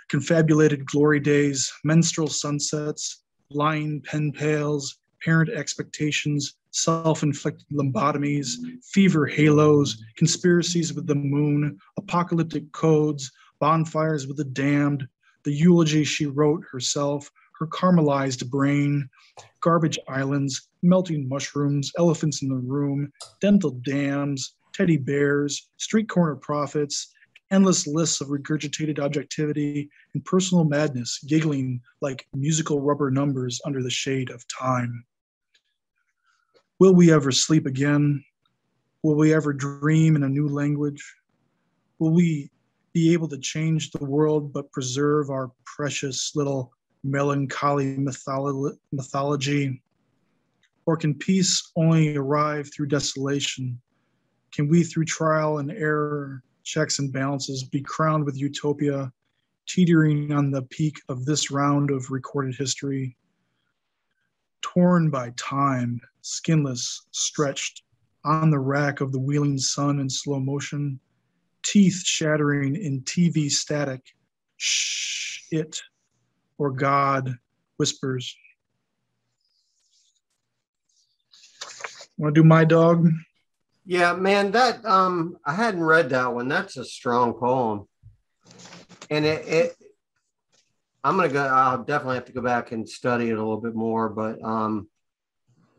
confabulated 0.08 0.86
glory 0.86 1.20
days, 1.20 1.70
menstrual 1.84 2.28
sunsets, 2.28 3.24
lying 3.50 4.00
pen 4.00 4.32
pals, 4.32 4.98
parent 5.22 5.50
expectations, 5.50 6.54
self 6.70 7.22
inflicted 7.22 7.66
lobotomies, 7.72 8.54
fever 8.92 9.26
halos, 9.26 10.02
conspiracies 10.16 10.94
with 10.94 11.06
the 11.06 11.14
moon, 11.14 11.78
apocalyptic 11.98 12.70
codes, 12.72 13.30
bonfires 13.60 14.26
with 14.26 14.36
the 14.36 14.44
damned, 14.44 15.06
the 15.44 15.52
eulogy 15.52 16.04
she 16.04 16.26
wrote 16.26 16.64
herself, 16.70 17.30
her 17.58 17.66
caramelized 17.66 18.48
brain, 18.50 19.08
garbage 19.60 19.98
islands, 20.08 20.68
melting 20.82 21.28
mushrooms, 21.28 21.92
elephants 21.98 22.42
in 22.42 22.48
the 22.48 22.54
room, 22.54 23.12
dental 23.40 23.70
dams, 23.84 24.54
teddy 24.72 24.96
bears, 24.96 25.68
street 25.76 26.08
corner 26.08 26.36
prophets, 26.36 27.12
endless 27.50 27.86
lists 27.86 28.20
of 28.20 28.28
regurgitated 28.28 28.98
objectivity, 28.98 29.90
and 30.14 30.24
personal 30.24 30.64
madness 30.64 31.18
giggling 31.26 31.80
like 32.00 32.26
musical 32.34 32.80
rubber 32.80 33.10
numbers 33.10 33.60
under 33.64 33.82
the 33.82 33.90
shade 33.90 34.30
of 34.30 34.44
time. 34.48 35.04
Will 36.78 36.94
we 36.94 37.12
ever 37.12 37.32
sleep 37.32 37.66
again? 37.66 38.22
Will 39.02 39.16
we 39.16 39.34
ever 39.34 39.52
dream 39.52 40.16
in 40.16 40.22
a 40.22 40.28
new 40.28 40.48
language? 40.48 41.02
will 41.98 42.12
we 42.12 42.50
be 42.92 43.12
able 43.12 43.28
to 43.28 43.38
change 43.38 43.90
the 43.90 44.04
world 44.04 44.52
but 44.52 44.70
preserve 44.72 45.30
our 45.30 45.50
precious 45.64 46.32
little 46.34 46.72
melancholy 47.10 47.96
mytholo- 47.96 48.76
mythology? 48.92 49.82
Or 50.86 50.96
can 50.96 51.14
peace 51.14 51.70
only 51.76 52.16
arrive 52.16 52.70
through 52.72 52.86
desolation? 52.86 53.80
Can 54.52 54.68
we, 54.68 54.82
through 54.82 55.04
trial 55.04 55.58
and 55.58 55.70
error, 55.70 56.42
checks 56.64 56.98
and 56.98 57.12
balances, 57.12 57.64
be 57.64 57.82
crowned 57.82 58.24
with 58.24 58.38
utopia, 58.38 59.12
teetering 59.66 60.32
on 60.32 60.50
the 60.50 60.62
peak 60.62 61.00
of 61.08 61.24
this 61.24 61.50
round 61.50 61.90
of 61.90 62.10
recorded 62.10 62.54
history? 62.56 63.16
Torn 64.62 65.10
by 65.10 65.32
time, 65.36 66.00
skinless, 66.22 67.06
stretched 67.10 67.82
on 68.24 68.50
the 68.50 68.58
rack 68.58 69.00
of 69.00 69.12
the 69.12 69.20
wheeling 69.20 69.58
sun 69.58 70.00
in 70.00 70.10
slow 70.10 70.40
motion, 70.40 70.98
teeth 71.62 72.02
shattering 72.04 72.76
in 72.76 73.02
TV 73.02 73.50
static. 73.50 74.02
Shh, 74.56 75.42
it 75.50 75.80
or 76.58 76.70
God 76.72 77.38
whispers. 77.78 78.36
Want 82.18 82.34
to 82.34 82.42
do 82.42 82.46
my 82.46 82.64
dog? 82.64 83.08
Yeah, 83.86 84.12
man, 84.14 84.50
that 84.50 84.84
um 84.84 85.38
I 85.46 85.54
hadn't 85.54 85.82
read 85.82 86.10
that 86.10 86.34
one. 86.34 86.48
That's 86.48 86.76
a 86.76 86.84
strong 86.84 87.32
poem. 87.32 87.88
And 89.08 89.24
it, 89.24 89.48
it 89.48 89.76
I'm 91.02 91.16
gonna 91.16 91.28
go 91.28 91.46
I'll 91.46 91.84
definitely 91.84 92.16
have 92.16 92.26
to 92.26 92.32
go 92.32 92.42
back 92.42 92.72
and 92.72 92.88
study 92.88 93.30
it 93.30 93.34
a 93.34 93.36
little 93.36 93.60
bit 93.60 93.74
more, 93.74 94.08
but 94.08 94.42
um 94.42 94.88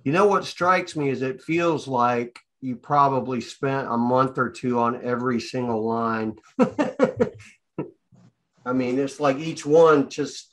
you 0.03 0.13
know 0.13 0.25
what 0.25 0.45
strikes 0.45 0.95
me 0.95 1.09
is 1.09 1.21
it 1.21 1.41
feels 1.41 1.87
like 1.87 2.39
you 2.61 2.75
probably 2.77 3.41
spent 3.41 3.91
a 3.91 3.97
month 3.97 4.37
or 4.37 4.49
two 4.49 4.79
on 4.79 5.03
every 5.03 5.39
single 5.39 5.85
line. 5.85 6.37
I 8.65 8.73
mean, 8.73 8.99
it's 8.99 9.19
like 9.19 9.37
each 9.37 9.65
one 9.65 10.09
just 10.09 10.48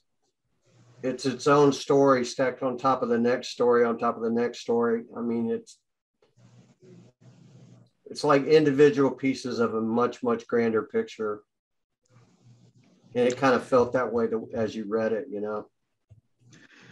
it's 1.02 1.26
its 1.26 1.46
own 1.46 1.72
story 1.72 2.24
stacked 2.24 2.62
on 2.62 2.78
top 2.78 3.02
of 3.02 3.08
the 3.08 3.18
next 3.18 3.48
story 3.48 3.84
on 3.84 3.98
top 3.98 4.16
of 4.16 4.22
the 4.22 4.30
next 4.30 4.60
story. 4.60 5.02
I 5.16 5.20
mean, 5.20 5.50
it's 5.50 5.78
it's 8.06 8.24
like 8.24 8.44
individual 8.46 9.10
pieces 9.10 9.58
of 9.58 9.74
a 9.74 9.80
much 9.80 10.22
much 10.22 10.46
grander 10.46 10.82
picture. 10.82 11.42
And 13.14 13.26
it 13.26 13.36
kind 13.38 13.54
of 13.54 13.64
felt 13.64 13.94
that 13.94 14.12
way 14.12 14.26
to, 14.26 14.48
as 14.52 14.74
you 14.74 14.84
read 14.86 15.12
it, 15.12 15.26
you 15.30 15.40
know, 15.40 15.68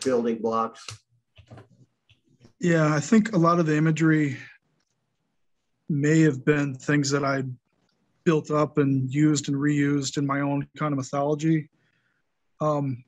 building 0.02 0.39
blocks. 0.40 0.86
Yeah, 2.60 2.94
I 2.94 3.01
think 3.01 3.35
a 3.35 3.39
lot 3.39 3.59
of 3.59 3.66
the 3.66 3.76
imagery 3.76 4.39
may 5.90 6.20
have 6.20 6.43
been 6.44 6.74
things 6.74 7.10
that 7.10 7.24
I 7.24 7.43
built 8.24 8.51
up 8.51 8.78
and 8.78 9.12
used 9.12 9.48
and 9.48 9.56
reused 9.56 10.16
in 10.16 10.26
my 10.26 10.40
own 10.40 10.66
kind 10.78 10.93
of 10.93 10.97
mythology. 10.97 11.68
Um, 12.60 13.05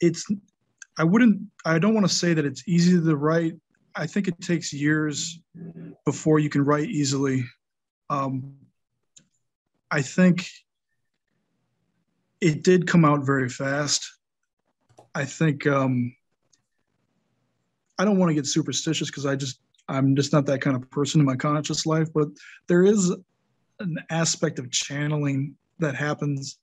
it's, 0.00 0.26
I 0.98 1.04
wouldn't, 1.04 1.40
I 1.64 1.78
don't 1.78 1.94
want 1.94 2.08
to 2.08 2.14
say 2.14 2.34
that 2.34 2.44
it's 2.44 2.66
easy 2.68 3.00
to 3.00 3.16
write. 3.16 3.54
I 3.96 4.06
think 4.06 4.28
it 4.28 4.40
takes 4.40 4.72
years 4.72 5.38
before 6.04 6.38
you 6.38 6.48
can 6.48 6.64
write 6.64 6.88
easily. 6.88 7.44
Um, 8.10 8.54
I 9.90 10.02
think 10.02 10.48
it 12.40 12.62
did 12.62 12.86
come 12.86 13.04
out 13.04 13.24
very 13.24 13.48
fast. 13.48 14.04
I 15.14 15.24
think 15.24 15.66
um, 15.66 16.14
I 17.98 18.04
don't 18.04 18.18
want 18.18 18.30
to 18.30 18.34
get 18.34 18.46
superstitious 18.46 19.08
because 19.08 19.26
I 19.26 19.36
just 19.36 19.60
I'm 19.88 20.16
just 20.16 20.32
not 20.32 20.46
that 20.46 20.60
kind 20.60 20.76
of 20.76 20.90
person 20.90 21.20
in 21.20 21.26
my 21.26 21.36
conscious 21.36 21.86
life, 21.86 22.12
but 22.12 22.28
there 22.66 22.84
is 22.84 23.14
an 23.80 23.96
aspect 24.10 24.58
of 24.58 24.70
channeling 24.70 25.54
that 25.78 25.94
happens 25.94 26.58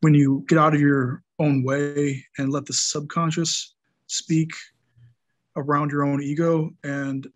when 0.00 0.14
you 0.14 0.44
get 0.48 0.58
out 0.58 0.74
of 0.74 0.80
your 0.80 1.22
own 1.38 1.62
way 1.62 2.24
and 2.38 2.50
let 2.50 2.66
the 2.66 2.72
subconscious 2.72 3.74
speak 4.06 4.50
around 5.56 5.90
your 5.90 6.04
own 6.04 6.22
ego. 6.22 6.70
And 6.84 7.26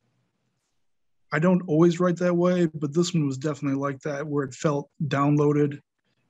I 1.33 1.39
don't 1.39 1.63
always 1.69 2.01
write 2.01 2.17
that 2.17 2.37
way, 2.37 2.67
but 2.67 2.93
this 2.93 3.15
one 3.15 3.27
was 3.27 3.39
definitely 3.39 3.79
like 3.79 4.01
that, 4.01 4.27
where 4.27 4.45
it 4.45 4.55
felt 4.55 4.91
downloaded 5.07 5.81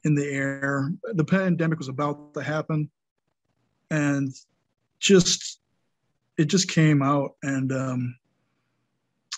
in 0.04 0.14
the 0.14 0.26
air. 0.26 0.92
The 1.14 1.24
pandemic 1.24 1.78
was 1.78 1.88
about 1.88 2.34
to 2.34 2.42
happen, 2.42 2.90
and 3.90 4.34
just 4.98 5.60
it 6.36 6.46
just 6.46 6.68
came 6.68 7.02
out 7.02 7.32
and 7.42 7.72
um, 7.72 8.16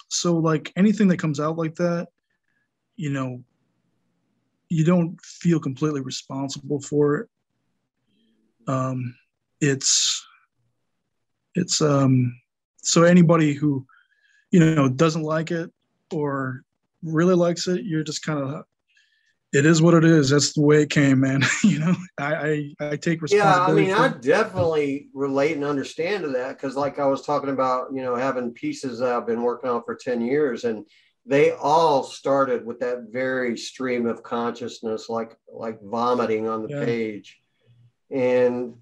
so 0.09 0.37
like 0.37 0.73
anything 0.77 1.09
that 1.09 1.19
comes 1.19 1.41
out 1.41 1.57
like 1.57 1.75
that 1.77 2.09
you 2.97 3.11
know 3.11 3.43
you 4.69 4.85
don't 4.85 5.21
feel 5.23 5.59
completely 5.59 6.01
responsible 6.01 6.81
for 6.81 7.17
it 7.17 7.29
um, 8.69 9.15
it's 9.61 10.25
it's 11.55 11.81
um 11.83 12.35
so 12.79 13.03
anybody 13.03 13.53
who 13.53 13.87
you 14.51 14.61
know 14.61 14.89
doesn't 14.89 15.23
like 15.23 15.51
it 15.51 15.71
or 16.13 16.63
really 17.03 17.35
likes 17.35 17.69
it 17.69 17.85
you're 17.85 18.03
just 18.03 18.25
kind 18.25 18.39
of 18.39 18.65
it 19.53 19.67
is 19.67 19.83
what 19.83 19.95
it 19.95 20.05
is. 20.05 20.31
That's 20.31 20.55
the 20.55 20.63
way 20.63 20.83
it 20.83 20.91
came, 20.91 21.21
man. 21.21 21.43
you 21.65 21.79
know, 21.79 21.95
I, 22.19 22.35
I, 22.35 22.75
I 22.81 22.97
take 22.97 23.21
responsibility. 23.21 23.89
Yeah, 23.89 23.97
I 23.97 24.09
mean, 24.09 24.15
I 24.15 24.19
definitely 24.19 25.09
relate 25.13 25.57
and 25.57 25.65
understand 25.65 26.25
to 26.25 26.31
that 26.31 26.57
because, 26.57 26.75
like 26.75 26.99
I 26.99 27.07
was 27.07 27.23
talking 27.23 27.51
about, 27.51 27.93
you 27.93 28.03
know, 28.03 28.17
having 28.17 28.53
pieces 28.53 28.99
that 28.99 29.13
I've 29.13 29.27
been 29.27 29.43
working 29.43 29.69
on 29.69 29.83
for 29.85 29.95
ten 29.95 30.23
years, 30.23 30.65
and 30.65 30.87
they 31.27 31.53
all 31.53 32.03
started 32.03 32.65
with 32.65 32.81
that 32.81 33.09
very 33.11 33.59
stream 33.59 34.07
of 34.07 34.23
consciousness, 34.23 35.11
like 35.11 35.37
like 35.53 35.81
vomiting 35.83 36.49
on 36.49 36.63
the 36.63 36.71
yeah. 36.71 36.85
page, 36.85 37.42
and 38.13 38.75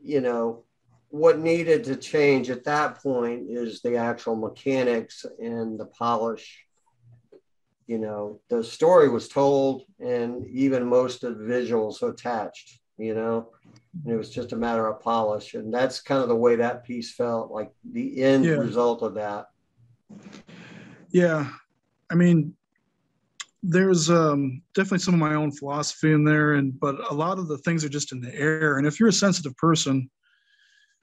you 0.00 0.20
know, 0.20 0.64
what 1.10 1.38
needed 1.38 1.84
to 1.84 1.96
change 1.96 2.50
at 2.50 2.64
that 2.64 3.02
point 3.02 3.48
is 3.48 3.80
the 3.80 3.96
actual 3.96 4.34
mechanics 4.34 5.24
and 5.40 5.78
the 5.78 5.86
polish. 5.86 6.64
You 7.86 7.98
know 7.98 8.40
the 8.48 8.64
story 8.64 9.08
was 9.08 9.28
told 9.28 9.82
and 10.00 10.46
even 10.46 10.86
most 10.86 11.24
of 11.24 11.38
the 11.38 11.44
visuals 11.44 12.00
attached 12.02 12.80
you 13.02 13.14
know? 13.14 13.48
And 14.04 14.14
it 14.14 14.16
was 14.16 14.30
just 14.30 14.52
a 14.52 14.56
matter 14.56 14.86
of 14.86 15.00
polish. 15.00 15.54
And 15.54 15.72
that's 15.72 16.00
kind 16.00 16.22
of 16.22 16.28
the 16.28 16.36
way 16.36 16.56
that 16.56 16.84
piece 16.84 17.14
felt 17.14 17.50
like 17.50 17.72
the 17.92 18.22
end 18.22 18.44
yeah. 18.44 18.52
result 18.52 19.02
of 19.02 19.14
that. 19.14 19.46
Yeah. 21.10 21.48
I 22.10 22.14
mean 22.14 22.54
there's 23.62 24.10
um, 24.10 24.60
definitely 24.74 24.98
some 24.98 25.14
of 25.14 25.20
my 25.20 25.34
own 25.34 25.52
philosophy 25.52 26.12
in 26.12 26.24
there 26.24 26.54
and 26.54 26.78
but 26.80 26.96
a 27.10 27.14
lot 27.14 27.38
of 27.38 27.48
the 27.48 27.58
things 27.58 27.84
are 27.84 27.88
just 27.88 28.12
in 28.12 28.20
the 28.20 28.34
air. 28.34 28.78
And 28.78 28.86
if 28.86 28.98
you're 28.98 29.08
a 29.08 29.12
sensitive 29.12 29.56
person 29.56 30.10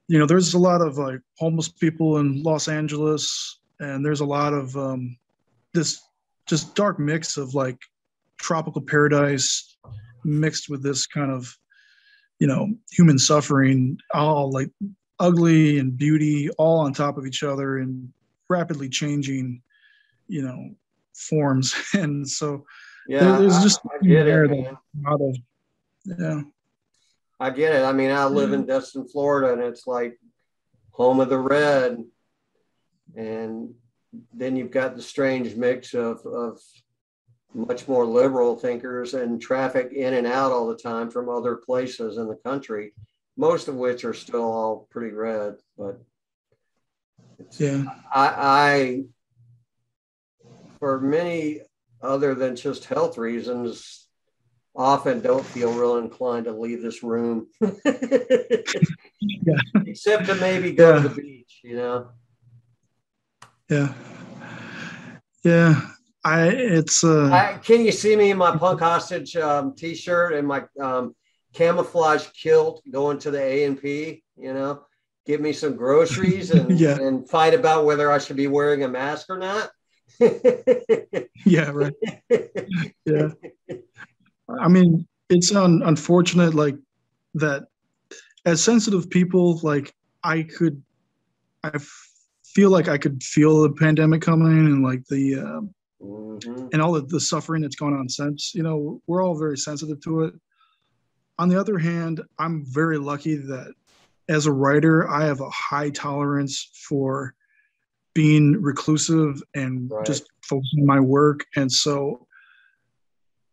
you 0.10 0.18
know 0.18 0.26
there's 0.26 0.56
a 0.56 0.60
lot 0.60 0.82
of 0.82 0.98
like 0.98 1.22
homeless 1.38 1.70
people 1.70 2.18
in 2.18 2.44
los 2.44 2.68
angeles 2.68 3.60
and 3.80 4.04
there's 4.04 4.20
a 4.20 4.26
lot 4.26 4.54
of 4.54 4.76
um, 4.76 5.16
this 5.74 6.02
just 6.48 6.76
dark 6.76 7.00
mix 7.00 7.38
of 7.38 7.54
like 7.54 7.78
tropical 8.38 8.82
paradise 8.82 9.78
mixed 10.26 10.68
with 10.68 10.84
this 10.84 11.06
kind 11.06 11.32
of 11.32 11.56
you 12.40 12.48
know 12.48 12.68
human 12.92 13.18
suffering 13.20 13.98
all 14.14 14.52
like 14.52 14.70
ugly 15.20 15.78
and 15.78 15.96
beauty 15.96 16.50
all 16.58 16.80
on 16.80 16.92
top 16.92 17.18
of 17.18 17.26
each 17.26 17.44
other 17.44 17.78
and 17.78 18.12
rapidly 18.50 18.90
changing 18.90 19.62
you 20.28 20.42
know 20.42 20.70
forms. 21.14 21.74
And 21.94 22.28
so 22.28 22.66
yeah 23.08 23.38
there's 23.38 23.62
just 23.64 23.80
I, 23.86 23.96
I 23.96 24.08
get 24.08 24.28
it, 24.28 24.68
out 25.08 25.22
of 25.22 25.38
yeah. 26.06 26.42
I 27.40 27.50
get 27.50 27.74
it. 27.74 27.84
I 27.84 27.92
mean 27.92 28.12
i 28.12 28.26
live 28.26 28.54
in 28.54 28.66
destin 28.66 29.08
florida 29.08 29.54
and 29.54 29.62
it's 29.62 29.88
like 29.88 30.20
home 31.00 31.22
of 31.22 31.30
the 31.30 31.40
red. 31.40 32.04
And 33.16 33.74
then 34.34 34.58
you've 34.58 34.70
got 34.70 34.98
the 34.98 35.02
strange 35.02 35.56
mix 35.56 35.94
of, 35.94 36.26
of 36.26 36.60
much 37.54 37.88
more 37.88 38.06
liberal 38.06 38.58
thinkers 38.58 39.14
and 39.14 39.42
traffic 39.42 39.94
in 39.94 40.14
and 40.14 40.28
out 40.28 40.52
all 40.52 40.68
the 40.68 40.76
time 40.76 41.10
from 41.10 41.30
other 41.30 41.56
places 41.56 42.18
in 42.18 42.28
the 42.28 42.36
country, 42.36 42.94
most 43.38 43.70
of 43.70 43.76
which 43.76 44.04
are 44.04 44.14
still 44.14 44.44
all 44.44 44.88
pretty 44.92 45.16
red. 45.16 45.56
But 45.78 46.02
yeah, 47.58 47.86
I, 48.14 48.28
I 48.38 49.04
for 50.80 51.00
many 51.00 51.62
other 52.02 52.34
than 52.34 52.56
just 52.56 52.86
health 52.86 53.18
reasons, 53.18 54.08
often 54.76 55.20
don't 55.20 55.46
feel 55.46 55.74
real 55.74 55.98
inclined 55.98 56.46
to 56.46 56.52
leave 56.52 56.82
this 56.82 57.04
room, 57.04 57.48
yeah. 57.62 57.70
except 59.86 60.26
to 60.26 60.36
maybe 60.36 60.72
go 60.72 60.96
yeah. 60.96 61.02
to 61.02 61.10
the 61.10 61.22
beach, 61.22 61.60
you 61.64 61.76
know. 61.76 62.10
Yeah. 63.70 63.94
Yeah. 65.44 65.82
I 66.24 66.48
it's 66.48 67.04
uh 67.04 67.30
I, 67.32 67.60
can 67.64 67.86
you 67.86 67.94
see 67.94 68.16
me 68.16 68.32
in 68.32 68.38
my 68.38 68.56
punk 68.58 68.82
hostage 68.82 69.38
um, 69.38 69.74
t-shirt 69.74 70.34
and 70.34 70.46
my 70.46 70.64
um, 70.80 71.16
camouflage 71.54 72.28
kilt 72.30 72.84
going 72.92 73.20
to 73.20 73.32
the 73.32 73.42
A 73.42 73.64
and 73.64 73.82
P, 73.82 74.24
you 74.36 74.54
know, 74.54 74.84
give 75.26 75.40
me 75.40 75.54
some 75.54 75.76
groceries 75.76 76.52
and, 76.56 76.80
yeah. 76.80 76.98
and 77.00 77.30
fight 77.30 77.54
about 77.54 77.86
whether 77.86 78.12
I 78.12 78.18
should 78.18 78.36
be 78.36 78.48
wearing 78.48 78.84
a 78.84 78.88
mask 78.88 79.30
or 79.30 79.38
not. 79.38 79.72
yeah, 81.46 81.72
right. 81.72 81.94
Yeah. 83.06 83.30
I 84.60 84.68
mean, 84.68 85.08
it's 85.30 85.54
un- 85.54 85.82
unfortunate, 85.86 86.54
like 86.54 86.76
that. 87.36 87.68
As 88.46 88.64
sensitive 88.64 89.10
people, 89.10 89.60
like 89.64 89.94
I 90.24 90.44
could, 90.44 90.82
I 91.64 91.72
f- 91.76 92.10
feel 92.46 92.70
like 92.70 92.88
I 92.88 92.98
could 92.98 93.22
feel 93.22 93.62
the 93.62 93.72
pandemic 93.72 94.22
coming 94.22 94.66
and 94.66 94.84
like 94.84 95.06
the 95.08 95.36
uh, 95.36 95.62
mm-hmm. 96.04 96.68
and 96.72 96.82
all 96.82 96.94
the, 96.94 97.02
the 97.02 97.20
suffering 97.20 97.62
that's 97.62 97.76
gone 97.76 97.94
on 97.94 98.08
since. 98.10 98.54
You 98.56 98.64
know, 98.64 99.02
we're 99.08 99.24
all 99.24 99.38
very 99.38 99.58
sensitive 99.58 100.02
to 100.02 100.24
it. 100.24 100.34
On 101.38 101.50
the 101.50 101.60
other 101.60 101.78
hand, 101.78 102.22
I'm 102.38 102.66
very 102.66 102.98
lucky 102.98 103.36
that 103.36 103.74
as 104.30 104.46
a 104.46 104.52
writer, 104.52 105.10
I 105.10 105.26
have 105.26 105.42
a 105.42 105.50
high 105.50 105.90
tolerance 105.90 106.70
for 106.88 107.34
being 108.14 108.62
reclusive 108.62 109.42
and 109.54 109.90
right. 109.92 110.06
just 110.06 110.24
focusing 110.44 110.86
my 110.86 111.00
work. 111.00 111.46
And 111.56 111.72
so 111.72 112.28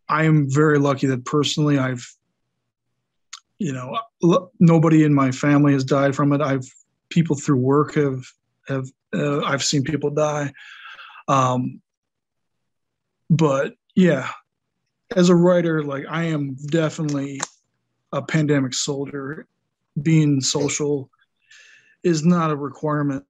I 0.09 0.25
am 0.25 0.51
very 0.51 0.79
lucky 0.79 1.07
that 1.09 1.25
personally 1.25 1.79
I've, 1.79 2.07
you 3.59 3.73
know, 3.73 3.99
nobody 4.61 5.05
in 5.05 5.15
my 5.15 5.31
family 5.31 5.73
has 5.73 5.85
died 5.85 6.15
from 6.15 6.33
it. 6.33 6.41
I've 6.41 6.69
people 7.09 7.37
through 7.37 7.59
work 7.59 7.95
have 7.95 8.25
have 8.69 8.87
uh, 9.15 9.41
I've 9.43 9.65
seen 9.65 9.83
people 9.83 10.11
die. 10.11 10.53
Um, 11.29 11.81
but 13.31 13.75
yeah, 13.95 14.29
as 15.15 15.29
a 15.29 15.35
writer, 15.35 15.83
like 15.83 16.05
I 16.09 16.25
am 16.25 16.57
definitely 16.67 17.41
a 18.13 18.23
pandemic 18.23 18.75
soldier. 18.75 19.47
Being 20.01 20.41
social 20.41 21.11
is 22.03 22.25
not 22.25 22.51
a 22.51 22.57
requirement 22.57 23.25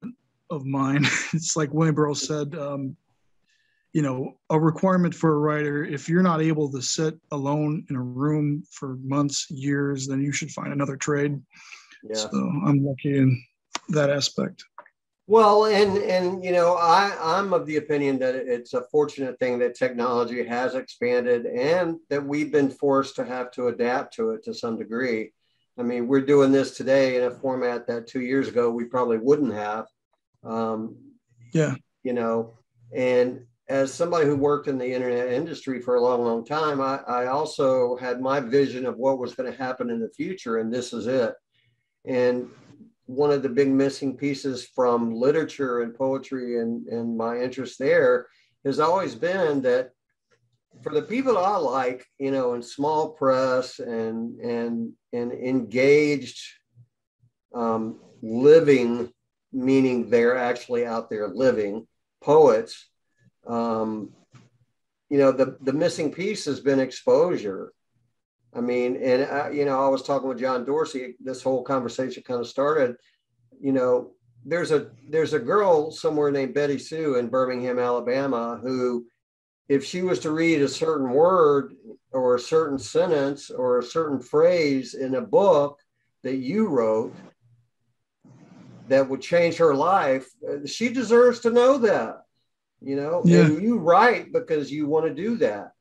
of 0.51 0.65
mine. 0.65 1.05
It's 1.33 1.57
like 1.57 1.73
William 1.73 1.95
Burroughs 1.95 2.27
said, 2.27 2.55
um, 2.55 2.97
you 3.93 4.03
know, 4.03 4.37
a 4.51 4.61
requirement 4.61 5.15
for 5.15 5.35
a 5.35 5.39
writer. 5.39 5.85
If 5.85 6.09
you're 6.09 6.23
not 6.23 6.43
able 6.43 6.71
to 6.73 6.83
sit 6.83 7.19
alone 7.33 7.87
in 7.89 7.97
a 7.97 8.03
room 8.03 8.63
for 8.71 8.97
months, 9.03 9.51
years, 9.51 10.07
then 10.07 10.21
you 10.21 10.33
should 10.33 10.51
find 10.51 10.73
another 10.73 10.97
trade. 10.97 11.41
Yeah. 12.03 12.17
So 12.17 12.37
I'm 12.67 12.85
lucky 12.85 13.17
in 13.17 13.43
that 13.89 14.11
aspect. 14.11 14.65
Well, 15.29 15.67
and 15.67 15.99
and 15.99 16.45
you 16.45 16.53
know, 16.53 16.75
I 16.75 17.17
I'm 17.21 17.53
of 17.53 17.67
the 17.67 17.79
opinion 17.79 18.19
that 18.21 18.37
it's 18.37 18.75
a 18.75 18.83
fortunate 18.93 19.39
thing 19.41 19.59
that 19.59 19.75
technology 19.75 20.45
has 20.45 20.77
expanded 20.77 21.47
and 21.47 21.99
that 22.11 22.25
we've 22.25 22.53
been 22.53 22.71
forced 22.71 23.17
to 23.17 23.25
have 23.25 23.51
to 23.53 23.69
adapt 23.69 24.15
to 24.15 24.31
it 24.31 24.45
to 24.45 24.55
some 24.55 24.79
degree. 24.79 25.33
I 25.79 25.83
mean, 25.83 26.07
we're 26.07 26.21
doing 26.21 26.53
this 26.53 26.77
today 26.77 27.17
in 27.17 27.25
a 27.25 27.31
format 27.31 27.87
that 27.89 28.07
two 28.07 28.21
years 28.21 28.47
ago 28.47 28.71
we 28.71 28.85
probably 28.85 29.19
wouldn't 29.19 29.53
have. 29.53 29.87
Um, 30.45 30.97
yeah. 31.53 31.75
You 32.03 32.13
know, 32.13 32.59
and 32.95 33.41
as 33.69 33.93
somebody 33.93 34.27
who 34.27 34.37
worked 34.37 34.69
in 34.69 34.79
the 34.79 34.93
internet 34.93 35.33
industry 35.33 35.81
for 35.81 35.97
a 35.97 36.01
long, 36.01 36.23
long 36.23 36.45
time, 36.45 36.81
I, 36.81 36.99
I 37.09 37.27
also 37.27 37.97
had 37.97 38.21
my 38.21 38.39
vision 38.39 38.87
of 38.87 38.97
what 38.97 39.19
was 39.19 39.35
going 39.35 39.51
to 39.51 39.59
happen 39.59 39.91
in 39.91 40.01
the 40.01 40.11
future, 40.11 40.59
and 40.59 40.73
this 40.73 40.93
is 40.93 41.07
it. 41.07 41.35
And 42.05 42.49
one 43.07 43.31
of 43.31 43.43
the 43.43 43.49
big 43.49 43.69
missing 43.69 44.17
pieces 44.17 44.67
from 44.67 45.15
literature 45.15 45.83
and 45.83 45.95
poetry 45.95 46.61
and, 46.61 46.87
and 46.89 47.17
my 47.17 47.39
interest 47.39 47.79
there 47.79 48.27
has 48.65 48.79
always 48.79 49.15
been 49.15 49.63
that 49.63 49.91
for 50.83 50.93
the 50.93 51.03
people 51.03 51.39
I 51.39 51.57
like, 51.57 52.05
you 52.19 52.31
know, 52.31 52.55
in 52.55 52.63
small 52.63 53.11
press 53.11 53.79
and 53.79 54.39
and 54.41 54.93
and 55.13 55.33
engaged 55.33 56.43
um, 57.55 57.99
living, 58.23 59.11
meaning 59.57 60.11
they're 60.11 60.37
actually 60.37 60.85
out 60.85 61.09
there 61.09 61.29
living 61.29 61.87
poets. 62.21 62.89
Um, 63.47 64.13
you 65.09 65.19
know, 65.19 65.33
the 65.33 65.57
the 65.63 65.73
missing 65.73 66.13
piece 66.13 66.45
has 66.45 66.61
been 66.61 66.81
exposure. 66.81 67.73
I 68.55 68.61
mean, 68.61 68.97
and 68.97 69.25
I, 69.25 69.51
you 69.51 69.65
know, 69.65 69.85
I 69.85 69.89
was 69.89 70.03
talking 70.03 70.29
with 70.29 70.41
John 70.41 70.65
Dorsey. 70.65 71.15
This 71.21 71.43
whole 71.43 71.63
conversation 71.63 72.23
kind 72.23 72.41
of 72.41 72.49
started. 72.49 72.97
You 73.61 73.73
know, 73.73 74.13
there's 74.45 74.73
a 74.73 74.91
there's 75.09 75.33
a 75.33 75.39
girl 75.39 75.91
somewhere 75.91 76.31
named 76.31 76.55
Betty 76.55 76.79
Sue 76.79 77.17
in 77.17 77.29
Birmingham, 77.29 77.79
Alabama, 77.79 78.59
who, 78.61 79.07
if 79.69 79.85
she 79.85 80.03
was 80.03 80.19
to 80.21 80.33
read 80.33 80.61
a 80.61 80.69
certain 80.69 81.11
word 81.11 81.75
or 82.13 82.35
a 82.35 82.41
certain 82.41 82.79
sentence 82.79 83.51
or 83.51 83.79
a 83.79 83.83
certain 83.83 84.21
phrase 84.21 84.95
in 84.95 85.15
a 85.15 85.21
book 85.21 85.79
that 86.25 86.37
you 86.37 86.69
wrote 86.69 87.15
that 88.89 89.09
would 89.09 89.21
change 89.21 89.57
her 89.57 89.75
life, 89.75 90.27
she 90.67 90.89
deserves 90.89 91.41
to 91.41 91.51
know 91.51 91.79
that. 91.79 92.23
You 92.83 92.97
know, 92.97 93.23
yeah. 93.25 93.47
and 93.47 93.63
you 93.63 93.79
write 93.79 94.33
because 94.33 94.71
you 94.71 94.87
want 94.87 95.07
to 95.07 95.15
do 95.15 95.37
that. 95.39 95.73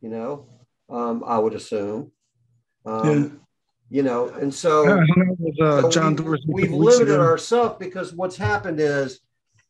You 0.00 0.08
know, 0.08 0.46
um, 0.88 1.22
I 1.26 1.38
would 1.38 1.54
assume. 1.54 2.10
Um, 2.86 3.22
yeah. 3.22 3.28
You 3.90 4.02
know, 4.02 4.28
and 4.28 4.52
so, 4.52 5.02
with, 5.38 5.60
uh, 5.62 5.90
so 5.90 6.10
we, 6.46 6.64
we've 6.64 6.72
limited 6.72 7.18
ourselves 7.18 7.76
because 7.78 8.12
what's 8.12 8.36
happened 8.36 8.80
is, 8.80 9.20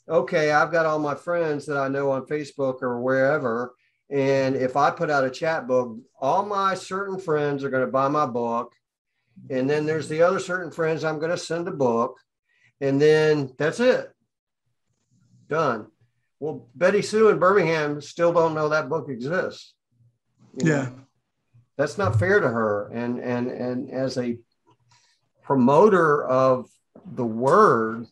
okay, 0.09 0.51
I've 0.51 0.73
got 0.73 0.87
all 0.87 0.99
my 0.99 1.15
friends 1.15 1.67
that 1.67 1.77
I 1.77 1.87
know 1.87 2.11
on 2.11 2.27
Facebook 2.27 2.83
or 2.83 3.01
wherever, 3.01 3.75
and 4.11 4.57
if 4.57 4.77
I 4.77 4.91
put 4.91 5.11
out 5.11 5.25
a 5.25 5.31
chat 5.31 5.69
book, 5.69 5.99
all 6.21 6.45
my 6.45 6.75
certain 6.75 7.19
friends 7.21 7.63
are 7.63 7.71
going 7.71 7.87
to 7.87 7.93
buy 7.93 8.09
my 8.09 8.27
book, 8.27 8.73
and 9.51 9.71
then 9.71 9.87
there's 9.87 10.09
the 10.09 10.23
other 10.23 10.41
certain 10.41 10.73
friends 10.73 11.05
I'm 11.05 11.21
going 11.21 11.31
to 11.31 11.39
send 11.39 11.69
a 11.69 11.73
book, 11.73 12.19
and 12.81 13.01
then 13.01 13.53
that's 13.59 13.81
it, 13.81 14.13
done. 15.49 15.87
Well, 16.41 16.69
Betty 16.75 17.03
Sue 17.03 17.29
in 17.31 17.39
Birmingham 17.39 18.01
still 18.01 18.33
don't 18.33 18.55
know 18.55 18.69
that 18.69 18.89
book 18.89 19.09
exists. 19.09 19.75
Yeah. 20.57 20.83
Know? 20.83 21.01
that's 21.79 21.97
not 21.97 22.19
fair 22.19 22.41
to 22.41 22.49
her. 22.49 22.91
And 22.93 23.21
and 23.21 23.49
and 23.49 23.91
as 23.91 24.19
a 24.19 24.37
promoter 25.43 26.27
of 26.27 26.69
the 27.15 27.25
word, 27.25 28.07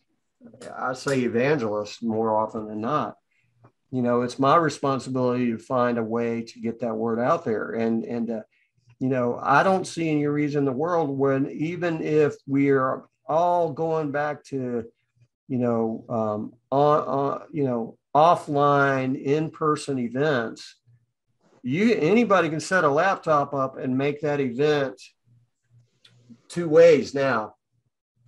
I 0.75 0.93
say 0.93 1.19
evangelist 1.19 2.01
more 2.01 2.35
often 2.35 2.67
than 2.67 2.81
not. 2.81 3.17
You 3.91 4.01
know, 4.01 4.21
it's 4.21 4.39
my 4.39 4.55
responsibility 4.55 5.51
to 5.51 5.57
find 5.57 5.97
a 5.97 6.03
way 6.03 6.41
to 6.41 6.59
get 6.59 6.79
that 6.79 6.95
word 6.95 7.19
out 7.19 7.43
there. 7.45 7.73
And 7.73 8.05
and 8.05 8.31
uh, 8.31 8.41
you 8.99 9.09
know, 9.09 9.37
I 9.41 9.63
don't 9.63 9.85
see 9.85 10.09
any 10.09 10.25
reason 10.25 10.59
in 10.59 10.65
the 10.65 10.71
world 10.71 11.09
when 11.09 11.51
even 11.51 12.01
if 12.01 12.35
we 12.47 12.69
are 12.69 13.03
all 13.27 13.71
going 13.71 14.11
back 14.11 14.43
to, 14.45 14.85
you 15.47 15.57
know, 15.57 16.05
um, 16.09 16.53
on, 16.71 16.99
on 17.01 17.41
you 17.51 17.63
know, 17.63 17.97
offline 18.15 19.21
in-person 19.21 19.99
events 19.99 20.77
you 21.67 21.95
anybody 21.95 22.47
can 22.49 22.61
set 22.61 22.85
a 22.85 22.89
laptop 22.89 23.53
up 23.53 23.77
and 23.77 23.97
make 23.97 24.21
that 24.21 24.39
event 24.39 25.01
two 26.47 26.69
ways. 26.69 27.13
Now 27.13 27.55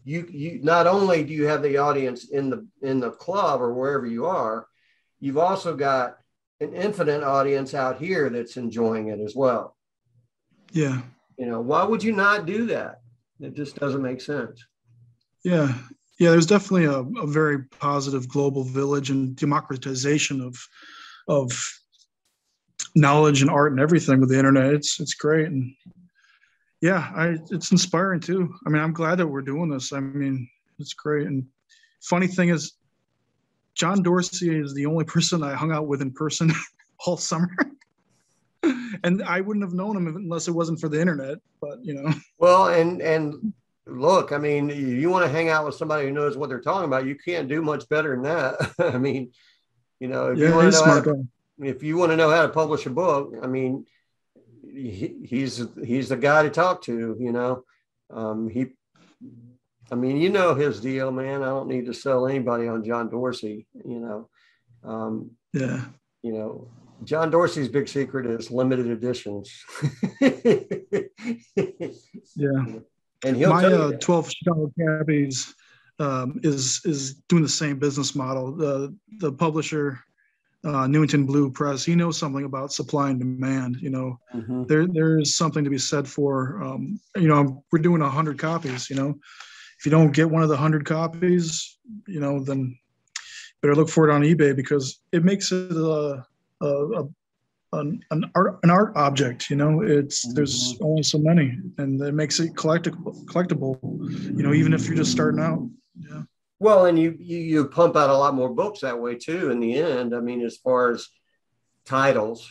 you 0.03 0.27
you 0.30 0.59
not 0.61 0.88
only 0.88 1.23
do 1.23 1.34
you 1.34 1.45
have 1.45 1.63
the 1.63 1.77
audience 1.77 2.30
in 2.30 2.49
the 2.49 2.67
in 2.81 2.99
the 2.99 3.11
club 3.11 3.61
or 3.61 3.73
wherever 3.73 4.05
you 4.05 4.26
are 4.26 4.67
you've 5.21 5.38
also 5.38 5.76
got 5.76 6.17
an 6.59 6.73
infinite 6.73 7.23
audience 7.23 7.73
out 7.73 7.97
here 7.97 8.30
that's 8.30 8.57
enjoying 8.57 9.07
it 9.07 9.21
as 9.21 9.35
well. 9.35 9.77
Yeah. 10.73 11.01
You 11.38 11.45
know 11.45 11.61
why 11.61 11.84
would 11.84 12.03
you 12.03 12.11
not 12.11 12.45
do 12.45 12.65
that? 12.67 12.99
It 13.39 13.55
just 13.55 13.77
doesn't 13.77 14.01
make 14.01 14.19
sense 14.19 14.65
yeah 15.44 15.74
yeah 16.20 16.32
there's 16.32 16.45
definitely 16.45 16.86
a, 16.86 16.99
a 17.22 17.28
very 17.28 17.64
positive 17.80 18.28
global 18.28 18.64
village 18.64 19.10
and 19.10 19.36
democratization 19.36 20.41
of 20.41 20.56
of 21.28 21.52
knowledge 22.95 23.41
and 23.41 23.52
art 23.52 23.72
and 23.72 23.80
everything 23.80 24.20
with 24.20 24.30
the 24.30 24.38
internet. 24.38 24.74
It's 24.74 24.99
it's 24.99 25.14
great 25.14 25.48
and 25.48 25.74
yeah, 26.82 27.11
I 27.16 27.38
it's 27.52 27.72
inspiring 27.72 28.22
too. 28.22 28.53
I 28.66 28.70
mean, 28.70 28.82
I'm 28.82 28.94
glad 28.94 29.16
that 29.16 29.28
we're 29.28 29.41
doing 29.41 29.70
this. 29.70 29.91
I 29.91 29.99
mean, 29.99 30.49
it's 30.80 30.94
great. 30.94 31.28
And 31.28 31.45
funny 32.02 32.28
thing 32.28 32.49
is, 32.49 32.74
John 33.76 34.02
Dorsey 34.02 34.57
is 34.57 34.74
the 34.74 34.86
only 34.86 35.03
person 35.16 35.44
I 35.44 35.56
hung 35.56 35.72
out 35.72 35.88
with 35.88 36.02
in 36.02 36.11
person 36.11 36.52
all 37.06 37.18
summer. 37.18 37.49
and 39.03 39.24
I 39.24 39.41
wouldn't 39.41 39.64
have 39.64 39.74
known 39.74 39.98
him 39.98 40.07
unless 40.07 40.48
it 40.48 40.53
wasn't 40.53 40.80
for 40.80 40.90
the 40.90 41.02
internet. 41.02 41.38
But 41.61 41.84
you 41.84 41.94
know. 41.95 42.14
Well, 42.38 42.68
and 42.70 43.02
and 43.02 43.53
look, 43.91 44.32
I 44.32 44.38
mean, 44.38 44.70
you 44.70 45.10
want 45.10 45.26
to 45.26 45.32
hang 45.32 45.49
out 45.49 45.66
with 45.66 45.76
somebody 45.76 46.07
who 46.07 46.14
knows 46.14 46.38
what 46.38 46.49
they're 46.49 46.61
talking 46.61 46.88
about. 46.88 47.06
You 47.06 47.16
can't 47.16 47.48
do 47.48 47.61
much 47.61 47.88
better 47.90 48.16
than 48.16 48.24
that. 48.24 48.72
I 48.94 48.98
mean, 48.98 49.32
you 49.99 50.07
know, 50.07 50.32
if 50.32 50.38
yeah, 50.38 50.49
you 50.49 50.56
want 50.56 50.74
to 50.74 50.80
know 50.80 50.86
how 50.86 51.02
to, 51.02 51.28
if 51.60 51.84
you 51.84 51.98
want 51.98 52.11
to 52.11 52.18
know 52.18 52.30
how 52.30 52.44
to 52.44 52.49
publish 52.49 52.86
a 52.86 52.90
book, 52.90 53.34
I 53.41 53.48
mean, 53.48 53.86
he, 54.64 55.16
he's 55.24 55.66
he's 55.84 56.10
the 56.10 56.18
guy 56.18 56.44
to 56.44 56.49
talk 56.49 56.82
to. 56.84 57.18
You 57.20 57.32
know, 57.32 57.64
um, 58.10 58.49
he. 58.49 58.68
I 59.91 59.95
mean, 59.95 60.18
you 60.18 60.30
know 60.30 60.53
his 60.53 60.80
deal, 60.80 61.11
man. 61.11 61.41
I 61.41 61.48
don't 61.48 61.68
need 61.68 61.88
to 61.88 61.95
sell 61.95 62.28
anybody 62.28 62.68
on 62.68 62.84
John 62.84 63.10
Dorsey. 63.10 63.68
You 63.74 63.99
know. 63.99 64.30
Um, 64.84 65.32
yeah. 65.53 65.82
You 66.22 66.34
know, 66.34 66.68
John 67.03 67.32
Dorsey's 67.32 67.70
big 67.70 67.88
secret 67.88 68.26
is 68.26 68.52
limited 68.52 68.88
editions. 68.88 69.52
yeah. 70.22 70.30
And 73.26 73.36
he'll 73.38 73.50
my 73.50 73.66
uh, 73.66 73.91
12 74.00 74.32
Chicago 74.32 74.72
Cabbies 74.80 75.54
um, 76.00 76.40
is 76.44 76.82
is 76.86 77.16
doing 77.28 77.44
the 77.44 77.50
same 77.50 77.78
business 77.78 78.16
model. 78.16 78.56
The 78.56 78.96
the 79.20 79.32
publisher 79.32 80.00
uh, 80.64 80.88
Newington 80.88 81.26
Blue 81.26 81.52
Press. 81.52 81.84
He 81.86 81.96
knows 81.96 82.18
something 82.18 82.46
about 82.46 82.74
supply 82.74 83.10
and 83.10 83.20
demand. 83.20 83.78
You 83.82 83.90
know, 83.90 84.20
Mhm. 84.34 84.68
there 84.68 84.88
there 84.88 85.20
is 85.20 85.38
something 85.38 85.64
to 85.64 85.70
be 85.70 85.78
said 85.78 86.08
for. 86.08 86.62
Um, 86.64 87.00
you 87.16 87.28
know, 87.28 87.64
we're 87.72 87.80
doing 87.80 88.02
a 88.02 88.10
hundred 88.10 88.38
copies. 88.40 88.90
You 88.90 88.96
know, 88.96 89.20
if 89.80 89.86
you 89.86 89.91
don't 89.91 90.12
get 90.14 90.30
one 90.30 90.44
of 90.44 90.50
the 90.50 90.58
hundred 90.58 90.86
copies, 90.86 91.78
you 92.08 92.20
know, 92.20 92.44
then 92.44 92.78
better 93.62 93.76
look 93.76 93.90
for 93.90 94.10
it 94.10 94.14
on 94.14 94.22
eBay 94.22 94.56
because 94.56 95.02
it 95.12 95.24
makes 95.26 95.52
it 95.52 95.72
a, 95.72 96.26
a, 96.62 96.66
a 96.66 97.08
an, 97.74 98.04
an 98.12 98.32
art 98.36 98.60
an 98.64 98.70
art 98.70 98.94
object. 98.96 99.50
You 99.50 99.56
know, 99.56 99.82
it's 99.82 100.32
there's 100.34 100.78
only 100.82 101.04
so 101.04 101.18
many, 101.18 101.58
and 101.78 102.02
it 102.02 102.14
makes 102.14 102.40
it 102.40 102.54
collectible. 102.54 103.26
Collectible. 103.26 103.80
You 104.36 104.44
know, 104.44 104.54
even 104.54 104.74
if 104.74 104.88
you're 104.88 104.96
just 104.96 105.12
starting 105.12 105.41
out. 105.41 105.70
Yeah. 105.96 106.24
Well, 106.60 106.86
and 106.88 107.00
you, 107.00 107.16
you 107.20 107.38
you 107.38 107.66
pump 107.68 107.96
out 107.96 108.10
a 108.10 108.18
lot 108.18 108.34
more 108.34 108.50
books 108.50 108.82
that 108.82 109.00
way 109.00 109.16
too. 109.16 109.50
In 109.52 109.60
the 109.60 109.76
end, 109.76 110.14
I 110.16 110.20
mean, 110.20 110.41
as 110.41 110.58
far 110.58 110.91
as 110.91 111.08
titles, 111.86 112.50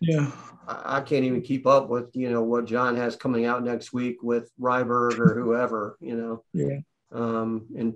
Yeah. 0.00 0.30
I, 0.68 0.98
I 0.98 1.00
can't 1.00 1.24
even 1.24 1.42
keep 1.42 1.66
up 1.66 1.88
with 1.88 2.14
you 2.14 2.30
know 2.30 2.42
what 2.42 2.66
John 2.66 2.96
has 2.96 3.16
coming 3.16 3.44
out 3.44 3.64
next 3.64 3.92
week 3.92 4.22
with 4.22 4.50
Ryberg 4.60 5.18
or 5.18 5.34
whoever. 5.34 5.96
You 6.00 6.16
know, 6.16 6.44
Yeah. 6.52 6.78
um, 7.12 7.66
and 7.76 7.94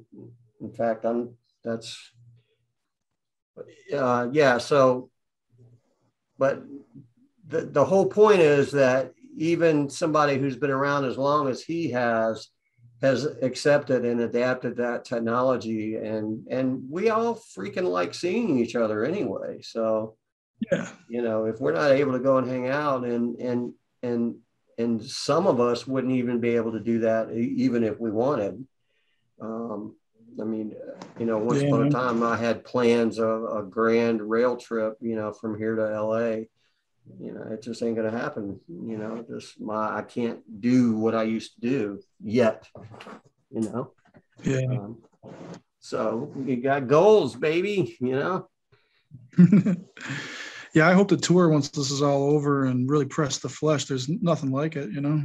in 0.61 0.73
fact, 0.73 1.05
I'm 1.05 1.35
that's 1.63 2.11
uh, 3.95 4.29
yeah. 4.33 4.59
So, 4.59 5.11
but 6.39 6.63
the 7.49 7.63
the 7.63 7.85
whole 7.85 8.07
point 8.07 8.41
is 8.41 8.71
that 8.73 9.13
even 9.37 9.91
somebody 9.91 10.39
who's 10.39 10.57
been 10.57 10.71
around 10.71 11.05
as 11.05 11.19
long 11.19 11.49
as 11.49 11.63
he 11.63 11.91
has 11.91 12.49
has 13.03 13.25
accepted 13.43 14.05
and 14.05 14.21
adapted 14.21 14.77
that 14.77 15.05
technology. 15.05 15.97
And 15.97 16.47
and 16.51 16.85
we 16.89 17.11
all 17.11 17.35
freaking 17.35 17.91
like 17.91 18.15
seeing 18.15 18.59
each 18.59 18.77
other 18.77 19.05
anyway. 19.05 19.61
So 19.63 20.17
Yeah. 20.71 20.89
you 21.09 21.23
know 21.23 21.45
if 21.47 21.61
we're 21.61 21.73
not 21.73 21.91
able 21.91 22.13
to 22.13 22.19
go 22.21 22.39
and 22.39 22.49
hang 22.49 22.69
out 22.69 23.05
and 23.05 23.39
and 23.39 23.75
and 24.03 24.37
and 24.79 25.03
some 25.03 25.47
of 25.47 25.61
us 25.61 25.87
wouldn't 25.87 26.15
even 26.15 26.41
be 26.41 26.57
able 26.57 26.73
to 26.73 26.81
do 26.81 27.01
that 27.01 27.31
even 27.33 27.85
if 27.85 28.01
we 28.01 28.11
wanted. 28.11 28.67
Um 29.41 29.97
i 30.41 30.45
mean 30.45 30.75
you 31.19 31.27
know 31.27 31.39
once 31.39 31.61
Yeah, 31.61 31.69
upon 31.69 31.87
a 31.87 31.91
time 31.91 32.23
i 32.23 32.37
had 32.37 32.65
plans 32.65 33.19
of 33.19 33.45
a 33.45 33.63
grand 33.63 34.21
rail 34.23 34.57
trip 34.57 34.97
you 35.01 35.17
know 35.17 35.33
from 35.33 35.57
here 35.59 35.75
to 35.77 36.03
la 36.03 36.19
you 37.21 37.33
know 37.33 37.43
it 37.53 37.63
just 37.63 37.83
ain't 37.83 37.97
gonna 37.97 38.11
happen 38.11 38.59
you 38.69 38.97
know 38.97 39.25
just 39.29 39.61
my 39.61 39.99
i 39.99 40.03
can't 40.03 40.41
do 40.61 40.97
what 40.97 41.15
i 41.15 41.23
used 41.23 41.55
to 41.55 41.61
do 41.61 42.01
yet 42.23 42.67
you 43.51 43.61
know 43.61 43.93
Yeah. 44.43 44.67
um, 44.71 44.99
so 45.81 46.33
you 46.45 46.57
got 46.57 46.89
goals 46.89 47.37
baby 47.37 47.97
you 48.01 48.17
know 48.17 48.49
yeah, 50.75 50.89
I 50.89 50.93
hope 50.93 51.09
the 51.09 51.17
tour 51.17 51.49
once 51.49 51.69
this 51.69 51.91
is 51.91 52.03
all 52.03 52.31
over 52.31 52.65
and 52.65 52.89
really 52.89 53.07
press 53.07 53.39
the 53.39 53.49
flesh. 53.49 53.85
There's 53.85 54.09
nothing 54.09 54.51
like 54.51 54.77
it, 54.77 54.91
you 54.91 55.01
know. 55.01 55.23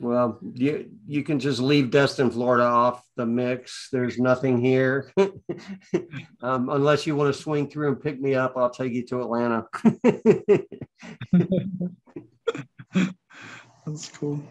Well, 0.00 0.38
you 0.54 0.90
you 1.06 1.22
can 1.22 1.38
just 1.38 1.60
leave 1.60 1.90
Destin, 1.90 2.30
Florida 2.30 2.64
off 2.64 3.06
the 3.16 3.26
mix. 3.26 3.90
There's 3.92 4.18
nothing 4.18 4.58
here. 4.58 5.12
um, 6.42 6.70
unless 6.70 7.06
you 7.06 7.14
want 7.14 7.34
to 7.34 7.40
swing 7.40 7.68
through 7.68 7.88
and 7.88 8.00
pick 8.00 8.18
me 8.18 8.34
up, 8.34 8.54
I'll 8.56 8.70
take 8.70 8.94
you 8.94 9.04
to 9.08 9.20
Atlanta. 9.20 9.66
That's 13.84 14.08
cool. 14.08 14.42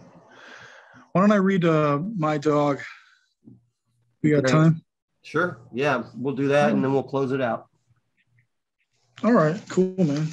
Why 1.13 1.21
don't 1.21 1.31
I 1.31 1.37
read 1.37 1.65
uh, 1.65 1.97
my 2.15 2.37
dog? 2.37 2.81
We 4.21 4.29
got 4.29 4.43
Great. 4.43 4.51
time. 4.51 4.83
sure. 5.23 5.61
Yeah, 5.73 6.03
we'll 6.15 6.35
do 6.35 6.49
that 6.49 6.73
and 6.73 6.83
then 6.83 6.93
we'll 6.93 7.01
close 7.01 7.31
it 7.31 7.41
out. 7.41 7.65
All 9.23 9.33
right, 9.33 9.59
cool, 9.67 9.95
man. 9.97 10.27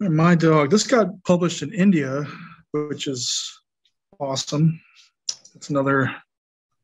My 0.00 0.34
dog. 0.34 0.70
This 0.70 0.86
got 0.86 1.08
published 1.24 1.62
in 1.62 1.72
India, 1.72 2.26
which 2.72 3.06
is 3.06 3.58
awesome. 4.20 4.80
It's 5.54 5.70
another 5.70 6.14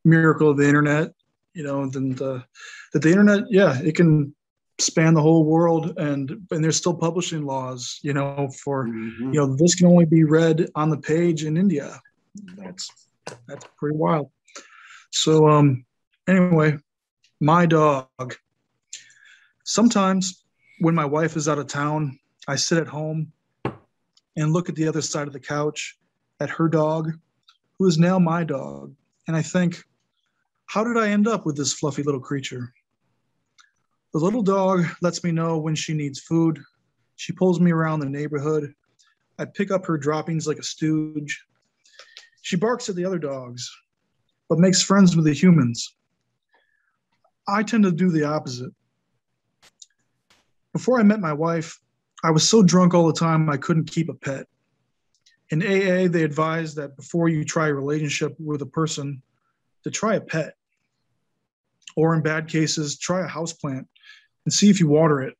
miracle 0.04 0.50
of 0.50 0.56
the 0.56 0.66
internet. 0.66 1.12
You 1.54 1.64
know, 1.64 1.86
then 1.88 2.14
the 2.14 2.42
that 2.92 3.02
the 3.02 3.10
internet, 3.10 3.44
yeah, 3.50 3.78
it 3.82 3.94
can 3.94 4.34
span 4.78 5.12
the 5.12 5.20
whole 5.20 5.44
world, 5.44 5.98
and 5.98 6.30
and 6.50 6.64
there's 6.64 6.78
still 6.78 6.94
publishing 6.94 7.44
laws. 7.44 7.98
You 8.02 8.14
know, 8.14 8.48
for 8.64 8.86
Mhm. 8.86 9.34
you 9.34 9.40
know 9.40 9.54
this 9.56 9.74
can 9.74 9.86
only 9.88 10.06
be 10.06 10.24
read 10.24 10.70
on 10.74 10.88
the 10.88 10.96
page 10.96 11.44
in 11.44 11.58
India. 11.58 12.00
That's 12.56 12.90
that's 13.46 13.66
pretty 13.76 13.96
wild. 13.96 14.30
So 15.10 15.46
um, 15.48 15.84
anyway, 16.26 16.78
my 17.40 17.66
dog. 17.66 18.36
Sometimes 19.64 20.42
when 20.80 20.94
my 20.94 21.04
wife 21.04 21.36
is 21.36 21.46
out 21.48 21.58
of 21.58 21.66
town, 21.66 22.18
I 22.48 22.56
sit 22.56 22.78
at 22.78 22.88
home 22.88 23.32
and 24.36 24.52
look 24.52 24.68
at 24.68 24.74
the 24.74 24.88
other 24.88 25.02
side 25.02 25.26
of 25.26 25.32
the 25.32 25.40
couch 25.40 25.96
at 26.40 26.50
her 26.50 26.68
dog, 26.68 27.12
who 27.78 27.86
is 27.86 27.98
now 27.98 28.18
my 28.18 28.42
dog, 28.42 28.94
and 29.28 29.36
I 29.36 29.42
think, 29.42 29.82
how 30.66 30.82
did 30.82 30.96
I 30.96 31.10
end 31.10 31.28
up 31.28 31.46
with 31.46 31.56
this 31.56 31.74
fluffy 31.74 32.02
little 32.02 32.20
creature? 32.20 32.72
The 34.12 34.18
little 34.18 34.42
dog 34.42 34.84
lets 35.00 35.22
me 35.22 35.30
know 35.30 35.58
when 35.58 35.74
she 35.74 35.94
needs 35.94 36.20
food. 36.20 36.58
She 37.16 37.32
pulls 37.32 37.60
me 37.60 37.70
around 37.70 38.00
the 38.00 38.06
neighborhood. 38.06 38.74
I 39.38 39.44
pick 39.44 39.70
up 39.70 39.86
her 39.86 39.96
droppings 39.96 40.46
like 40.46 40.58
a 40.58 40.62
stooge. 40.62 41.44
She 42.42 42.56
barks 42.56 42.88
at 42.88 42.96
the 42.96 43.04
other 43.04 43.18
dogs, 43.18 43.70
but 44.48 44.58
makes 44.58 44.82
friends 44.82 45.14
with 45.14 45.24
the 45.24 45.32
humans. 45.32 45.94
I 47.46 47.62
tend 47.62 47.84
to 47.84 47.92
do 47.92 48.10
the 48.10 48.24
opposite. 48.24 48.72
Before 50.72 50.98
I 50.98 51.02
met 51.02 51.20
my 51.20 51.32
wife, 51.32 51.78
I 52.22 52.30
was 52.30 52.48
so 52.48 52.62
drunk 52.62 52.94
all 52.94 53.06
the 53.06 53.18
time 53.18 53.50
I 53.50 53.56
couldn't 53.56 53.90
keep 53.90 54.08
a 54.08 54.14
pet. 54.14 54.46
In 55.50 55.60
AA, 55.62 56.08
they 56.08 56.22
advise 56.22 56.74
that 56.76 56.96
before 56.96 57.28
you 57.28 57.44
try 57.44 57.68
a 57.68 57.74
relationship 57.74 58.34
with 58.38 58.62
a 58.62 58.66
person, 58.66 59.22
to 59.84 59.90
try 59.90 60.14
a 60.14 60.20
pet. 60.20 60.54
Or 61.96 62.14
in 62.14 62.22
bad 62.22 62.48
cases, 62.48 62.98
try 62.98 63.24
a 63.24 63.28
houseplant 63.28 63.86
and 64.44 64.52
see 64.52 64.70
if 64.70 64.78
you 64.80 64.88
water 64.88 65.20
it. 65.20 65.36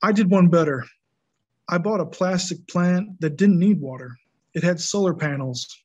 I 0.00 0.12
did 0.12 0.30
one 0.30 0.48
better. 0.48 0.84
I 1.68 1.78
bought 1.78 2.00
a 2.00 2.06
plastic 2.06 2.66
plant 2.68 3.20
that 3.20 3.36
didn't 3.36 3.58
need 3.58 3.80
water. 3.80 4.16
It 4.54 4.62
had 4.62 4.80
solar 4.80 5.12
panels 5.12 5.76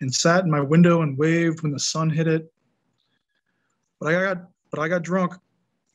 and 0.00 0.12
sat 0.12 0.44
in 0.44 0.50
my 0.50 0.60
window 0.60 1.02
and 1.02 1.16
waved 1.16 1.62
when 1.62 1.72
the 1.72 1.78
sun 1.78 2.10
hit 2.10 2.26
it. 2.26 2.52
But 4.00 4.14
I 4.14 4.20
got 4.20 4.44
but 4.70 4.80
I 4.80 4.88
got 4.88 5.02
drunk. 5.02 5.32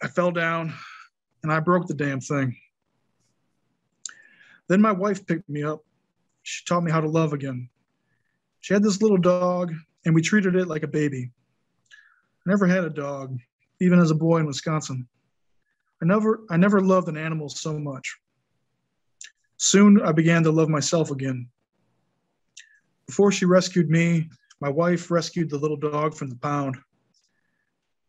I 0.01 0.07
fell 0.07 0.31
down 0.31 0.73
and 1.43 1.51
I 1.51 1.59
broke 1.59 1.87
the 1.87 1.93
damn 1.93 2.21
thing. 2.21 2.55
Then 4.69 4.81
my 4.81 4.91
wife 4.91 5.25
picked 5.27 5.49
me 5.49 5.63
up. 5.63 5.83
She 6.43 6.65
taught 6.65 6.83
me 6.83 6.91
how 6.91 7.01
to 7.01 7.09
love 7.09 7.33
again. 7.33 7.69
She 8.61 8.73
had 8.73 8.83
this 8.83 9.01
little 9.01 9.17
dog 9.17 9.73
and 10.05 10.15
we 10.15 10.21
treated 10.21 10.55
it 10.55 10.67
like 10.67 10.83
a 10.83 10.87
baby. 10.87 11.31
I 11.91 12.49
never 12.49 12.65
had 12.65 12.85
a 12.85 12.89
dog, 12.89 13.37
even 13.81 13.99
as 13.99 14.11
a 14.11 14.15
boy 14.15 14.39
in 14.39 14.45
Wisconsin. 14.45 15.07
I 16.01 16.05
never 16.05 16.41
I 16.49 16.57
never 16.57 16.81
loved 16.81 17.07
an 17.07 17.17
animal 17.17 17.49
so 17.49 17.77
much. 17.77 18.17
Soon 19.57 20.01
I 20.01 20.11
began 20.11 20.43
to 20.43 20.51
love 20.51 20.69
myself 20.69 21.11
again. 21.11 21.47
Before 23.05 23.31
she 23.31 23.45
rescued 23.45 23.89
me, 23.89 24.29
my 24.59 24.69
wife 24.69 25.11
rescued 25.11 25.49
the 25.49 25.57
little 25.57 25.77
dog 25.77 26.13
from 26.15 26.29
the 26.29 26.35
pound. 26.37 26.77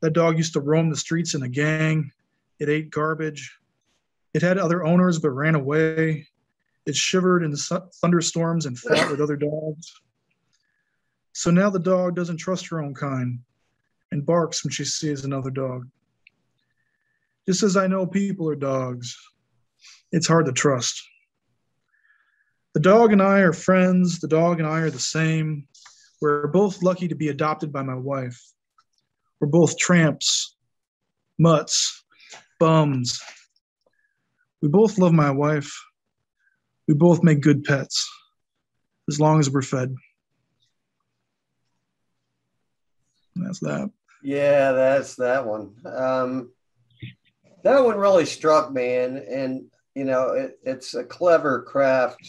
That 0.01 0.13
dog 0.13 0.37
used 0.37 0.53
to 0.55 0.61
roam 0.61 0.91
the 0.91 0.97
streets 0.97 1.35
in 1.35 1.43
a 1.43 1.49
gang. 1.49 2.11
It 2.59 2.69
ate 2.69 2.91
garbage. 2.91 3.59
It 4.33 4.43
had 4.43 4.59
other 4.59 4.85
owners 4.85 5.19
but 5.19 5.31
ran 5.31 5.55
away. 5.55 6.27
It 6.87 6.97
shivered 6.97 7.43
in 7.43 7.51
the 7.51 7.91
thunderstorms 8.01 8.67
and 8.67 8.79
fought 8.79 9.11
with 9.11 9.21
other 9.21 9.37
dogs. 9.37 9.93
So 11.33 11.51
now 11.51 11.71
the 11.71 11.79
dog 11.79 12.15
doesn't 12.15 12.37
trust 12.37 12.69
her 12.69 12.81
own 12.83 12.95
kind 12.95 13.41
and 14.13 14.25
barks 14.25 14.65
when 14.65 14.71
she 14.71 14.85
sees 14.85 15.25
another 15.25 15.51
dog. 15.51 15.89
Just 17.47 17.63
as 17.63 17.77
I 17.77 17.87
know 17.87 18.07
people 18.07 18.49
are 18.49 18.57
dogs, 18.57 19.19
it's 20.13 20.29
hard 20.29 20.47
to 20.47 20.53
trust. 20.53 21.03
The 22.75 22.81
dog 22.81 23.13
and 23.13 23.23
I 23.23 23.41
are 23.41 23.53
friends. 23.53 24.21
The 24.21 24.29
dog 24.29 24.61
and 24.61 24.69
I 24.69 24.81
are 24.81 24.91
the 24.91 24.99
same. 24.99 25.67
We're 26.21 26.47
both 26.49 26.83
lucky 26.83 27.09
to 27.09 27.15
be 27.15 27.29
adopted 27.29 27.73
by 27.73 27.83
my 27.83 27.95
wife. 27.95 28.41
We're 29.41 29.49
both 29.49 29.77
tramps, 29.77 30.57
mutts, 31.39 32.04
bums. 32.65 33.21
We 34.63 34.69
both 34.69 34.97
love 34.97 35.13
my 35.13 35.31
wife. 35.31 35.71
We 36.89 36.95
both 36.95 37.23
make 37.23 37.43
good 37.43 37.63
pets, 37.63 38.11
as 39.07 39.21
long 39.21 39.39
as 39.39 39.51
we're 39.51 39.61
fed. 39.61 39.95
And 43.37 43.47
that's 43.47 43.61
that. 43.61 43.91
Yeah, 44.23 44.73
that's 44.73 45.17
that 45.17 45.47
one. 45.47 45.75
Um, 45.85 46.53
that 47.65 47.85
one 47.85 47.99
really 47.99 48.25
struck 48.25 48.73
me, 48.73 48.97
and 48.97 49.19
and 49.19 49.67
you 49.95 50.05
know, 50.05 50.31
it, 50.31 50.59
it's 50.63 50.95
a 50.95 51.05
clever 51.05 51.65
craft 51.65 52.27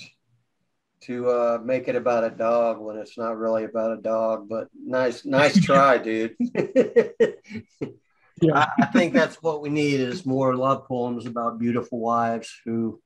to 1.03 1.29
uh, 1.29 1.59
make 1.63 1.87
it 1.87 1.95
about 1.95 2.25
a 2.25 2.29
dog 2.29 2.81
when 2.81 2.97
it's 2.97 3.17
not 3.17 3.37
really 3.37 3.63
about 3.63 3.97
a 3.97 4.01
dog. 4.01 4.49
But 4.49 4.67
nice, 4.77 5.23
nice 5.23 5.57
try, 5.63 5.97
dude. 5.97 6.35
Yeah. 8.41 8.57
I, 8.59 8.83
I 8.83 8.85
think 8.87 9.13
that's 9.13 9.41
what 9.41 9.61
we 9.61 9.69
need 9.69 9.99
is 9.99 10.25
more 10.25 10.55
love 10.55 10.87
poems 10.87 11.25
about 11.25 11.59
beautiful 11.59 11.99
wives 11.99 12.53
who 12.65 13.01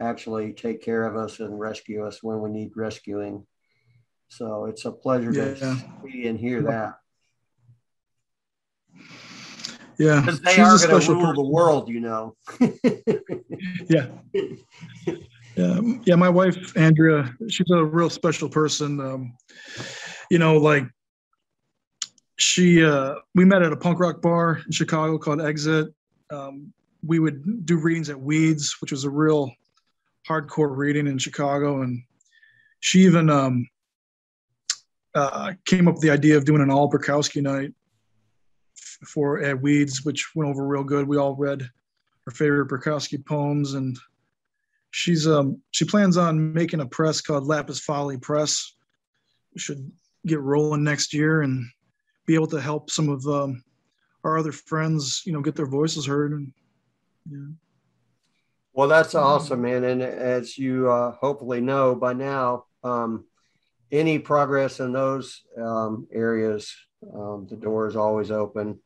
actually 0.00 0.52
take 0.54 0.82
care 0.82 1.04
of 1.04 1.16
us 1.16 1.40
and 1.40 1.58
rescue 1.58 2.06
us 2.06 2.22
when 2.22 2.40
we 2.40 2.50
need 2.50 2.72
rescuing. 2.74 3.46
So 4.28 4.64
it's 4.66 4.84
a 4.86 4.92
pleasure 4.92 5.32
Yeah. 5.32 5.54
to 5.54 5.76
see 6.04 6.26
and 6.26 6.38
hear 6.38 6.62
that. 6.62 6.94
Yeah. 9.98 10.20
Because 10.20 10.40
they 10.40 10.52
She's 10.52 10.58
are 10.60 10.64
going 10.64 10.78
to 10.78 11.04
special 11.04 11.14
rule 11.16 11.34
the 11.34 11.48
world, 11.50 11.88
you 11.88 12.00
know. 12.00 12.36
Yeah. 13.88 14.06
Yeah. 15.54 15.80
Yeah. 16.04 16.14
My 16.14 16.30
wife, 16.30 16.76
Andrea, 16.76 17.34
she's 17.48 17.70
a 17.70 17.84
real 17.84 18.08
special 18.08 18.48
person. 18.48 19.00
Um, 19.00 19.36
you 20.30 20.38
know, 20.38 20.56
like 20.56 20.84
she, 22.36 22.84
uh, 22.84 23.16
we 23.34 23.44
met 23.44 23.62
at 23.62 23.72
a 23.72 23.76
punk 23.76 24.00
rock 24.00 24.20
bar 24.20 24.60
in 24.64 24.72
Chicago 24.72 25.18
called 25.18 25.40
Exit. 25.40 25.88
Um, 26.30 26.72
we 27.04 27.18
would 27.18 27.66
do 27.66 27.78
readings 27.78 28.10
at 28.10 28.20
Weeds, 28.20 28.76
which 28.80 28.92
was 28.92 29.04
a 29.04 29.10
real 29.10 29.52
hardcore 30.28 30.76
reading 30.76 31.06
in 31.06 31.18
Chicago. 31.18 31.82
And 31.82 32.02
she 32.80 33.00
even 33.00 33.28
um, 33.28 33.68
uh, 35.14 35.52
came 35.64 35.88
up 35.88 35.94
with 35.94 36.02
the 36.02 36.10
idea 36.10 36.36
of 36.36 36.44
doing 36.44 36.62
an 36.62 36.70
all 36.70 36.90
Bukowski 36.90 37.42
night 37.42 37.72
for 39.06 39.42
at 39.42 39.60
Weeds, 39.60 40.04
which 40.04 40.34
went 40.34 40.50
over 40.50 40.66
real 40.66 40.84
good. 40.84 41.06
We 41.06 41.16
all 41.16 41.34
read 41.34 41.68
her 42.24 42.30
favorite 42.30 42.68
Bukowski 42.68 43.24
poems, 43.24 43.74
and 43.74 43.98
she's 44.90 45.26
um 45.26 45.60
she 45.72 45.84
plans 45.84 46.16
on 46.16 46.52
making 46.52 46.80
a 46.80 46.86
press 46.86 47.20
called 47.20 47.46
Lapis 47.46 47.80
Folly 47.80 48.16
Press. 48.16 48.74
We 49.54 49.60
should 49.60 49.90
get 50.26 50.40
rolling 50.40 50.84
next 50.84 51.12
year 51.12 51.42
and 51.42 51.66
be 52.26 52.34
able 52.34 52.46
to 52.48 52.60
help 52.60 52.90
some 52.90 53.08
of 53.08 53.26
um, 53.26 53.62
our 54.24 54.38
other 54.38 54.52
friends, 54.52 55.22
you 55.26 55.32
know, 55.32 55.40
get 55.40 55.56
their 55.56 55.66
voices 55.66 56.06
heard. 56.06 56.32
And 56.32 56.52
yeah, 57.30 57.54
Well, 58.72 58.88
that's 58.88 59.14
awesome, 59.14 59.62
man. 59.62 59.84
And 59.84 60.02
as 60.02 60.56
you 60.56 60.90
uh, 60.90 61.12
hopefully 61.20 61.60
know 61.60 61.94
by 61.94 62.12
now, 62.12 62.64
um, 62.84 63.24
any 63.90 64.18
progress 64.18 64.80
in 64.80 64.92
those 64.92 65.42
um, 65.60 66.06
areas, 66.12 66.74
um, 67.14 67.46
the 67.50 67.56
door 67.56 67.86
is 67.86 67.96
always 67.96 68.30
open. 68.30 68.78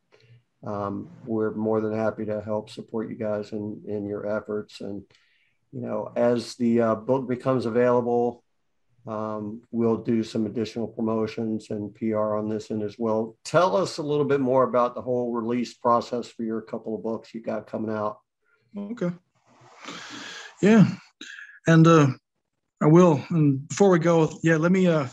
Um, 0.66 1.10
we're 1.24 1.54
more 1.54 1.80
than 1.80 1.94
happy 1.94 2.24
to 2.26 2.40
help 2.40 2.70
support 2.70 3.08
you 3.08 3.14
guys 3.14 3.52
in, 3.52 3.82
in 3.86 4.06
your 4.06 4.26
efforts. 4.26 4.80
And, 4.80 5.02
you 5.72 5.80
know, 5.80 6.12
as 6.16 6.54
the 6.56 6.80
uh, 6.80 6.94
book 6.96 7.28
becomes 7.28 7.66
available, 7.66 8.42
um, 9.06 9.62
we'll 9.70 9.96
do 9.96 10.22
some 10.22 10.46
additional 10.46 10.88
promotions 10.88 11.70
and 11.70 11.94
PR 11.94 12.36
on 12.36 12.48
this 12.48 12.70
end 12.70 12.82
as 12.82 12.96
well. 12.98 13.36
Tell 13.44 13.76
us 13.76 13.98
a 13.98 14.02
little 14.02 14.24
bit 14.24 14.40
more 14.40 14.64
about 14.64 14.94
the 14.94 15.02
whole 15.02 15.32
release 15.32 15.74
process 15.74 16.28
for 16.28 16.42
your 16.42 16.60
couple 16.60 16.94
of 16.94 17.02
books 17.02 17.32
you 17.32 17.40
got 17.40 17.66
coming 17.66 17.94
out. 17.94 18.18
okay, 18.76 19.10
yeah, 20.60 20.88
and 21.66 21.86
uh, 21.86 22.08
I 22.82 22.86
will. 22.86 23.22
And 23.30 23.66
before 23.68 23.90
we 23.90 23.98
go, 23.98 24.30
yeah, 24.42 24.56
let 24.56 24.72
me 24.72 24.88
uh, 24.88 25.06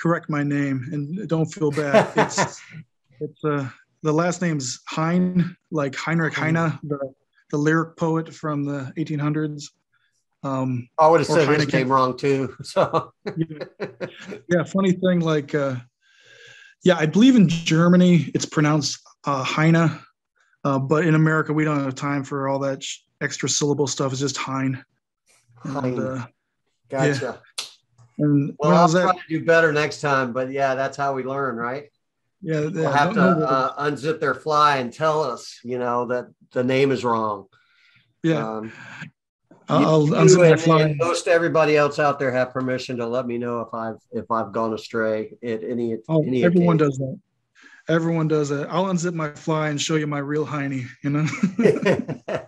correct 0.00 0.30
my 0.30 0.42
name 0.42 0.88
and 0.92 1.28
don't 1.28 1.46
feel 1.46 1.70
bad. 1.70 2.10
It's 2.16 2.60
it's 3.20 3.44
uh, 3.44 3.68
the 4.02 4.12
last 4.12 4.40
name's 4.42 4.80
Heine, 4.88 5.56
like 5.70 5.94
Heinrich 5.96 6.34
Heine, 6.34 6.78
the 6.84 7.12
the 7.50 7.58
lyric 7.58 7.96
poet 7.96 8.32
from 8.32 8.64
the 8.64 8.92
1800s. 8.96 9.64
Um, 10.42 10.88
I 10.98 11.08
would 11.08 11.20
have 11.20 11.26
said 11.26 11.48
his 11.48 11.66
Heineken. 11.66 11.72
name 11.72 11.92
wrong 11.92 12.16
too. 12.16 12.54
So 12.64 13.12
yeah, 13.36 14.64
funny 14.64 14.92
thing, 14.92 15.20
like, 15.20 15.54
uh, 15.54 15.76
yeah, 16.82 16.96
I 16.96 17.06
believe 17.06 17.36
in 17.36 17.48
Germany 17.48 18.30
it's 18.34 18.46
pronounced 18.46 19.00
uh, 19.24 19.42
Heine, 19.44 19.98
uh, 20.64 20.78
but 20.78 21.04
in 21.04 21.14
America 21.14 21.52
we 21.52 21.64
don't 21.64 21.84
have 21.84 21.94
time 21.94 22.24
for 22.24 22.48
all 22.48 22.58
that 22.60 22.82
sh- 22.82 23.00
extra 23.20 23.48
syllable 23.48 23.86
stuff. 23.86 24.12
It's 24.12 24.20
just 24.20 24.36
Hein. 24.38 24.82
And, 25.64 25.98
uh, 25.98 26.26
gotcha. 26.88 27.42
and 28.18 28.54
Well, 28.58 28.76
I'll 28.76 28.88
try 28.88 29.12
to 29.12 29.18
do 29.28 29.44
better 29.44 29.72
next 29.72 30.00
time. 30.00 30.32
But 30.32 30.50
yeah, 30.50 30.74
that's 30.74 30.96
how 30.96 31.12
we 31.12 31.22
learn, 31.22 31.56
right? 31.56 31.90
yeah, 32.42 32.60
We'll 32.60 32.72
yeah, 32.84 32.96
have 32.96 33.12
to 33.14 33.20
uh, 33.22 33.84
unzip 33.90 34.20
their 34.20 34.34
fly 34.34 34.78
and 34.78 34.90
tell 34.90 35.22
us, 35.22 35.60
you 35.62 35.78
know, 35.78 36.06
that 36.06 36.28
the 36.52 36.64
name 36.64 36.90
is 36.92 37.04
wrong. 37.04 37.46
yeah, 38.22 38.56
Um, 38.58 38.72
I'll, 39.70 39.86
I'll 39.86 40.06
you 40.06 40.12
unzip 40.14 40.38
my 40.38 40.46
and, 40.48 40.60
fly. 40.60 40.82
and 40.82 40.96
most 40.98 41.28
everybody 41.28 41.76
else 41.76 41.98
out 41.98 42.18
there 42.18 42.32
have 42.32 42.52
permission 42.52 42.96
to 42.98 43.06
let 43.06 43.26
me 43.26 43.38
know 43.38 43.60
if 43.60 43.72
I've 43.72 43.98
if 44.12 44.30
I've 44.30 44.52
gone 44.52 44.74
astray 44.74 45.34
at 45.42 45.62
any 45.64 45.96
Oh, 46.08 46.22
any 46.24 46.44
everyone 46.44 46.76
occasion. 46.76 46.88
does 46.90 46.98
that. 46.98 47.20
Everyone 47.88 48.28
does 48.28 48.48
that. 48.50 48.68
I'll 48.70 48.84
unzip 48.84 49.14
my 49.14 49.30
fly 49.30 49.68
and 49.70 49.80
show 49.80 49.96
you 49.96 50.06
my 50.06 50.18
real 50.18 50.44
Heine. 50.44 50.88
You 51.02 51.10
know. 51.10 51.26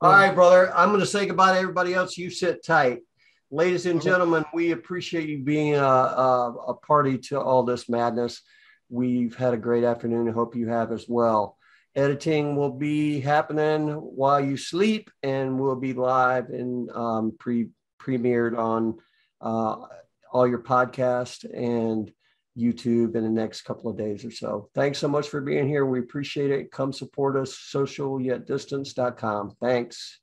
All 0.00 0.12
right, 0.12 0.34
brother. 0.34 0.74
I'm 0.74 0.88
going 0.88 1.00
to 1.00 1.06
say 1.06 1.26
goodbye 1.26 1.52
to 1.52 1.58
everybody 1.58 1.92
else. 1.94 2.16
You 2.16 2.30
sit 2.30 2.64
tight. 2.64 3.00
Ladies 3.50 3.86
and 3.86 4.00
gentlemen, 4.00 4.44
we 4.54 4.70
appreciate 4.72 5.28
you 5.28 5.38
being 5.42 5.74
a, 5.74 5.82
a, 5.82 6.54
a 6.68 6.74
party 6.74 7.18
to 7.18 7.40
all 7.40 7.64
this 7.64 7.88
madness. 7.88 8.42
We've 8.88 9.34
had 9.34 9.52
a 9.52 9.58
great 9.58 9.84
afternoon. 9.84 10.28
I 10.28 10.32
hope 10.32 10.56
you 10.56 10.68
have 10.68 10.92
as 10.92 11.06
well. 11.08 11.57
Editing 11.98 12.54
will 12.54 12.70
be 12.70 13.18
happening 13.18 13.88
while 13.88 14.40
you 14.40 14.56
sleep 14.56 15.10
and 15.24 15.58
will 15.58 15.74
be 15.74 15.92
live 15.92 16.50
and 16.50 16.88
um, 16.92 17.34
pre 17.40 17.70
premiered 18.00 18.56
on 18.56 18.98
uh, 19.40 19.84
all 20.32 20.46
your 20.46 20.60
podcast 20.60 21.44
and 21.52 22.12
YouTube 22.56 23.16
in 23.16 23.24
the 23.24 23.30
next 23.30 23.62
couple 23.62 23.90
of 23.90 23.96
days 23.96 24.24
or 24.24 24.30
so. 24.30 24.68
Thanks 24.76 24.98
so 24.98 25.08
much 25.08 25.28
for 25.28 25.40
being 25.40 25.66
here. 25.66 25.86
We 25.86 25.98
appreciate 25.98 26.52
it. 26.52 26.70
Come 26.70 26.92
support 26.92 27.36
us, 27.36 27.58
social 27.58 28.20
yet 28.20 28.46
distance.com. 28.46 29.56
Thanks. 29.60 30.20